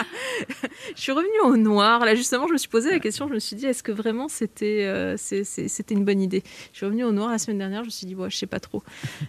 Je 0.96 1.00
suis 1.00 1.12
revenue 1.12 1.28
au 1.44 1.56
noir. 1.56 2.04
Là, 2.04 2.14
justement, 2.14 2.46
je 2.46 2.52
me 2.52 2.58
suis 2.58 2.68
posé 2.68 2.90
la 2.90 2.98
question. 2.98 3.28
Je 3.28 3.34
me 3.34 3.38
suis 3.38 3.56
dit, 3.56 3.66
est-ce 3.66 3.82
que 3.82 3.92
vraiment 3.92 4.28
c'était 4.28 4.84
euh, 4.84 5.16
c'était 5.16 5.94
une 5.94 6.04
bonne 6.04 6.20
idée? 6.20 6.42
Je 6.72 6.78
suis 6.78 6.86
revenue 6.86 7.04
au 7.04 7.12
noir 7.12 7.30
la 7.30 7.38
semaine 7.38 7.58
dernière. 7.58 7.82
Je 7.82 7.86
me 7.86 7.90
suis 7.90 8.06
dit, 8.06 8.14
ouais, 8.14 8.30
je 8.30 8.36
sais 8.36 8.46
pas 8.46 8.60
trop. 8.60 8.82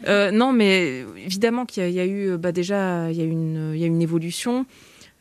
Euh, 0.07 0.31
non, 0.31 0.53
mais 0.53 1.05
évidemment 1.17 1.65
qu'il 1.65 1.89
y 1.89 1.99
a 1.99 2.05
eu, 2.05 2.37
bah, 2.41 2.51
déjà, 2.51 3.09
il 3.11 3.17
y 3.17 3.21
a 3.21 3.25
une, 3.25 3.73
y 3.75 3.83
a 3.83 3.87
une 3.87 4.01
évolution. 4.01 4.65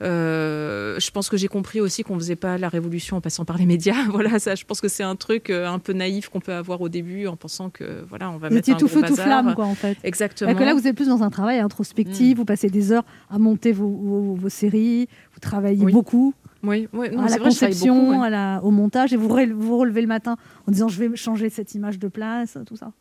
Euh, 0.02 0.98
je 0.98 1.10
pense 1.10 1.28
que 1.28 1.36
j'ai 1.36 1.48
compris 1.48 1.78
aussi 1.80 2.02
qu'on 2.04 2.14
faisait 2.18 2.36
pas 2.36 2.56
la 2.56 2.70
révolution 2.70 3.18
en 3.18 3.20
passant 3.20 3.44
par 3.44 3.58
les 3.58 3.66
médias. 3.66 3.94
Voilà, 4.10 4.38
ça. 4.38 4.54
Je 4.54 4.64
pense 4.64 4.80
que 4.80 4.88
c'est 4.88 5.02
un 5.02 5.14
truc 5.16 5.50
euh, 5.50 5.66
un 5.68 5.78
peu 5.78 5.92
naïf 5.92 6.28
qu'on 6.30 6.40
peut 6.40 6.54
avoir 6.54 6.80
au 6.80 6.88
début 6.88 7.26
en 7.26 7.36
pensant 7.36 7.68
que 7.70 8.02
voilà, 8.08 8.30
on 8.30 8.38
va 8.38 8.48
vous 8.48 8.54
mettre 8.54 8.70
un 8.70 8.74
tout 8.76 8.86
gros 8.86 8.94
feu, 8.94 9.02
tout 9.02 9.10
bazar. 9.16 9.26
flamme, 9.26 9.54
quoi, 9.54 9.66
en 9.66 9.74
fait. 9.74 9.98
Exactement. 10.02 10.54
Que 10.54 10.64
là, 10.64 10.72
vous 10.74 10.86
êtes 10.86 10.96
plus 10.96 11.08
dans 11.08 11.22
un 11.22 11.28
travail 11.30 11.58
introspectif, 11.58 12.36
vous 12.38 12.46
passez 12.46 12.70
des 12.70 12.92
heures 12.92 13.04
à 13.28 13.38
monter 13.38 13.72
vos, 13.72 13.88
vos- 13.88 14.34
vos 14.36 14.48
séries, 14.48 15.06
vous 15.34 15.40
travaillez 15.40 15.84
Oui. 15.84 15.92
beaucoup 15.92 16.32
Oui, 16.62 16.88
oui, 16.94 17.08
non, 17.12 17.20
à 17.20 17.28
la 17.28 17.36
vrai, 17.36 17.40
conception, 17.44 17.94
beaucoup, 18.06 18.20
ouais. 18.20 18.26
à 18.26 18.30
la- 18.30 18.60
au 18.64 18.70
montage, 18.70 19.12
et 19.12 19.16
vous 19.16 19.28
vous 19.28 19.76
relevez 19.78 20.00
le 20.00 20.06
matin 20.06 20.36
en 20.66 20.72
disant 20.72 20.88
je 20.88 20.98
vais 20.98 21.14
changer 21.14 21.50
cette 21.50 21.74
image 21.74 21.98
de 21.98 22.08
place, 22.08 22.56
tout 22.66 22.76
ça. 22.76 22.92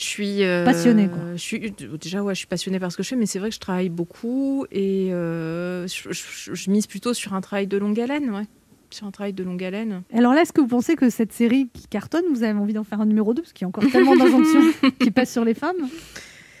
Je 0.00 0.06
suis 0.06 0.44
euh, 0.44 0.64
Passionnée, 0.64 1.08
quoi. 1.08 1.18
Je 1.34 1.40
suis 1.42 1.74
déjà 2.00 2.22
ouais, 2.22 2.34
je 2.34 2.38
suis 2.38 2.46
passionnée 2.46 2.80
par 2.80 2.90
ce 2.90 2.96
que 2.96 3.02
je 3.02 3.08
fais, 3.10 3.16
mais 3.16 3.26
c'est 3.26 3.38
vrai 3.38 3.50
que 3.50 3.54
je 3.54 3.60
travaille 3.60 3.90
beaucoup 3.90 4.64
et 4.72 5.12
euh, 5.12 5.86
je, 5.86 6.10
je- 6.10 6.54
je 6.54 6.70
mise 6.70 6.86
plutôt 6.86 7.12
sur 7.12 7.34
un 7.34 7.42
travail 7.42 7.66
de 7.66 7.76
longue 7.76 8.00
haleine, 8.00 8.30
ouais. 8.30 8.44
Sur 8.88 9.06
un 9.06 9.10
travail 9.10 9.34
de 9.34 9.42
longue 9.44 9.62
haleine. 9.62 10.02
Alors 10.14 10.32
là, 10.32 10.40
est-ce 10.40 10.54
que 10.54 10.62
vous 10.62 10.66
pensez 10.68 10.96
que 10.96 11.10
cette 11.10 11.32
série 11.34 11.68
qui 11.74 11.86
cartonne, 11.86 12.24
vous 12.32 12.42
avez 12.42 12.58
envie 12.58 12.72
d'en 12.72 12.82
faire 12.82 13.00
un 13.02 13.06
numéro 13.06 13.34
2 13.34 13.42
Parce 13.42 13.52
qu'il 13.52 13.64
y 13.64 13.66
a 13.66 13.68
encore 13.68 13.84
tellement 13.92 14.16
d'injonctions 14.16 14.62
qui 15.00 15.10
passent 15.10 15.32
sur 15.32 15.44
les 15.44 15.54
femmes. 15.54 15.88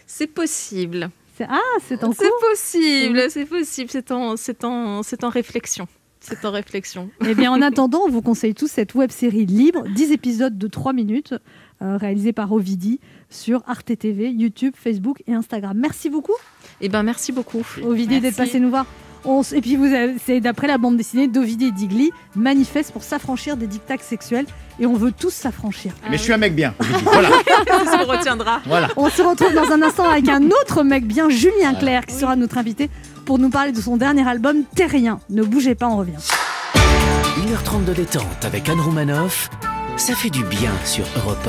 C'est 0.06 0.26
possible. 0.26 1.10
Ah, 1.48 1.58
c'est 1.88 2.04
en 2.04 2.12
C'est 2.12 2.28
cours 2.28 2.38
possible, 2.50 3.22
c'est 3.30 3.46
possible. 3.46 3.88
C'est 3.90 4.10
en, 4.10 4.36
c'est 4.36 4.62
en, 4.64 5.02
c'est 5.02 5.24
en 5.24 5.30
réflexion. 5.30 5.88
C'est 6.20 6.44
en 6.44 6.50
réflexion. 6.50 7.10
Eh 7.26 7.34
bien, 7.34 7.50
en 7.52 7.62
attendant, 7.62 8.02
on 8.06 8.10
vous 8.10 8.22
conseille 8.22 8.54
tous 8.54 8.68
cette 8.68 8.94
web 8.94 9.10
série 9.10 9.46
libre, 9.46 9.84
10 9.94 10.12
épisodes 10.12 10.56
de 10.58 10.66
3 10.66 10.92
minutes, 10.92 11.34
euh, 11.82 11.96
réalisée 11.96 12.32
par 12.32 12.52
Ovidi 12.52 13.00
sur 13.30 13.62
Arte 13.66 13.96
TV, 13.98 14.30
YouTube, 14.30 14.74
Facebook 14.76 15.22
et 15.26 15.32
Instagram. 15.32 15.76
Merci 15.78 16.10
beaucoup, 16.10 16.34
Eh 16.80 16.88
ben, 16.88 17.02
merci 17.02 17.32
beaucoup. 17.32 17.62
Ovidi, 17.82 18.20
d'être 18.20 18.36
passé 18.36 18.60
nous 18.60 18.70
voir. 18.70 18.86
On 19.24 19.40
s- 19.42 19.52
et 19.52 19.60
puis, 19.60 19.76
vous 19.76 19.84
avez- 19.84 20.14
c'est 20.24 20.40
d'après 20.40 20.66
la 20.66 20.78
bande 20.78 20.96
dessinée 20.96 21.28
d'Ovidi 21.28 21.66
et 21.66 21.70
Digli, 21.72 22.10
manifeste 22.34 22.92
pour 22.92 23.02
s'affranchir 23.02 23.56
des 23.56 23.66
dictats 23.66 23.98
sexuels. 24.00 24.46
Et 24.78 24.86
on 24.86 24.94
veut 24.94 25.12
tous 25.12 25.30
s'affranchir. 25.30 25.92
Mais 26.10 26.16
je 26.16 26.22
suis 26.22 26.32
un 26.32 26.38
mec 26.38 26.54
bien. 26.54 26.74
Voilà, 27.04 27.28
ce 27.28 27.98
qu'on 28.04 28.10
retiendra. 28.10 28.60
voilà. 28.66 28.88
On 28.96 29.10
se 29.10 29.20
retrouve 29.20 29.52
dans 29.52 29.70
un 29.72 29.82
instant 29.82 30.08
avec 30.08 30.28
un 30.28 30.46
autre 30.46 30.82
mec 30.84 31.06
bien, 31.06 31.28
Julien 31.28 31.74
Clerc, 31.74 32.06
qui 32.06 32.14
sera 32.14 32.34
notre 32.36 32.56
invité 32.56 32.88
pour 33.26 33.38
nous 33.38 33.50
parler 33.50 33.72
de 33.72 33.80
son 33.80 33.96
dernier 33.98 34.26
album, 34.26 34.62
Terrien. 34.74 35.20
Ne 35.28 35.42
bougez 35.42 35.74
pas, 35.74 35.86
on 35.88 35.96
revient. 35.98 36.16
1h30 37.36 37.84
de 37.84 37.92
détente 37.92 38.44
avec 38.44 38.68
Anne 38.68 38.80
Romanoff, 38.80 39.50
ça 39.96 40.14
fait 40.14 40.30
du 40.30 40.44
bien 40.44 40.72
sur 40.84 41.04
Europe 41.16 41.48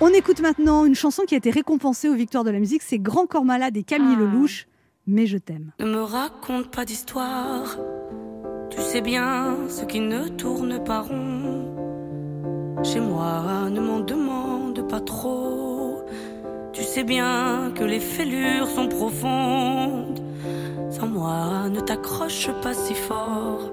On 0.00 0.08
écoute 0.08 0.40
maintenant 0.40 0.84
une 0.86 0.94
chanson 0.94 1.22
qui 1.26 1.34
a 1.34 1.38
été 1.38 1.50
récompensée 1.50 2.08
aux 2.08 2.14
Victoires 2.14 2.44
de 2.44 2.50
la 2.50 2.58
musique, 2.58 2.82
c'est 2.82 2.98
Grand 2.98 3.26
Corps 3.26 3.44
Malade 3.44 3.76
et 3.76 3.82
Camille 3.82 4.16
Ah. 4.16 4.20
Lelouch, 4.20 4.66
Mais 5.06 5.26
je 5.26 5.38
t'aime. 5.38 5.72
Ne 5.80 5.86
me 5.86 6.02
raconte 6.02 6.70
pas 6.70 6.84
d'histoire. 6.84 7.76
Tu 8.70 8.80
sais 8.80 9.00
bien 9.00 9.56
ce 9.68 9.84
qui 9.84 10.00
ne 10.00 10.28
tourne 10.28 10.82
pas 10.84 11.00
rond. 11.00 11.74
Chez 12.82 13.00
moi, 13.00 13.68
ne 13.70 13.80
m'en 13.80 14.00
demande 14.00 14.86
pas 14.88 15.00
trop. 15.00 15.98
Tu 16.72 16.82
sais 16.82 17.04
bien 17.04 17.72
que 17.74 17.84
les 17.84 18.00
fêlures 18.00 18.68
sont 18.68 18.88
profondes. 18.88 20.20
Sans 20.90 21.08
moi, 21.08 21.68
ne 21.68 21.80
t'accroche 21.80 22.48
pas 22.62 22.72
si 22.74 22.94
fort. 22.94 23.72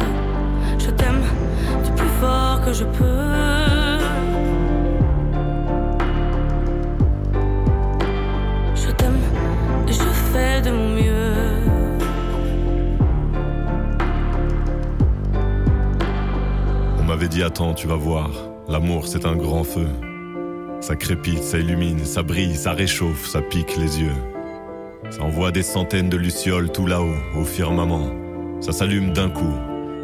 que 2.63 2.73
je 2.73 2.83
peux. 2.83 3.05
Je 8.75 8.91
t'aime 8.91 9.19
et 9.87 9.91
je 9.91 10.09
fais 10.31 10.61
de 10.61 10.71
mon 10.71 10.89
mieux. 10.89 11.35
On 16.99 17.03
m'avait 17.03 17.27
dit 17.27 17.43
attends, 17.43 17.73
tu 17.73 17.87
vas 17.87 17.95
voir, 17.95 18.29
l'amour 18.69 19.07
c'est 19.07 19.25
un 19.25 19.35
grand 19.35 19.63
feu. 19.63 19.87
Ça 20.79 20.95
crépite, 20.95 21.43
ça 21.43 21.57
illumine, 21.57 22.05
ça 22.05 22.23
brille, 22.23 22.55
ça 22.55 22.73
réchauffe, 22.73 23.27
ça 23.27 23.41
pique 23.41 23.77
les 23.77 24.01
yeux. 24.01 24.15
Ça 25.09 25.23
envoie 25.23 25.51
des 25.51 25.63
centaines 25.63 26.09
de 26.09 26.17
lucioles 26.17 26.71
tout 26.71 26.85
là-haut, 26.85 27.15
au 27.35 27.43
firmament. 27.43 28.07
Ça 28.61 28.71
s'allume 28.71 29.11
d'un 29.11 29.29
coup, 29.29 29.53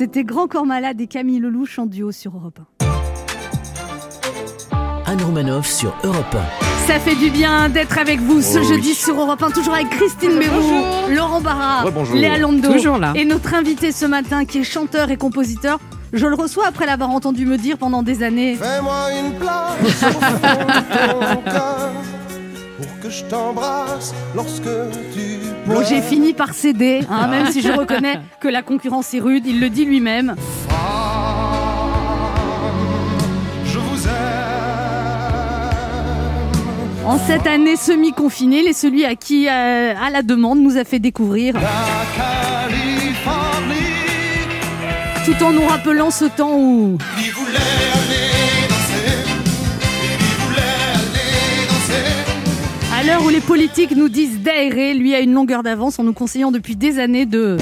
C'était 0.00 0.24
Grand 0.24 0.46
Corps 0.46 0.64
Malade 0.64 0.98
et 1.02 1.06
Camille 1.06 1.40
Lelouch 1.40 1.78
en 1.78 1.84
duo 1.84 2.10
sur 2.10 2.34
Europe 2.34 2.60
1. 2.80 2.86
Anne 5.04 5.22
Romanoff 5.22 5.66
sur 5.66 5.94
Europe 6.04 6.36
Ça 6.86 6.98
fait 6.98 7.16
du 7.16 7.28
bien 7.28 7.68
d'être 7.68 7.98
avec 7.98 8.18
vous 8.18 8.40
ce 8.40 8.60
Oh 8.60 8.62
jeudi 8.62 8.88
oui. 8.88 8.94
sur 8.94 9.20
Europe 9.20 9.42
1, 9.42 9.50
toujours 9.50 9.74
avec 9.74 9.90
Christine 9.90 10.38
Béroux, 10.38 11.12
Laurent 11.14 11.42
Barra. 11.42 11.84
Léa 12.14 12.38
Londo 12.38 12.72
Toujours 12.72 12.96
là. 12.96 13.12
et 13.14 13.26
notre 13.26 13.52
invité 13.52 13.92
ce 13.92 14.06
matin 14.06 14.46
qui 14.46 14.60
est 14.60 14.64
chanteur 14.64 15.10
et 15.10 15.18
compositeur. 15.18 15.78
Je 16.14 16.26
le 16.26 16.34
reçois 16.34 16.66
après 16.66 16.86
l'avoir 16.86 17.10
entendu 17.10 17.44
me 17.44 17.58
dire 17.58 17.76
pendant 17.76 18.02
des 18.02 18.22
années. 18.22 18.54
Fais-moi 18.54 19.08
une 19.22 19.34
place 19.34 20.02
au 20.02 20.18
fond 20.18 20.20
de 20.30 21.50
ton 21.50 22.00
je 23.10 23.24
t'embrasse 23.24 24.14
lorsque 24.34 24.62
tu 25.12 25.40
Bon, 25.66 25.82
j'ai 25.88 26.00
fini 26.00 26.32
par 26.32 26.54
céder, 26.54 27.00
hein, 27.10 27.28
même 27.28 27.50
si 27.50 27.60
je 27.60 27.70
reconnais 27.70 28.20
que 28.40 28.48
la 28.48 28.62
concurrence 28.62 29.12
est 29.14 29.20
rude, 29.20 29.46
il 29.46 29.60
le 29.60 29.68
dit 29.68 29.84
lui-même. 29.84 30.34
En 37.04 37.18
cette 37.18 37.46
année 37.46 37.76
semi-confinée, 37.76 38.60
il 38.60 38.68
est 38.68 38.72
celui 38.72 39.04
à 39.04 39.16
qui, 39.16 39.48
euh, 39.48 39.94
à 40.00 40.10
la 40.10 40.22
demande, 40.22 40.60
nous 40.60 40.76
a 40.76 40.84
fait 40.84 41.00
découvrir, 41.00 41.54
tout 45.24 45.44
en 45.44 45.52
nous 45.52 45.66
rappelant 45.66 46.10
ce 46.10 46.26
temps 46.26 46.56
où 46.56 46.98
il 47.18 47.30
voulait 47.32 47.56
aller 47.56 48.29
À 53.00 53.02
l'heure 53.02 53.24
où 53.24 53.30
les 53.30 53.40
politiques 53.40 53.96
nous 53.96 54.10
disent 54.10 54.40
d'aérer, 54.40 54.92
lui 54.92 55.14
a 55.14 55.20
une 55.20 55.32
longueur 55.32 55.62
d'avance 55.62 55.98
en 55.98 56.04
nous 56.04 56.12
conseillant 56.12 56.50
depuis 56.50 56.76
des 56.76 56.98
années 56.98 57.24
de... 57.24 57.56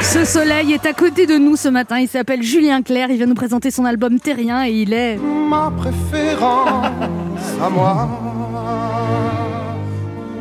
Ce 0.00 0.24
soleil 0.24 0.72
est 0.72 0.86
à 0.86 0.94
côté 0.94 1.26
de 1.26 1.36
nous 1.36 1.56
ce 1.56 1.68
matin, 1.68 1.98
il 1.98 2.08
s'appelle 2.08 2.42
Julien 2.42 2.80
Clerc, 2.80 3.10
il 3.10 3.18
vient 3.18 3.26
nous 3.26 3.34
présenter 3.34 3.70
son 3.70 3.84
album 3.84 4.18
Terrien 4.18 4.66
et 4.66 4.70
il 4.70 4.94
est... 4.94 5.18
Ma 5.18 5.70
préférence 5.76 6.86
à 7.62 7.68
moi. 7.68 8.08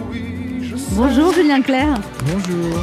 Oui, 0.10 0.24
je 0.62 0.78
sais. 0.78 0.92
Bonjour 0.96 1.34
Julien 1.34 1.62
Clerc, 1.62 2.00
Bonjour. 2.32 2.80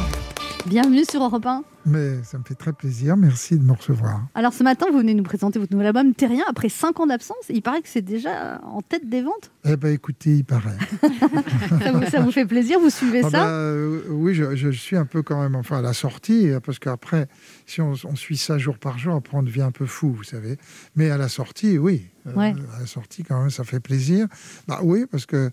Bienvenue 0.65 1.03
sur 1.09 1.23
Europe 1.23 1.45
1. 1.45 1.63
Mais 1.85 2.21
ça 2.23 2.37
me 2.37 2.43
fait 2.43 2.55
très 2.55 2.73
plaisir. 2.73 3.15
Merci 3.17 3.57
de 3.57 3.63
me 3.63 3.71
recevoir. 3.71 4.21
Alors 4.35 4.53
ce 4.53 4.63
matin, 4.63 4.85
vous 4.91 4.97
venez 4.99 5.13
nous 5.13 5.23
présenter 5.23 5.57
votre 5.59 5.71
nouvel 5.71 5.87
album 5.87 6.13
Terrien 6.13 6.43
après 6.47 6.69
5 6.69 6.99
ans 6.99 7.07
d'absence. 7.07 7.37
Il 7.49 7.61
paraît 7.61 7.81
que 7.81 7.87
c'est 7.87 8.01
déjà 8.03 8.59
en 8.63 8.81
tête 8.81 9.09
des 9.09 9.21
ventes. 9.21 9.49
Eh 9.65 9.75
ben, 9.77 9.91
écoutez, 9.93 10.35
il 10.37 10.43
paraît. 10.45 10.77
Ça 11.83 11.91
vous, 11.91 12.05
ça 12.05 12.19
vous 12.21 12.31
fait 12.31 12.45
plaisir 12.45 12.79
Vous 12.79 12.89
suivez 12.89 13.21
Ah 13.23 13.29
ça? 13.29 13.39
bah, 13.45 13.47
euh, 13.49 14.01
Oui, 14.09 14.33
je, 14.33 14.55
je 14.55 14.69
suis 14.69 14.97
un 14.97 15.05
peu 15.05 15.21
quand 15.23 15.41
même, 15.41 15.55
enfin 15.55 15.79
à 15.79 15.81
la 15.81 15.93
sortie, 15.93 16.49
euh, 16.49 16.59
parce 16.59 16.79
qu'après, 16.79 17.27
si 17.65 17.81
on, 17.81 17.93
on 18.05 18.15
suit 18.15 18.37
ça 18.37 18.57
jour 18.57 18.77
par 18.77 18.97
jour, 18.97 19.15
après 19.15 19.37
on 19.37 19.43
devient 19.43 19.61
un 19.61 19.71
peu 19.71 19.85
fou, 19.85 20.11
vous 20.11 20.23
savez. 20.23 20.57
Mais 20.95 21.09
à 21.09 21.17
la 21.17 21.29
sortie, 21.29 21.77
oui. 21.77 22.07
Euh. 22.27 22.37
À 22.37 22.79
la 22.81 22.85
sortie, 22.85 23.23
quand 23.23 23.39
même, 23.39 23.49
ça 23.49 23.63
fait 23.63 23.79
plaisir. 23.79 24.27
Bah 24.67 24.79
oui, 24.83 25.05
parce 25.09 25.25
que, 25.25 25.49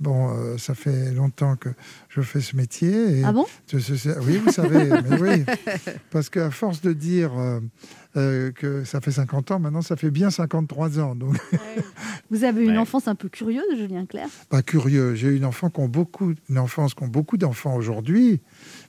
bon, 0.00 0.30
euh, 0.36 0.58
ça 0.58 0.74
fait 0.74 1.12
longtemps 1.12 1.56
que 1.56 1.68
je 2.08 2.20
fais 2.20 2.40
ce 2.40 2.56
métier. 2.56 3.20
Et 3.20 3.24
Ah 3.24 3.32
bon? 3.32 3.46
je- 3.72 4.18
Oui, 4.20 4.36
vous 4.38 4.50
savez, 4.52 4.88
mais 5.08 5.20
oui. 5.20 5.44
Parce 6.10 6.28
qu'à 6.30 6.50
force 6.50 6.80
de 6.80 6.92
dire 6.92 7.32
euh, 7.38 7.60
euh, 8.16 8.50
que 8.52 8.84
ça 8.84 9.00
fait 9.00 9.12
50 9.12 9.50
ans, 9.52 9.58
maintenant 9.58 9.82
ça 9.82 9.96
fait 9.96 10.10
bien 10.10 10.30
53 10.30 10.98
ans. 11.00 11.14
Donc, 11.14 11.36
Vous 12.30 12.44
avez 12.44 12.64
une 12.64 12.78
enfance 12.78 13.08
un 13.08 13.14
peu 13.14 13.28
curieuse, 13.28 13.64
Julien 13.76 14.06
Clerc? 14.06 14.28
Pas 14.48 14.62
curieux. 14.62 15.14
J'ai 15.14 15.28
eu 15.28 15.36
une, 15.36 15.44
enfant 15.44 15.70
qu'ont 15.70 15.88
beaucoup, 15.88 16.34
une 16.48 16.58
enfance 16.58 16.94
qu'ont 16.94 17.08
beaucoup 17.08 17.36
d'enfants 17.36 17.74
aujourd'hui, 17.76 18.40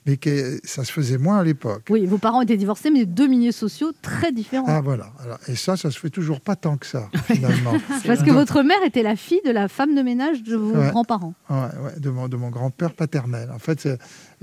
mais 0.06 0.16
que 0.16 0.60
ça 0.64 0.84
se 0.84 0.92
faisait 0.92 1.18
moins 1.18 1.38
à 1.38 1.44
l'époque. 1.44 1.86
Oui, 1.90 2.06
vos 2.06 2.18
parents 2.18 2.40
étaient 2.42 2.56
divorcés, 2.56 2.90
mais 2.90 3.04
deux 3.06 3.26
milieux 3.26 3.52
sociaux 3.52 3.92
très 4.02 4.32
différents. 4.32 4.66
Ah 4.68 4.80
voilà. 4.80 5.12
Alors, 5.22 5.38
et 5.48 5.56
ça, 5.56 5.76
ça 5.76 5.90
se 5.90 5.98
fait 5.98 6.10
toujours 6.10 6.40
pas 6.40 6.56
tant 6.56 6.76
que 6.76 6.86
ça, 6.86 7.08
finalement. 7.26 7.72
Parce 8.06 8.22
que 8.22 8.30
votre 8.30 8.62
mère 8.62 8.82
était 8.84 9.02
la 9.02 9.16
fille 9.16 9.40
de 9.44 9.50
la 9.50 9.68
femme 9.68 9.94
de 9.94 10.02
ménage 10.02 10.42
de 10.42 10.56
vos 10.56 10.74
Ouais. 10.76 10.90
grands-parents. 10.90 11.34
Ouais, 11.50 11.56
ouais, 11.56 11.98
de 12.00 12.10
mon, 12.10 12.28
de 12.28 12.36
mon 12.36 12.50
grand-père 12.50 12.92
paternel. 12.92 13.50
En 13.52 13.58
fait, 13.58 13.88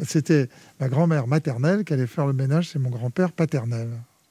c'était 0.03 0.49
ma 0.79 0.89
grand-mère 0.89 1.27
maternelle 1.27 1.83
qui 1.83 1.93
allait 1.93 2.07
faire 2.07 2.25
le 2.27 2.33
ménage, 2.33 2.69
c'est 2.71 2.79
mon 2.79 2.89
grand-père 2.89 3.31
paternel. 3.31 3.89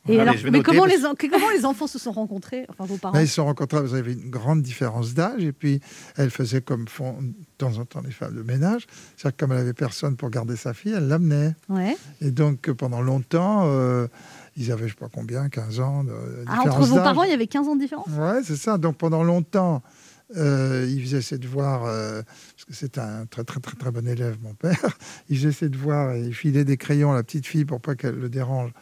Et 0.08 0.18
Allez, 0.18 0.30
alors, 0.30 0.34
mais 0.50 0.62
comment 0.62 0.80
parce- 0.82 0.94
les, 0.96 1.28
comment 1.28 1.46
enfants 1.70 1.86
se 1.86 1.98
sont 1.98 2.10
rencontrés 2.10 2.66
Enfin, 2.68 2.84
vos 2.86 2.96
parents? 2.96 3.14
Là, 3.14 3.22
ils 3.22 3.28
se 3.28 3.34
sont 3.34 3.44
rencontrés, 3.44 3.80
vous 3.82 3.94
avez 3.94 4.14
une 4.14 4.30
grande 4.30 4.60
différence 4.60 5.14
d'âge, 5.14 5.44
et 5.44 5.52
puis 5.52 5.80
elle 6.16 6.30
faisait 6.30 6.60
comme 6.60 6.88
font 6.88 7.22
de 7.22 7.32
temps 7.56 7.78
en 7.78 7.84
temps 7.84 8.00
les 8.04 8.10
femmes 8.10 8.34
de 8.34 8.42
ménage, 8.42 8.86
c'est-à-dire 9.16 9.36
que 9.36 9.44
comme 9.44 9.52
elle 9.52 9.58
avait 9.58 9.72
personne 9.74 10.16
pour 10.16 10.30
garder 10.30 10.56
sa 10.56 10.74
fille, 10.74 10.92
elle 10.96 11.06
l'amenait. 11.06 11.54
Ouais. 11.68 11.96
Et 12.20 12.32
donc 12.32 12.68
pendant 12.72 13.00
longtemps, 13.00 13.62
euh, 13.66 14.08
ils 14.56 14.72
avaient 14.72 14.88
je 14.88 14.94
sais 14.94 14.98
pas 14.98 15.08
combien, 15.12 15.48
15 15.48 15.78
ans 15.78 16.02
de 16.02 16.12
Ah, 16.48 16.56
différence 16.58 16.78
entre 16.78 16.86
vos 16.88 16.96
parents, 16.96 17.22
il 17.22 17.30
y 17.30 17.34
avait 17.34 17.46
15 17.46 17.68
ans 17.68 17.76
de 17.76 17.80
différence? 17.80 18.08
Ouais, 18.18 18.40
c'est 18.42 18.56
ça. 18.56 18.78
Donc 18.78 18.96
pendant 18.96 19.22
longtemps, 19.22 19.82
euh, 20.36 20.84
il 20.90 21.00
faisait 21.04 21.22
ses 21.22 21.38
devoirs, 21.38 21.84
euh, 21.84 22.22
parce 22.56 22.64
que 22.64 22.74
c'est 22.74 22.98
un 22.98 23.26
très 23.26 23.44
très 23.44 23.60
très 23.60 23.76
très 23.76 23.90
bon 23.92 24.08
élève, 24.08 24.36
mon 24.42 24.54
père. 24.54 24.98
Il 25.28 25.36
faisait 25.36 25.52
ses 25.52 25.68
devoirs 25.68 26.12
et 26.14 26.22
il 26.22 26.34
filait 26.34 26.64
des 26.64 26.76
crayons 26.76 27.12
à 27.12 27.14
la 27.14 27.22
petite 27.22 27.46
fille 27.46 27.64
pour 27.64 27.80
pas 27.80 27.94
qu'elle 27.94 28.16
le 28.18 28.28
dérange. 28.28 28.72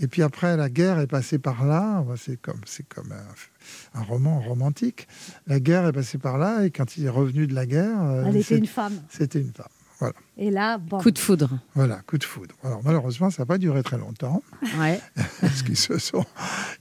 Et 0.00 0.06
puis 0.06 0.22
après, 0.22 0.56
la 0.56 0.68
guerre 0.68 1.00
est 1.00 1.06
passée 1.08 1.38
par 1.38 1.64
là. 1.66 2.04
C'est 2.16 2.40
comme, 2.40 2.60
c'est 2.66 2.86
comme 2.88 3.12
un, 3.12 3.98
un 4.00 4.02
roman 4.02 4.40
romantique. 4.40 5.08
La 5.46 5.58
guerre 5.60 5.86
est 5.86 5.92
passée 5.92 6.18
par 6.18 6.38
là 6.38 6.64
et 6.64 6.70
quand 6.70 6.96
il 6.96 7.04
est 7.04 7.10
revenu 7.10 7.46
de 7.46 7.54
la 7.54 7.66
guerre, 7.66 8.00
euh, 8.02 8.24
Elle 8.26 8.36
était 8.36 8.58
une 8.58 8.66
femme. 8.66 8.94
C'était 9.08 9.40
une 9.40 9.52
femme. 9.52 9.66
Voilà. 9.98 10.14
Et 10.36 10.52
là, 10.52 10.78
bon. 10.78 10.98
Coup 10.98 11.10
de 11.10 11.18
foudre. 11.18 11.50
Voilà, 11.74 11.96
coup 12.06 12.18
de 12.18 12.22
foudre. 12.22 12.54
Alors 12.62 12.80
malheureusement, 12.84 13.30
ça 13.30 13.42
n'a 13.42 13.46
pas 13.46 13.58
duré 13.58 13.82
très 13.82 13.98
longtemps. 13.98 14.44
Ouais. 14.78 15.00
parce 15.40 15.64
qu'ils 15.64 15.76
se 15.76 15.98
sont, 15.98 16.24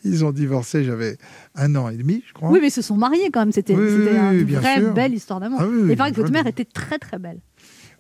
ils 0.03 0.23
ont 0.23 0.31
divorcé. 0.31 0.83
J'avais 0.83 1.17
un 1.55 1.75
an 1.75 1.89
et 1.89 1.97
demi, 1.97 2.23
je 2.27 2.33
crois. 2.33 2.51
Oui, 2.51 2.59
mais 2.61 2.67
ils 2.67 2.71
se 2.71 2.83
sont 2.83 2.95
mariés 2.95 3.31
quand 3.31 3.39
même. 3.39 3.51
C'était 3.51 3.73
Oui, 3.75 3.85
oui, 3.89 4.07
oui, 4.11 4.39
une 4.41 4.43
bien 4.43 4.59
vraie 4.59 4.77
sûr. 4.77 4.93
belle 4.93 5.15
histoire 5.15 5.39
d'amour. 5.39 5.59
Ah 5.63 5.67
oui, 5.67 5.77
oui, 5.81 5.89
Et 5.89 5.91
il 5.93 5.97
paraît 5.97 6.11
que 6.11 6.17
votre 6.17 6.31
mère 6.31 6.45
était 6.45 6.65
très 6.65 6.99
très 6.99 7.17
belle. 7.17 7.39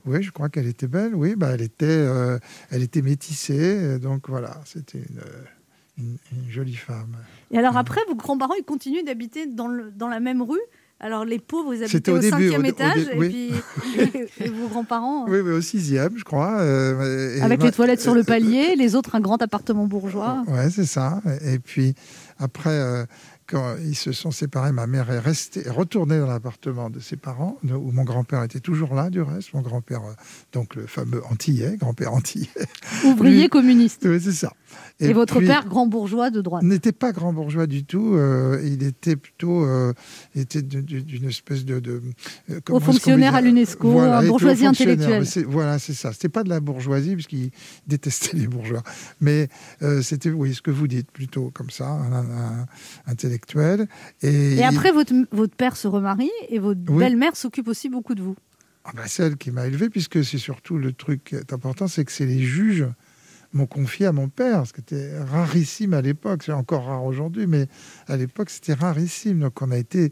Oui, 0.07 0.23
je 0.23 0.31
crois 0.31 0.49
qu'elle 0.49 0.67
était 0.67 0.87
belle. 0.87 1.13
Oui, 1.13 1.35
bah, 1.35 1.51
elle 1.53 1.61
était, 1.61 1.85
euh, 1.85 2.39
elle 2.71 2.81
était 2.83 3.01
métissée. 3.01 3.59
euh, 3.59 3.99
Donc 3.99 4.29
voilà, 4.29 4.61
c'était 4.65 4.99
une, 4.99 5.19
euh, 5.19 5.43
une- 5.99 6.17
une 6.31 6.49
jolie 6.49 6.75
femme. 6.75 7.15
Et 7.51 7.57
alors 7.57 7.77
après, 7.77 8.01
vos 8.07 8.15
grands-parents, 8.15 8.53
ils 8.59 8.63
continuent 8.65 9.03
d'habiter 9.05 9.45
dans, 9.45 9.67
le, 9.67 9.91
dans 9.91 10.07
la 10.07 10.19
même 10.19 10.41
rue? 10.41 10.59
Alors 10.99 11.25
les 11.25 11.37
pauvres, 11.37 11.75
ils 11.75 11.87
C'était 11.87 12.11
habitaient 12.11 12.11
au 12.11 12.15
au, 12.15 12.19
début, 12.19 12.49
cinquième 12.49 12.61
au 12.61 12.69
étage. 12.69 13.05
dé- 13.05 13.11
et, 13.13 13.19
oui. 13.19 13.29
puis, 13.29 14.21
et, 14.39 14.49
vos 14.49 14.67
grands-parents, 14.67 15.25
Oui, 15.29 15.41
oui, 15.41 15.51
au 15.51 15.61
sixième, 15.61 16.17
je 16.17 16.23
crois. 16.23 16.59
euh, 16.59 17.37
et 17.37 17.41
avec 17.41 17.59
ma- 17.59 17.65
les 17.65 17.71
toilettes 17.71 18.01
sur 18.01 18.15
le 18.15 18.23
palier, 18.23 18.75
les 18.75 18.95
autres, 18.95 19.13
un 19.13 19.19
grand 19.19 19.39
appartement 19.43 19.85
bourgeois. 19.85 20.43
Ouais, 20.47 20.71
c'est 20.71 20.85
ça. 20.87 21.21
Et 21.45 21.59
puis 21.59 21.93
après, 22.39 22.71
euh, 22.71 23.05
quand 23.47 23.75
ils 23.81 23.95
se 23.95 24.11
sont 24.11 24.31
séparés, 24.31 24.71
ma 24.73 24.87
mère 24.87 25.09
est 25.09 25.19
restée, 25.19 25.65
est 25.65 25.69
retournée 25.71 26.19
dans 26.19 26.27
l'appartement 26.27 26.89
de 26.89 26.99
ses 26.99 27.15
parents, 27.15 27.57
où 27.63 27.91
mon 27.91 28.03
grand-père 28.03 28.43
était 28.43 28.59
toujours 28.59 28.93
là, 28.93 29.09
du 29.09 29.21
reste. 29.21 29.53
Mon 29.53 29.61
grand-père, 29.61 30.01
euh, 30.03 30.13
donc 30.53 30.75
le 30.75 30.85
fameux 30.85 31.23
antillais, 31.31 31.77
grand-père 31.77 32.13
antillais. 32.13 32.49
Ouvrier 33.05 33.43
Lui- 33.43 33.49
communiste. 33.49 34.01
Oui, 34.05 34.19
c'est 34.21 34.33
ça. 34.33 34.51
Et, 34.99 35.13
votre 35.13 35.37
puis- 35.37 35.47
père, 35.47 35.65
grand 35.65 35.87
bourgeois 35.87 36.29
de 36.29 36.41
droite. 36.41 36.61
n'était 36.63 36.91
pas 36.91 37.11
grand 37.13 37.31
bourgeois 37.31 37.67
du 37.67 37.85
tout. 37.85 38.15
euh, 38.15 38.61
il 38.65 38.83
était 38.83 39.15
plutôt 39.15 39.63
euh, 39.63 39.93
était 40.35 40.61
d'une 40.61 41.25
espèce 41.29 41.63
de, 41.63 41.79
de 41.79 42.01
euh, 42.49 42.59
qu'on 42.65 42.79
fonctionnaire 42.81 43.33
à 43.35 43.41
l'UNESCO, 43.41 43.91
Voilà, 43.91 44.21
bourgeoisie 44.23 44.65
intellectuelle. 44.65 45.23
Voilà, 45.47 45.79
c'est 45.79 45.93
ça. 45.93 46.11
C'était 46.11 46.27
pas 46.29 46.43
de 46.43 46.49
la 46.49 46.59
bourgeoisie 46.59 47.13
puisqu'il 47.13 47.51
détestait 47.87 48.35
les 48.35 48.47
bourgeois, 48.47 48.83
mais 49.21 49.47
c'était 50.01 50.31
oui 50.31 50.53
ce 50.53 50.61
que 50.61 50.71
vous 50.71 50.87
dites 50.87 51.11
plutôt 51.11 51.49
comme 51.53 51.69
ça, 51.69 51.87
un, 51.87 52.11
un- 52.11 52.59
un 52.61 52.65
intellectuel. 53.07 53.36
Et, 54.21 54.55
Et 54.55 54.63
après, 54.63 54.91
votre, 54.91 55.13
votre 55.31 55.55
père 55.55 55.75
se 55.75 55.87
remarie 55.87 56.31
et 56.49 56.59
votre 56.59 56.81
Oui. 56.89 56.99
belle-mère 56.99 57.35
s'occupe 57.35 57.67
aussi 57.67 57.89
beaucoup 57.89 58.15
de 58.15 58.21
vous. 58.21 58.35
Ah 58.85 58.91
bah, 58.95 59.03
celle 59.07 59.35
qui 59.37 59.51
m'a 59.51 59.67
élevé, 59.67 59.89
puisque 59.89 60.23
c'est 60.23 60.37
surtout 60.37 60.77
le 60.77 60.93
truc 60.93 61.23
qui 61.25 61.35
est 61.35 61.51
important, 61.53 61.87
c'est 61.87 62.05
que 62.05 62.11
c'est 62.11 62.25
les 62.25 62.39
juges 62.39 62.87
m'ont 63.53 63.65
confié 63.65 64.05
à 64.05 64.11
mon 64.11 64.27
père, 64.27 64.67
ce 64.67 64.73
qui 64.73 64.81
était 64.81 65.17
rarissime 65.19 65.93
à 65.93 66.01
l'époque, 66.01 66.43
c'est 66.45 66.51
encore 66.51 66.85
rare 66.85 67.05
aujourd'hui, 67.05 67.47
mais 67.47 67.67
à 68.07 68.17
l'époque 68.17 68.49
c'était 68.49 68.73
rarissime. 68.73 69.39
Donc 69.39 69.61
on 69.61 69.71
a 69.71 69.77
été, 69.77 70.11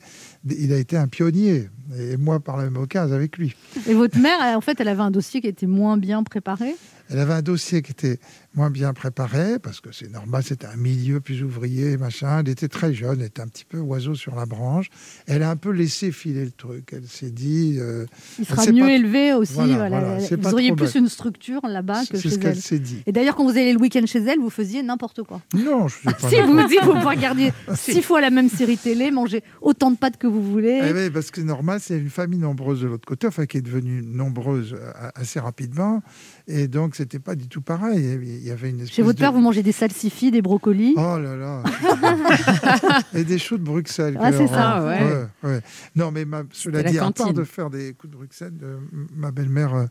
il 0.49 0.71
a 0.71 0.78
été 0.78 0.95
un 0.97 1.07
pionnier, 1.07 1.69
et 1.97 2.15
moi 2.17 2.39
par 2.39 2.55
la 2.57 2.63
même 2.63 2.78
occasion 2.78 3.13
avec 3.13 3.38
lui. 3.38 3.55
Et 3.88 3.93
votre 3.93 4.17
mère, 4.19 4.39
en 4.57 4.61
fait, 4.61 4.80
elle 4.80 4.88
avait 4.88 5.01
un 5.01 5.11
dossier 5.11 5.41
qui 5.41 5.47
était 5.47 5.67
moins 5.67 5.97
bien 5.97 6.23
préparé? 6.23 6.76
Elle 7.09 7.19
avait 7.19 7.33
un 7.33 7.41
dossier 7.41 7.81
qui 7.81 7.91
était 7.91 8.19
moins 8.55 8.69
bien 8.69 8.93
préparé, 8.93 9.59
parce 9.59 9.81
que 9.81 9.91
c'est 9.91 10.09
normal, 10.09 10.41
c'était 10.43 10.65
un 10.67 10.77
milieu 10.77 11.19
plus 11.19 11.43
ouvrier, 11.43 11.97
machin. 11.97 12.39
Elle 12.39 12.49
était 12.49 12.67
très 12.69 12.93
jeune, 12.93 13.19
elle 13.19 13.27
était 13.27 13.41
un 13.41 13.47
petit 13.47 13.65
peu 13.65 13.79
oiseau 13.79 14.15
sur 14.15 14.33
la 14.35 14.45
branche. 14.45 14.89
Elle 15.27 15.43
a 15.43 15.49
un 15.49 15.55
peu 15.57 15.71
laissé 15.71 16.11
filer 16.11 16.45
le 16.45 16.51
truc. 16.51 16.89
Elle 16.93 17.07
s'est 17.07 17.31
dit. 17.31 17.77
euh, 17.79 18.05
Il 18.39 18.45
sera 18.45 18.65
mieux 18.71 18.89
élevé 18.89 19.33
aussi. 19.33 19.53
Voilà, 19.55 19.75
voilà. 19.77 19.99
voilà, 19.99 20.19
c'est 20.21 20.37
pas 20.37 20.49
vous 20.49 20.53
auriez 20.55 20.71
plus 20.73 20.85
bête. 20.85 20.95
une 20.95 21.09
structure 21.09 21.61
là-bas 21.67 22.01
que 22.05 22.17
C'est 22.17 22.21
chez 22.23 22.29
ce 22.29 22.39
qu'elle 22.39 22.51
elle. 22.51 22.61
s'est 22.61 22.79
dit. 22.79 23.03
Et 23.05 23.11
d'ailleurs, 23.11 23.35
quand 23.35 23.43
vous 23.43 23.51
allez 23.57 23.73
le 23.73 23.79
week-end 23.79 24.05
chez 24.05 24.19
elle, 24.23 24.39
vous 24.39 24.49
faisiez 24.49 24.81
n'importe 24.83 25.23
quoi. 25.23 25.41
Non, 25.53 25.87
je 25.87 25.95
pas. 26.03 26.29
Si 26.29 26.39
vous 26.41 26.67
dites, 26.67 26.81
vous 26.83 26.93
pouvez 26.93 27.03
regarder 27.15 27.51
six 27.75 28.01
fois 28.01 28.21
la 28.21 28.29
même 28.29 28.49
série 28.49 28.77
télé, 28.77 29.11
manger 29.11 29.43
autant 29.61 29.91
de 29.91 29.97
pâtes 29.97 30.17
que 30.17 30.27
vous 30.27 30.41
voulez. 30.41 30.81
Eh 30.83 30.93
oui, 30.93 31.09
parce 31.09 31.29
que 31.29 31.41
c'est 31.41 31.47
normal, 31.47 31.79
c'est 31.81 31.97
une 31.97 32.09
famille 32.09 32.39
nombreuse 32.39 32.81
de 32.81 32.87
l'autre 32.87 33.05
côté, 33.07 33.27
enfin 33.27 33.45
qui 33.45 33.57
est 33.57 33.61
devenue 33.61 34.01
nombreuse 34.01 34.73
euh, 34.79 34.91
assez 35.15 35.39
rapidement, 35.39 36.01
et 36.47 36.67
donc 36.67 36.94
c'était 36.95 37.19
pas 37.19 37.35
du 37.35 37.47
tout 37.47 37.61
pareil. 37.61 38.17
Il 38.23 38.43
y 38.43 38.51
avait 38.51 38.69
une 38.69 38.87
Chez 38.87 39.01
votre 39.01 39.15
de- 39.17 39.21
père, 39.21 39.31
vous 39.33 39.41
mangez 39.41 39.63
des 39.63 39.71
salsifis, 39.71 40.31
des 40.31 40.41
brocolis? 40.41 40.93
Oh 40.97 41.17
là 41.19 41.35
là 41.35 41.63
Et 43.13 43.23
des 43.23 43.37
choux 43.37 43.57
de 43.57 43.63
Bruxelles. 43.63 44.17
Ah, 44.19 44.31
c'est 44.31 44.47
ça, 44.47 44.83
ouais. 44.85 45.01
Ouais, 45.03 45.49
ouais. 45.49 45.61
Non, 45.95 46.11
mais 46.11 46.25
ma, 46.25 46.43
cela 46.51 46.81
la 46.81 46.91
dit, 46.91 46.97
à 46.99 47.11
part 47.11 47.33
de 47.33 47.43
faire 47.43 47.69
des 47.69 47.93
coups 47.93 48.11
de 48.11 48.17
Bruxelles, 48.17 48.53
euh, 48.63 48.77
ma 49.15 49.31
belle-mère 49.31 49.73
euh, 49.75 49.85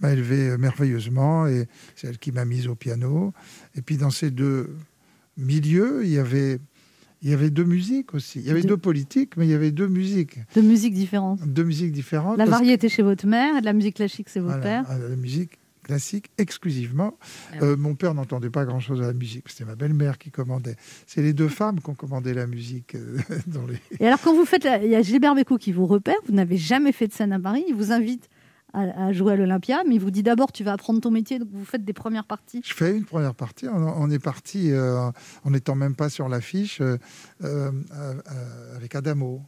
m'a 0.00 0.12
élevé 0.12 0.48
euh, 0.50 0.58
merveilleusement, 0.58 1.46
et 1.46 1.66
c'est 1.96 2.08
elle 2.08 2.18
qui 2.18 2.32
m'a 2.32 2.44
mise 2.44 2.68
au 2.68 2.74
piano. 2.74 3.32
Et 3.76 3.82
puis 3.82 3.96
dans 3.96 4.10
ces 4.10 4.30
deux 4.30 4.70
milieux, 5.36 6.00
il 6.04 6.10
y 6.10 6.18
avait... 6.18 6.58
Il 7.20 7.28
y 7.28 7.32
avait 7.34 7.50
deux 7.50 7.64
musiques 7.64 8.14
aussi. 8.14 8.38
Il 8.38 8.46
y 8.46 8.50
avait 8.52 8.62
Deux- 8.62 8.68
deux 8.68 8.76
politiques, 8.76 9.36
mais 9.36 9.44
il 9.44 9.50
y 9.50 9.54
avait 9.54 9.72
deux 9.72 9.88
musiques. 9.88 10.38
De 10.54 10.60
musiques 10.60 10.94
différentes. 10.94 11.40
Deux 11.44 11.64
musiques 11.64 11.90
différentes. 11.90 12.38
La 12.38 12.44
parce 12.44 12.58
que- 12.58 12.62
variété 12.62 12.88
chez 12.88 13.02
votre 13.02 13.26
mère 13.26 13.56
et 13.56 13.60
de 13.60 13.64
la 13.64 13.72
musique 13.72 13.96
classique, 13.96 14.28
c'est 14.28 14.38
votre 14.38 14.60
voilà, 14.60 14.82
père. 14.84 14.90
à 14.92 14.96
la 14.98 15.16
musique 15.16 15.57
classique 15.88 16.30
exclusivement. 16.36 17.18
Ah 17.54 17.56
Euh, 17.62 17.76
mon 17.76 17.94
père 17.94 18.12
n'entendait 18.14 18.50
pas 18.50 18.64
grand-chose 18.66 19.00
à 19.00 19.06
la 19.06 19.12
musique. 19.14 19.48
C'était 19.48 19.64
ma 19.64 19.74
belle-mère 19.74 20.18
qui 20.18 20.30
commandait. 20.30 20.76
C'est 21.06 21.22
les 21.22 21.32
deux 21.32 21.48
femmes 21.48 21.80
qui 21.80 21.88
ont 21.90 21.94
commandé 21.94 22.34
la 22.34 22.46
musique. 22.46 22.94
euh, 22.94 23.16
dans 23.46 23.66
les... 23.66 23.78
Et 23.98 24.06
alors, 24.06 24.20
quand 24.20 24.34
vous 24.34 24.44
faites, 24.44 24.64
la- 24.64 24.84
il 24.84 24.90
y 24.90 24.94
a 24.94 25.02
Gilbert 25.02 25.34
Bécaud 25.34 25.56
qui 25.58 25.72
vous 25.72 25.86
repère, 25.86 26.16
vous 26.26 26.34
n'avez 26.34 26.58
jamais 26.58 26.92
fait 26.92 27.08
de 27.08 27.12
scène 27.14 27.32
à 27.32 27.40
Paris, 27.40 27.64
il 27.68 27.74
vous 27.74 27.90
invite 27.90 28.28
à, 28.74 29.14
jouer 29.14 29.32
à 29.32 29.36
l'Olympia, 29.36 29.78
mais 29.88 29.94
il 29.94 30.00
vous 30.00 30.10
dit 30.10 30.22
d'abord, 30.22 30.52
tu 30.52 30.62
vas 30.62 30.74
apprendre 30.74 31.00
ton 31.00 31.10
métier, 31.10 31.38
donc 31.38 31.48
vous 31.50 31.64
faites 31.64 31.86
des 31.86 31.94
premières 31.94 32.26
parties. 32.26 32.60
Je 32.64 32.74
fais 32.74 32.94
une 32.94 33.06
première 33.06 33.34
partie. 33.34 33.66
On, 33.66 34.02
on 34.02 34.10
est 34.10 34.18
parti 34.18 34.70
euh, 34.70 35.10
en 35.44 35.50
n'étant 35.50 35.74
même 35.74 35.94
pas 35.96 36.10
sur 36.10 36.28
l'affiche 36.28 36.82
euh, 36.82 36.98
avec 38.76 38.94
Adamo. 38.94 39.40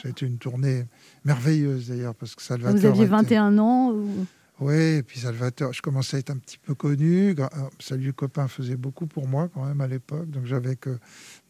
Ça 0.00 0.06
a 0.06 0.10
été 0.12 0.26
une 0.26 0.38
tournée 0.38 0.84
merveilleuse 1.24 1.88
d'ailleurs 1.88 2.14
parce 2.14 2.36
que 2.36 2.42
Salvatore. 2.42 2.76
Vous 2.78 2.86
aviez 2.86 3.02
était- 3.02 3.10
21 3.10 3.58
ans. 3.58 3.90
ou- 3.92 4.26
Oui, 4.60 4.74
et 4.74 5.02
puis 5.04 5.20
Salvatore, 5.20 5.72
je 5.72 5.80
commençais 5.80 6.16
à 6.16 6.20
être 6.20 6.30
un 6.30 6.36
petit 6.36 6.58
peu 6.58 6.74
connu. 6.74 7.34
Euh, 7.38 7.46
Salut 7.78 8.12
copain 8.12 8.48
faisait 8.48 8.76
beaucoup 8.76 9.06
pour 9.06 9.28
moi 9.28 9.48
quand 9.48 9.64
même 9.64 9.80
à 9.80 9.86
l'époque, 9.86 10.28
donc 10.30 10.46
j'avais 10.46 10.74
que 10.74 10.98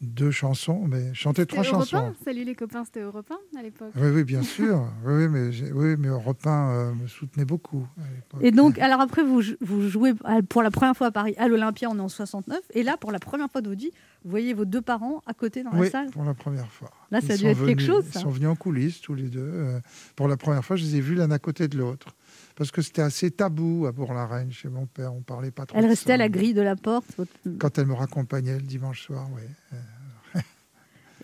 deux 0.01 0.29
chansons, 0.29 0.85
mais 0.87 1.09
je 1.13 1.19
chantais 1.19 1.47
trois 1.47 1.63
Europe 1.63 1.79
chansons. 1.85 1.97
1 1.97 2.23
Salut 2.23 2.43
les 2.43 2.53
copains, 2.53 2.85
c'était 2.85 3.01
Europe 3.01 3.31
1 3.55 3.59
à 3.59 3.63
l'époque? 3.63 3.91
Oui, 3.95 4.09
oui, 4.13 4.23
bien 4.23 4.43
sûr. 4.43 4.87
oui, 5.05 5.27
mais, 5.27 5.49
oui, 5.71 5.95
mais 5.97 6.09
Europe 6.09 6.45
1, 6.45 6.49
euh, 6.69 6.93
me 6.93 7.07
soutenait 7.07 7.45
beaucoup. 7.45 7.87
à. 7.97 8.37
Et 8.41 8.51
donc, 8.51 8.77
alors 8.77 9.01
après, 9.01 9.23
vous, 9.23 9.41
vous 9.59 9.89
jouez 9.89 10.13
pour 10.47 10.61
la 10.61 10.69
première 10.69 10.95
fois 10.95 11.07
à 11.07 11.11
Paris, 11.11 11.33
à 11.37 11.47
l'Olympia, 11.47 11.89
on 11.89 11.97
est 11.97 12.01
en 12.01 12.09
69. 12.09 12.59
Et 12.75 12.83
là, 12.83 12.95
pour 12.97 13.11
la 13.11 13.19
première 13.19 13.49
fois 13.49 13.61
de 13.61 13.69
votre 13.69 13.81
vie, 13.81 13.91
vous 14.23 14.29
voyez 14.29 14.53
vos 14.53 14.65
deux 14.65 14.81
parents 14.81 15.23
à 15.25 15.33
côté 15.33 15.63
dans 15.63 15.71
oui, 15.73 15.85
la 15.85 15.89
salle? 15.89 16.11
pour 16.11 16.23
la 16.23 16.33
première 16.33 16.71
fois. 16.71 16.91
Là, 17.09 17.21
ça 17.21 17.33
a 17.33 17.37
dû 17.37 17.45
être 17.45 17.65
quelque 17.65 17.81
chose, 17.81 18.05
ça. 18.11 18.19
Ils 18.19 18.23
sont 18.23 18.29
venus 18.29 18.49
en 18.49 18.55
coulisses 18.55 19.01
tous 19.01 19.15
les 19.15 19.29
deux. 19.29 19.39
euh, 19.39 19.79
pour 20.15 20.27
la 20.27 20.37
première 20.37 20.63
fois, 20.63 20.75
je 20.75 20.83
les 20.83 20.97
ai 20.97 21.01
vus 21.01 21.15
l'un 21.15 21.31
à 21.31 21.39
côté 21.39 21.67
de 21.67 21.77
l'autre. 21.77 22.15
Parce 22.59 22.71
que 22.71 22.81
c'était 22.81 23.01
assez 23.01 23.31
tabou 23.31 23.85
à 23.87 23.91
Bourg-la-Reine, 23.93 24.51
chez 24.51 24.67
mon 24.69 24.85
père. 24.85 25.13
On 25.13 25.21
parlait 25.21 25.49
pas 25.49 25.65
trop. 25.65 25.77
Elle 25.77 25.85
restait 25.85 26.11
à 26.13 26.17
la 26.17 26.27
grille 26.29 26.53
de 26.53 26.61
la 26.61 26.75
porte. 26.75 27.05
votre- 27.17 27.31
Quand 27.57 27.77
elle 27.79 27.85
me 27.87 27.93
raccompagnait 27.93 28.57
le 28.57 28.61
dimanche 28.63 29.01
soir, 29.01 29.27
oui. 29.33 29.41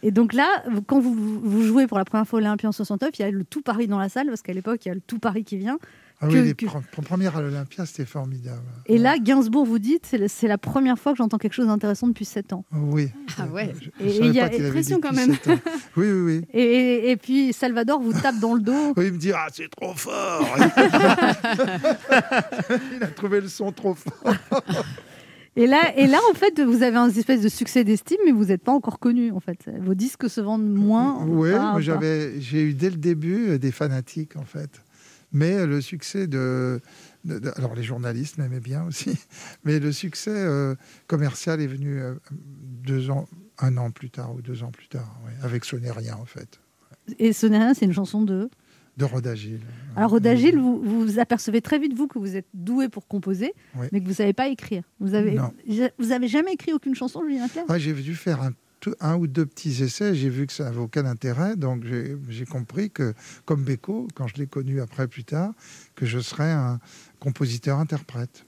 Et 0.02 0.12
donc 0.12 0.34
là, 0.34 0.64
quand 0.88 1.00
vous, 1.00 1.14
vous 1.42 1.64
jouez 1.64 1.88
pour 1.88 1.98
la 1.98 2.06
première 2.06 2.28
fois 2.28 2.38
Olympia 2.40 2.70
en 2.70 2.72
69, 2.72 3.12
il 3.18 3.22
y 3.22 3.26
a 3.26 3.32
le 3.32 3.44
tout 3.44 3.62
Paris 3.62 3.88
dans 3.88 3.98
la 3.98 4.08
salle, 4.10 4.28
parce 4.28 4.42
qu'à 4.44 4.54
l'époque, 4.54 4.86
il 4.86 4.90
y 4.90 4.92
a 4.92 4.96
le 4.96 5.02
tout 5.02 5.20
Paris 5.20 5.44
qui 5.44 5.58
vient. 5.58 5.78
Ah 6.22 6.28
Que- 6.28 6.34
oui, 6.34 6.42
les 6.44 6.54
que- 6.54 6.66
pre- 6.66 6.82
pre- 6.82 7.04
premières 7.04 7.36
à 7.36 7.42
l'Olympia, 7.42 7.86
c'était 7.86 8.06
formidable. 8.06 8.62
Et 8.86 8.98
là, 8.98 9.18
Gainsbourg, 9.20 9.66
vous 9.66 9.80
dites, 9.80 10.16
c'est 10.28 10.48
la 10.48 10.58
première 10.58 10.98
fois 10.98 11.12
que 11.12 11.18
j'entends 11.18 11.38
quelque 11.38 11.54
chose 11.54 11.68
d'intéressant 11.68 12.08
depuis 12.08 12.24
7 12.26 12.54
ans. 12.54 12.64
Oui. 12.72 13.10
Ah 13.38 13.48
ouais. 13.48 13.74
Je 14.00 14.06
Et- 14.06 14.18
il 14.26 14.34
y 14.34 14.40
a 14.40 14.46
avait 14.46 14.70
pression 14.70 15.02
quand 15.02 15.12
même. 15.14 15.36
Oui, 15.98 16.08
oui, 16.12 16.22
oui. 16.22 16.42
Et, 16.54 16.64
et- 16.64 17.12
et 17.12 17.18
puis 17.18 17.52
Salvador 17.52 18.00
vous 18.02 18.14
tape 18.14 18.40
dans 18.40 18.54
le 18.54 18.62
dos. 18.62 18.94
Oui, 18.98 19.08
il 19.08 19.14
me 19.14 19.18
dit 19.18 19.32
Ah, 19.34 19.48
c'est 19.52 19.70
trop 19.70 19.94
fort 19.94 20.48
Il 22.96 23.04
a 23.04 23.08
trouvé 23.08 23.42
le 23.42 23.48
son 23.48 23.72
trop 23.72 23.94
fort. 23.96 24.36
Et 25.58 25.68
là, 25.68 25.94
et 25.98 26.06
là, 26.08 26.20
en 26.32 26.34
fait, 26.34 26.60
vous 26.62 26.84
avez 26.84 26.98
un 26.98 27.10
espèce 27.10 27.42
de 27.42 27.48
succès 27.50 27.84
d'estime, 27.86 28.18
mais 28.26 28.32
vous 28.32 28.46
n'êtes 28.46 28.62
pas 28.64 28.74
encore 28.74 29.00
connu, 29.00 29.32
en 29.32 29.40
fait. 29.40 29.58
Vos 29.82 29.94
disques 29.94 30.30
se 30.30 30.42
vendent 30.42 30.68
moins. 30.74 31.24
Oui, 31.26 31.50
j'avais, 31.80 32.42
j'ai 32.42 32.62
eu 32.64 32.74
dès 32.74 32.90
le 32.90 32.98
début 32.98 33.50
euh, 33.52 33.58
des 33.58 33.72
fanatiques, 33.72 34.36
en 34.36 34.44
fait. 34.44 34.70
Mais 35.36 35.66
le 35.66 35.82
succès 35.82 36.28
de, 36.28 36.80
de- 37.26 37.40
de- 37.40 37.52
Alors, 37.58 37.76
les 37.76 37.84
journalistes 37.84 38.38
m'aimaient 38.38 38.62
bien 38.62 38.84
aussi. 38.86 39.18
Mais 39.66 39.80
le 39.80 39.92
succès 39.92 40.32
euh, 40.34 40.76
commercial 41.08 41.60
est 41.62 41.68
venu 41.68 42.00
euh, 42.00 42.16
deux 42.32 43.10
ans, 43.10 43.28
un 43.60 43.76
an 43.76 43.92
plus 43.92 44.10
tard 44.10 44.34
ou 44.34 44.42
deux 44.42 44.64
ans 44.64 44.72
plus 44.72 44.88
tard, 44.88 45.20
ouais, 45.26 45.34
avec 45.44 45.66
Ce 45.66 45.76
n'est 45.76 45.92
rien, 45.92 46.16
en 46.16 46.26
fait, 46.26 46.60
Et 47.20 47.34
ce 47.34 47.46
n'est 47.48 47.58
rien, 47.60 47.74
c'est 47.74 47.84
une 47.86 47.94
chanson 47.94 48.22
de. 48.24 48.50
de 48.96 49.04
Rodagile. 49.06 49.60
Alors, 49.98 50.12
Rodagile, 50.12 50.58
vous 50.58 50.82
vous 50.82 51.20
apercevez 51.20 51.62
très 51.62 51.80
vite, 51.80 51.94
vous, 51.94 52.08
que 52.08 52.18
vous 52.18 52.38
êtes 52.38 52.48
doué 52.54 52.88
pour 52.88 53.06
composer, 53.08 53.54
Oui. 53.76 53.88
mais 53.92 54.00
que 54.00 54.06
vous 54.06 54.12
ne 54.12 54.16
savez 54.16 54.34
pas 54.34 54.48
écrire. 54.48 54.84
Vous 55.02 55.16
avez, 55.16 55.34
Non. 55.34 55.52
vous 56.00 56.12
avez 56.14 56.30
jamais 56.30 56.54
écrit 56.54 56.72
aucune 56.72 56.96
chanson, 56.96 57.22
Julien 57.28 57.50
Clerc? 57.50 57.66
Ah, 57.68 57.78
j'ai 57.78 57.92
dû 57.94 58.16
faire 58.16 58.42
un, 58.42 58.52
un 59.00 59.16
ou 59.16 59.28
deux 59.28 59.46
petits 59.46 59.84
essais. 59.84 60.16
J'ai 60.16 60.30
vu 60.30 60.48
que 60.48 60.54
ça 60.54 60.66
n'avait 60.66 60.80
aucun 60.80 61.06
intérêt. 61.06 61.56
Donc, 61.56 61.84
j'ai 62.30 62.46
compris 62.46 62.90
que, 62.92 63.14
comme 63.46 63.64
Beko, 63.64 64.08
quand 64.16 64.28
je 64.28 64.36
l'ai 64.36 64.48
connu 64.48 64.82
après 64.82 65.08
plus 65.08 65.24
tard, 65.24 65.54
que 65.96 66.06
je 66.06 66.20
serais 66.20 66.52
un 66.52 66.80
compositeur-interprète. 67.20 68.46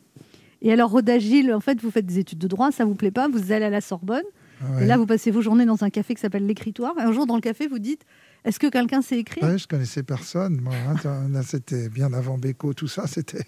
Et 0.61 0.71
alors, 0.71 0.89
Rodagile, 0.91 1.53
en 1.53 1.59
fait, 1.59 1.79
vous 1.81 1.91
faites 1.91 2.05
des 2.05 2.19
études 2.19 2.39
de 2.39 2.47
droit, 2.47 2.71
ça 2.71 2.83
vous 2.85 2.95
plaît 2.95 3.11
pas, 3.11 3.27
vous 3.27 3.51
allez 3.51 3.65
à 3.65 3.69
la 3.69 3.81
Sorbonne, 3.81 4.23
Ouais. 4.59 4.85
et 4.85 4.87
là, 4.87 4.97
vous 4.97 5.05
passez 5.05 5.29
vos 5.29 5.41
journées 5.43 5.65
dans 5.65 5.83
un 5.83 5.91
café 5.91 6.15
qui 6.15 6.21
s'appelle 6.21 6.47
L'Écritoire, 6.47 6.95
et 6.97 7.03
un 7.03 7.11
jour, 7.11 7.27
dans 7.27 7.35
le 7.35 7.41
café, 7.41 7.67
vous 7.67 7.77
dites 7.77 8.01
Est-ce 8.43 8.57
que 8.57 8.65
quelqu'un 8.65 9.03
sait 9.03 9.19
écrire? 9.19 9.43
Ouais, 9.43 9.59
je 9.59 9.67
connaissais 9.67 10.01
personne. 10.01 10.59
Moi, 10.61 10.73
hein. 10.73 11.41
C'était 11.45 11.89
bien 11.89 12.11
avant 12.11 12.39
Beko, 12.39 12.73
tout 12.73 12.87
ça. 12.87 13.05
C'était. 13.07 13.43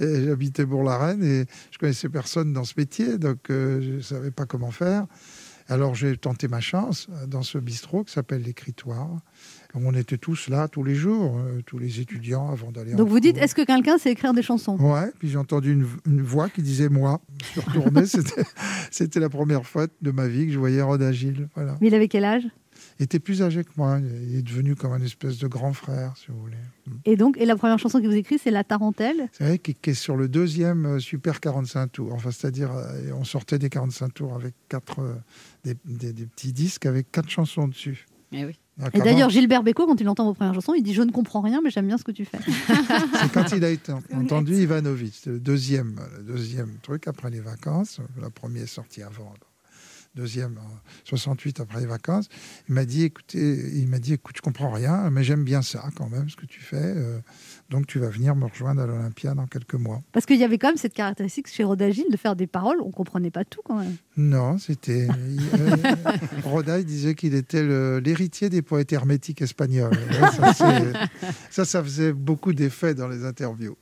J'habitais 0.00 0.64
Bourg-la-Reine 0.64 1.22
et 1.22 1.44
je 1.70 1.76
connaissais 1.78 2.08
personne 2.08 2.54
dans 2.54 2.64
ce 2.64 2.72
métier, 2.78 3.18
donc 3.18 3.50
euh, 3.50 3.82
je 3.82 3.90
ne 3.96 4.00
savais 4.00 4.30
pas 4.30 4.46
comment 4.46 4.70
faire. 4.70 5.06
Alors 5.68 5.94
j'ai 5.94 6.16
tenté 6.16 6.48
ma 6.48 6.60
chance 6.60 7.08
euh, 7.10 7.26
dans 7.26 7.42
ce 7.42 7.58
bistrot 7.58 8.04
qui 8.04 8.12
s'appelle 8.12 8.42
l'écritoire. 8.42 9.08
On 9.74 9.92
était 9.94 10.16
tous 10.16 10.48
là 10.48 10.68
tous 10.68 10.84
les 10.84 10.94
jours, 10.94 11.36
euh, 11.38 11.60
tous 11.66 11.78
les 11.78 12.00
étudiants 12.00 12.50
avant 12.50 12.70
d'aller. 12.70 12.94
en 12.94 12.96
Donc, 12.96 13.08
vous 13.08 13.20
dites. 13.20 13.36
Est-ce 13.36 13.54
que 13.54 13.62
quelqu'un 13.62 13.98
sait 13.98 14.10
écrire 14.10 14.32
des 14.32 14.42
chansons? 14.42 14.76
Ouais, 14.78 15.10
puis 15.18 15.28
j'ai 15.28 15.36
entendu 15.36 15.72
une, 15.72 15.86
une 16.06 16.22
voix 16.22 16.48
qui 16.48 16.62
disait 16.62 16.88
moi. 16.88 17.20
Je 17.42 17.46
suis 17.46 17.60
retourné, 17.60 18.02
c'était, 18.90 19.20
la 19.20 19.28
première 19.28 19.66
fois 19.66 19.86
de 20.00 20.10
ma 20.10 20.28
vie 20.28 20.46
que 20.46 20.52
je 20.52 20.58
voyais 20.58 20.80
Rodagile. 20.80 21.48
Voilà. 21.54 21.76
Mais 21.80 21.88
il 21.88 21.94
avait 21.94 22.08
quel 22.08 22.24
âge? 22.24 22.44
Était 23.04 23.18
plus 23.18 23.42
âgé 23.42 23.62
que 23.64 23.70
moi, 23.76 23.98
il 24.00 24.36
est 24.36 24.42
devenu 24.42 24.74
comme 24.74 24.92
un 24.92 25.02
espèce 25.02 25.38
de 25.38 25.46
grand 25.48 25.72
frère, 25.72 26.14
si 26.16 26.26
vous 26.28 26.40
voulez. 26.40 26.56
Et 27.04 27.16
donc, 27.16 27.36
et 27.38 27.44
la 27.44 27.56
première 27.56 27.78
chanson 27.78 27.98
qu'il 28.00 28.08
vous 28.08 28.14
écrit, 28.14 28.38
c'est 28.38 28.50
La 28.50 28.64
Tarentelle? 28.64 29.28
C'est 29.32 29.44
vrai 29.44 29.58
qui 29.58 29.76
est 29.84 29.94
sur 29.94 30.16
le 30.16 30.28
deuxième 30.28 30.86
euh, 30.86 30.98
Super 30.98 31.40
45 31.40 31.92
tours. 31.92 32.12
Enfin, 32.14 32.30
c'est-à-dire, 32.30 32.70
euh, 32.72 33.10
on 33.18 33.24
sortait 33.24 33.58
des 33.58 33.68
45 33.68 34.14
tours 34.14 34.34
avec 34.34 34.54
quatre, 34.68 35.00
euh, 35.00 35.14
des, 35.64 35.74
des- 35.84 36.12
des 36.12 36.26
petits 36.26 36.52
disques 36.52 36.86
avec 36.86 37.10
quatre 37.12 37.28
chansons 37.30 37.68
dessus. 37.68 38.06
Eh 38.32 38.44
oui. 38.44 38.58
Et 38.92 38.98
d'ailleurs, 39.00 39.30
Gilbert 39.30 39.62
Bécaud, 39.62 39.86
quand 39.86 39.98
il 40.00 40.08
entend 40.08 40.24
vos 40.26 40.34
premières 40.34 40.52
chansons, 40.52 40.74
il 40.74 40.82
dit 40.82 40.92
Je 40.92 41.00
ne 41.02 41.10
comprends 41.10 41.40
rien, 41.40 41.60
mais 41.64 41.70
j'aime 41.70 41.86
bien 41.86 41.96
ce 41.96 42.04
que 42.04 42.12
tu 42.12 42.24
fais. 42.26 42.38
c'est 43.20 43.32
quand 43.32 43.50
il 43.52 43.64
a 43.64 43.70
été 43.70 43.92
entendu 44.12 44.54
Ivanovic. 44.54 45.14
C'était 45.14 45.30
le 45.30 45.40
deuxième, 45.40 45.98
le 46.18 46.24
deuxième 46.24 46.76
truc 46.82 47.06
après 47.08 47.30
les 47.30 47.40
vacances. 47.40 48.00
La 48.20 48.28
première 48.28 48.64
est 48.64 48.66
sortie 48.66 49.02
avant. 49.02 49.32
Deuxième 50.16 50.56
en 50.58 50.70
68 51.04 51.60
après 51.60 51.78
les 51.80 51.86
vacances. 51.86 52.28
Il 52.68 52.74
m'a 52.74 52.86
dit, 52.86 53.04
écoutez, 53.04 53.70
il 53.74 53.86
m'a 53.86 53.98
dit, 53.98 54.14
écoute, 54.14 54.34
je 54.38 54.40
comprends 54.42 54.70
rien, 54.70 55.10
mais 55.10 55.22
j'aime 55.22 55.44
bien 55.44 55.60
ça 55.62 55.84
quand 55.94 56.08
même, 56.08 56.28
ce 56.30 56.36
que 56.36 56.46
tu 56.46 56.60
fais. 56.60 56.76
euh, 56.96 57.18
donc 57.68 57.86
tu 57.86 57.98
vas 57.98 58.08
venir 58.08 58.34
me 58.34 58.46
rejoindre 58.46 58.80
à 58.82 58.86
l'Olympia 58.86 59.34
dans 59.34 59.46
quelques 59.46 59.74
mois. 59.74 60.02
Parce 60.12 60.24
qu'il 60.24 60.38
y 60.38 60.44
avait 60.44 60.56
quand 60.56 60.68
même 60.68 60.76
cette 60.78 60.94
caractéristique 60.94 61.48
chez 61.48 61.64
Rodagile 61.64 62.06
de 62.10 62.16
faire 62.16 62.34
des 62.34 62.46
paroles, 62.46 62.78
on 62.80 62.90
comprenait 62.92 63.30
pas 63.30 63.44
tout 63.44 63.60
quand 63.64 63.78
même. 63.78 63.96
Non, 64.16 64.56
c'était. 64.58 65.06
euh, 65.58 65.76
Roda, 66.44 66.78
il 66.78 66.84
disait 66.86 67.14
qu'il 67.14 67.34
était 67.34 67.62
l'héritier 68.00 68.48
des 68.48 68.62
poètes 68.62 68.92
hermétiques 68.92 69.42
espagnols. 69.42 69.92
Ouais, 69.92 70.52
ça, 70.54 70.94
ça, 71.50 71.64
ça 71.64 71.82
faisait 71.84 72.12
beaucoup 72.12 72.52
d'effet 72.52 72.94
dans 72.94 73.08
les 73.08 73.24
interviews. 73.24 73.76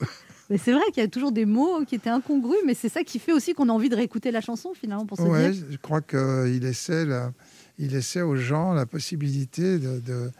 Mais 0.51 0.59
c'est 0.59 0.73
vrai 0.73 0.83
qu'il 0.93 1.03
y 1.03 1.07
a 1.07 1.09
toujours 1.09 1.33
des 1.33 1.47
mots 1.47 1.85
qui 1.87 1.95
étaient 1.95 2.11
incongrus, 2.11 2.59
mais 2.67 2.75
c'est 2.75 2.89
ça 2.91 3.03
qui 3.03 3.19
fait 3.19 3.33
aussi 3.33 3.55
qu'on 3.55 3.69
a 3.69 3.73
envie 3.73 3.89
de 3.89 3.97
réécouter 3.97 4.31
la 4.31 4.41
chanson 4.41 4.73
finalement 4.75 5.07
pour 5.07 5.17
se 5.17 5.23
Ouais, 5.23 5.51
dire. 5.51 5.65
je 5.71 5.77
crois 5.79 6.01
qu'il 6.03 6.61
laissait, 6.61 7.05
la- 7.07 7.33
il 7.79 7.93
laissait 7.93 8.23
aux 8.23 8.37
gens 8.37 8.73
la 8.75 8.87
possibilité 8.87 9.79
de. 9.79 10.01
de 10.01 10.31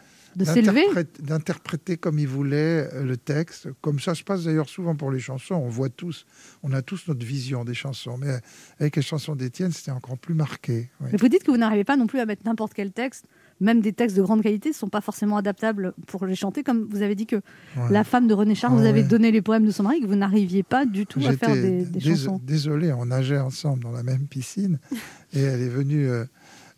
d'interpréter 1.19 1.95
comme 1.97 2.19
ils 2.19 2.27
voulaient 2.27 2.89
euh, 2.93 3.03
le 3.03 3.17
texte. 3.17 3.69
Comme 3.81 3.99
ça 4.01 4.15
se 4.15 4.23
passe 4.23 4.43
d'ailleurs 4.43 4.67
souvent 4.69 4.95
pour 4.95 5.09
les 5.11 5.19
chansons. 5.19 5.55
On 5.55 5.69
voit 5.69 5.87
tous, 5.89 6.25
on 6.61 6.73
a 6.73 6.81
tous 6.81 7.07
notre 7.07 7.25
vision 7.25 7.63
des 7.63 7.73
chansons. 7.73 8.17
Mais 8.17 8.39
avec 8.79 8.95
les 8.97 9.01
chansons 9.01 9.35
d'Étienne, 9.35 9.71
c'était 9.71 9.91
encore 9.91 10.17
plus 10.17 10.33
marqué. 10.33 10.89
Mais 10.99 11.17
vous 11.17 11.27
dites 11.29 11.43
que 11.43 11.51
vous 11.51 11.57
n'arrivez 11.57 11.83
pas 11.85 11.95
non 11.97 12.07
plus 12.07 12.19
à 12.19 12.25
mettre 12.25 12.43
n'importe 12.45 12.73
quel 12.73 12.91
texte, 12.91 13.25
même 13.61 13.79
des 13.81 13.93
textes 13.93 14.17
de 14.17 14.21
grande 14.21 14.41
qualité, 14.41 14.69
ne 14.69 14.73
sont 14.73 14.89
pas 14.89 15.01
forcément 15.01 15.37
adaptables 15.37 15.93
pour 16.07 16.25
les 16.25 16.35
chanter. 16.35 16.61
Comme 16.63 16.87
vous 16.89 17.01
avez 17.01 17.15
dit 17.15 17.25
que 17.25 17.37
Ouais. 17.37 17.91
la 17.91 18.03
femme 18.03 18.27
de 18.27 18.33
René 18.33 18.53
Char, 18.55 18.73
vous 18.75 18.85
avez 18.85 19.03
donné 19.03 19.31
les 19.31 19.41
poèmes 19.41 19.65
de 19.65 19.71
son 19.71 19.83
mari, 19.83 20.01
que 20.01 20.07
vous 20.07 20.15
n'arriviez 20.15 20.63
pas 20.63 20.85
du 20.85 21.05
tout 21.05 21.19
à 21.25 21.33
faire 21.37 21.53
des, 21.53 21.83
des 21.85 21.99
chansons. 21.99 22.39
Désolé, 22.43 22.91
on 22.93 23.05
nageait 23.05 23.39
ensemble 23.39 23.83
dans 23.83 23.91
la 23.91 24.03
même 24.03 24.27
piscine 24.27 24.79
et 25.33 25.39
elle 25.41 25.61
est 25.61 25.69
venue 25.69 26.07
euh, 26.07 26.25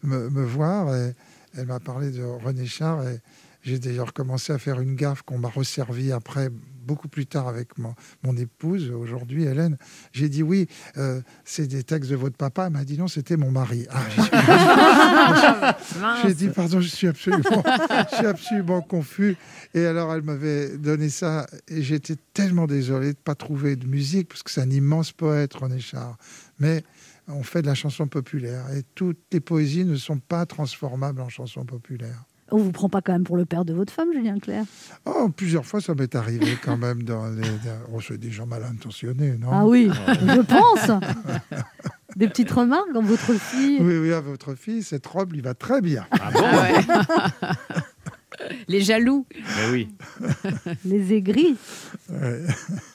me, 0.04 0.30
me 0.30 0.44
voir 0.44 0.96
et 0.96 1.14
elle 1.58 1.66
m'a 1.68 1.80
parlé 1.80 2.12
de 2.12 2.22
René 2.24 2.66
Char 2.68 3.08
et 3.08 3.20
j'ai 3.68 3.80
d'ailleurs 3.80 4.14
commencé 4.14 4.54
à 4.54 4.58
faire 4.58 4.80
une 4.80 4.96
gaffe 4.96 5.24
qu'on 5.24 5.40
m'a 5.40 5.50
resservie 5.50 6.14
après 6.14 6.50
beaucoup 6.86 7.10
plus 7.10 7.26
tard 7.26 7.50
avec 7.50 7.78
mon, 7.78 7.94
mon 8.24 8.38
épouse 8.38 8.92
aujourd'hui 8.92 9.44
Hélène. 9.44 9.78
J'ai 10.14 10.30
dit 10.30 10.42
oui 10.42 10.70
euh, 10.96 11.20
c'est 11.44 11.68
des 11.68 11.84
textes 11.84 12.10
de 12.10 12.16
votre 12.16 12.38
papa. 12.38 12.68
Elle 12.68 12.72
m'a 12.74 12.86
dit 12.86 12.98
non 12.98 13.10
c'était 13.10 13.36
mon 13.36 13.52
mari. 13.52 13.86
Ah, 13.90 15.76
j'ai- 16.24 16.34
dit 16.34 16.48
pardon 16.48 16.80
je 16.80 16.88
suis 16.88 17.08
absolument 17.08 17.62
je 18.10 18.16
suis 18.16 18.26
absolument 18.26 18.82
confus. 18.82 19.36
Et 19.74 19.86
alors 19.86 20.14
elle 20.14 20.22
m'avait 20.22 20.78
donné 20.78 21.10
ça. 21.10 21.46
Et 21.68 21.82
j'étais 21.82 22.16
tellement 22.34 22.68
désolé 22.68 23.12
de 23.12 23.20
pas 23.20 23.36
trouver 23.36 23.76
de 23.76 23.86
musique 23.86 24.30
parce 24.30 24.44
que 24.44 24.52
c'est 24.52 24.62
un 24.62 24.70
immense 24.72 25.12
poète 25.12 25.54
René 25.56 25.82
Char. 25.82 26.18
Mais 26.60 26.86
on 27.28 27.44
fait 27.44 27.62
de 27.62 27.68
la 27.68 27.76
chanson 27.76 28.08
populaire. 28.08 28.64
Et 28.74 28.84
toutes 28.96 29.20
les 29.34 29.42
poésies 29.42 29.84
ne 29.84 29.98
sont 29.98 30.20
pas 30.20 30.46
transformables 30.46 31.20
en 31.20 31.28
chansons 31.28 31.66
populaires 31.66 32.24
On 32.50 32.58
vous 32.58 32.72
prend 32.72 32.88
pas 32.88 33.02
quand 33.02 33.12
même 33.12 33.24
pour 33.26 33.36
le 33.36 33.46
père 33.46 33.66
de 33.66 33.74
votre 33.74 33.92
femme, 33.92 34.08
Julien 34.14 34.40
Clerc? 34.40 34.64
Oh, 35.06 35.30
plusieurs 35.30 35.66
fois, 35.66 35.82
ça 35.82 35.94
m'est 35.96 36.16
arrivé 36.16 36.58
quand 36.64 36.78
même 36.86 37.04
dans 37.04 37.28
les. 37.28 37.42
Oh, 37.94 38.00
c'est 38.00 38.18
des 38.18 38.32
gens 38.32 38.46
mal 38.46 38.64
intentionnés, 38.64 39.36
non? 39.38 39.50
Ah 39.52 39.66
oui, 39.66 39.90
je 40.08 40.42
pense. 40.42 41.02
Des 42.16 42.28
petites 42.28 42.52
remarques 42.52 42.94
dans 42.94 43.02
votre 43.02 43.34
fille? 43.34 43.80
Oui, 43.82 43.98
oui, 43.98 44.14
à 44.14 44.22
votre 44.22 44.56
fille, 44.56 44.82
cette 44.82 45.06
robe 45.06 45.34
lui 45.34 45.42
va 45.42 45.54
très 45.54 45.82
bien. 45.82 46.06
Ah 46.12 46.32
bon? 46.32 46.42
Les 48.68 48.82
jaloux. 48.82 49.26
Mais 49.36 49.72
oui. 49.72 49.88
Les 50.86 51.14
aigris. 51.14 51.58
Ouais. 52.10 52.42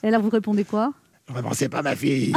Et 0.01 0.09
là, 0.09 0.17
vous 0.17 0.29
répondez 0.29 0.63
quoi? 0.63 0.93
Vraiment, 1.27 1.53
c'est 1.53 1.69
pas 1.69 1.81
ma 1.81 1.95
fille. 1.95 2.33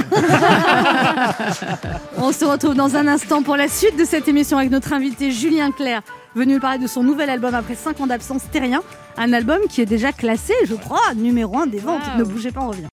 On 2.19 2.33
se 2.33 2.45
retrouve 2.45 2.75
dans 2.75 2.95
un 2.97 3.07
instant 3.07 3.43
pour 3.43 3.57
la 3.57 3.69
suite 3.69 3.97
de 3.99 4.05
cette 4.05 4.29
émission 4.29 4.59
avec 4.59 4.71
notre 4.71 4.93
invité 4.93 5.31
Julien 5.31 5.71
Clerc, 5.73 6.03
venu 6.37 6.55
nous 6.55 6.61
parler 6.61 6.79
de 6.79 6.87
son 6.87 7.03
nouvel 7.03 7.31
album 7.31 7.55
après 7.55 7.75
5 7.75 8.01
ans 8.01 8.07
d'absence, 8.07 8.43
Terrien. 8.53 8.83
Un 9.17 9.33
album 9.33 9.61
qui 9.69 9.81
est 9.81 9.87
déjà 9.87 10.13
classé, 10.13 10.53
je 10.67 10.75
crois, 10.75 11.15
numéro 11.17 11.57
1 11.59 11.67
des 11.67 11.79
ventes. 11.79 12.03
Ne 12.19 12.25
bougez 12.25 12.53
pas, 12.53 12.61
on 12.61 12.69
revient. 12.69 12.87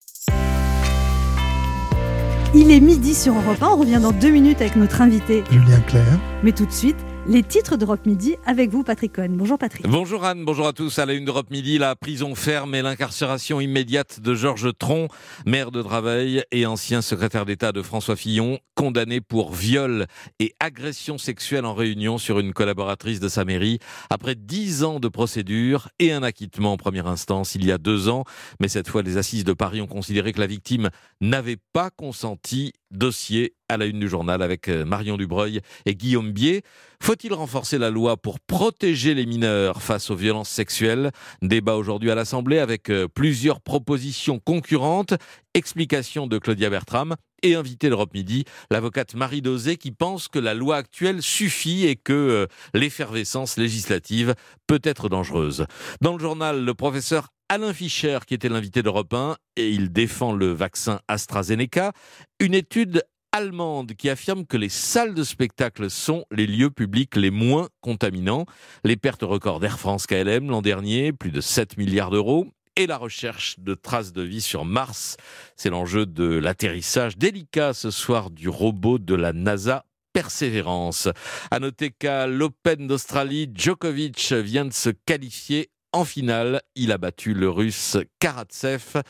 Il 2.56 2.72
est 2.72 2.80
midi 2.80 3.14
sur 3.14 3.34
Europe 3.34 3.62
1. 3.62 3.68
On 3.68 3.76
revient 3.76 4.00
dans 4.02 4.12
deux 4.12 4.30
minutes 4.30 4.62
avec 4.62 4.76
notre 4.76 5.02
invité. 5.02 5.44
Julien 5.52 5.80
Claire. 5.88 6.20
Mais 6.44 6.52
tout 6.52 6.66
de 6.66 6.72
suite, 6.72 6.98
les 7.26 7.42
titres 7.44 7.78
d'Europe 7.78 8.06
Midi 8.06 8.36
avec 8.46 8.70
vous, 8.70 8.84
Patrick 8.84 9.14
Cohen. 9.14 9.30
Bonjour 9.32 9.58
Patrick. 9.58 9.88
Bonjour 9.88 10.26
Anne, 10.26 10.44
bonjour 10.44 10.68
à 10.68 10.74
tous. 10.74 11.00
À 11.00 11.06
la 11.06 11.14
une 11.14 11.26
d'Europe 11.26 11.50
Midi, 11.52 11.78
la 11.78 11.96
prison 11.96 12.36
ferme 12.36 12.76
et 12.76 12.82
l'incarcération 12.82 13.62
immédiate 13.62 14.20
de 14.20 14.36
Georges 14.36 14.72
Tron, 14.78 15.08
maire 15.46 15.72
de 15.72 15.82
Draveil 15.82 16.44
et 16.52 16.66
ancien 16.66 17.02
secrétaire 17.02 17.46
d'État 17.46 17.72
de 17.72 17.82
François 17.82 18.16
Fillon, 18.16 18.60
condamné 18.76 19.22
pour 19.22 19.54
viol 19.54 20.06
et 20.40 20.54
agression 20.60 21.18
sexuelle 21.18 21.66
en 21.66 21.74
réunion 21.74 22.18
sur 22.18 22.40
une 22.40 22.54
collaboratrice 22.54 23.20
de 23.20 23.30
sa 23.30 23.46
mairie, 23.46 23.80
après 24.10 24.36
dix 24.36 24.84
ans 24.84 25.00
de 25.00 25.08
procédure 25.08 25.90
et 26.00 26.12
un 26.12 26.24
acquittement 26.24 26.74
en 26.74 26.78
première 26.78 27.08
instance 27.08 27.56
il 27.56 27.66
y 27.66 27.72
a 27.72 27.78
deux 27.78 28.10
ans. 28.10 28.26
Mais 28.60 28.68
cette 28.68 28.90
fois, 28.90 29.02
les 29.02 29.18
assises 29.18 29.46
de 29.46 29.54
Paris 29.54 29.82
ont 29.82 29.88
considéré 29.88 30.34
que 30.34 30.40
la 30.40 30.48
victime 30.48 30.90
n'avait 31.22 31.58
pas 31.72 31.90
consenti 31.90 32.74
dossier 32.94 33.56
à 33.70 33.78
la 33.78 33.86
une 33.86 34.00
du 34.00 34.08
journal 34.08 34.42
avec 34.42 34.70
euh, 34.70 34.86
Marion 34.86 35.18
Dubreuil 35.18 35.60
et 35.86 35.96
Guillaume 35.96 36.32
Bier. 36.32 36.62
Faut-il 37.02 37.34
renforcer 37.34 37.78
la 37.78 37.90
loi 37.90 38.16
pour 38.18 38.40
protéger 38.40 39.14
les 39.14 39.26
mineurs 39.26 39.82
face 39.82 40.10
aux 40.10 40.16
violences 40.16 40.50
sexuelles? 40.50 41.12
Débat 41.42 41.76
aujourd'hui 41.76 42.12
à 42.12 42.16
l'Assemblée 42.16 42.60
avec 42.60 42.90
euh, 42.90 43.08
plusieurs 43.08 43.60
propositions 43.60 44.40
concurrentes. 44.40 45.14
Explication 45.54 46.28
de 46.28 46.38
Claudia 46.38 46.70
Bertram 46.70 47.16
et 47.44 47.56
invité 47.56 47.90
d'Europe 47.90 48.14
Midi, 48.14 48.46
l'avocate 48.72 49.16
Marie 49.16 49.42
Dosé 49.42 49.76
qui 49.76 49.92
pense 49.92 50.30
que 50.30 50.40
la 50.40 50.54
loi 50.54 50.78
actuelle 50.78 51.22
suffit 51.22 51.86
et 51.86 51.96
que 51.98 52.14
euh, 52.14 52.48
l'effervescence 52.74 53.58
législative 53.58 54.34
peut 54.66 54.82
être 54.84 55.10
dangereuse. 55.10 55.66
Dans 56.02 56.14
le 56.14 56.20
journal, 56.20 56.64
le 56.64 56.74
professeur 56.74 57.33
Alain 57.50 57.74
Fischer, 57.74 58.20
qui 58.26 58.34
était 58.34 58.50
l'invité 58.50 58.82
d'Europe 58.82 59.14
1, 59.14 59.36
et 59.58 59.70
il 59.70 59.92
défend 59.92 60.34
le 60.34 60.52
vaccin 60.52 61.02
AstraZeneca. 61.08 61.92
Une 62.40 62.56
étude 62.56 63.04
allemande 63.32 63.94
qui 63.94 64.10
affirme 64.10 64.46
que 64.46 64.58
les 64.58 64.70
salles 64.70 65.14
de 65.14 65.24
spectacle 65.24 65.90
sont 65.90 66.26
les 66.32 66.48
lieux 66.48 66.70
publics 66.70 67.16
les 67.16 67.32
moins 67.32 67.68
contaminants. 67.82 68.46
Les 68.84 68.96
pertes 68.96 69.24
records 69.24 69.60
d'Air 69.60 69.80
France 69.80 70.08
KLM 70.08 70.50
l'an 70.50 70.62
dernier, 70.62 71.14
plus 71.14 71.32
de 71.32 71.42
7 71.42 71.78
milliards 71.78 72.12
d'euros. 72.12 72.48
Et 72.76 72.88
la 72.88 72.98
recherche 72.98 73.60
de 73.60 73.76
traces 73.76 74.14
de 74.14 74.24
vie 74.24 74.42
sur 74.42 74.66
Mars. 74.66 75.18
C'est 75.56 75.70
l'enjeu 75.70 76.08
de 76.08 76.26
l'atterrissage 76.26 77.18
délicat 77.18 77.74
ce 77.74 77.92
soir 77.92 78.32
du 78.32 78.50
robot 78.50 78.98
de 78.98 79.14
la 79.14 79.32
NASA 79.32 79.86
Persévérance. 80.14 81.08
À 81.52 81.60
noter 81.60 81.92
qu'à 81.92 82.26
l'Open 82.26 82.88
d'Australie, 82.88 83.50
Djokovic 83.54 84.32
vient 84.32 84.66
de 84.66 84.74
se 84.74 84.90
qualifier 84.90 85.70
en 85.94 86.06
finale, 86.06 86.62
il 86.76 86.92
a 86.92 86.98
battu 86.98 87.34
le 87.34 87.50
russe 87.50 87.98
Karatsev 88.20 89.02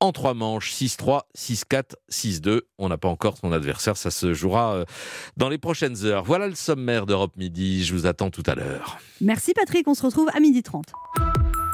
en 0.00 0.12
trois 0.12 0.34
manches, 0.34 0.72
6-3, 0.74 1.22
6-4, 1.36 1.94
6-2. 2.10 2.60
On 2.78 2.88
n'a 2.88 2.98
pas 2.98 3.08
encore 3.08 3.38
son 3.38 3.52
adversaire, 3.52 3.96
ça 3.96 4.10
se 4.10 4.34
jouera 4.34 4.74
euh, 4.74 4.84
dans 5.36 5.48
les 5.48 5.58
prochaines 5.58 6.04
heures. 6.04 6.24
Voilà 6.24 6.48
le 6.48 6.54
sommaire 6.54 7.06
d'Europe 7.06 7.36
Midi, 7.36 7.84
je 7.84 7.94
vous 7.94 8.06
attends 8.06 8.30
tout 8.30 8.42
à 8.46 8.54
l'heure. 8.54 8.98
Merci 9.20 9.54
Patrick, 9.54 9.88
on 9.88 9.94
se 9.94 10.04
retrouve 10.04 10.28
à 10.34 10.40
midi 10.40 10.62
30. 10.62 10.86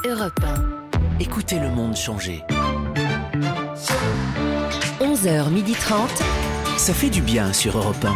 Europe 0.05 0.39
1. 0.41 1.19
Écoutez 1.19 1.59
le 1.59 1.69
monde 1.69 1.95
changer. 1.95 2.41
11h30. 5.01 6.07
Ça 6.77 6.93
fait 6.93 7.09
du 7.09 7.21
bien 7.21 7.53
sur 7.53 7.77
Europe 7.77 8.05
1. 8.05 8.15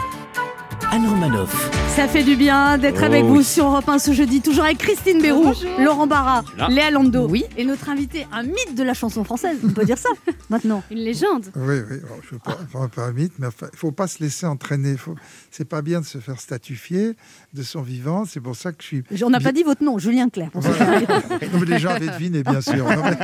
Anne 0.92 1.08
Romanoff. 1.08 1.87
Ça 1.98 2.08
fait 2.08 2.24
du 2.24 2.36
bien 2.36 2.78
d'être 2.78 3.00
Oh 3.02 3.06
avec 3.06 3.26
vous 3.26 3.38
oui. 3.38 3.44
sur 3.44 3.66
Europe 3.66 3.90
1 3.90 3.98
ce 3.98 4.12
jeudi, 4.14 4.40
toujours 4.40 4.66
avec 4.66 4.78
Christine 4.78 5.20
Béroux, 5.20 5.46
Bonjour. 5.46 5.80
Laurent 5.80 6.06
Barra. 6.06 6.44
Léa 6.70 6.92
Lando 6.92 7.28
et 7.58 7.66
notre 7.66 7.90
invité, 7.90 8.28
un 8.32 8.44
mythe 8.44 8.76
de 8.76 8.84
la 8.84 8.94
chanson 8.94 9.24
française, 9.24 9.58
on 9.66 9.70
peut 9.70 9.84
dire 9.84 9.98
ça 9.98 10.10
maintenant. 10.52 10.84
Une 10.92 11.00
légende. 11.00 11.48
Oui, 11.56 11.78
oui, 11.90 11.98
bon, 12.08 12.16
je 12.22 12.28
ne 12.28 12.32
veux 12.34 12.40
pas, 12.40 12.58
pas, 12.72 12.88
pas 12.88 13.02
un 13.06 13.14
mythe, 13.14 13.34
mais 13.40 13.48
il 13.62 13.66
ne 13.66 13.78
faut 13.78 13.92
pas 13.92 14.06
se 14.06 14.22
laisser 14.22 14.46
entraîner. 14.46 14.96
Faut... 14.96 15.16
C'est 15.50 15.66
pas 15.68 15.82
bien 15.82 16.00
de 16.02 16.06
se 16.06 16.20
faire 16.20 16.40
statufier 16.40 17.16
de 17.56 17.64
son 17.64 17.82
vivant. 17.82 18.26
C'est 18.26 18.42
pour 18.42 18.56
ça 18.56 18.72
que 18.74 18.84
je 18.84 18.88
suis. 18.88 19.24
On 19.24 19.32
n'a 19.32 19.40
pas 19.40 19.52
dit 19.52 19.64
votre 19.64 19.84
nom, 19.84 19.98
Julien 19.98 20.30
Clerc. 20.30 20.52
Voilà. 20.54 21.00
Non, 21.54 21.60
mais 21.60 21.66
les 21.66 21.80
gens 21.80 21.90
avaient 21.90 22.08
deviné, 22.10 22.44
bien 22.44 22.62
sûr. 22.62 22.86
Non, 22.86 23.04
mais- 23.04 23.18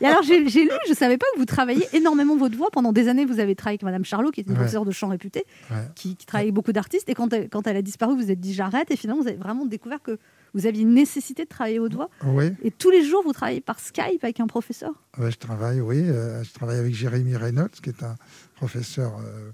Et 0.00 0.06
alors 0.06 0.22
j'ai 0.22 0.38
lu, 0.40 0.48
je 0.86 0.90
ne 0.90 0.94
savais 0.96 1.18
pas 1.18 1.26
que 1.34 1.38
vous 1.38 1.44
travailliez 1.44 1.86
énormément 1.92 2.36
votre 2.36 2.56
voix. 2.56 2.68
Pendant 2.72 2.92
des 2.92 3.08
années, 3.08 3.26
vous 3.26 3.40
avez 3.40 3.54
travaillé 3.54 3.74
avec 3.74 3.82
Madame 3.82 4.04
Charlot, 4.04 4.30
qui 4.30 4.40
est 4.40 4.44
une 4.44 4.50
Ouais. 4.52 4.56
professeure 4.58 4.84
de 4.86 4.90
chant 4.90 5.08
réputée, 5.08 5.44
Ouais. 5.70 5.76
qui, 5.94 6.16
qui 6.16 6.24
travaille 6.26 6.46
avec 6.46 6.54
beaucoup 6.54 6.72
d'artistes. 6.72 7.08
Et 7.10 7.14
quand 7.14 7.30
elle, 7.32 7.48
quand 7.50 7.66
elle 7.66 7.76
a 7.76 7.82
disparu, 7.90 8.14
vous 8.14 8.22
vous 8.22 8.30
êtes 8.30 8.40
dit 8.40 8.54
j'arrête. 8.54 8.90
Et 8.90 8.96
finalement, 8.96 9.22
vous 9.22 9.28
avez 9.28 9.36
vraiment 9.36 9.66
découvert 9.66 10.02
que 10.02 10.18
vous 10.54 10.66
aviez 10.66 10.82
une 10.82 10.94
nécessité 10.94 11.44
de 11.44 11.48
travailler 11.48 11.78
votre 11.78 11.94
voix. 11.94 12.10
Oui. 12.24 12.52
Et 12.62 12.70
tous 12.70 12.90
les 12.90 13.04
jours, 13.04 13.22
vous 13.24 13.32
travaillez 13.32 13.60
par 13.60 13.78
Skype 13.78 14.22
avec 14.22 14.40
un 14.40 14.46
professeur? 14.46 14.92
Ouais, 15.18 15.30
je 15.30 15.38
travaille, 15.38 15.80
oui. 15.80 15.98
euh, 15.98 16.42
je 16.42 16.52
travaille 16.52 16.78
avec 16.78 16.94
Jérémy 16.94 17.36
Reynolds, 17.36 17.70
qui 17.82 17.90
est 17.90 18.02
un 18.02 18.16
professeur 18.56 19.18
euh, 19.18 19.50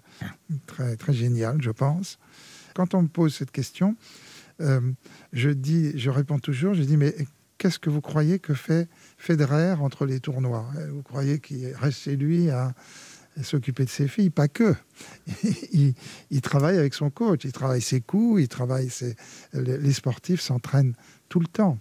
très, 0.66 0.97
très 0.97 1.12
génial, 1.12 1.61
je 1.61 1.70
pense. 1.70 2.18
Quand 2.74 2.95
on 2.95 3.03
me 3.03 3.09
pose 3.09 3.34
cette 3.34 3.51
question, 3.51 3.95
euh, 4.61 4.80
je, 5.32 5.51
dis, 5.51 5.99
je 5.99 6.09
réponds 6.11 6.39
toujours, 6.39 6.72
je 6.74 6.82
dis, 6.82 6.97
mais 6.97 7.14
qu'est-ce 7.59 7.78
que 7.78 7.91
vous 7.91 8.01
croyez 8.01 8.39
que 8.39 8.55
fait 8.55 8.89
Federer 9.18 9.72
entre 9.72 10.07
les 10.07 10.20
tournois? 10.20 10.66
Vous 10.91 11.03
croyez 11.03 11.41
qu'il 11.41 11.74
reste 11.74 12.01
chez 12.01 12.16
lui 12.16 12.49
à 12.49 12.74
s'occuper 13.43 13.84
de 13.84 13.91
ses 13.91 14.09
filles 14.09 14.30
Pas 14.30 14.49
que. 14.49 14.74
il, 15.72 15.95
il 16.30 16.41
travaille 16.41 16.78
avec 16.78 16.95
son 16.95 17.11
coach, 17.11 17.45
il 17.45 17.53
travaille 17.53 17.80
ses 17.80 18.01
coups, 18.01 18.43
il 18.43 18.49
travaille 18.49 18.91
ses... 18.91 19.16
Les, 19.53 19.93
sportifs 19.93 20.41
s'entraînent 20.41 20.95
tout 21.28 21.41
le 21.41 21.47
temps. 21.47 21.78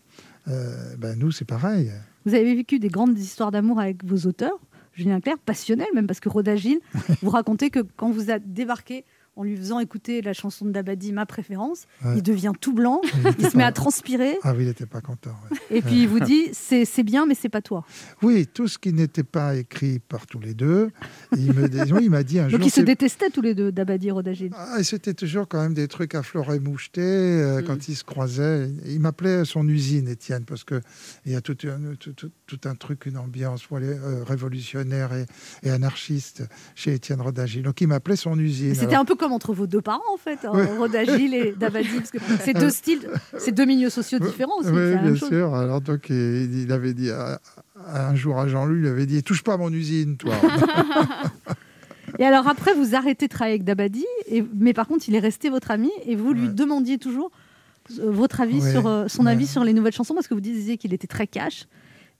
Euh, 0.47 0.95
ben, 0.97 1.17
nous, 1.17 1.31
c'est 1.31 1.45
pareil. 1.45 1.91
Vous 2.25 2.33
avez 2.33 2.55
vécu 2.55 2.79
des 2.79 2.89
grandes 2.89 3.17
histoires 3.17 3.51
d'amour 3.51 3.79
avec 3.79 4.03
vos 4.03 4.27
auteurs, 4.27 4.59
Julien 4.93 5.19
Clerc, 5.19 5.37
passionnelles 5.39 5.87
même, 5.93 6.07
parce 6.07 6.19
que 6.19 6.29
Rhoda 6.29 6.55
Gilles, 6.55 6.81
vous 7.21 7.29
racontez 7.29 7.69
que 7.69 7.79
quand 7.95 8.11
vous 8.11 8.31
a 8.31 8.39
débarqué 8.39 9.05
en 9.35 9.43
lui 9.43 9.57
faisant 9.57 9.79
écouter 9.79 10.21
la 10.21 10.33
chanson 10.33 10.65
de 10.65 10.71
Dabadi, 10.71 11.11
ma 11.11 11.25
préférence, 11.25 11.83
Ouais. 12.03 12.13
il 12.17 12.23
devient 12.23 12.53
tout 12.59 12.73
blanc, 12.73 13.01
Il 13.39 13.49
se 13.49 13.57
met 13.57 13.63
à 13.63 13.71
transpirer, 13.71 14.37
Ah 14.43 14.53
oui, 14.53 14.63
il 14.63 14.67
n'était 14.67 14.85
pas 14.85 15.01
content. 15.01 15.31
ouais. 15.51 15.57
et 15.77 15.81
puis 15.81 16.03
il 16.03 16.07
vous 16.07 16.19
dit 16.19 16.49
c'est 16.53 16.85
c'est 16.85 17.03
bien, 17.03 17.25
mais 17.25 17.35
c'est 17.35 17.49
pas 17.49 17.61
toi. 17.61 17.85
Oui, 18.21 18.47
tout 18.47 18.67
ce 18.67 18.77
qui 18.77 18.93
n'était 18.93 19.23
pas 19.23 19.55
écrit 19.55 19.99
par 19.99 20.25
tous 20.27 20.39
les 20.39 20.53
deux. 20.53 20.89
Il 21.37 21.53
me 21.53 21.67
dit- 21.67 21.91
oui, 21.93 22.01
il 22.05 22.09
m'a 22.09 22.23
dit 22.23 22.39
un 22.39 22.47
jour. 22.49 22.59
Donc 22.59 22.67
ils 22.67 22.71
se 22.71 22.81
détestaient 22.81 23.29
tous 23.29 23.41
les 23.41 23.53
deux, 23.55 23.71
Dabadi 23.71 24.07
et 24.07 24.11
Rhoda 24.11 24.33
Gilles. 24.33 24.51
Ah, 24.55 24.81
c'était 24.83 25.13
toujours 25.13 25.47
quand 25.47 25.61
même 25.61 25.73
des 25.73 25.87
trucs 25.87 26.15
à 26.15 26.23
fleuret 26.23 26.59
moucheté 26.59 27.01
euh, 27.01 27.61
Mm. 27.61 27.65
quand 27.65 27.87
ils 27.87 27.95
se 27.95 28.03
croisaient. 28.03 28.69
Il 28.85 28.99
m'appelait 28.99 29.43
son 29.45 29.67
usine, 29.67 30.07
Étienne, 30.07 30.45
parce 30.45 30.63
que 30.63 30.81
il 31.25 31.31
y 31.31 31.35
a 31.35 31.41
tout 31.41 31.57
un, 31.65 31.95
tout, 31.99 32.13
tout- 32.13 32.31
tout 32.47 32.59
un 32.65 32.75
truc, 32.75 33.05
une 33.05 33.17
ambiance 33.17 33.63
euh, 33.73 34.23
révolutionnaire 34.23 35.11
et, 35.13 35.25
et 35.63 35.71
anarchiste 35.71 36.43
chez 36.75 36.93
Étienne 36.93 37.21
Rodagil. 37.21 37.63
Donc 37.63 37.81
il 37.81 37.87
m'appelait 37.87 38.15
son 38.15 38.37
usine. 38.39 38.75
C'était 38.75 38.95
un 38.95 39.05
peu 39.05 39.15
comme 39.15 39.24
entre 39.31 39.53
vos 39.53 39.67
deux 39.67 39.81
parents 39.81 40.01
en 40.13 40.17
fait, 40.17 40.39
hein, 40.45 40.53
Gilles 41.17 41.33
et 41.33 41.53
Dabadi, 41.57 41.87
parce 41.97 42.11
que 42.11 42.17
c'est 42.43 42.53
deux 42.53 42.69
styles, 42.69 43.07
c'est 43.37 43.51
deux 43.51 43.65
milieux 43.65 43.89
sociaux 43.89 44.19
différents 44.19 44.57
aussi. 44.59 44.69
Oui, 44.69 44.95
bien 44.97 45.15
chose. 45.15 45.29
sûr. 45.29 45.53
Alors 45.55 45.81
donc 45.81 46.07
il, 46.09 46.63
il 46.63 46.71
avait 46.71 46.93
dit 46.93 47.11
à- 47.11 47.39
à 47.87 48.07
un 48.09 48.15
jour 48.15 48.39
à 48.39 48.47
Jean-Louis, 48.47 48.79
il 48.81 48.87
avait 48.87 49.05
dit 49.05 49.21
touche 49.23 49.43
pas 49.43 49.53
à 49.53 49.57
mon 49.57 49.71
usine, 49.71 50.17
toi. 50.17 50.33
Et 52.19 52.23
alors 52.25 52.47
après, 52.47 52.73
vous 52.73 52.95
arrêtez 52.95 53.27
de 53.27 53.31
travailler 53.31 53.55
avec 53.55 53.65
Dabadi, 53.65 54.05
et, 54.27 54.43
mais 54.57 54.73
par 54.73 54.87
contre, 54.87 55.09
il 55.09 55.15
est 55.15 55.19
resté 55.19 55.49
votre 55.49 55.71
ami 55.71 55.91
et 56.05 56.15
vous 56.15 56.31
lui 56.33 56.47
demandiez 56.47 56.97
toujours 56.97 57.29
euh, 57.99 58.09
votre 58.09 58.39
avis 58.39 58.61
Ouais, 58.61 58.71
sur 58.71 58.87
euh, 58.87 59.07
son 59.09 59.25
ouais. 59.25 59.31
avis 59.31 59.47
sur 59.47 59.63
les 59.65 59.73
nouvelles 59.73 59.91
chansons 59.93 60.13
parce 60.13 60.27
que 60.27 60.33
vous 60.33 60.39
disiez 60.39 60.77
qu'il 60.77 60.93
était 60.93 61.07
très 61.07 61.27
cash, 61.27 61.65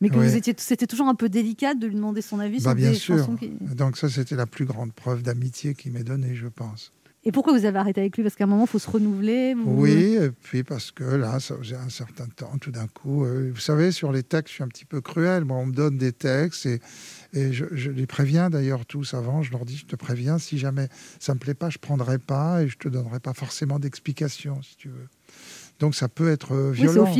mais 0.01 0.09
que 0.09 0.17
Ouais. 0.17 0.27
vous 0.27 0.35
étiez, 0.35 0.53
c'était 0.57 0.87
toujours 0.87 1.07
un 1.07 1.15
peu 1.15 1.29
délicat 1.29 1.73
de 1.73 1.87
lui 1.87 1.95
demander 1.95 2.21
son 2.21 2.39
avis 2.39 2.57
Bah, 2.57 2.71
sur 2.71 2.75
bien 2.75 2.91
des 2.91 2.95
sûr. 2.97 3.17
chansons. 3.17 3.35
Qui... 3.35 3.49
Donc 3.75 3.97
ça, 3.97 4.09
c'était 4.09 4.35
la 4.35 4.45
plus 4.45 4.65
grande 4.65 4.93
preuve 4.93 5.21
d'amitié 5.23 5.73
qu'il 5.73 5.91
m'ait 5.93 6.03
donnée, 6.03 6.35
je 6.35 6.47
pense. 6.47 6.91
Et 7.27 7.31
pourquoi 7.31 7.57
vous 7.57 7.65
avez 7.65 7.79
arrêté 7.79 8.01
avec 8.01 8.15
lui? 8.17 8.21
Parce 8.23 8.35
qu'à 8.35 8.43
un 8.43 8.47
moment, 8.47 8.65
il 8.65 8.69
faut 8.69 8.77
se 8.77 8.87
renouveler. 8.87 9.55
vous- 9.55 9.81
Oui, 9.81 10.15
et 10.21 10.29
puis 10.29 10.63
parce 10.63 10.91
que 10.91 11.03
là, 11.03 11.39
ça 11.39 11.57
faisait 11.57 11.75
un 11.75 11.89
certain 11.89 12.27
temps, 12.27 12.55
tout 12.61 12.69
d'un 12.69 12.85
coup. 12.85 13.25
euh, 13.25 13.49
vous 13.51 13.59
savez, 13.59 13.91
sur 13.91 14.11
les 14.11 14.21
textes, 14.21 14.49
je 14.49 14.53
suis 14.55 14.63
un 14.63 14.67
petit 14.67 14.85
peu 14.85 15.01
cruel. 15.01 15.43
Moi, 15.43 15.57
on 15.57 15.65
me 15.65 15.73
donne 15.73 15.97
des 15.97 16.11
textes 16.11 16.67
et, 16.67 16.79
et 17.33 17.51
je, 17.51 17.65
je 17.71 17.89
les 17.89 18.05
préviens 18.05 18.51
d'ailleurs 18.51 18.85
tous 18.85 19.15
avant. 19.15 19.41
Je 19.41 19.51
leur 19.51 19.65
dis, 19.65 19.75
je 19.75 19.87
te 19.87 19.95
préviens, 19.95 20.37
si 20.37 20.59
jamais 20.59 20.87
ça 21.19 21.33
me 21.33 21.39
plaît 21.39 21.55
pas, 21.55 21.71
je 21.71 21.79
prendrai 21.79 22.19
pas 22.19 22.61
et 22.61 22.67
je 22.67 22.77
te 22.77 22.87
donnerai 22.89 23.19
pas 23.19 23.33
forcément 23.33 23.79
d'explication, 23.79 24.61
si 24.61 24.77
tu 24.77 24.89
veux. 24.89 25.07
Donc 25.79 25.95
ça 25.95 26.07
peut 26.07 26.29
être 26.29 26.53
euh, 26.53 26.69
Oui, 26.69 26.77
violent. 26.77 26.93
c'est 26.93 26.99
au 26.99 27.05
ça. 27.07 27.11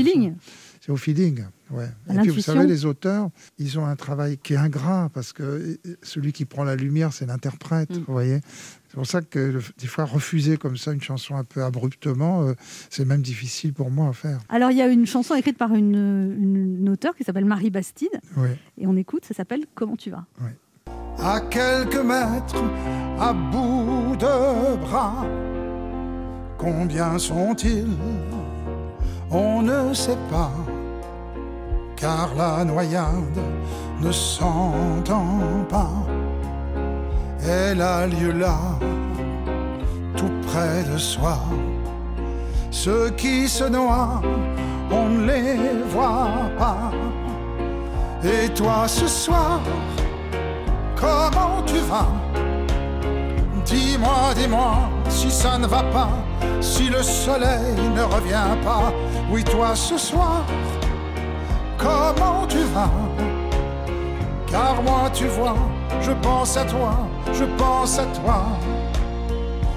C'est 0.85 0.91
au 0.91 0.97
feeling, 0.97 1.43
ouais. 1.71 1.87
Et 2.13 2.17
puis 2.19 2.29
vous 2.29 2.41
savez, 2.41 2.67
les 2.67 2.85
auteurs, 2.85 3.29
ils 3.57 3.79
ont 3.79 3.87
un 3.87 3.95
travail 3.95 4.37
qui 4.37 4.53
est 4.53 4.57
ingrat 4.57 5.09
parce 5.15 5.33
que 5.33 5.79
celui 6.03 6.31
qui 6.31 6.45
prend 6.45 6.63
la 6.63 6.75
lumière, 6.75 7.11
c'est 7.11 7.25
l'interprète, 7.25 7.89
Mm. 7.89 8.03
vous 8.05 8.13
voyez. 8.13 8.39
C'est 8.89 8.93
pour 8.93 9.07
ça 9.07 9.21
que 9.23 9.39
le- 9.39 9.61
des 9.79 9.87
fois, 9.87 10.05
refuser 10.05 10.57
comme 10.57 10.77
ça 10.77 10.91
une 10.91 11.01
chanson 11.01 11.35
un 11.35 11.43
peu 11.43 11.63
abruptement, 11.63 12.43
euh, 12.43 12.53
c'est 12.91 13.03
même 13.03 13.23
difficile 13.23 13.73
pour 13.73 13.89
moi 13.89 14.09
à 14.09 14.13
faire. 14.13 14.37
Alors, 14.47 14.69
il 14.69 14.77
y 14.77 14.81
a 14.83 14.87
une 14.87 15.07
chanson 15.07 15.33
écrite 15.33 15.57
par 15.57 15.73
une, 15.73 15.95
une, 15.95 16.77
une 16.81 16.89
auteure 16.89 17.15
qui 17.15 17.23
s'appelle 17.23 17.45
Marie 17.45 17.71
Bastide, 17.71 18.21
Oui. 18.37 18.49
et 18.77 18.85
on 18.85 18.95
écoute, 18.95 19.25
ça 19.25 19.33
s'appelle 19.33 19.65
Comment 19.73 19.95
tu 19.95 20.11
vas? 20.11 20.25
À 21.17 21.39
quelques 21.49 21.95
mètres, 21.95 22.63
à 23.19 23.33
bout 23.33 24.15
de 24.17 24.77
bras. 24.81 25.25
Combien 26.59 27.17
sont-ils? 27.17 27.87
On 29.31 29.61
ne 29.63 29.93
sait 29.93 30.17
pas, 30.29 30.51
car 31.95 32.29
la 32.35 32.63
noyade 32.63 33.39
ne 34.01 34.11
s'entend 34.11 35.65
pas. 35.69 35.91
Elle 37.47 37.81
a 37.81 38.07
lieu 38.07 38.31
là, 38.31 38.57
tout 40.17 40.31
près 40.47 40.83
de 40.91 40.97
soi. 40.97 41.37
Ceux 42.71 43.09
qui 43.11 43.47
se 43.47 43.63
noient, 43.63 44.21
on 44.91 45.09
ne 45.09 45.25
les 45.25 45.83
voit 45.89 46.49
pas. 46.57 46.91
Et 48.23 48.49
toi 48.49 48.87
ce 48.87 49.07
soir, 49.07 49.59
comment 50.95 51.61
tu 51.65 51.77
vas? 51.89 52.07
Dis-moi, 53.65 54.33
dis-moi 54.35 54.75
si 55.09 55.31
ça 55.31 55.57
ne 55.57 55.67
va 55.67 55.83
pas, 55.83 56.09
si 56.61 56.89
le 56.89 57.01
soleil 57.01 57.75
ne 57.95 58.01
revient 58.01 58.55
pas. 58.63 58.91
Oui, 59.31 59.43
toi 59.43 59.75
ce 59.75 59.97
soir, 59.97 60.43
comment 61.77 62.45
tu 62.47 62.57
vas? 62.73 62.89
Car 64.47 64.81
moi, 64.83 65.09
tu 65.13 65.25
vois, 65.25 65.55
je 66.01 66.11
pense 66.21 66.57
à 66.57 66.65
toi, 66.65 67.07
je 67.33 67.43
pense 67.57 67.99
à 67.99 68.05
toi. 68.05 68.45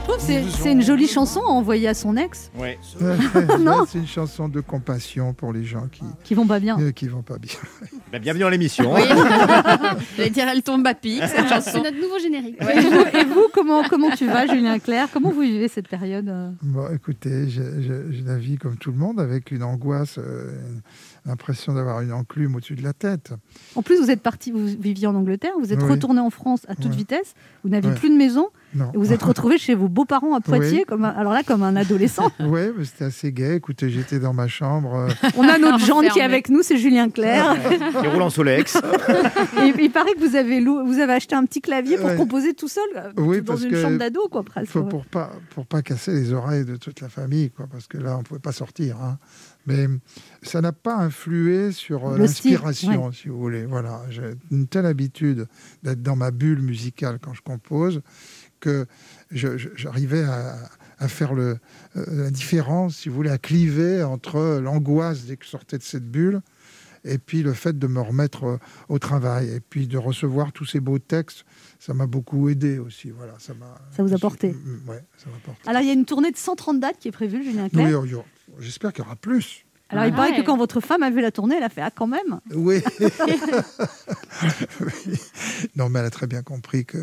Je 0.01 0.13
trouve 0.15 0.27
que 0.27 0.51
c'est- 0.63 0.73
une 0.73 0.81
jolie 0.83 1.07
chanson 1.07 1.41
à 1.41 1.51
envoyer 1.51 1.87
à 1.89 1.93
son 1.95 2.17
ex. 2.17 2.51
Ouais. 2.59 2.79
Non. 3.61 3.85
C'est 3.87 3.99
une 3.99 4.07
chanson 4.07 4.49
de 4.49 4.61
compassion 4.61 5.35
pour 5.35 5.53
les 5.53 5.65
gens 5.65 5.87
qui, 5.93 6.03
Qui 6.25 6.35
vont 6.35 6.47
pas 6.47 6.61
bien. 6.61 6.79
euh, 6.81 6.93
qui 6.93 7.09
vont 7.09 7.21
pas 7.23 7.37
bien. 7.39 7.53
Ben, 8.11 8.19
bienvenue 8.23 8.43
dans 8.45 8.49
l'émission. 8.49 8.95
Oui. 8.95 9.03
J'allais 10.17 10.31
dire, 10.31 10.47
elle 10.49 10.63
tombe 10.63 10.87
à 10.87 10.95
pic, 10.95 11.21
cette 11.23 11.47
C'est 11.47 11.49
chanson. 11.49 11.83
notre 11.83 12.01
nouveau 12.01 12.19
générique. 12.19 12.57
Et 12.59 12.81
vous, 12.81 13.19
et 13.19 13.25
vous, 13.27 13.49
comment, 13.53 13.83
comment 13.87 14.09
tu 14.17 14.25
vas, 14.27 14.47
Julien 14.47 14.79
Clerc? 14.79 15.09
Comment 15.13 15.31
vous 15.31 15.43
vivez 15.43 15.69
cette 15.69 15.89
période? 15.89 16.33
Bon, 16.63 16.87
écoutez, 16.95 17.51
je, 17.51 17.61
je- 17.83 18.11
je 18.11 18.25
la 18.25 18.39
vis 18.39 18.57
comme 18.57 18.79
tout 18.79 18.93
le 18.93 18.97
monde 18.97 19.21
avec 19.21 19.51
une 19.51 19.63
angoisse, 19.63 20.17
euh, 20.17 20.53
une- 20.71 20.81
l'impression 21.29 21.74
d'avoir 21.74 22.01
une 22.01 22.12
enclume 22.12 22.57
au-dessus 22.57 22.74
de 22.74 22.83
la 22.83 22.93
tête. 22.93 23.33
En 23.76 23.83
plus, 23.83 24.01
vous 24.01 24.11
êtes 24.11 24.22
parti, 24.22 24.51
vous 24.51 24.64
viviez 24.66 25.07
en 25.07 25.14
Angleterre, 25.14 25.53
vous 25.61 25.72
êtes 25.72 25.83
Oui. 25.83 25.91
retourné 25.91 26.20
en 26.20 26.31
France 26.31 26.62
à 26.68 26.74
toute 26.74 26.87
Ouais. 26.87 26.97
vitesse, 26.97 27.35
vous 27.62 27.70
n'aviez 27.70 27.91
Ouais. 27.91 27.97
plus 27.97 28.11
de 28.11 28.16
maison, 28.16 28.49
Non. 28.74 28.91
et 28.95 28.97
vous 28.97 29.12
êtes 29.12 29.22
retrouvé 29.22 29.59
chez 29.59 29.74
vos 29.74 29.89
beaux-parents 29.89 30.35
à 30.35 30.41
Poitiers, 30.41 30.79
Oui. 30.81 30.85
comme 30.87 31.05
un- 31.05 31.11
alors 31.11 31.33
là, 31.33 31.43
comme 31.43 31.62
un 31.62 31.76
adolescent. 31.76 32.31
Oui, 32.41 32.61
mais 32.76 32.85
c'était 32.85 33.05
assez 33.05 33.31
gai. 33.33 33.55
Écoutez, 33.57 33.91
j'étais 33.91 34.18
dans 34.18 34.33
ma 34.33 34.49
chambre. 34.49 34.95
euh, 34.95 35.29
On 35.37 35.47
a 35.47 35.59
notre 35.59 35.79
Jean 35.87 36.01
qui 36.01 36.18
est 36.18 36.22
avec 36.22 36.49
nous, 36.49 36.62
c'est 36.62 36.76
Julien 36.79 37.09
Clerc. 37.11 37.57
Il 38.03 38.09
roule 38.09 38.22
en 38.22 38.31
Solex. 38.31 38.76
Et 39.62 39.72
il 39.83 39.91
paraît 39.91 40.14
que 40.14 40.20
vous 40.26 40.37
avez, 40.37 40.61
lou- 40.61 40.85
vous 40.87 40.99
avez 40.99 41.12
acheté 41.12 41.35
un 41.35 41.45
petit 41.45 41.61
clavier 41.61 41.97
pour 41.97 42.07
Ouais. 42.07 42.16
composer 42.16 42.55
tout 42.55 42.68
seul, 42.68 42.85
euh, 42.97 43.11
Oui, 43.18 43.39
dans 43.39 43.45
parce 43.53 43.62
une 43.64 43.70
que 43.70 43.81
chambre 43.83 43.99
d'ado, 43.99 44.20
quoi, 44.31 44.43
presque. 44.43 44.70
faut- 44.72 44.83
pour 44.85 45.05
pas 45.07 45.31
pour 45.55 45.66
pas 45.66 45.83
casser 45.83 46.12
les 46.12 46.33
oreilles 46.33 46.64
de 46.64 46.76
toute 46.76 47.01
la 47.01 47.09
famille, 47.09 47.51
quoi, 47.51 47.66
parce 47.70 47.87
que 47.87 47.99
là, 47.99 48.16
on 48.18 48.22
pouvait 48.22 48.41
pas 48.41 48.53
sortir. 48.53 48.97
hein. 49.03 49.18
Mais 49.69 49.87
ça 50.43 50.61
n'a 50.61 50.73
pas 50.73 50.97
influé 50.97 51.73
sur 51.73 52.09
euh, 52.09 52.16
l'inspiration, 52.19 53.12
si 53.12 53.29
vous 53.29 53.39
voulez. 53.39 53.66
Voilà, 53.66 54.03
j'ai 54.09 54.33
une 54.51 54.66
telle 54.66 54.87
habitude 54.87 55.47
d'être 55.83 56.03
dans 56.03 56.16
ma 56.16 56.31
bulle 56.31 56.62
musicale 56.62 57.19
quand 57.21 57.35
je 57.35 57.43
compose 57.43 58.01
que 58.61 58.87
j'arrivais 59.31 60.25
à, 60.25 60.57
à 60.99 61.09
faire 61.09 61.35
le, 61.35 61.59
euh, 61.97 62.05
la 62.25 62.31
différence, 62.31 62.97
si 62.97 63.09
vous 63.09 63.14
voulez, 63.14 63.31
à 63.31 63.39
cliver 63.39 64.03
entre 64.03 64.59
l'angoisse 64.59 65.27
dès 65.27 65.37
que 65.37 65.45
je 65.45 65.51
sortais 65.51 65.79
de 65.79 65.83
cette 65.83 66.11
bulle 66.11 66.41
et 67.05 67.19
puis 67.19 67.43
le 67.43 67.53
fait 67.53 67.79
de 67.79 67.87
me 67.87 68.01
remettre 68.01 68.45
euh, 68.45 68.59
au 68.89 68.99
travail 68.99 69.49
et 69.51 69.61
puis 69.61 69.87
de 69.87 69.97
recevoir 69.99 70.53
tous 70.53 70.64
ces 70.64 70.81
beaux 70.81 70.99
textes, 70.99 71.45
ça 71.79 71.95
m'a 71.95 72.07
beaucoup 72.07 72.49
aidé 72.49 72.79
aussi. 72.79 73.11
Voilà, 73.11 73.35
ça 73.39 73.55
m'a. 73.55 73.79
Ça 73.97 74.03
vous 74.03 74.12
a 74.12 74.19
porté. 74.19 74.51
Mm, 74.53 74.89
Ouais, 74.89 75.05
ça 75.16 75.31
m'a 75.31 75.39
porté. 75.45 75.61
Alors, 75.69 75.83
il 75.83 75.87
y 75.87 75.91
a 75.91 75.95
une 75.95 76.05
tournée 76.05 76.31
de 76.31 76.37
130 76.37 76.81
dates 76.81 76.99
qui 76.99 77.09
est 77.09 77.12
prévue, 77.12 77.45
Julien 77.45 77.69
Clerc. 77.69 77.87
Oui, 77.87 77.95
oh, 77.95 78.05
yo, 78.05 78.25
J'espère 78.61 78.93
qu'il 78.93 79.05
y 79.05 79.07
aura 79.07 79.17
plus. 79.17 79.65
Alors, 79.91 80.05
il 80.05 80.13
Ah 80.13 80.17
paraît 80.17 80.37
que 80.37 80.43
quand 80.45 80.57
votre 80.59 80.81
femme 80.81 81.03
a 81.03 81.09
vu 81.11 81.23
la 81.23 81.31
tournée, 81.31 81.57
elle 81.57 81.63
a 81.63 81.71
fait 81.71 81.81
Ah, 81.81 81.91
quand 81.91 82.07
même 82.07 82.41
Oui. 82.55 82.83
Non, 85.77 85.89
mais 85.89 86.01
elle 86.01 86.07
a 86.07 86.11
très 86.11 86.27
bien 86.27 86.43
compris 86.43 86.85
que 86.85 86.99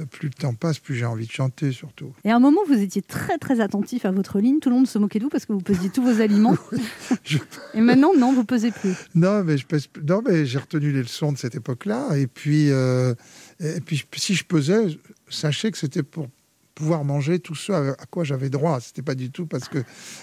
euh, 0.00 0.04
plus 0.10 0.28
le 0.28 0.34
temps 0.34 0.54
passe, 0.54 0.78
plus 0.80 0.96
j'ai 0.96 1.04
envie 1.04 1.26
de 1.26 1.30
chanter, 1.30 1.70
surtout. 1.72 2.12
Et 2.24 2.30
à 2.30 2.36
un 2.36 2.40
moment, 2.40 2.60
vous 2.66 2.74
étiez 2.80 3.02
très 3.02 3.38
très 3.38 3.60
attentif 3.60 4.04
à 4.04 4.10
votre 4.10 4.40
ligne. 4.40 4.58
Tout 4.58 4.68
le 4.70 4.76
monde 4.76 4.88
se 4.88 4.98
moquait 4.98 5.18
de 5.20 5.24
vous 5.24 5.30
parce 5.30 5.46
que 5.46 5.52
vous 5.52 5.60
pesiez 5.60 5.90
tous 5.90 6.02
vos 6.02 6.20
aliments. 6.20 6.56
Je- 7.24 7.38
Et 7.74 7.80
maintenant, 7.80 8.10
non, 8.18 8.32
vous 8.32 8.44
pesez 8.44 8.72
plus. 8.72 8.94
Non, 9.14 9.44
mais 9.44 9.56
je 9.56 9.66
pèse- 9.66 9.88
non, 10.02 10.20
mais 10.26 10.44
j'ai 10.46 10.58
retenu 10.58 10.90
les 10.90 11.02
leçons 11.02 11.30
de 11.32 11.38
cette 11.38 11.54
époque-là. 11.54 12.16
Et 12.16 12.26
puis, 12.26 12.70
euh, 12.72 13.14
et 13.60 13.80
puis, 13.80 14.04
si 14.16 14.34
je 14.34 14.44
pesais, 14.44 14.86
sachez 15.28 15.70
que 15.70 15.78
c'était 15.78 16.02
pour 16.02 16.28
pouvoir 16.74 17.04
manger 17.04 17.38
tout 17.38 17.54
ce 17.54 17.72
à 17.72 17.94
quoi 18.10 18.24
j'avais 18.24 18.50
droit. 18.50 18.80
C'était 18.80 19.02
pas 19.02 19.14
du 19.14 19.30
tout 19.30 19.46
parce 19.46 19.68
que, 19.68 19.78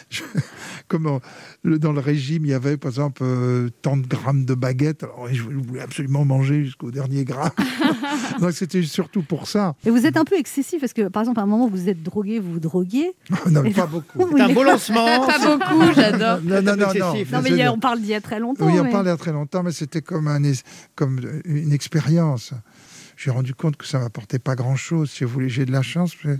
je- 0.10 0.24
comme 0.88 1.20
le- 1.64 1.80
dans 1.80 1.93
le 1.93 1.99
régime, 2.02 2.45
il 2.45 2.52
y 2.52 2.54
avait 2.54 2.78
par 2.78 2.89
exemple 2.89 3.22
euh, 3.24 3.70
tant 3.82 3.97
de 3.97 4.06
grammes 4.08 4.45
de 4.45 4.54
baguettes. 4.54 5.04
Alors, 5.04 5.28
je 5.32 5.43
voulais 5.43 5.82
absolument 5.82 6.26
manger 6.26 6.64
jusqu'au 6.66 6.91
dernier 6.91 7.24
gramme. 7.24 7.52
Donc 8.39 8.52
c'était 8.54 8.82
surtout 8.84 9.22
pour 9.24 9.47
ça. 9.47 9.76
Et 9.86 9.89
vous 9.89 10.06
êtes 10.06 10.18
un 10.18 10.26
peu 10.26 10.38
excessif 10.38 10.80
parce 10.82 10.93
que, 10.93 11.08
par 11.08 11.22
exemple, 11.22 11.39
à 11.39 11.43
un 11.43 11.45
moment, 11.45 11.68
vous 11.68 11.89
êtes 11.89 12.02
drogué, 12.04 12.39
vous 12.39 12.54
vous 12.54 12.60
droguiez. 12.60 13.14
Non, 13.52 13.62
mais 13.64 13.72
pas 13.72 13.86
beaucoup. 13.86 14.20
C'est 14.36 14.41
un 14.41 14.54
beau 14.54 14.64
lancement. 14.64 15.26
Pas 15.28 15.39
beaucoup, 15.58 15.93
j'adore. 15.95 16.39
Non, 16.43 16.62
non, 16.62 16.76
non, 16.76 16.88
non. 16.93 17.14
Mais 17.14 17.26
c'est- 17.26 17.49
il 17.49 17.58
y 17.58 17.62
a- 17.64 17.74
on 17.74 17.80
parle 17.80 17.99
d'il 17.99 18.10
y 18.10 18.14
a 18.14 18.22
très 18.22 18.39
longtemps. 18.39 18.66
Oui, 18.66 18.80
on 18.80 18.89
parle 18.91 19.06
il 19.06 19.10
y 19.10 19.12
a 19.12 19.18
très 19.18 19.32
longtemps, 19.32 19.64
mais 19.64 19.72
c'était 19.72 20.02
comme, 20.02 20.28
un, 20.28 20.43
es- 20.43 20.64
comme 20.95 21.20
une 21.45 21.72
expérience. 21.74 22.54
J'ai 23.24 23.30
rendu 23.30 23.54
compte 23.54 23.78
que 23.78 23.86
ça 23.86 24.00
m'apportait 24.00 24.40
pas 24.40 24.56
grand-chose. 24.56 25.12
Si 25.12 25.24
vous 25.24 25.30
voulez, 25.32 25.48
j'ai 25.50 25.66
de 25.66 25.72
la 25.72 25.84
chance. 25.84 26.14
Je, 26.24 26.32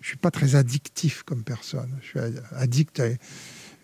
je 0.00 0.06
suis 0.08 0.16
pas 0.16 0.32
très 0.32 0.56
addictif 0.56 1.22
comme 1.22 1.44
personne. 1.44 1.90
Je 2.02 2.06
suis 2.08 2.18
ad- 2.18 2.42
addict 2.56 2.98
à, 2.98 3.04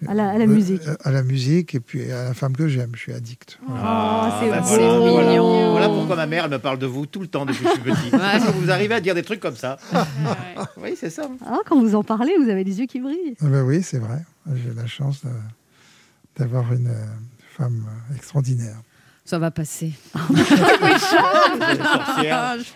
À 0.09 0.15
la, 0.15 0.31
à 0.31 0.39
la 0.39 0.45
euh, 0.45 0.49
musique. 0.49 0.83
à 1.05 1.11
la 1.13 1.23
musique 1.23 1.77
et 1.77 1.81
puis 1.81 2.11
à 2.11 2.25
la 2.25 2.35
femme 2.35 2.57
que 2.57 2.67
j'aime. 2.67 2.91
Je 2.95 2.99
suis 3.01 3.13
addict. 3.13 3.59
Voilà. 3.69 3.83
Oh, 3.85 4.37
c'est 4.41 4.47
voilà, 4.49 4.63
C'est 4.65 4.77
voilà. 4.79 5.31
mignon. 5.31 5.71
Voilà 5.71 5.89
pourquoi 5.91 6.17
ma 6.17 6.27
mère 6.27 6.47
elle 6.47 6.51
me 6.51 6.59
parle 6.59 6.81
de 6.81 6.87
vous 6.87 7.07
tout 7.07 7.21
le 7.21 7.29
temps 7.29 7.47
depuis 7.47 7.63
que 7.63 7.69
je 7.71 7.75
suis 7.75 7.83
petit. 7.83 8.11
Parce 8.11 8.45
que 8.45 8.51
vous 8.51 8.71
arrivez 8.73 8.95
à 8.97 9.01
dire 9.01 9.15
des 9.15 9.23
trucs 9.23 9.41
comme 9.41 9.57
ça. 9.57 9.79
Oui, 10.83 10.95
c'est 10.99 11.11
ça. 11.11 11.31
Ah, 11.47 11.59
quand 11.67 11.79
vous 11.81 11.95
en 11.95 12.03
parlez, 12.03 12.33
vous 12.43 12.49
avez 12.51 12.65
les 12.65 12.81
yeux 12.81 12.87
qui 12.87 12.99
brillent. 13.01 13.37
Ah 13.41 13.47
ben 13.47 13.63
oui, 13.63 13.81
c'est 13.83 13.99
vrai. 13.99 14.25
J'ai 14.55 14.75
la 14.75 14.87
chance 14.89 15.23
d'avoir 16.37 16.73
une 16.73 16.89
euh, 16.89 17.07
femme 17.57 17.85
extraordinaire. 18.17 18.77
Ça 19.31 19.39
va 19.39 19.53
passer. 19.53 19.93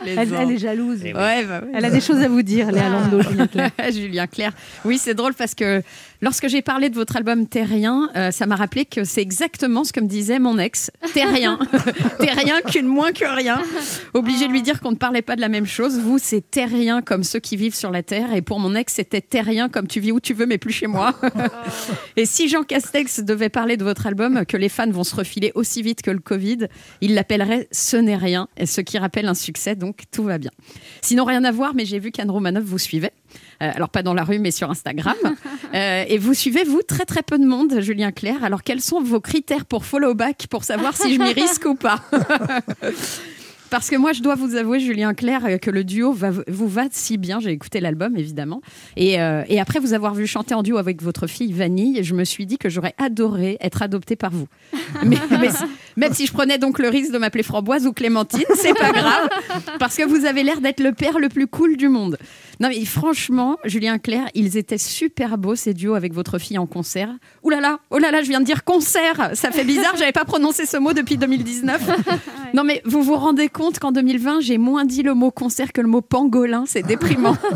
Elle, 0.07 0.32
elle 0.32 0.52
est 0.52 0.59
jalouse. 0.59 1.00
Eh. 1.05 1.12
Ouais, 1.12 1.44
bah 1.44 1.62
oui. 1.64 1.72
Elle 1.74 1.84
a 1.84 1.90
des 1.90 2.00
choses 2.00 2.22
à 2.22 2.28
vous 2.28 2.42
dire, 2.42 2.70
Léa 2.70 2.90
Lando. 2.90 3.20
Julien 3.92 4.28
Clerc. 4.28 4.52
Oui, 4.84 4.96
c'est 4.98 5.14
drôle 5.14 5.34
parce 5.34 5.57
que 5.57 5.82
lorsque 6.20 6.48
j'ai 6.48 6.62
parlé 6.62 6.90
de 6.90 6.94
votre 6.94 7.16
album 7.16 7.46
Terrien, 7.46 8.10
euh, 8.16 8.30
ça 8.30 8.46
m'a 8.46 8.56
rappelé 8.56 8.84
que 8.84 9.04
c'est 9.04 9.22
exactement 9.22 9.84
ce 9.84 9.92
que 9.92 10.00
me 10.00 10.06
disait 10.06 10.38
mon 10.38 10.58
ex. 10.58 10.90
Terrien. 11.12 11.58
Terrien 12.18 12.60
qu'une 12.60 12.86
moins 12.86 13.12
que 13.12 13.24
rien. 13.24 13.62
Obligé 14.14 14.46
de 14.46 14.52
lui 14.52 14.62
dire 14.62 14.80
qu'on 14.80 14.92
ne 14.92 14.96
parlait 14.96 15.22
pas 15.22 15.36
de 15.36 15.40
la 15.40 15.48
même 15.48 15.66
chose. 15.66 15.98
Vous, 15.98 16.18
c'est 16.18 16.40
Terrien 16.50 17.02
comme 17.02 17.24
ceux 17.24 17.40
qui 17.40 17.56
vivent 17.56 17.74
sur 17.74 17.90
la 17.90 18.02
Terre. 18.02 18.34
Et 18.34 18.42
pour 18.42 18.58
mon 18.58 18.74
ex, 18.74 18.94
c'était 18.94 19.20
Terrien 19.20 19.68
comme 19.68 19.86
tu 19.86 20.00
vis 20.00 20.12
où 20.12 20.20
tu 20.20 20.34
veux, 20.34 20.46
mais 20.46 20.58
plus 20.58 20.72
chez 20.72 20.86
moi. 20.86 21.14
et 22.16 22.26
si 22.26 22.48
Jean 22.48 22.62
Castex 22.62 23.20
devait 23.20 23.48
parler 23.48 23.76
de 23.76 23.84
votre 23.84 24.06
album, 24.06 24.44
que 24.46 24.56
les 24.56 24.68
fans 24.68 24.90
vont 24.90 25.04
se 25.04 25.14
refiler 25.14 25.52
aussi 25.54 25.82
vite 25.82 26.02
que 26.02 26.10
le 26.10 26.20
Covid, 26.20 26.68
il 27.00 27.14
l'appellerait 27.14 27.68
Ce 27.70 27.96
n'est 27.96 28.16
rien. 28.16 28.48
Et 28.56 28.66
ce 28.66 28.80
qui 28.80 28.98
rappelle 28.98 29.26
un 29.26 29.34
succès, 29.34 29.74
donc 29.74 30.04
tout 30.10 30.24
va 30.24 30.38
bien. 30.38 30.50
Sinon, 31.02 31.24
rien 31.24 31.44
à 31.44 31.52
voir, 31.52 31.74
mais 31.74 31.84
j'ai 31.84 31.98
vu 31.98 32.10
qu'Anne 32.10 32.30
Romanov 32.30 32.64
vous 32.64 32.78
suivait. 32.78 33.12
Euh, 33.62 33.70
alors, 33.74 33.89
pas 33.89 34.03
dans 34.03 34.14
la 34.14 34.24
rue, 34.24 34.39
mais 34.39 34.51
sur 34.51 34.70
Instagram. 34.70 35.14
Euh, 35.74 36.05
et 36.07 36.18
vous 36.18 36.35
suivez, 36.35 36.62
vous, 36.62 36.82
très 36.82 37.05
très 37.05 37.22
peu 37.22 37.37
de 37.37 37.45
monde, 37.45 37.80
Julien 37.80 38.12
Clerc. 38.12 38.45
Alors, 38.45 38.62
quels 38.62 38.80
sont 38.80 39.03
vos 39.03 39.20
critères 39.20 39.64
pour 39.64 39.85
follow 39.85 40.14
back 40.14 40.47
pour 40.49 40.62
savoir 40.62 40.97
si 40.97 41.12
je 41.12 41.20
m'y 41.20 41.32
risque 41.32 41.64
ou 41.64 41.74
pas 41.74 42.01
Parce 43.74 43.91
que 43.91 43.97
moi, 43.97 44.12
je 44.12 44.22
dois 44.22 44.37
vous 44.37 44.55
avouer, 44.55 44.78
Julien 44.78 45.14
Clerc, 45.14 45.45
euh, 45.47 45.59
que 45.59 45.68
le 45.68 45.82
duo 45.82 46.12
va, 46.12 46.30
vous 46.30 46.68
va 46.68 46.85
si 46.93 47.18
bien. 47.18 47.41
J'ai 47.41 47.51
écouté 47.51 47.80
l'album, 47.80 48.16
évidemment. 48.16 48.61
Et, 48.97 49.20
euh, 49.20 49.43
et 49.49 49.59
après 49.59 49.80
vous 49.80 49.95
avoir 49.95 50.14
vu 50.14 50.28
chanter 50.28 50.55
en 50.55 50.62
duo 50.62 50.76
avec 50.76 51.03
votre 51.03 51.26
fille 51.26 51.53
Vanille, 51.53 52.05
je 52.05 52.14
me 52.14 52.22
suis 52.22 52.47
dit 52.47 52.57
que 52.57 52.68
j'aurais 52.68 52.95
adoré 52.99 53.57
être 53.61 53.82
adoptée 53.82 54.14
par 54.14 54.30
vous. 54.30 54.47
Mais, 55.05 55.16
même 55.97 56.14
si 56.14 56.26
je 56.26 56.32
prenais 56.32 56.57
donc 56.57 56.78
le 56.78 56.89
risque 56.89 57.12
de 57.12 57.18
m'appeler 57.18 57.43
Framboise 57.43 57.85
ou 57.85 57.93
Clémentine, 57.93 58.45
c'est 58.55 58.74
pas 58.74 58.93
grave. 58.93 59.28
Parce 59.80 59.97
que 59.97 60.05
vous 60.05 60.24
avez 60.24 60.45
l'air 60.45 60.61
d'être 60.61 60.78
le 60.78 60.93
père 60.93 61.18
le 61.18 61.28
plus 61.28 61.49
cool 61.49 61.76
du 61.76 61.89
monde. 61.89 62.16
Non, 62.61 62.68
mais 62.68 62.84
franchement, 62.84 63.59
Julien 63.64 63.98
Clerc, 63.98 64.28
ils 64.34 64.57
étaient 64.57 64.78
super 64.78 65.38
beaux, 65.38 65.55
ces 65.55 65.74
duos 65.74 65.94
avec 65.94 66.12
votre 66.12 66.38
fille 66.38 66.59
en 66.59 66.66
concert. 66.66 67.11
Ouh 67.42 67.50
là 67.50 67.61
là, 67.61 67.78
oh 67.90 67.98
là 67.98 68.11
là, 68.11 68.22
je 68.22 68.28
viens 68.28 68.40
de 68.40 68.44
dire 68.44 68.64
concert. 68.64 69.30
Ça 69.34 69.50
fait 69.50 69.64
bizarre, 69.64 69.96
j'avais 69.96 70.12
pas 70.12 70.24
prononcé 70.24 70.66
ce 70.66 70.76
mot 70.76 70.92
depuis 70.92 71.16
2019. 71.16 71.90
Non, 72.55 72.62
mais 72.62 72.82
vous 72.84 73.02
vous 73.02 73.16
rendez 73.16 73.48
compte 73.48 73.80
qu'en 73.80 73.90
2020, 73.90 74.40
j'ai 74.40 74.59
moins 74.59 74.84
dit 74.84 75.02
le 75.02 75.14
mot 75.14 75.32
concert 75.32 75.72
que 75.72 75.80
le 75.80 75.88
mot 75.88 76.02
pangolin. 76.02 76.64
C'est 76.66 76.82
déprimant. 76.82 77.36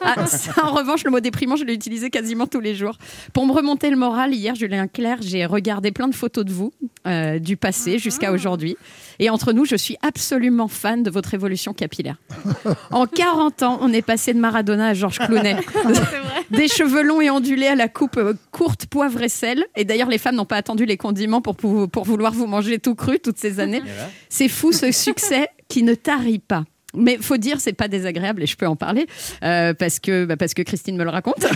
Ah, 0.00 0.26
ça, 0.26 0.52
en 0.64 0.72
revanche, 0.72 1.04
le 1.04 1.10
mot 1.10 1.20
déprimant, 1.20 1.56
je 1.56 1.64
l'ai 1.64 1.74
utilisé 1.74 2.10
quasiment 2.10 2.46
tous 2.46 2.60
les 2.60 2.74
jours. 2.74 2.96
Pour 3.32 3.44
me 3.44 3.52
remonter 3.52 3.90
le 3.90 3.96
moral, 3.96 4.32
hier, 4.32 4.54
Julien 4.54 4.86
Clerc, 4.86 5.18
j'ai 5.20 5.44
regardé 5.44 5.90
plein 5.90 6.08
de 6.08 6.14
photos 6.14 6.44
de 6.44 6.52
vous, 6.52 6.72
euh, 7.06 7.38
du 7.38 7.56
passé 7.56 7.98
jusqu'à 7.98 8.32
aujourd'hui. 8.32 8.76
Et 9.18 9.30
entre 9.30 9.52
nous, 9.52 9.64
je 9.64 9.76
suis 9.76 9.96
absolument 10.02 10.68
fan 10.68 11.02
de 11.02 11.10
votre 11.10 11.34
évolution 11.34 11.72
capillaire. 11.72 12.16
En 12.90 13.06
40 13.06 13.62
ans, 13.62 13.78
on 13.80 13.92
est 13.92 14.02
passé 14.02 14.34
de 14.34 14.38
Maradona 14.38 14.88
à 14.88 14.94
Georges 14.94 15.18
Clooney. 15.18 15.56
Des 16.50 16.68
cheveux 16.68 17.02
longs 17.02 17.20
et 17.20 17.30
ondulés 17.30 17.66
à 17.66 17.74
la 17.74 17.88
coupe 17.88 18.16
euh, 18.18 18.34
courte, 18.52 18.86
poivre 18.86 19.20
et 19.22 19.28
sel. 19.28 19.64
Et 19.76 19.84
d'ailleurs, 19.84 20.08
les 20.08 20.18
femmes 20.18 20.36
n'ont 20.36 20.44
pas 20.44 20.56
attendu 20.56 20.84
les 20.86 20.96
condiments 20.96 21.40
pour, 21.40 21.56
pou- 21.56 21.88
pour 21.88 22.04
vouloir 22.04 22.32
vous 22.32 22.46
manger 22.46 22.78
tout 22.78 22.94
cru 22.94 23.18
toutes 23.18 23.38
ces 23.38 23.58
années. 23.60 23.82
C'est 24.28 24.48
fou 24.48 24.72
ce 24.72 24.92
succès 24.92 25.48
qui 25.68 25.82
ne 25.82 25.94
tarit 25.94 26.38
pas. 26.38 26.64
Mais 26.96 27.18
faut 27.20 27.36
dire, 27.36 27.60
c'est 27.60 27.72
pas 27.72 27.88
désagréable 27.88 28.42
et 28.42 28.46
je 28.46 28.56
peux 28.56 28.66
en 28.66 28.76
parler 28.76 29.06
euh, 29.44 29.74
parce 29.74 30.00
que 30.00 30.24
bah, 30.24 30.36
parce 30.36 30.54
que 30.54 30.62
Christine 30.62 30.96
me 30.96 31.04
le 31.04 31.10
raconte. 31.10 31.46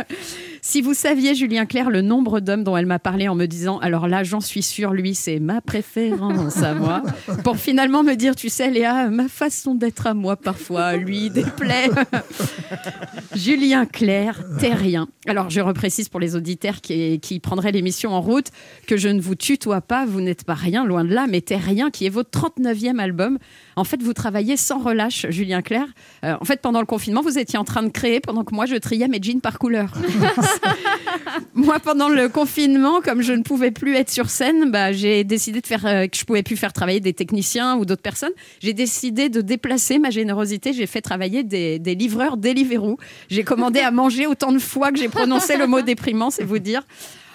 si 0.62 0.80
vous 0.80 0.94
saviez, 0.94 1.34
Julien 1.34 1.66
Clerc, 1.66 1.90
le 1.90 2.00
nombre 2.00 2.40
d'hommes 2.40 2.64
dont 2.64 2.76
elle 2.76 2.86
m'a 2.86 2.98
parlé 2.98 3.28
en 3.28 3.34
me 3.34 3.46
disant, 3.46 3.78
alors 3.78 4.08
là, 4.08 4.22
j'en 4.22 4.40
suis 4.40 4.62
sûre, 4.62 4.92
lui, 4.92 5.14
c'est 5.14 5.40
ma 5.40 5.60
préférence 5.60 6.62
à 6.62 6.74
moi, 6.74 7.02
pour 7.42 7.56
finalement 7.56 8.02
me 8.02 8.14
dire, 8.14 8.36
tu 8.36 8.48
sais, 8.48 8.70
Léa, 8.70 9.08
ma 9.10 9.28
façon 9.28 9.74
d'être 9.74 10.06
à 10.06 10.14
moi 10.14 10.36
parfois 10.36 10.96
lui 10.96 11.30
déplaît. 11.30 11.88
Julien 13.34 13.86
Clerc, 13.86 14.42
terrien. 14.58 15.08
Alors, 15.26 15.50
je 15.50 15.60
reprécise 15.60 16.08
pour 16.08 16.20
les 16.20 16.36
auditeurs 16.36 16.80
qui, 16.80 17.18
qui 17.20 17.40
prendraient 17.40 17.72
l'émission 17.72 18.12
en 18.14 18.20
route 18.20 18.48
que 18.86 18.96
je 18.96 19.08
ne 19.08 19.20
vous 19.20 19.34
tutoie 19.34 19.80
pas, 19.80 20.06
vous 20.06 20.20
n'êtes 20.20 20.44
pas 20.44 20.54
rien, 20.54 20.84
loin 20.84 21.04
de 21.04 21.12
là, 21.12 21.26
mais 21.28 21.40
Terrien, 21.40 21.90
qui 21.90 22.06
est 22.06 22.10
votre 22.10 22.30
39e 22.30 22.98
album. 22.98 23.38
En 23.76 23.84
fait, 23.84 24.02
vous 24.02 24.12
travaillez 24.12 24.56
sans 24.56 24.78
relâche, 24.84 25.26
Julien 25.30 25.62
Clerc. 25.62 25.88
Euh, 26.24 26.36
en 26.40 26.44
fait, 26.44 26.60
pendant 26.60 26.80
le 26.80 26.86
confinement, 26.86 27.20
vous 27.22 27.38
étiez 27.38 27.58
en 27.58 27.64
train 27.64 27.82
de 27.82 27.88
créer 27.88 28.20
pendant 28.20 28.44
que 28.44 28.54
moi, 28.54 28.66
je 28.66 28.76
triais 28.76 29.08
mes 29.08 29.20
jeans 29.20 29.40
par 29.40 29.58
couleur. 29.58 29.92
moi, 31.54 31.78
pendant 31.80 32.08
le 32.08 32.28
confinement, 32.28 33.00
comme 33.00 33.22
je 33.22 33.32
ne 33.32 33.42
pouvais 33.42 33.70
plus 33.70 33.96
être 33.96 34.10
sur 34.10 34.30
scène, 34.30 34.70
bah, 34.70 34.92
j'ai 34.92 35.24
décidé 35.24 35.60
de 35.60 35.66
faire 35.66 35.84
euh, 35.86 36.06
que 36.06 36.16
je 36.16 36.24
pouvais 36.24 36.42
plus 36.42 36.56
faire 36.56 36.72
travailler 36.72 37.00
des 37.00 37.12
techniciens 37.12 37.76
ou 37.76 37.84
d'autres 37.84 38.02
personnes. 38.02 38.32
J'ai 38.60 38.72
décidé 38.72 39.28
de 39.28 39.40
déplacer 39.40 39.98
ma 39.98 40.10
générosité. 40.10 40.72
J'ai 40.72 40.86
fait 40.86 41.00
travailler 41.00 41.42
des, 41.42 41.78
des 41.78 41.94
livreurs 41.94 42.36
Deliveroo. 42.36 42.98
J'ai 43.28 43.44
commandé 43.44 43.80
à 43.80 43.90
manger 43.90 44.26
autant 44.26 44.52
de 44.52 44.58
fois 44.58 44.92
que 44.92 44.98
j'ai 44.98 45.08
prononcé 45.08 45.56
le 45.56 45.66
mot 45.66 45.82
déprimant, 45.82 46.30
c'est 46.30 46.44
vous 46.44 46.58
dire. 46.58 46.82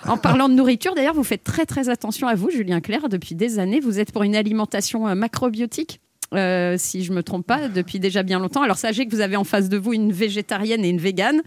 En 0.07 0.17
parlant 0.17 0.47
de 0.47 0.53
nourriture, 0.53 0.95
d'ailleurs, 0.95 1.13
vous 1.13 1.23
faites 1.23 1.43
très 1.43 1.65
très 1.65 1.89
attention 1.89 2.27
à 2.27 2.35
vous, 2.35 2.49
Julien 2.49 2.79
Clerc. 2.79 3.09
Depuis 3.09 3.35
des 3.35 3.59
années, 3.59 3.79
vous 3.79 3.99
êtes 3.99 4.11
pour 4.11 4.23
une 4.23 4.35
alimentation 4.35 5.07
euh, 5.07 5.15
macrobiotique. 5.15 5.99
Euh, 6.33 6.75
si 6.77 7.03
je 7.03 7.11
me 7.11 7.23
trompe 7.23 7.45
pas, 7.45 7.67
depuis 7.67 7.99
déjà 7.99 8.23
bien 8.23 8.39
longtemps. 8.39 8.61
Alors 8.61 8.77
sachez 8.77 9.05
que 9.05 9.15
vous 9.15 9.21
avez 9.21 9.35
en 9.35 9.43
face 9.43 9.69
de 9.69 9.77
vous 9.77 9.93
une 9.93 10.11
végétarienne 10.11 10.85
et 10.85 10.89
une 10.89 10.99
végane, 10.99 11.41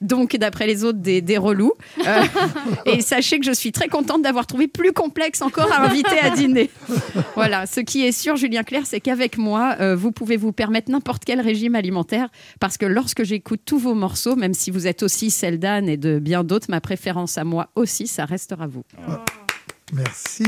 donc 0.00 0.36
d'après 0.36 0.66
les 0.66 0.84
autres 0.84 0.98
des, 0.98 1.22
des 1.22 1.38
relous. 1.38 1.72
Euh, 2.06 2.22
et 2.86 3.00
sachez 3.00 3.38
que 3.38 3.46
je 3.46 3.52
suis 3.52 3.72
très 3.72 3.88
contente 3.88 4.22
d'avoir 4.22 4.46
trouvé 4.46 4.68
plus 4.68 4.92
complexe 4.92 5.42
encore 5.42 5.72
à 5.72 5.86
inviter 5.86 6.18
à 6.20 6.30
dîner. 6.30 6.70
Voilà, 7.34 7.66
ce 7.66 7.80
qui 7.80 8.04
est 8.04 8.12
sûr, 8.12 8.36
Julien 8.36 8.62
Clerc, 8.62 8.86
c'est 8.86 9.00
qu'avec 9.00 9.38
moi, 9.38 9.76
euh, 9.80 9.96
vous 9.96 10.12
pouvez 10.12 10.36
vous 10.36 10.52
permettre 10.52 10.90
n'importe 10.90 11.24
quel 11.24 11.40
régime 11.40 11.74
alimentaire, 11.74 12.28
parce 12.60 12.76
que 12.76 12.86
lorsque 12.86 13.24
j'écoute 13.24 13.60
tous 13.64 13.78
vos 13.78 13.94
morceaux, 13.94 14.36
même 14.36 14.54
si 14.54 14.70
vous 14.70 14.86
êtes 14.86 15.02
aussi 15.02 15.30
celle 15.30 15.58
d'Anne 15.58 15.88
et 15.88 15.96
de 15.96 16.18
bien 16.18 16.44
d'autres, 16.44 16.66
ma 16.70 16.80
préférence 16.80 17.38
à 17.38 17.44
moi 17.44 17.68
aussi, 17.74 18.06
ça 18.06 18.24
restera 18.24 18.66
vous. 18.66 18.84
Merci. 19.92 20.44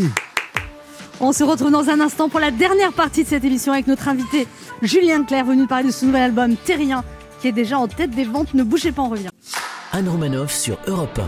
On 1.20 1.32
se 1.32 1.42
retrouve 1.42 1.70
dans 1.72 1.88
un 1.90 2.00
instant 2.00 2.28
pour 2.28 2.38
la 2.40 2.50
dernière 2.50 2.92
partie 2.92 3.24
de 3.24 3.28
cette 3.28 3.44
émission 3.44 3.72
avec 3.72 3.86
notre 3.88 4.08
invité 4.08 4.46
Julien 4.82 5.24
Clerc, 5.24 5.46
venu 5.46 5.62
nous 5.62 5.66
parler 5.66 5.88
de 5.88 5.92
son 5.92 6.06
nouvel 6.06 6.22
album 6.22 6.54
Terrien, 6.56 7.02
qui 7.40 7.48
est 7.48 7.52
déjà 7.52 7.78
en 7.78 7.88
tête 7.88 8.10
des 8.10 8.24
ventes. 8.24 8.54
Ne 8.54 8.62
bougez 8.62 8.92
pas, 8.92 9.02
on 9.02 9.08
revient. 9.08 9.30
Anne 9.92 10.08
Romanoff 10.08 10.52
sur 10.52 10.78
Europe 10.86 11.20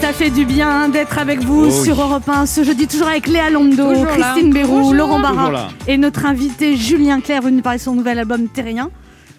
Ça 0.00 0.12
fait 0.14 0.30
du 0.30 0.46
bien 0.46 0.88
d'être 0.88 1.18
avec 1.18 1.40
vous 1.40 1.64
Oh 1.66 1.70
oui. 1.70 1.84
sur 1.84 2.00
Europe 2.00 2.26
1 2.28 2.46
ce 2.46 2.64
jeudi, 2.64 2.86
toujours 2.86 3.08
avec 3.08 3.26
Léa 3.26 3.50
Londo, 3.50 3.90
Toujours. 3.92 4.06
Christine 4.06 4.52
Béroux. 4.54 4.92
Laurent 4.94 5.20
Barra 5.20 5.68
et 5.86 5.98
notre 5.98 6.24
invité 6.24 6.76
Julien 6.76 7.20
Clerc, 7.20 7.42
venu 7.42 7.56
nous 7.56 7.62
parler 7.62 7.78
de 7.78 7.84
son 7.84 7.94
nouvel 7.94 8.18
album 8.18 8.48
Terrien. 8.48 8.90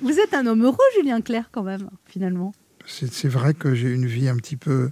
Vous 0.01 0.17
êtes 0.19 0.33
un 0.35 0.45
homme 0.45 0.63
heureux, 0.63 0.77
Julien 0.97 1.21
Clerc, 1.21 1.45
quand 1.51 1.63
même, 1.63 1.89
finalement. 2.05 2.53
C'est 2.85 3.11
c'est 3.11 3.27
vrai 3.27 3.53
que 3.55 3.73
j'ai 3.73 3.89
une 3.89 4.05
vie 4.05 4.29
un 4.29 4.35
petit 4.35 4.55
peu. 4.57 4.91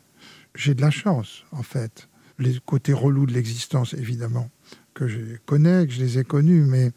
J'ai 0.56 0.74
de 0.74 0.82
la 0.82 0.90
chance, 0.90 1.44
en 1.52 1.62
fait. 1.64 2.10
Les 2.40 2.60
côtés 2.66 2.94
relous 2.94 3.26
de 3.26 3.34
l'existence, 3.34 3.94
évidemment, 3.94 4.50
que 4.94 5.08
je 5.08 5.20
connais, 5.46 5.88
que 5.88 5.94
je 5.94 6.00
les 6.00 6.20
ai 6.20 6.24
connus, 6.24 6.64
mais 6.64 6.92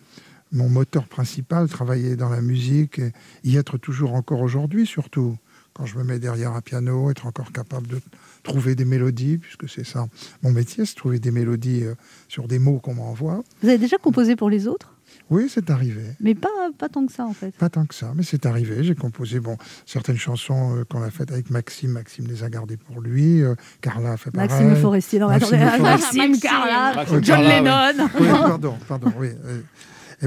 mon 0.53 0.68
moteur 0.68 1.07
principal, 1.07 1.68
travailler 1.68 2.16
dans 2.16 2.28
la 2.28 2.41
musique, 2.41 3.01
y 3.45 3.57
être 3.57 3.78
toujours 3.78 4.14
encore 4.14 4.41
aujourd'hui, 4.41 4.86
surtout 4.86 5.36
quand 5.72 5.86
je 5.86 5.97
me 5.97 6.05
mets 6.05 6.18
derrière 6.18 6.53
un 6.53 6.61
piano, 6.61 7.11
être 7.11 7.26
encore 7.26 7.53
capable 7.53 7.86
de 7.86 8.01
trouver 8.43 8.74
des 8.74 8.84
mélodies, 8.84 9.38
puisque 9.38 9.68
c'est 9.68 9.84
ça 9.84 10.09
mon 10.43 10.51
métier, 10.51 10.84
c'est 10.84 10.95
trouver 10.95 11.18
des 11.18 11.30
mélodies 11.30 11.84
euh, 11.84 11.95
sur 12.28 12.49
des 12.49 12.59
mots 12.59 12.78
qu'on 12.78 12.95
m'envoie. 12.95 13.43
Vous 13.62 13.68
avez 13.68 13.78
déjà 13.78 13.99
composé 13.99 14.36
pour 14.36 14.51
les 14.51 14.66
autres, 14.66 14.95
Oui, 15.30 15.46
c'est 15.48 15.70
arrivé. 15.70 16.02
mais 16.20 16.34
pas, 16.34 16.48
pas 16.76 16.88
tant 16.88 17.06
que 17.06 17.12
ça, 17.12 17.24
en 17.24 17.32
fait. 17.32 17.54
Pas 17.56 17.68
tant 17.68 17.86
que 17.86 17.94
ça, 17.94 18.12
mais 18.16 18.22
c'est 18.24 18.46
arrivé. 18.46 18.82
J'ai 18.82 18.94
composé 18.96 19.38
bon, 19.40 19.56
certaines 19.86 20.16
chansons 20.16 20.76
euh, 20.76 20.84
qu'on 20.84 21.02
a 21.02 21.10
faites 21.10 21.30
avec 21.30 21.50
Maxime. 21.50 21.92
Maxime 21.92 22.26
les 22.26 22.42
a 22.42 22.50
gardées 22.50 22.76
pour 22.76 23.00
lui. 23.00 23.40
euh, 23.42 23.54
Carla 23.80 24.12
a 24.12 24.16
fait 24.16 24.30
pareil. 24.32 24.48
Maxime 24.48 24.76
Forestier, 24.76 25.18
non, 25.20 25.28
Maxime 25.28 25.58
attendez, 25.58 25.78
Forestier. 25.78 26.28
Maxime, 26.28 26.40
Carla, 26.50 26.92
Maxime 26.96 27.24
John 27.24 27.36
Carla, 27.46 27.92
Lennon. 27.92 28.08
Oui, 28.18 28.20
Oui, 28.26 28.28
pardon, 28.28 28.74
pardon, 28.88 29.12
oui. 29.18 29.28
euh, 29.44 29.60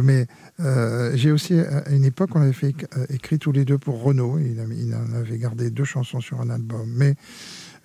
Mais 0.02 0.26
euh, 0.62 1.12
j'ai 1.16 1.32
aussi, 1.32 1.60
à 1.60 1.90
une 1.92 2.06
époque, 2.06 2.30
on 2.36 2.42
avait 2.42 2.54
fait 2.54 2.70
éc- 2.70 2.86
euh, 2.98 3.06
écrit 3.10 3.38
tous 3.40 3.52
les 3.52 3.66
deux 3.66 3.78
pour 3.78 4.02
Renault. 4.02 4.40
Il, 4.40 4.60
a- 4.60 4.64
il 4.74 4.96
en 4.96 5.14
avait 5.16 5.38
gardé 5.38 5.70
deux 5.70 5.84
chansons 5.84 6.22
sur 6.22 6.40
un 6.42 6.50
album. 6.50 6.88
Mais 6.96 7.16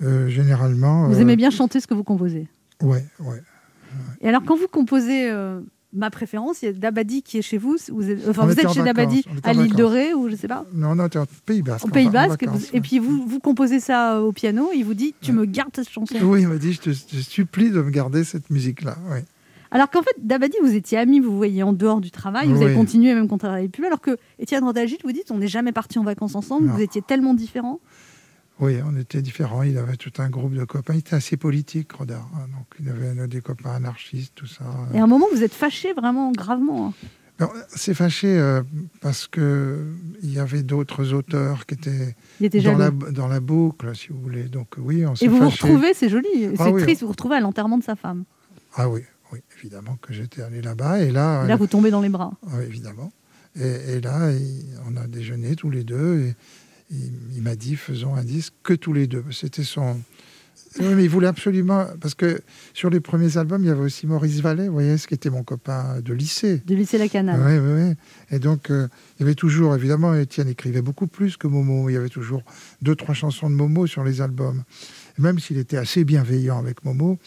euh, 0.03 0.29
généralement. 0.29 1.09
Vous 1.09 1.17
euh, 1.19 1.23
aimez 1.23 1.35
bien 1.37 1.51
chanter 1.51 1.81
ce 1.81 1.87
que 1.89 1.95
vous 1.95 2.05
composez. 2.05 2.47
Ouais, 2.81 3.05
ouais. 3.19 3.43
Et 4.21 4.29
alors, 4.29 4.43
quand 4.47 4.57
vous 4.57 4.69
composez 4.69 5.29
euh, 5.31 5.61
ma 5.93 6.11
préférence, 6.11 6.63
il 6.63 6.67
y 6.67 6.69
a 6.69 6.73
Dabadi 6.73 7.23
qui 7.23 7.39
est 7.39 7.43
chez 7.43 7.59
vous. 7.59 7.77
Vous 7.91 8.11
êtes, 8.11 8.29
enfin, 8.29 8.45
vous 8.47 8.53
êtes 8.53 8.67
en 8.67 8.73
chez 8.73 8.81
vacances, 8.83 8.85
Dabadi 8.97 9.25
à 9.43 9.51
en 9.51 9.53
l'île 9.63 9.75
de. 9.75 9.83
Ré 9.85 10.15
ou 10.15 10.29
je 10.29 10.37
sais 10.37 10.49
pas. 10.49 10.67
Non, 10.75 10.95
non, 10.95 11.05
au 11.07 11.25
Pays 11.47 11.63
Basque. 11.63 11.87
Au 11.87 11.89
Pays 11.89 12.07
en 12.07 12.11
en 12.11 12.13
Basque, 12.13 12.43
et, 12.43 12.47
vous- 12.47 12.53
vacances, 12.53 12.71
et 12.75 12.81
puis 12.81 12.99
vous, 12.99 13.27
vous 13.27 13.41
composez 13.41 13.81
ça 13.81 14.21
au 14.23 14.33
piano, 14.33 14.71
il 14.75 14.85
vous 14.85 14.95
dit 14.95 15.15
Tu 15.21 15.33
me 15.33 15.45
gardes 15.47 15.71
cette 15.75 15.89
chanson. 15.89 16.15
Oui, 16.23 16.43
il 16.43 16.49
m'a 16.49 16.57
dit 16.57 16.73
je 16.75 16.81
te, 16.81 16.91
je 16.91 17.21
supplie 17.21 17.71
de 17.71 17.81
me 17.81 17.91
garder 17.91 18.25
cette 18.25 18.51
musique-là. 18.51 18.97
Oui. 19.11 19.19
Alors 19.71 19.91
qu'en 19.91 20.01
fait, 20.03 20.15
Dabadi, 20.23 20.57
vous 20.63 20.75
étiez 20.75 20.97
amis, 20.97 21.21
vous 21.21 21.37
voyez 21.37 21.63
en 21.63 21.75
dehors 21.75 22.01
du 22.01 22.11
travail, 22.11 22.49
vous 22.49 22.63
avez 22.63 22.75
continué 22.75 23.15
même 23.15 23.29
quand 23.29 23.35
on 23.35 23.39
travaillait 23.39 23.69
plus, 23.69 23.85
alors 23.85 24.01
que 24.01 24.17
Étienne 24.39 24.65
Rodagil, 24.65 24.97
vous 25.05 25.13
dites 25.13 25.31
On 25.31 25.39
n'est 25.39 25.47
jamais 25.49 25.73
partis 25.73 25.99
en 25.99 26.05
vacances 26.05 26.35
ensemble, 26.35 26.69
Non. 26.69 26.75
vous 26.75 26.81
étiez 26.81 27.03
tellement 27.03 27.35
différents. 27.35 27.81
Oui, 28.61 28.77
on 28.85 28.97
était 28.99 29.23
différents. 29.23 29.63
Il 29.63 29.79
avait 29.79 29.97
tout 29.97 30.13
un 30.19 30.29
groupe 30.29 30.55
de 30.55 30.65
copains. 30.65 30.95
Il 30.95 30.99
était 30.99 31.15
assez 31.15 31.37
politique, 31.37 31.93
Rodard. 31.93 32.29
hein, 32.35 32.47
Donc, 32.57 32.67
il 32.81 32.89
avait 32.89 33.17
euh, 33.21 33.27
des 33.29 33.41
copains 33.41 33.71
anarchistes, 33.73 34.33
tout 34.35 34.47
ça. 34.49 34.65
Et 34.95 34.99
à 34.99 35.05
un 35.05 35.07
moment, 35.07 35.27
vous 35.33 35.43
êtes 35.45 35.55
fâchés 35.55 35.93
vraiment 35.93 36.33
gravement. 36.33 36.89
hein. 36.89 36.93
C'est 37.69 37.95
fâché 37.95 38.27
euh, 38.37 38.63
parce 39.01 39.29
que 39.29 39.87
il 40.25 40.33
y 40.33 40.41
avait 40.41 40.65
d'autres 40.65 41.13
auteurs 41.13 41.67
qui 41.67 41.75
étaient 41.75 42.17
dans 42.41 42.77
la, 42.77 42.87
jaloux. 42.87 43.13
dans 43.13 43.29
la 43.29 43.39
boucle, 43.39 43.95
si 43.95 44.09
vous 44.09 44.21
voulez. 44.21 44.43
Donc 44.45 44.75
oui, 44.77 45.07
on 45.07 45.15
s'est 45.15 45.27
Et 45.27 45.29
vous 45.29 45.37
vous 45.37 45.45
fâché. 45.51 45.67
retrouvez, 45.69 45.95
c'est 45.95 46.09
joli, 46.09 46.27
c'est 46.35 46.55
Ah 46.59 46.71
oui. 46.73 46.83
triste, 46.83 47.03
vous 47.03 47.07
vous 47.07 47.13
retrouvez 47.13 47.37
à 47.37 47.41
l'enterrement 47.41 47.79
de 47.79 47.85
sa 47.85 47.95
femme. 47.95 48.25
Ah 48.75 48.89
oui, 48.89 49.03
oui, 49.33 49.39
évidemment 49.61 49.97
que 50.03 50.13
j'étais 50.13 50.43
allé 50.43 50.61
là-bas. 50.63 51.01
Et 51.01 51.13
là, 51.13 51.45
Et 51.45 51.47
là, 51.47 51.55
euh, 51.55 51.57
vous 51.57 51.69
tombez 51.69 51.93
dans 51.93 52.01
les 52.01 52.09
bras. 52.09 52.33
Oui, 52.43 52.65
évidemment. 52.65 53.13
Et, 53.55 53.93
et 53.95 54.01
là, 54.01 54.33
il- 54.33 54.65
on 54.91 54.97
a 54.97 55.07
déjeuné 55.07 55.55
tous 55.55 55.71
les 55.71 55.85
deux 55.85 56.19
et 56.19 56.35
il, 56.91 57.13
il 57.37 57.43
m'a 57.43 57.57
dit 57.57 57.77
faisons 57.77 58.15
un 58.15 58.25
disque 58.25 58.55
que 58.63 58.75
tous 58.75 58.93
les 58.93 59.07
deux. 59.07 59.25
C'était 59.31 59.65
son. 59.65 60.01
Oui, 60.81 60.95
mais 60.95 61.05
il 61.05 61.09
voulait 61.11 61.27
absolument. 61.29 61.87
Parce 62.01 62.15
que 62.15 62.41
sur 62.75 62.91
les 62.91 63.01
premiers 63.01 63.37
albums, 63.39 63.63
il 63.63 63.69
y 63.69 63.71
avait 63.71 63.81
aussi 63.81 64.07
Maurice 64.07 64.41
Vallet, 64.41 64.67
vous 64.67 64.75
voyez, 64.75 64.99
ce 64.99 65.07
qui 65.09 65.15
était 65.15 65.31
mon 65.31 65.43
copain 65.43 66.01
de 66.01 66.13
lycée. 66.13 66.63
De 66.67 66.75
lycée 66.75 66.99
La 66.99 67.09
Canale. 67.09 67.41
Oui, 67.43 67.59
oui, 67.59 67.89
oui. 67.91 67.95
Et 68.37 68.39
donc, 68.39 68.71
euh, 68.71 68.87
il 69.19 69.23
y 69.23 69.25
avait 69.25 69.35
toujours, 69.35 69.75
évidemment, 69.75 70.15
Étienne 70.15 70.49
écrivait 70.49 70.83
beaucoup 70.83 71.07
plus 71.07 71.37
que 71.37 71.47
Momo. 71.47 71.89
Il 71.89 71.95
y 71.95 71.97
avait 71.97 72.11
toujours 72.11 72.43
deux, 72.83 72.95
trois 72.95 73.15
chansons 73.15 73.49
de 73.49 73.55
Momo 73.55 73.87
sur 73.87 74.05
les 74.05 74.21
albums. 74.21 74.63
Et 75.19 75.23
même 75.23 75.39
s'il 75.39 75.57
était 75.59 75.79
assez 75.79 76.05
bienveillant 76.05 76.59
avec 76.59 76.85
Momo, 76.85 77.19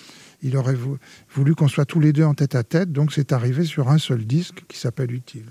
il 0.43 0.55
aurait 0.55 0.75
vou- 0.75 0.97
voulu 1.33 1.55
qu'on 1.55 1.67
soit 1.67 1.85
tous 1.85 1.99
les 1.99 2.13
deux 2.13 2.23
en 2.23 2.35
tête 2.35 2.53
à 2.55 2.63
tête. 2.63 2.91
Donc, 2.91 3.11
c'est 3.11 3.31
arrivé 3.31 3.65
sur 3.65 3.89
un 3.89 3.97
seul 3.97 4.25
disque 4.25 4.63
qui 4.67 4.77
s'appelle 4.77 5.11
Utile. 5.11 5.45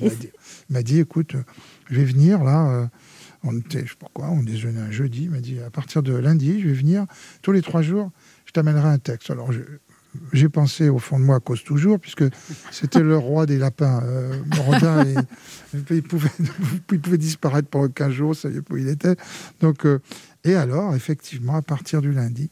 Il 0.00 0.10
m'a 0.70 0.82
dit, 0.82 0.98
écoute, 1.00 1.36
je 1.90 1.94
vais 1.96 2.04
venir 2.04 2.42
là. 2.42 2.70
euh, 2.70 2.86
on 3.44 4.42
déjeunait 4.42 4.80
un 4.80 4.90
jeudi. 4.90 5.24
Il 5.24 5.30
m'a 5.30 5.40
dit, 5.40 5.60
à 5.60 5.70
partir 5.70 6.02
de 6.02 6.14
lundi, 6.14 6.60
je 6.60 6.68
vais 6.68 6.74
venir 6.74 7.06
tous 7.42 7.52
les 7.52 7.62
trois 7.62 7.82
jours, 7.82 8.10
je 8.46 8.52
t'amènerai 8.52 8.88
un 8.88 8.98
texte. 8.98 9.30
Alors, 9.30 9.50
j'ai 10.32 10.48
pensé 10.48 10.88
au 10.88 10.98
fond 10.98 11.18
de 11.18 11.24
moi 11.24 11.36
à 11.36 11.40
cause 11.40 11.64
toujours, 11.64 11.98
puisque 11.98 12.24
c'était 12.70 13.00
le 13.00 13.16
roi 13.16 13.46
des 13.46 13.58
lapins. 13.58 14.02
Euh, 14.04 14.36
Rodin, 14.58 15.04
il, 15.04 15.86
il 15.90 16.02
pouvait 17.00 17.18
disparaître 17.18 17.68
pendant 17.68 17.88
15 17.88 18.12
jours, 18.12 18.34
ça 18.34 18.42
savait 18.42 18.62
pas 18.62 18.74
où 18.74 18.76
il 18.76 18.88
était. 18.88 19.16
Donc, 19.60 19.86
euh, 19.86 20.00
et 20.44 20.54
alors, 20.54 20.94
effectivement, 20.94 21.56
à 21.56 21.62
partir 21.62 22.00
du 22.00 22.12
lundi, 22.12 22.50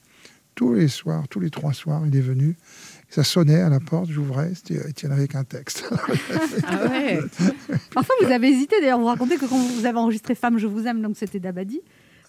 tous 0.54 0.74
les 0.74 0.88
soirs, 0.88 1.28
tous 1.28 1.40
les 1.40 1.50
trois 1.50 1.72
soirs, 1.72 2.02
il 2.06 2.16
est 2.16 2.20
venu. 2.20 2.56
Ça 3.14 3.22
sonnait 3.24 3.60
à 3.60 3.68
la 3.68 3.78
porte, 3.78 4.08
j'ouvrais, 4.10 4.52
c'était 4.54 4.88
Étienne 4.88 5.12
avec 5.12 5.34
un 5.34 5.44
texte. 5.44 5.84
Ah 6.66 6.86
ouais. 6.88 7.20
Parfois, 7.94 8.14
vous 8.22 8.30
avez 8.32 8.48
hésité. 8.48 8.76
D'ailleurs, 8.80 8.98
vous 8.98 9.04
racontez 9.04 9.36
que 9.36 9.44
quand 9.44 9.58
vous 9.58 9.84
avez 9.84 9.98
enregistré 9.98 10.34
Femme, 10.34 10.56
je 10.58 10.66
vous 10.66 10.86
aime, 10.86 11.02
donc 11.02 11.16
c'était 11.18 11.38
Dabadi. 11.40 11.80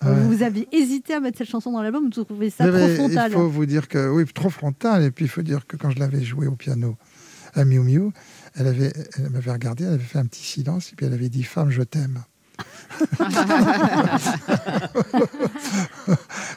euh, 0.04 0.14
Ouais. 0.14 0.22
Vous 0.36 0.44
aviez 0.44 0.68
hésité 0.74 1.14
à 1.14 1.22
mettre 1.22 1.38
cette 1.38 1.48
chanson 1.50 1.72
dans 1.72 1.82
l'album, 1.82 2.10
vous 2.14 2.24
trouvez 2.26 2.50
ça 2.50 2.66
Mais 2.66 2.72
trop 2.72 2.96
frontal. 2.96 3.32
Il 3.32 3.36
faut 3.36 3.48
vous 3.48 3.66
dire 3.66 3.88
que, 3.88 4.10
oui, 4.10 4.26
trop 4.34 4.50
frontal. 4.50 5.04
Et 5.04 5.12
puis, 5.12 5.24
il 5.26 5.30
faut 5.30 5.42
dire 5.42 5.66
que 5.66 5.78
quand 5.78 5.90
je 5.92 6.00
l'avais 6.00 6.22
joué 6.22 6.48
au 6.48 6.56
piano 6.56 6.98
à 7.54 7.64
Miu 7.64 7.80
Miu, 7.80 8.12
elle, 8.56 8.68
avait, 8.68 8.92
elle 9.18 9.30
m'avait 9.30 9.52
regardé, 9.54 9.86
elle 9.86 9.94
avait 9.94 10.04
fait 10.04 10.20
un 10.20 10.26
petit 10.26 10.44
silence, 10.44 10.92
et 10.92 10.96
puis 10.98 11.06
elle 11.06 11.14
avait 11.14 11.30
dit 11.30 11.44
Femme, 11.44 11.70
je 11.72 11.84
t'aime. 11.84 12.24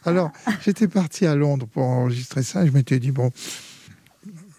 Alors, 0.05 0.31
j'étais 0.64 0.89
parti 0.89 1.27
à 1.27 1.35
Londres 1.35 1.66
pour 1.72 1.85
enregistrer 1.85 2.43
ça, 2.43 2.64
et 2.64 2.66
je 2.66 2.72
m'étais 2.72 2.99
dit, 2.99 3.12
bon, 3.12 3.31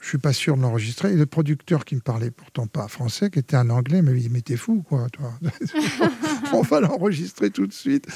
je 0.08 0.12
suis 0.12 0.18
pas 0.20 0.32
sûr 0.32 0.56
de 0.56 0.62
l'enregistrer. 0.62 1.12
Et 1.12 1.16
le 1.18 1.26
producteur 1.26 1.84
qui 1.84 1.96
me 1.96 2.00
parlait 2.00 2.32
pourtant 2.32 2.66
pas 2.66 2.88
français, 2.88 3.30
qui 3.30 3.40
était 3.40 3.58
un 3.58 3.70
anglais, 3.70 4.02
m'a 4.02 4.14
dit 4.14 4.30
Mais 4.30 4.40
t'es 4.40 4.56
fou, 4.56 4.82
quoi, 4.88 5.10
toi. 5.10 5.34
On 6.54 6.62
va 6.62 6.80
l'enregistrer 6.80 7.50
tout 7.52 7.68
de 7.68 7.74
suite. 7.74 8.08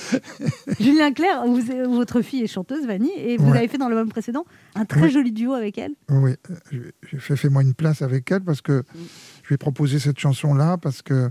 Julien 0.79 1.11
Clerc, 1.11 1.45
vous- 1.47 1.93
votre 1.93 2.21
fille 2.21 2.43
est 2.43 2.47
chanteuse, 2.47 2.87
Vanny, 2.87 3.11
et 3.17 3.35
vous 3.35 3.51
Ouais. 3.51 3.57
avez 3.57 3.67
fait 3.67 3.77
dans 3.77 3.89
l'album 3.89 4.07
précédent 4.07 4.45
un 4.75 4.85
très 4.85 5.01
Oui. 5.01 5.11
joli 5.11 5.33
duo 5.33 5.51
avec 5.53 5.77
elle. 5.77 5.91
Oui, 6.09 6.31
euh, 6.49 6.91
j'ai- 7.03 7.19
fait 7.19 7.35
Fais-moi 7.35 7.61
une 7.61 7.73
place 7.73 8.01
avec 8.01 8.31
elle 8.31 8.41
parce 8.41 8.61
que 8.61 8.83
je 9.43 9.47
lui 9.49 9.55
ai 9.55 9.57
proposé 9.57 9.99
cette 9.99 10.17
chanson-là 10.17 10.77
parce 10.77 11.01
que 11.01 11.29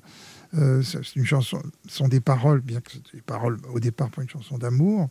euh, 0.58 0.82
c'est 0.82 1.16
une 1.16 1.24
chanson, 1.24 1.62
ce 1.88 1.96
sont 1.96 2.08
des 2.08 2.20
paroles, 2.20 2.61
bien 2.61 2.80
que 2.80 2.90
des 3.14 3.22
paroles 3.22 3.56
au 3.72 3.80
départ 3.80 4.11
pour 4.11 4.22
une 4.22 4.28
chanson 4.28 4.58
d'amour, 4.58 5.08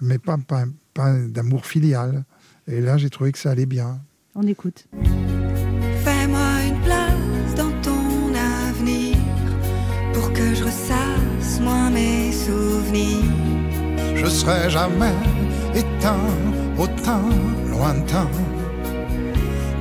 mais 0.00 0.18
pas, 0.18 0.36
pas, 0.38 0.66
pas 0.92 1.14
d'amour 1.18 1.66
filial. 1.66 2.24
Et 2.68 2.80
là, 2.80 2.96
j'ai 2.96 3.10
trouvé 3.10 3.32
que 3.32 3.38
ça 3.38 3.50
allait 3.50 3.66
bien. 3.66 4.00
On 4.36 4.46
écoute. 4.48 4.86
Fais-moi 6.04 6.48
une 6.66 6.80
place 6.80 7.54
dans 7.56 7.70
ton 7.82 8.34
avenir 8.34 9.16
pour 10.12 10.32
que 10.32 10.54
je 10.54 10.64
ressasse 10.64 11.60
moins 11.60 11.88
mes 11.90 12.32
souvenirs. 12.32 13.30
Je 14.16 14.26
serai 14.26 14.68
jamais 14.70 15.14
éteint 15.72 16.18
au 16.76 16.88
teint 16.88 17.30
lointain 17.70 18.28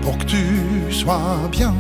pour 0.04 0.20
que 0.20 0.26
tu 0.26 0.46
sois 0.92 1.50
bien. 1.52 1.74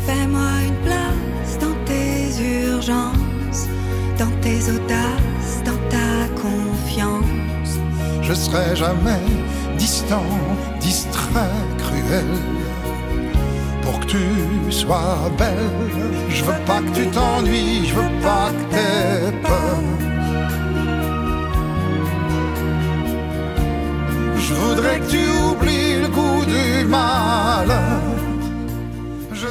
Fais-moi 0.00 0.50
une 0.68 0.80
place 0.84 1.58
dans 1.58 1.76
tes 1.86 2.70
urgences, 2.70 3.66
dans 4.18 4.40
tes 4.42 4.60
audaces, 4.70 5.62
dans 5.64 5.80
ta 5.88 6.28
confiance. 6.42 7.78
Je 8.20 8.34
serai 8.34 8.76
jamais 8.76 9.20
distant, 9.76 10.30
distrait, 10.80 11.62
cruel 11.78 12.30
pour 13.82 14.00
que 14.00 14.06
tu 14.06 14.24
sois 14.70 15.30
belle. 15.38 15.70
Je 16.28 16.44
veux 16.44 16.60
pas 16.66 16.80
que 16.80 16.92
tu 16.98 17.06
t'ennuies, 17.08 17.86
je 17.88 17.94
veux 17.94 18.14
pas 18.22 18.50
que 18.56 18.64
t'aies 18.72 19.32
peur. 19.42 19.78
Je 24.36 24.54
voudrais 24.54 25.00
que 25.00 25.10
tu 25.10 25.24
oublies 25.50 26.00
le 26.02 26.08
goût 26.08 26.44
du 26.44 26.84
mal. 26.86 27.68
Je 29.32 29.48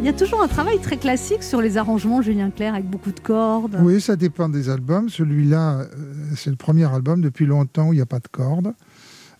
Il 0.00 0.04
y 0.04 0.08
a 0.08 0.12
toujours 0.12 0.40
un 0.40 0.48
travail 0.48 0.78
très 0.78 0.96
classique 0.96 1.42
sur 1.42 1.60
les 1.60 1.76
arrangements, 1.76 2.22
Julien 2.22 2.50
Clerc, 2.50 2.74
avec 2.74 2.88
beaucoup 2.88 3.10
de 3.10 3.18
cordes. 3.18 3.76
Oui, 3.82 4.00
ça 4.00 4.14
dépend 4.14 4.48
des 4.48 4.70
albums. 4.70 5.08
Celui-là, 5.08 5.80
euh, 5.80 5.86
c'est 6.36 6.50
le 6.50 6.56
premier 6.56 6.84
album 6.84 7.20
depuis 7.20 7.46
longtemps 7.46 7.88
où 7.88 7.92
il 7.92 7.96
n'y 7.96 8.02
a 8.02 8.06
pas 8.06 8.20
de 8.20 8.28
cordes. 8.28 8.74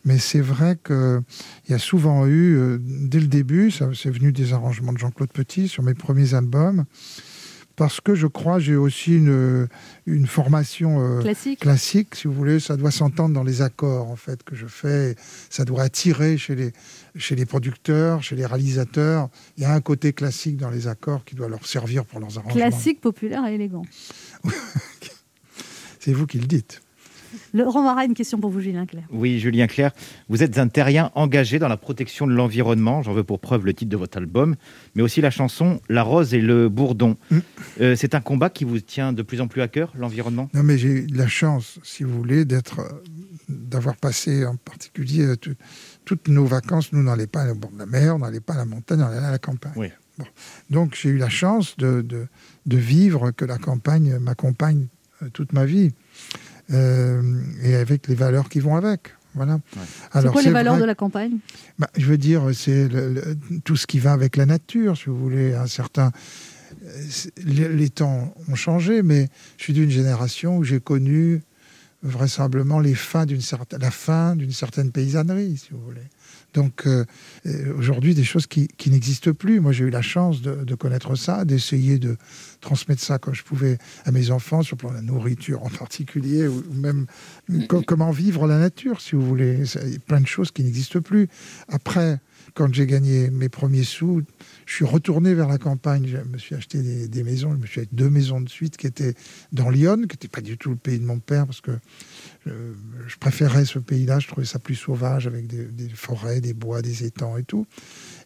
Mais 0.04 0.18
c'est 0.18 0.40
vrai 0.40 0.76
qu'il 0.84 1.22
y 1.68 1.74
a 1.74 1.78
souvent 1.78 2.26
eu, 2.26 2.56
euh, 2.56 2.78
dès 2.80 3.20
le 3.20 3.28
début, 3.28 3.70
c'est 3.70 4.10
venu 4.10 4.32
des 4.32 4.52
arrangements 4.52 4.92
de 4.92 4.98
Jean-Claude 4.98 5.30
Petit 5.32 5.68
sur 5.68 5.84
mes 5.84 5.94
premiers 5.94 6.34
albums, 6.34 6.84
parce 7.78 8.00
que 8.00 8.16
je 8.16 8.26
crois 8.26 8.58
j'ai 8.58 8.74
aussi 8.74 9.16
une, 9.16 9.68
une 10.04 10.26
formation 10.26 11.00
euh, 11.00 11.20
Classique. 11.22 11.60
classique, 11.60 12.16
si 12.16 12.26
vous 12.26 12.34
voulez. 12.34 12.58
Ça 12.58 12.76
doit 12.76 12.90
s'entendre 12.90 13.32
dans 13.32 13.44
les 13.44 13.62
accords, 13.62 14.10
en 14.10 14.16
fait, 14.16 14.42
que 14.42 14.56
je 14.56 14.66
fais. 14.66 15.14
Ça 15.48 15.64
doit 15.64 15.82
attirer 15.84 16.36
chez 16.36 16.56
les, 16.56 16.72
chez 17.14 17.36
les 17.36 17.46
producteurs, 17.46 18.20
chez 18.22 18.34
les 18.34 18.44
réalisateurs. 18.46 19.28
Il 19.56 19.62
y 19.62 19.66
a 19.66 19.72
un 19.72 19.80
côté 19.80 20.12
classique 20.12 20.56
dans 20.56 20.70
les 20.70 20.88
accords 20.88 21.24
qui 21.24 21.36
doit 21.36 21.48
leur 21.48 21.64
servir 21.66 22.04
pour 22.04 22.18
leurs 22.18 22.36
arrangements. 22.36 22.56
Classique, 22.56 23.00
populaire 23.00 23.46
et 23.46 23.54
élégant. 23.54 23.82
C'est 26.00 26.12
vous 26.12 26.26
qui 26.26 26.40
le 26.40 26.46
dites. 26.46 26.82
Laurent 27.54 27.82
Marat, 27.82 28.04
une 28.04 28.14
question 28.14 28.38
pour 28.38 28.50
vous, 28.50 28.60
Julien 28.60 28.84
Clerc. 28.86 29.04
Oui, 29.10 29.38
Julien 29.38 29.66
Clerc, 29.66 29.92
vous 30.28 30.42
êtes 30.42 30.58
un 30.58 30.68
terrien 30.68 31.10
engagé 31.14 31.58
dans 31.58 31.68
la 31.68 31.76
protection 31.76 32.26
de 32.26 32.32
l'environnement. 32.32 33.02
J'en 33.02 33.12
veux 33.12 33.24
pour 33.24 33.40
preuve 33.40 33.64
le 33.64 33.72
titre 33.74 33.90
de 33.90 33.96
votre 33.96 34.18
album, 34.18 34.56
mais 34.94 35.02
aussi 35.02 35.20
la 35.20 35.30
chanson 35.30 35.80
La 35.88 36.02
rose 36.02 36.34
et 36.34 36.40
le 36.40 36.68
bourdon. 36.68 37.16
Euh, 37.80 37.96
c'est 37.96 38.14
un 38.14 38.20
combat 38.20 38.50
qui 38.50 38.64
vous 38.64 38.80
tient 38.80 39.12
de 39.12 39.22
plus 39.22 39.40
en 39.40 39.48
plus 39.48 39.62
à 39.62 39.68
cœur, 39.68 39.92
l'environnement? 39.96 40.48
Non, 40.54 40.62
mais 40.62 40.76
j'ai 40.78 40.88
eu 40.88 41.06
de 41.06 41.16
la 41.16 41.28
chance, 41.28 41.78
si 41.82 42.02
vous 42.04 42.16
voulez, 42.16 42.44
d'être, 42.44 42.80
d'avoir 43.48 43.96
passé 43.96 44.44
en 44.44 44.56
particulier 44.56 45.24
euh, 45.24 45.36
tout- 45.36 45.54
toutes 46.04 46.28
nos 46.28 46.44
vacances. 46.44 46.92
Nous, 46.92 47.00
on 47.00 47.04
n'allait 47.04 47.26
pas 47.26 47.50
au 47.50 47.54
bord 47.54 47.70
de 47.70 47.78
la 47.78 47.86
mer, 47.86 48.14
on 48.16 48.18
n'allait 48.20 48.40
pas 48.40 48.54
à 48.54 48.58
la 48.58 48.64
montagne, 48.64 49.00
on 49.00 49.06
allait 49.06 49.18
à 49.24 49.30
la 49.30 49.38
campagne. 49.38 49.72
Bon. 50.18 50.24
Donc, 50.70 50.96
j'ai 51.00 51.10
eu 51.10 51.18
la 51.18 51.28
chance 51.28 51.76
de, 51.76 52.02
de, 52.02 52.26
de 52.66 52.76
vivre 52.76 53.30
que 53.30 53.44
la 53.44 53.56
campagne 53.56 54.18
m'accompagne 54.18 54.88
euh, 55.22 55.28
toute 55.32 55.52
ma 55.52 55.64
vie. 55.64 55.92
Euh, 56.70 57.22
et 57.62 57.74
avec 57.76 58.08
les 58.08 58.14
valeurs 58.14 58.48
qui 58.48 58.60
vont 58.60 58.76
avec. 58.76 59.14
Voilà. 59.34 59.58
C'est 60.12 60.26
quoi 60.30 60.42
les 60.42 60.50
valeurs 60.50 60.74
vrai 60.74 60.82
de 60.82 60.86
la 60.86 60.94
campagne? 60.94 61.38
Bah, 61.78 61.88
je 61.96 62.04
veux 62.06 62.18
dire, 62.18 62.42
c'est 62.54 62.88
le- 62.88 63.12
le- 63.12 63.36
tout 63.64 63.76
ce 63.76 63.86
qui 63.86 63.98
va 64.00 64.12
avec 64.12 64.36
la 64.36 64.46
nature, 64.46 64.96
si 64.96 65.04
vous 65.06 65.16
voulez. 65.18 65.54
Un 65.54 65.66
certain, 65.66 66.10
euh, 66.84 67.02
les 67.44 67.88
temps 67.90 68.34
ont 68.48 68.54
changé, 68.54 69.02
mais 69.02 69.28
je 69.56 69.64
suis 69.64 69.72
d'une 69.74 69.90
génération 69.90 70.56
où 70.58 70.64
j'ai 70.64 70.80
connu 70.80 71.42
vraisemblablement 72.02 72.80
la 72.80 72.94
fin 72.94 73.26
d'une 73.26 73.40
certaine 74.52 74.92
paysannerie, 74.92 75.56
si 75.56 75.70
vous 75.72 75.80
voulez. 75.80 76.08
Donc 76.54 76.86
euh, 76.86 77.04
euh, 77.46 77.74
aujourd'hui, 77.76 78.14
des 78.14 78.24
choses 78.24 78.46
qui, 78.46 78.68
n'existent 78.86 79.32
plus. 79.32 79.60
Moi, 79.60 79.72
j'ai 79.72 79.84
eu 79.84 79.90
la 79.90 80.02
chance 80.02 80.40
de, 80.40 80.74
connaître 80.74 81.14
ça, 81.14 81.44
d'essayer 81.44 81.98
de 81.98 82.16
transmettre 82.60 83.02
ça 83.02 83.18
quand 83.18 83.34
je 83.34 83.42
pouvais 83.42 83.78
à 84.04 84.12
mes 84.12 84.30
enfants, 84.30 84.62
sur 84.62 84.76
le 84.76 84.78
plan 84.78 84.90
de 84.90 84.94
la 84.94 85.02
nourriture 85.02 85.62
en 85.64 85.70
particulier, 85.70 86.46
ou 86.48 86.62
même 86.72 87.06
co- 87.68 87.82
comment 87.82 88.10
vivre 88.10 88.46
la 88.46 88.58
nature, 88.58 89.00
si 89.00 89.14
vous 89.14 89.26
voulez. 89.26 89.64
Plein 90.06 90.20
de 90.20 90.26
choses 90.26 90.50
qui 90.50 90.62
n'existent 90.62 91.00
plus. 91.00 91.28
Après, 91.68 92.18
quand 92.58 92.74
j'ai 92.74 92.86
gagné 92.86 93.30
mes 93.30 93.48
premiers 93.48 93.84
sous, 93.84 94.22
je 94.66 94.74
suis 94.74 94.84
retourné 94.84 95.32
vers 95.32 95.46
la 95.46 95.58
campagne. 95.58 96.08
Je 96.08 96.16
me 96.28 96.38
suis 96.38 96.56
acheté 96.56 97.06
des, 97.06 97.22
maisons. 97.22 97.52
Je 97.52 97.56
me 97.58 97.66
suis 97.68 97.82
acheté 97.82 97.94
deux 97.94 98.10
maisons 98.10 98.40
de 98.40 98.48
suite 98.48 98.76
qui 98.76 98.88
étaient 98.88 99.14
dans 99.52 99.70
Lyon, 99.70 99.94
qui 99.94 100.14
n'était 100.14 100.26
pas 100.26 100.40
du 100.40 100.58
tout 100.58 100.70
le 100.70 100.76
pays 100.76 100.98
de 100.98 101.04
mon 101.04 101.20
père, 101.20 101.46
parce 101.46 101.60
que 101.60 101.70
je, 102.44 102.50
je 103.06 103.16
préférais 103.16 103.64
ce 103.64 103.78
pays-là. 103.78 104.18
Je 104.18 104.26
trouvais 104.26 104.44
ça 104.44 104.58
plus 104.58 104.74
sauvage, 104.74 105.28
avec 105.28 105.46
des 105.46 105.88
forêts, 105.90 106.40
des 106.40 106.52
bois, 106.52 106.82
des 106.82 107.04
étangs 107.04 107.36
et 107.36 107.44
tout. 107.44 107.64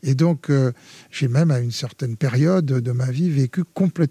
Et 0.05 0.15
donc, 0.17 0.51
euh, 0.51 0.73
j'ai 1.13 1.29
même 1.29 1.53
à 1.53 1.61
une 1.61 1.71
certaine 1.71 2.17
période 2.17 2.67
de 2.67 2.93
ma 2.93 3.11
vie 3.11 3.31
vécu 3.31 3.63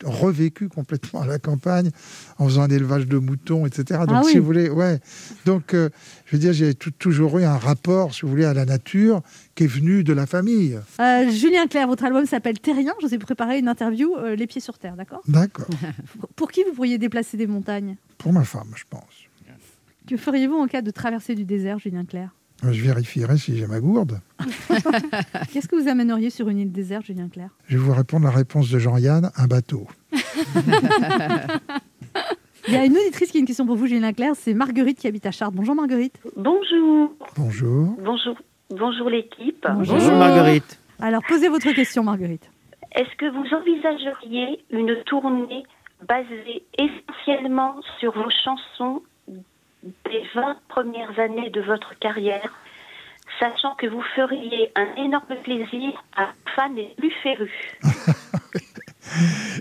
revécu 0.05 0.69
complètement 0.69 1.21
à 1.21 1.27
la 1.27 1.37
campagne, 1.37 1.89
en 2.37 2.45
faisant 2.45 2.61
un 2.61 2.69
élevage 2.69 3.07
de 3.07 3.17
moutons, 3.17 3.65
etc. 3.65 4.01
Donc, 4.07 4.17
Ah 4.19 4.23
si 4.23 4.37
vous 4.37 4.45
voulez, 4.45 4.69
ouais. 4.69 4.99
Donc, 5.45 5.73
euh, 5.73 5.89
je 6.25 6.35
veux 6.35 6.39
dire, 6.39 6.53
j'ai 6.53 6.73
toujours 6.75 7.39
eu 7.39 7.43
un 7.43 7.57
rapport, 7.57 8.13
si 8.13 8.21
vous 8.21 8.29
voulez, 8.29 8.45
à 8.45 8.53
la 8.53 8.63
nature 8.63 9.21
qui 9.55 9.65
est 9.65 9.67
venu 9.67 10.05
de 10.05 10.13
la 10.13 10.25
famille. 10.25 10.79
Euh, 11.01 11.29
Julien 11.29 11.67
Clerc, 11.67 11.87
votre 11.87 12.05
album 12.05 12.25
s'appelle 12.25 12.59
Terrien. 12.59 12.93
Je 13.01 13.07
vous 13.07 13.13
ai 13.13 13.17
préparé 13.17 13.59
une 13.59 13.67
interview, 13.67 14.15
Les 14.37 14.47
pieds 14.47 14.61
sur 14.61 14.79
terre, 14.79 14.95
d'accord? 14.95 15.21
D'accord. 15.27 15.67
Pour 16.37 16.51
qui 16.51 16.63
vous 16.63 16.73
pourriez 16.73 16.97
déplacer 16.97 17.35
des 17.35 17.47
montagnes? 17.47 17.97
Pour 18.17 18.31
ma 18.31 18.45
femme, 18.45 18.71
je 18.75 18.83
pense. 18.89 19.03
Que 20.07 20.15
feriez-vous 20.17 20.55
en 20.55 20.67
cas 20.67 20.81
de 20.81 20.91
traversée 20.91 21.35
du 21.35 21.43
désert, 21.43 21.79
Julien 21.79 22.05
Clerc? 22.05 22.31
Je 22.63 22.81
vérifierai 22.81 23.37
si 23.37 23.57
j'ai 23.57 23.65
ma 23.65 23.79
gourde. 23.79 24.19
Qu'est-ce 25.51 25.67
que 25.67 25.75
vous 25.75 25.87
amèneriez 25.87 26.29
sur 26.29 26.47
une 26.49 26.59
île 26.59 26.71
déserte, 26.71 27.05
Julien 27.05 27.27
Clerc? 27.27 27.49
Je 27.67 27.77
vais 27.77 27.83
vous 27.83 27.93
répondre 27.93 28.25
la 28.25 28.31
réponse 28.31 28.69
de 28.69 28.77
Jean-Yann, 28.77 29.31
un 29.35 29.47
bateau. 29.47 29.87
Il 32.67 32.75
y 32.75 32.77
a 32.77 32.85
une 32.85 32.95
auditrice 32.95 33.31
qui 33.31 33.37
a 33.37 33.39
une 33.39 33.47
question 33.47 33.65
pour 33.65 33.75
vous, 33.75 33.87
Julien 33.87 34.13
Clerc. 34.13 34.35
C'est 34.35 34.53
Marguerite 34.53 34.99
qui 34.99 35.07
habite 35.07 35.25
à 35.25 35.31
Chartres. 35.31 35.55
Bonjour 35.55 35.73
Marguerite. 35.73 36.21
Bonjour. 36.35 37.11
Bonjour. 37.35 37.95
Bonjour. 37.99 38.37
Bonjour 38.69 39.09
l'équipe. 39.09 39.65
Alors 40.99 41.23
posez 41.27 41.49
votre 41.49 41.71
question, 41.73 42.03
Marguerite. 42.03 42.49
Est-ce 42.93 43.15
que 43.17 43.25
vous 43.25 43.55
envisageriez 43.55 44.63
une 44.69 44.95
tournée 45.05 45.63
basée 46.07 46.63
essentiellement 46.77 47.75
sur 47.99 48.13
vos 48.13 48.29
chansons 48.43 49.01
des 49.83 50.21
20 50.35 50.57
premières 50.69 51.17
années 51.19 51.49
de 51.49 51.61
votre 51.61 51.97
carrière, 51.99 52.53
sachant 53.39 53.75
que 53.75 53.87
vous 53.87 54.03
feriez 54.15 54.71
un 54.75 55.03
énorme 55.03 55.35
plaisir 55.43 55.91
à 56.15 56.29
fans 56.55 56.73
les 56.75 56.93
plus 56.97 57.11
férus 57.23 57.51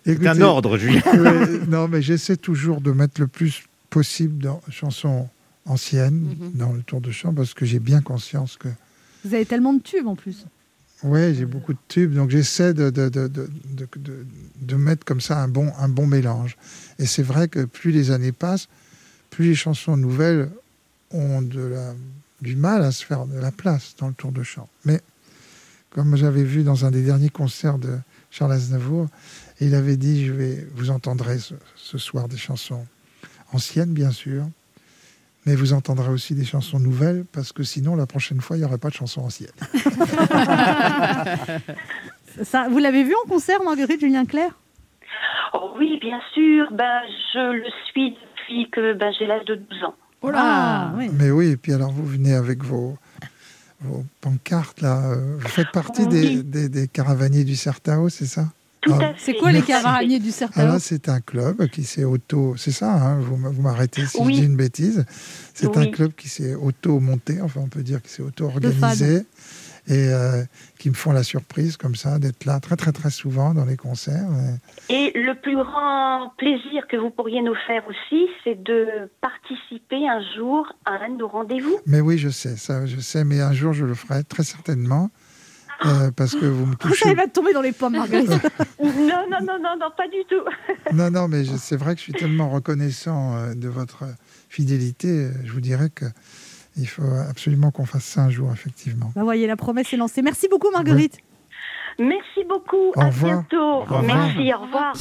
C'est 0.04 0.26
un 0.26 0.40
ordre, 0.42 0.76
Julien. 0.78 1.00
non, 1.68 1.88
mais 1.88 2.02
j'essaie 2.02 2.36
toujours 2.36 2.80
de 2.80 2.92
mettre 2.92 3.20
le 3.20 3.26
plus 3.26 3.64
possible 3.88 4.42
dans 4.42 4.60
chansons 4.70 5.28
anciennes, 5.66 6.36
Mhm. 6.38 6.52
dans 6.54 6.72
le 6.72 6.82
tour 6.82 7.00
de 7.00 7.10
chant, 7.10 7.34
parce 7.34 7.54
que 7.54 7.64
j'ai 7.64 7.78
bien 7.80 8.00
conscience 8.00 8.56
que 8.56 8.68
Vous 9.24 9.34
avez 9.34 9.44
tellement 9.46 9.72
de 9.74 9.82
tubes 9.82 10.06
en 10.06 10.16
plus. 10.16 10.46
Ouais, 11.02 11.32
j'ai 11.34 11.46
beaucoup 11.46 11.72
de 11.72 11.78
tubes, 11.88 12.12
donc 12.14 12.30
j'essaie 12.30 12.74
de, 12.74 12.90
de, 12.90 13.08
de, 13.08 13.26
de, 13.28 13.48
de- 13.70 13.88
de- 13.96 14.26
de 14.60 14.74
mettre 14.76 15.04
comme 15.04 15.20
ça 15.20 15.38
un 15.38 15.48
bon, 15.48 15.70
un 15.78 15.88
bon 15.88 16.06
mélange. 16.06 16.56
Et 16.98 17.06
c'est 17.06 17.22
vrai 17.22 17.48
que 17.48 17.64
plus 17.64 17.90
les 17.90 18.10
années 18.10 18.32
passent, 18.32 18.68
plus 19.30 19.46
les 19.46 19.54
chansons 19.54 19.96
nouvelles 19.96 20.50
ont 21.12 21.42
de 21.42 21.60
la, 21.60 21.94
du 22.40 22.56
mal 22.56 22.82
à 22.82 22.92
se 22.92 23.04
faire 23.04 23.26
de 23.26 23.38
la 23.38 23.52
place 23.52 23.94
dans 23.98 24.08
le 24.08 24.14
tour 24.14 24.32
de 24.32 24.42
chant. 24.42 24.68
Mais 24.84 25.00
comme 25.90 26.16
j'avais 26.16 26.44
vu 26.44 26.62
dans 26.62 26.84
un 26.84 26.90
des 26.90 27.02
derniers 27.02 27.30
concerts 27.30 27.78
de 27.78 27.98
Charles 28.30 28.52
Aznavour, 28.52 29.08
il 29.60 29.74
avait 29.74 29.96
dit, 29.96 30.26
je 30.26 30.32
vais, 30.32 30.66
vous 30.74 30.90
entendrez 30.90 31.38
ce, 31.38 31.54
ce 31.74 31.98
soir 31.98 32.28
des 32.28 32.36
chansons 32.36 32.86
anciennes, 33.52 33.92
bien 33.92 34.10
sûr, 34.10 34.44
Mais 35.46 35.54
vous 35.54 35.72
entendrez 35.72 36.10
aussi 36.10 36.34
des 36.34 36.44
chansons 36.44 36.78
nouvelles, 36.78 37.24
parce 37.32 37.52
que 37.52 37.62
sinon, 37.62 37.96
la 37.96 38.06
prochaine 38.06 38.40
fois, 38.40 38.56
il 38.56 38.60
n'y 38.60 38.66
aurait 38.66 38.78
pas 38.78 38.90
de 38.90 38.94
chansons 38.94 39.22
anciennes. 39.22 39.50
Ça, 42.42 42.68
vous 42.68 42.78
l'avez 42.78 43.02
vu 43.02 43.14
en 43.24 43.28
concert, 43.28 43.62
Marguerite 43.62 44.00
Julien 44.00 44.24
Clerc? 44.24 44.52
Oh 45.54 45.72
oui, 45.78 45.98
bien 46.00 46.20
sûr. 46.34 46.70
Ben, 46.72 47.00
je 47.32 47.52
le 47.52 47.70
suis 47.88 48.16
depuis 48.50 48.70
que 48.70 48.94
ben, 48.94 49.12
j'ai 49.18 49.26
l'âge 49.26 49.44
de 49.46 49.54
12 49.54 49.84
ans. 49.84 49.94
Oh 50.22 50.30
là 50.30 50.92
Mais 51.14 51.30
oui, 51.30 51.48
et 51.48 51.56
puis 51.56 51.72
alors 51.72 51.90
vous 51.92 52.04
venez 52.04 52.34
avec 52.34 52.62
vos, 52.62 52.96
vos 53.80 54.04
pancartes, 54.20 54.80
là. 54.82 55.12
euh, 55.12 55.36
Vous 55.38 55.48
faites 55.48 55.70
partie 55.72 56.06
des, 56.06 56.42
des, 56.42 56.68
des 56.68 56.88
caravaniers 56.88 57.44
du 57.44 57.56
Certao, 57.56 58.08
c'est 58.10 58.26
ça? 58.26 58.48
Tout 58.82 58.92
Ah, 58.98 59.04
à 59.08 59.14
fait. 59.14 59.32
C'est 59.32 59.34
quoi 59.38 59.52
les 59.52 59.62
caravaniers 59.62 60.18
du 60.18 60.30
Certao? 60.30 60.62
Ah 60.66 60.78
c'est 60.78 61.08
un 61.08 61.20
club 61.20 61.66
qui 61.68 61.84
s'est 61.84 62.04
auto. 62.04 62.54
C'est 62.56 62.70
ça, 62.72 62.92
hein, 62.92 63.18
vous, 63.20 63.34
m- 63.36 63.48
vous 63.52 63.62
m'arrêtez 63.62 64.04
si 64.06 64.18
Oui. 64.20 64.34
je 64.34 64.40
dis 64.40 64.46
une 64.46 64.56
bêtise. 64.56 65.04
C'est 65.54 65.74
un 65.76 65.86
club 65.90 66.12
qui 66.14 66.28
s'est 66.28 66.54
auto-monté, 66.54 67.40
enfin, 67.42 67.60
on 67.62 67.68
peut 67.68 67.82
dire 67.82 68.00
qu'il 68.02 68.10
s'est 68.10 68.22
auto-organisé. 68.22 69.24
Et 69.88 70.08
euh, 70.08 70.42
qui 70.78 70.88
me 70.90 70.94
font 70.94 71.12
la 71.12 71.22
surprise, 71.22 71.76
comme 71.76 71.94
ça, 71.94 72.18
d'être 72.18 72.44
là 72.44 72.60
très, 72.60 72.76
très, 72.76 72.92
très 72.92 73.10
souvent 73.10 73.54
dans 73.54 73.64
les 73.64 73.76
concerts. 73.76 74.28
Et 74.88 75.12
le 75.14 75.34
plus 75.40 75.56
grand 75.56 76.32
plaisir 76.38 76.86
que 76.88 76.96
vous 76.96 77.10
pourriez 77.10 77.42
nous 77.42 77.54
faire 77.66 77.82
aussi, 77.88 78.26
c'est 78.44 78.62
de 78.62 79.10
participer 79.20 80.08
un 80.08 80.20
jour 80.36 80.72
à 80.84 80.92
un 81.04 81.10
de 81.10 81.16
nos 81.16 81.28
rendez-vous. 81.28 81.78
Mais 81.86 82.00
oui, 82.00 82.18
je 82.18 82.28
sais, 82.28 82.56
ça, 82.56 82.86
je 82.86 83.00
sais, 83.00 83.24
mais 83.24 83.40
un 83.40 83.52
jour, 83.52 83.72
je 83.72 83.84
le 83.84 83.94
ferai 83.94 84.22
très 84.24 84.42
certainement. 84.44 85.10
euh, 85.86 86.10
parce 86.14 86.34
que 86.34 86.44
vous 86.44 86.66
me 86.66 86.72
Ça, 86.72 86.88
touchez. 86.88 87.08
il 87.08 87.16
va 87.16 87.26
tomber 87.26 87.52
dans 87.54 87.62
les 87.62 87.72
pommes, 87.72 87.96
Marguerite. 87.96 88.30
Non, 88.82 89.26
non, 89.30 89.38
non, 89.42 89.58
non, 89.62 89.76
non, 89.78 89.90
pas 89.96 90.08
du 90.08 90.22
tout. 90.28 90.44
Non, 90.92 91.10
non, 91.10 91.26
mais 91.28 91.44
c'est 91.44 91.76
vrai 91.76 91.94
que 91.94 91.98
je 92.00 92.04
suis 92.04 92.12
tellement 92.12 92.50
reconnaissant 92.50 93.36
euh, 93.36 93.54
de 93.54 93.68
votre 93.68 94.04
fidélité. 94.48 95.28
Je 95.44 95.52
vous 95.52 95.60
dirais 95.60 95.88
que 95.88 96.04
il 96.80 96.86
faut 96.86 97.02
absolument 97.28 97.70
qu'on 97.70 97.84
fasse 97.84 98.04
ça 98.04 98.22
un 98.22 98.30
jour, 98.30 98.50
effectivement. 98.52 99.12
Bah, 99.14 99.22
voyez, 99.22 99.46
la 99.46 99.56
promesse 99.56 99.92
est 99.92 99.96
lancée. 99.96 100.22
Merci 100.22 100.48
beaucoup, 100.48 100.70
Marguerite. 100.72 101.18
Merci 101.98 102.44
beaucoup. 102.48 102.92
Au 102.96 103.00
à 103.00 103.06
revoir. 103.06 103.32
bientôt. 103.32 103.56
Au 103.56 103.80
revoir. 103.80 104.02
Merci, 104.02 104.52
au 104.54 104.62
revoir. 104.62 104.94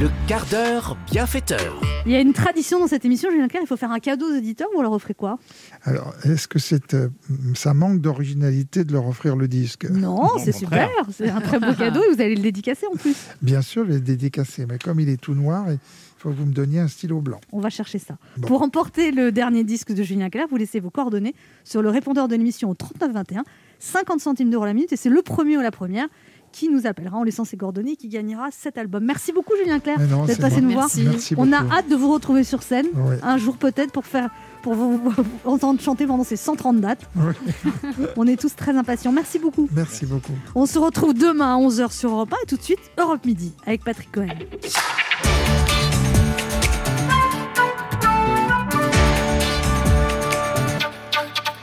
Le 0.00 0.10
quart 0.26 0.44
d'heure 0.46 0.96
bienfaiteur. 1.10 1.80
Il 2.04 2.12
y 2.12 2.14
a 2.16 2.20
une 2.20 2.34
tradition 2.34 2.78
dans 2.78 2.86
cette 2.86 3.04
émission, 3.04 3.30
Julien 3.30 3.48
Clerc. 3.48 3.62
Il 3.62 3.66
faut 3.66 3.76
faire 3.78 3.92
un 3.92 3.98
cadeau 3.98 4.26
aux 4.26 4.36
auditeurs. 4.36 4.68
Vous 4.74 4.82
leur 4.82 4.92
offrez 4.92 5.14
quoi? 5.14 5.38
Alors, 5.84 6.12
est-ce 6.24 6.46
que 6.48 6.58
c'est, 6.58 6.94
euh, 6.94 7.08
ça 7.54 7.72
manque 7.72 8.00
d'originalité 8.00 8.84
de 8.84 8.92
leur 8.92 9.06
offrir 9.08 9.36
le 9.36 9.48
disque? 9.48 9.88
Non, 9.88 10.28
c'est 10.38 10.52
super. 10.52 10.90
C'est 11.10 11.30
un 11.30 11.40
très 11.40 11.58
beau 11.58 11.72
cadeau 11.72 12.02
et 12.02 12.14
vous 12.14 12.20
allez 12.20 12.36
le 12.36 12.42
dédicacer 12.42 12.86
en 12.92 12.96
plus. 12.96 13.16
Bien 13.40 13.62
sûr, 13.62 13.84
les 13.84 14.00
dédicacé, 14.00 14.66
mais 14.66 14.78
comme 14.78 15.00
il 15.00 15.08
est 15.08 15.20
tout 15.20 15.34
noir, 15.34 15.64
il 15.70 15.78
faut 16.16 16.30
que 16.30 16.34
vous 16.34 16.46
me 16.46 16.52
donniez 16.52 16.80
un 16.80 16.88
stylo 16.88 17.20
blanc. 17.20 17.40
On 17.52 17.60
va 17.60 17.70
chercher 17.70 17.98
ça. 17.98 18.16
Bon. 18.38 18.48
Pour 18.48 18.60
remporter 18.60 19.10
le 19.10 19.32
dernier 19.32 19.64
disque 19.64 19.92
de 19.92 20.02
Julien 20.02 20.30
Clerc, 20.30 20.46
vous 20.50 20.56
laissez 20.56 20.80
vos 20.80 20.90
coordonnées 20.90 21.34
sur 21.64 21.82
le 21.82 21.90
répondeur 21.90 22.26
de 22.28 22.34
l'émission 22.34 22.70
au 22.70 22.74
3921, 22.74 23.44
50 23.78 24.20
centimes 24.20 24.50
d'euros 24.50 24.64
la 24.64 24.72
minute, 24.74 24.92
et 24.92 24.96
c'est 24.96 25.10
le 25.10 25.22
premier 25.22 25.58
ou 25.58 25.60
la 25.60 25.70
première 25.70 26.06
qui 26.52 26.70
nous 26.70 26.86
appellera 26.86 27.18
en 27.18 27.22
laissant 27.22 27.44
ses 27.44 27.58
coordonnées 27.58 27.92
et 27.92 27.96
qui 27.96 28.08
gagnera 28.08 28.48
cet 28.50 28.78
album. 28.78 29.04
Merci 29.04 29.30
beaucoup 29.32 29.52
Julien 29.62 29.78
Clerc 29.78 29.98
d'être 30.26 30.40
passé 30.40 30.62
nous 30.62 30.70
voir. 30.70 30.88
Merci. 30.96 31.34
On 31.36 31.52
a 31.52 31.58
hâte 31.58 31.90
de 31.90 31.94
vous 31.96 32.10
retrouver 32.10 32.44
sur 32.44 32.62
scène 32.62 32.86
Oui. 32.94 33.16
un 33.22 33.36
jour 33.36 33.58
peut-être 33.58 33.92
pour 33.92 34.06
faire 34.06 34.30
pour 34.62 34.74
vous, 34.74 34.96
vous 34.98 35.12
entendre 35.44 35.80
chanter 35.82 36.06
pendant 36.06 36.24
ces 36.24 36.36
130 36.36 36.80
dates. 36.80 37.08
On 38.16 38.26
est 38.26 38.40
tous 38.40 38.56
très 38.56 38.74
impatients. 38.76 39.12
Merci 39.12 39.38
beaucoup. 39.38 39.68
Merci 39.72 40.06
beaucoup. 40.06 40.32
On 40.54 40.64
se 40.66 40.78
retrouve 40.78 41.12
demain 41.14 41.56
à 41.56 41.60
11h 41.60 41.92
sur 41.92 42.10
Europe 42.10 42.32
1 42.32 42.36
et 42.42 42.46
tout 42.46 42.56
de 42.56 42.62
suite 42.62 42.80
Europe 42.98 43.24
Midi 43.26 43.52
avec 43.66 43.84
Patrick 43.84 44.10
Cohen. 44.10 44.26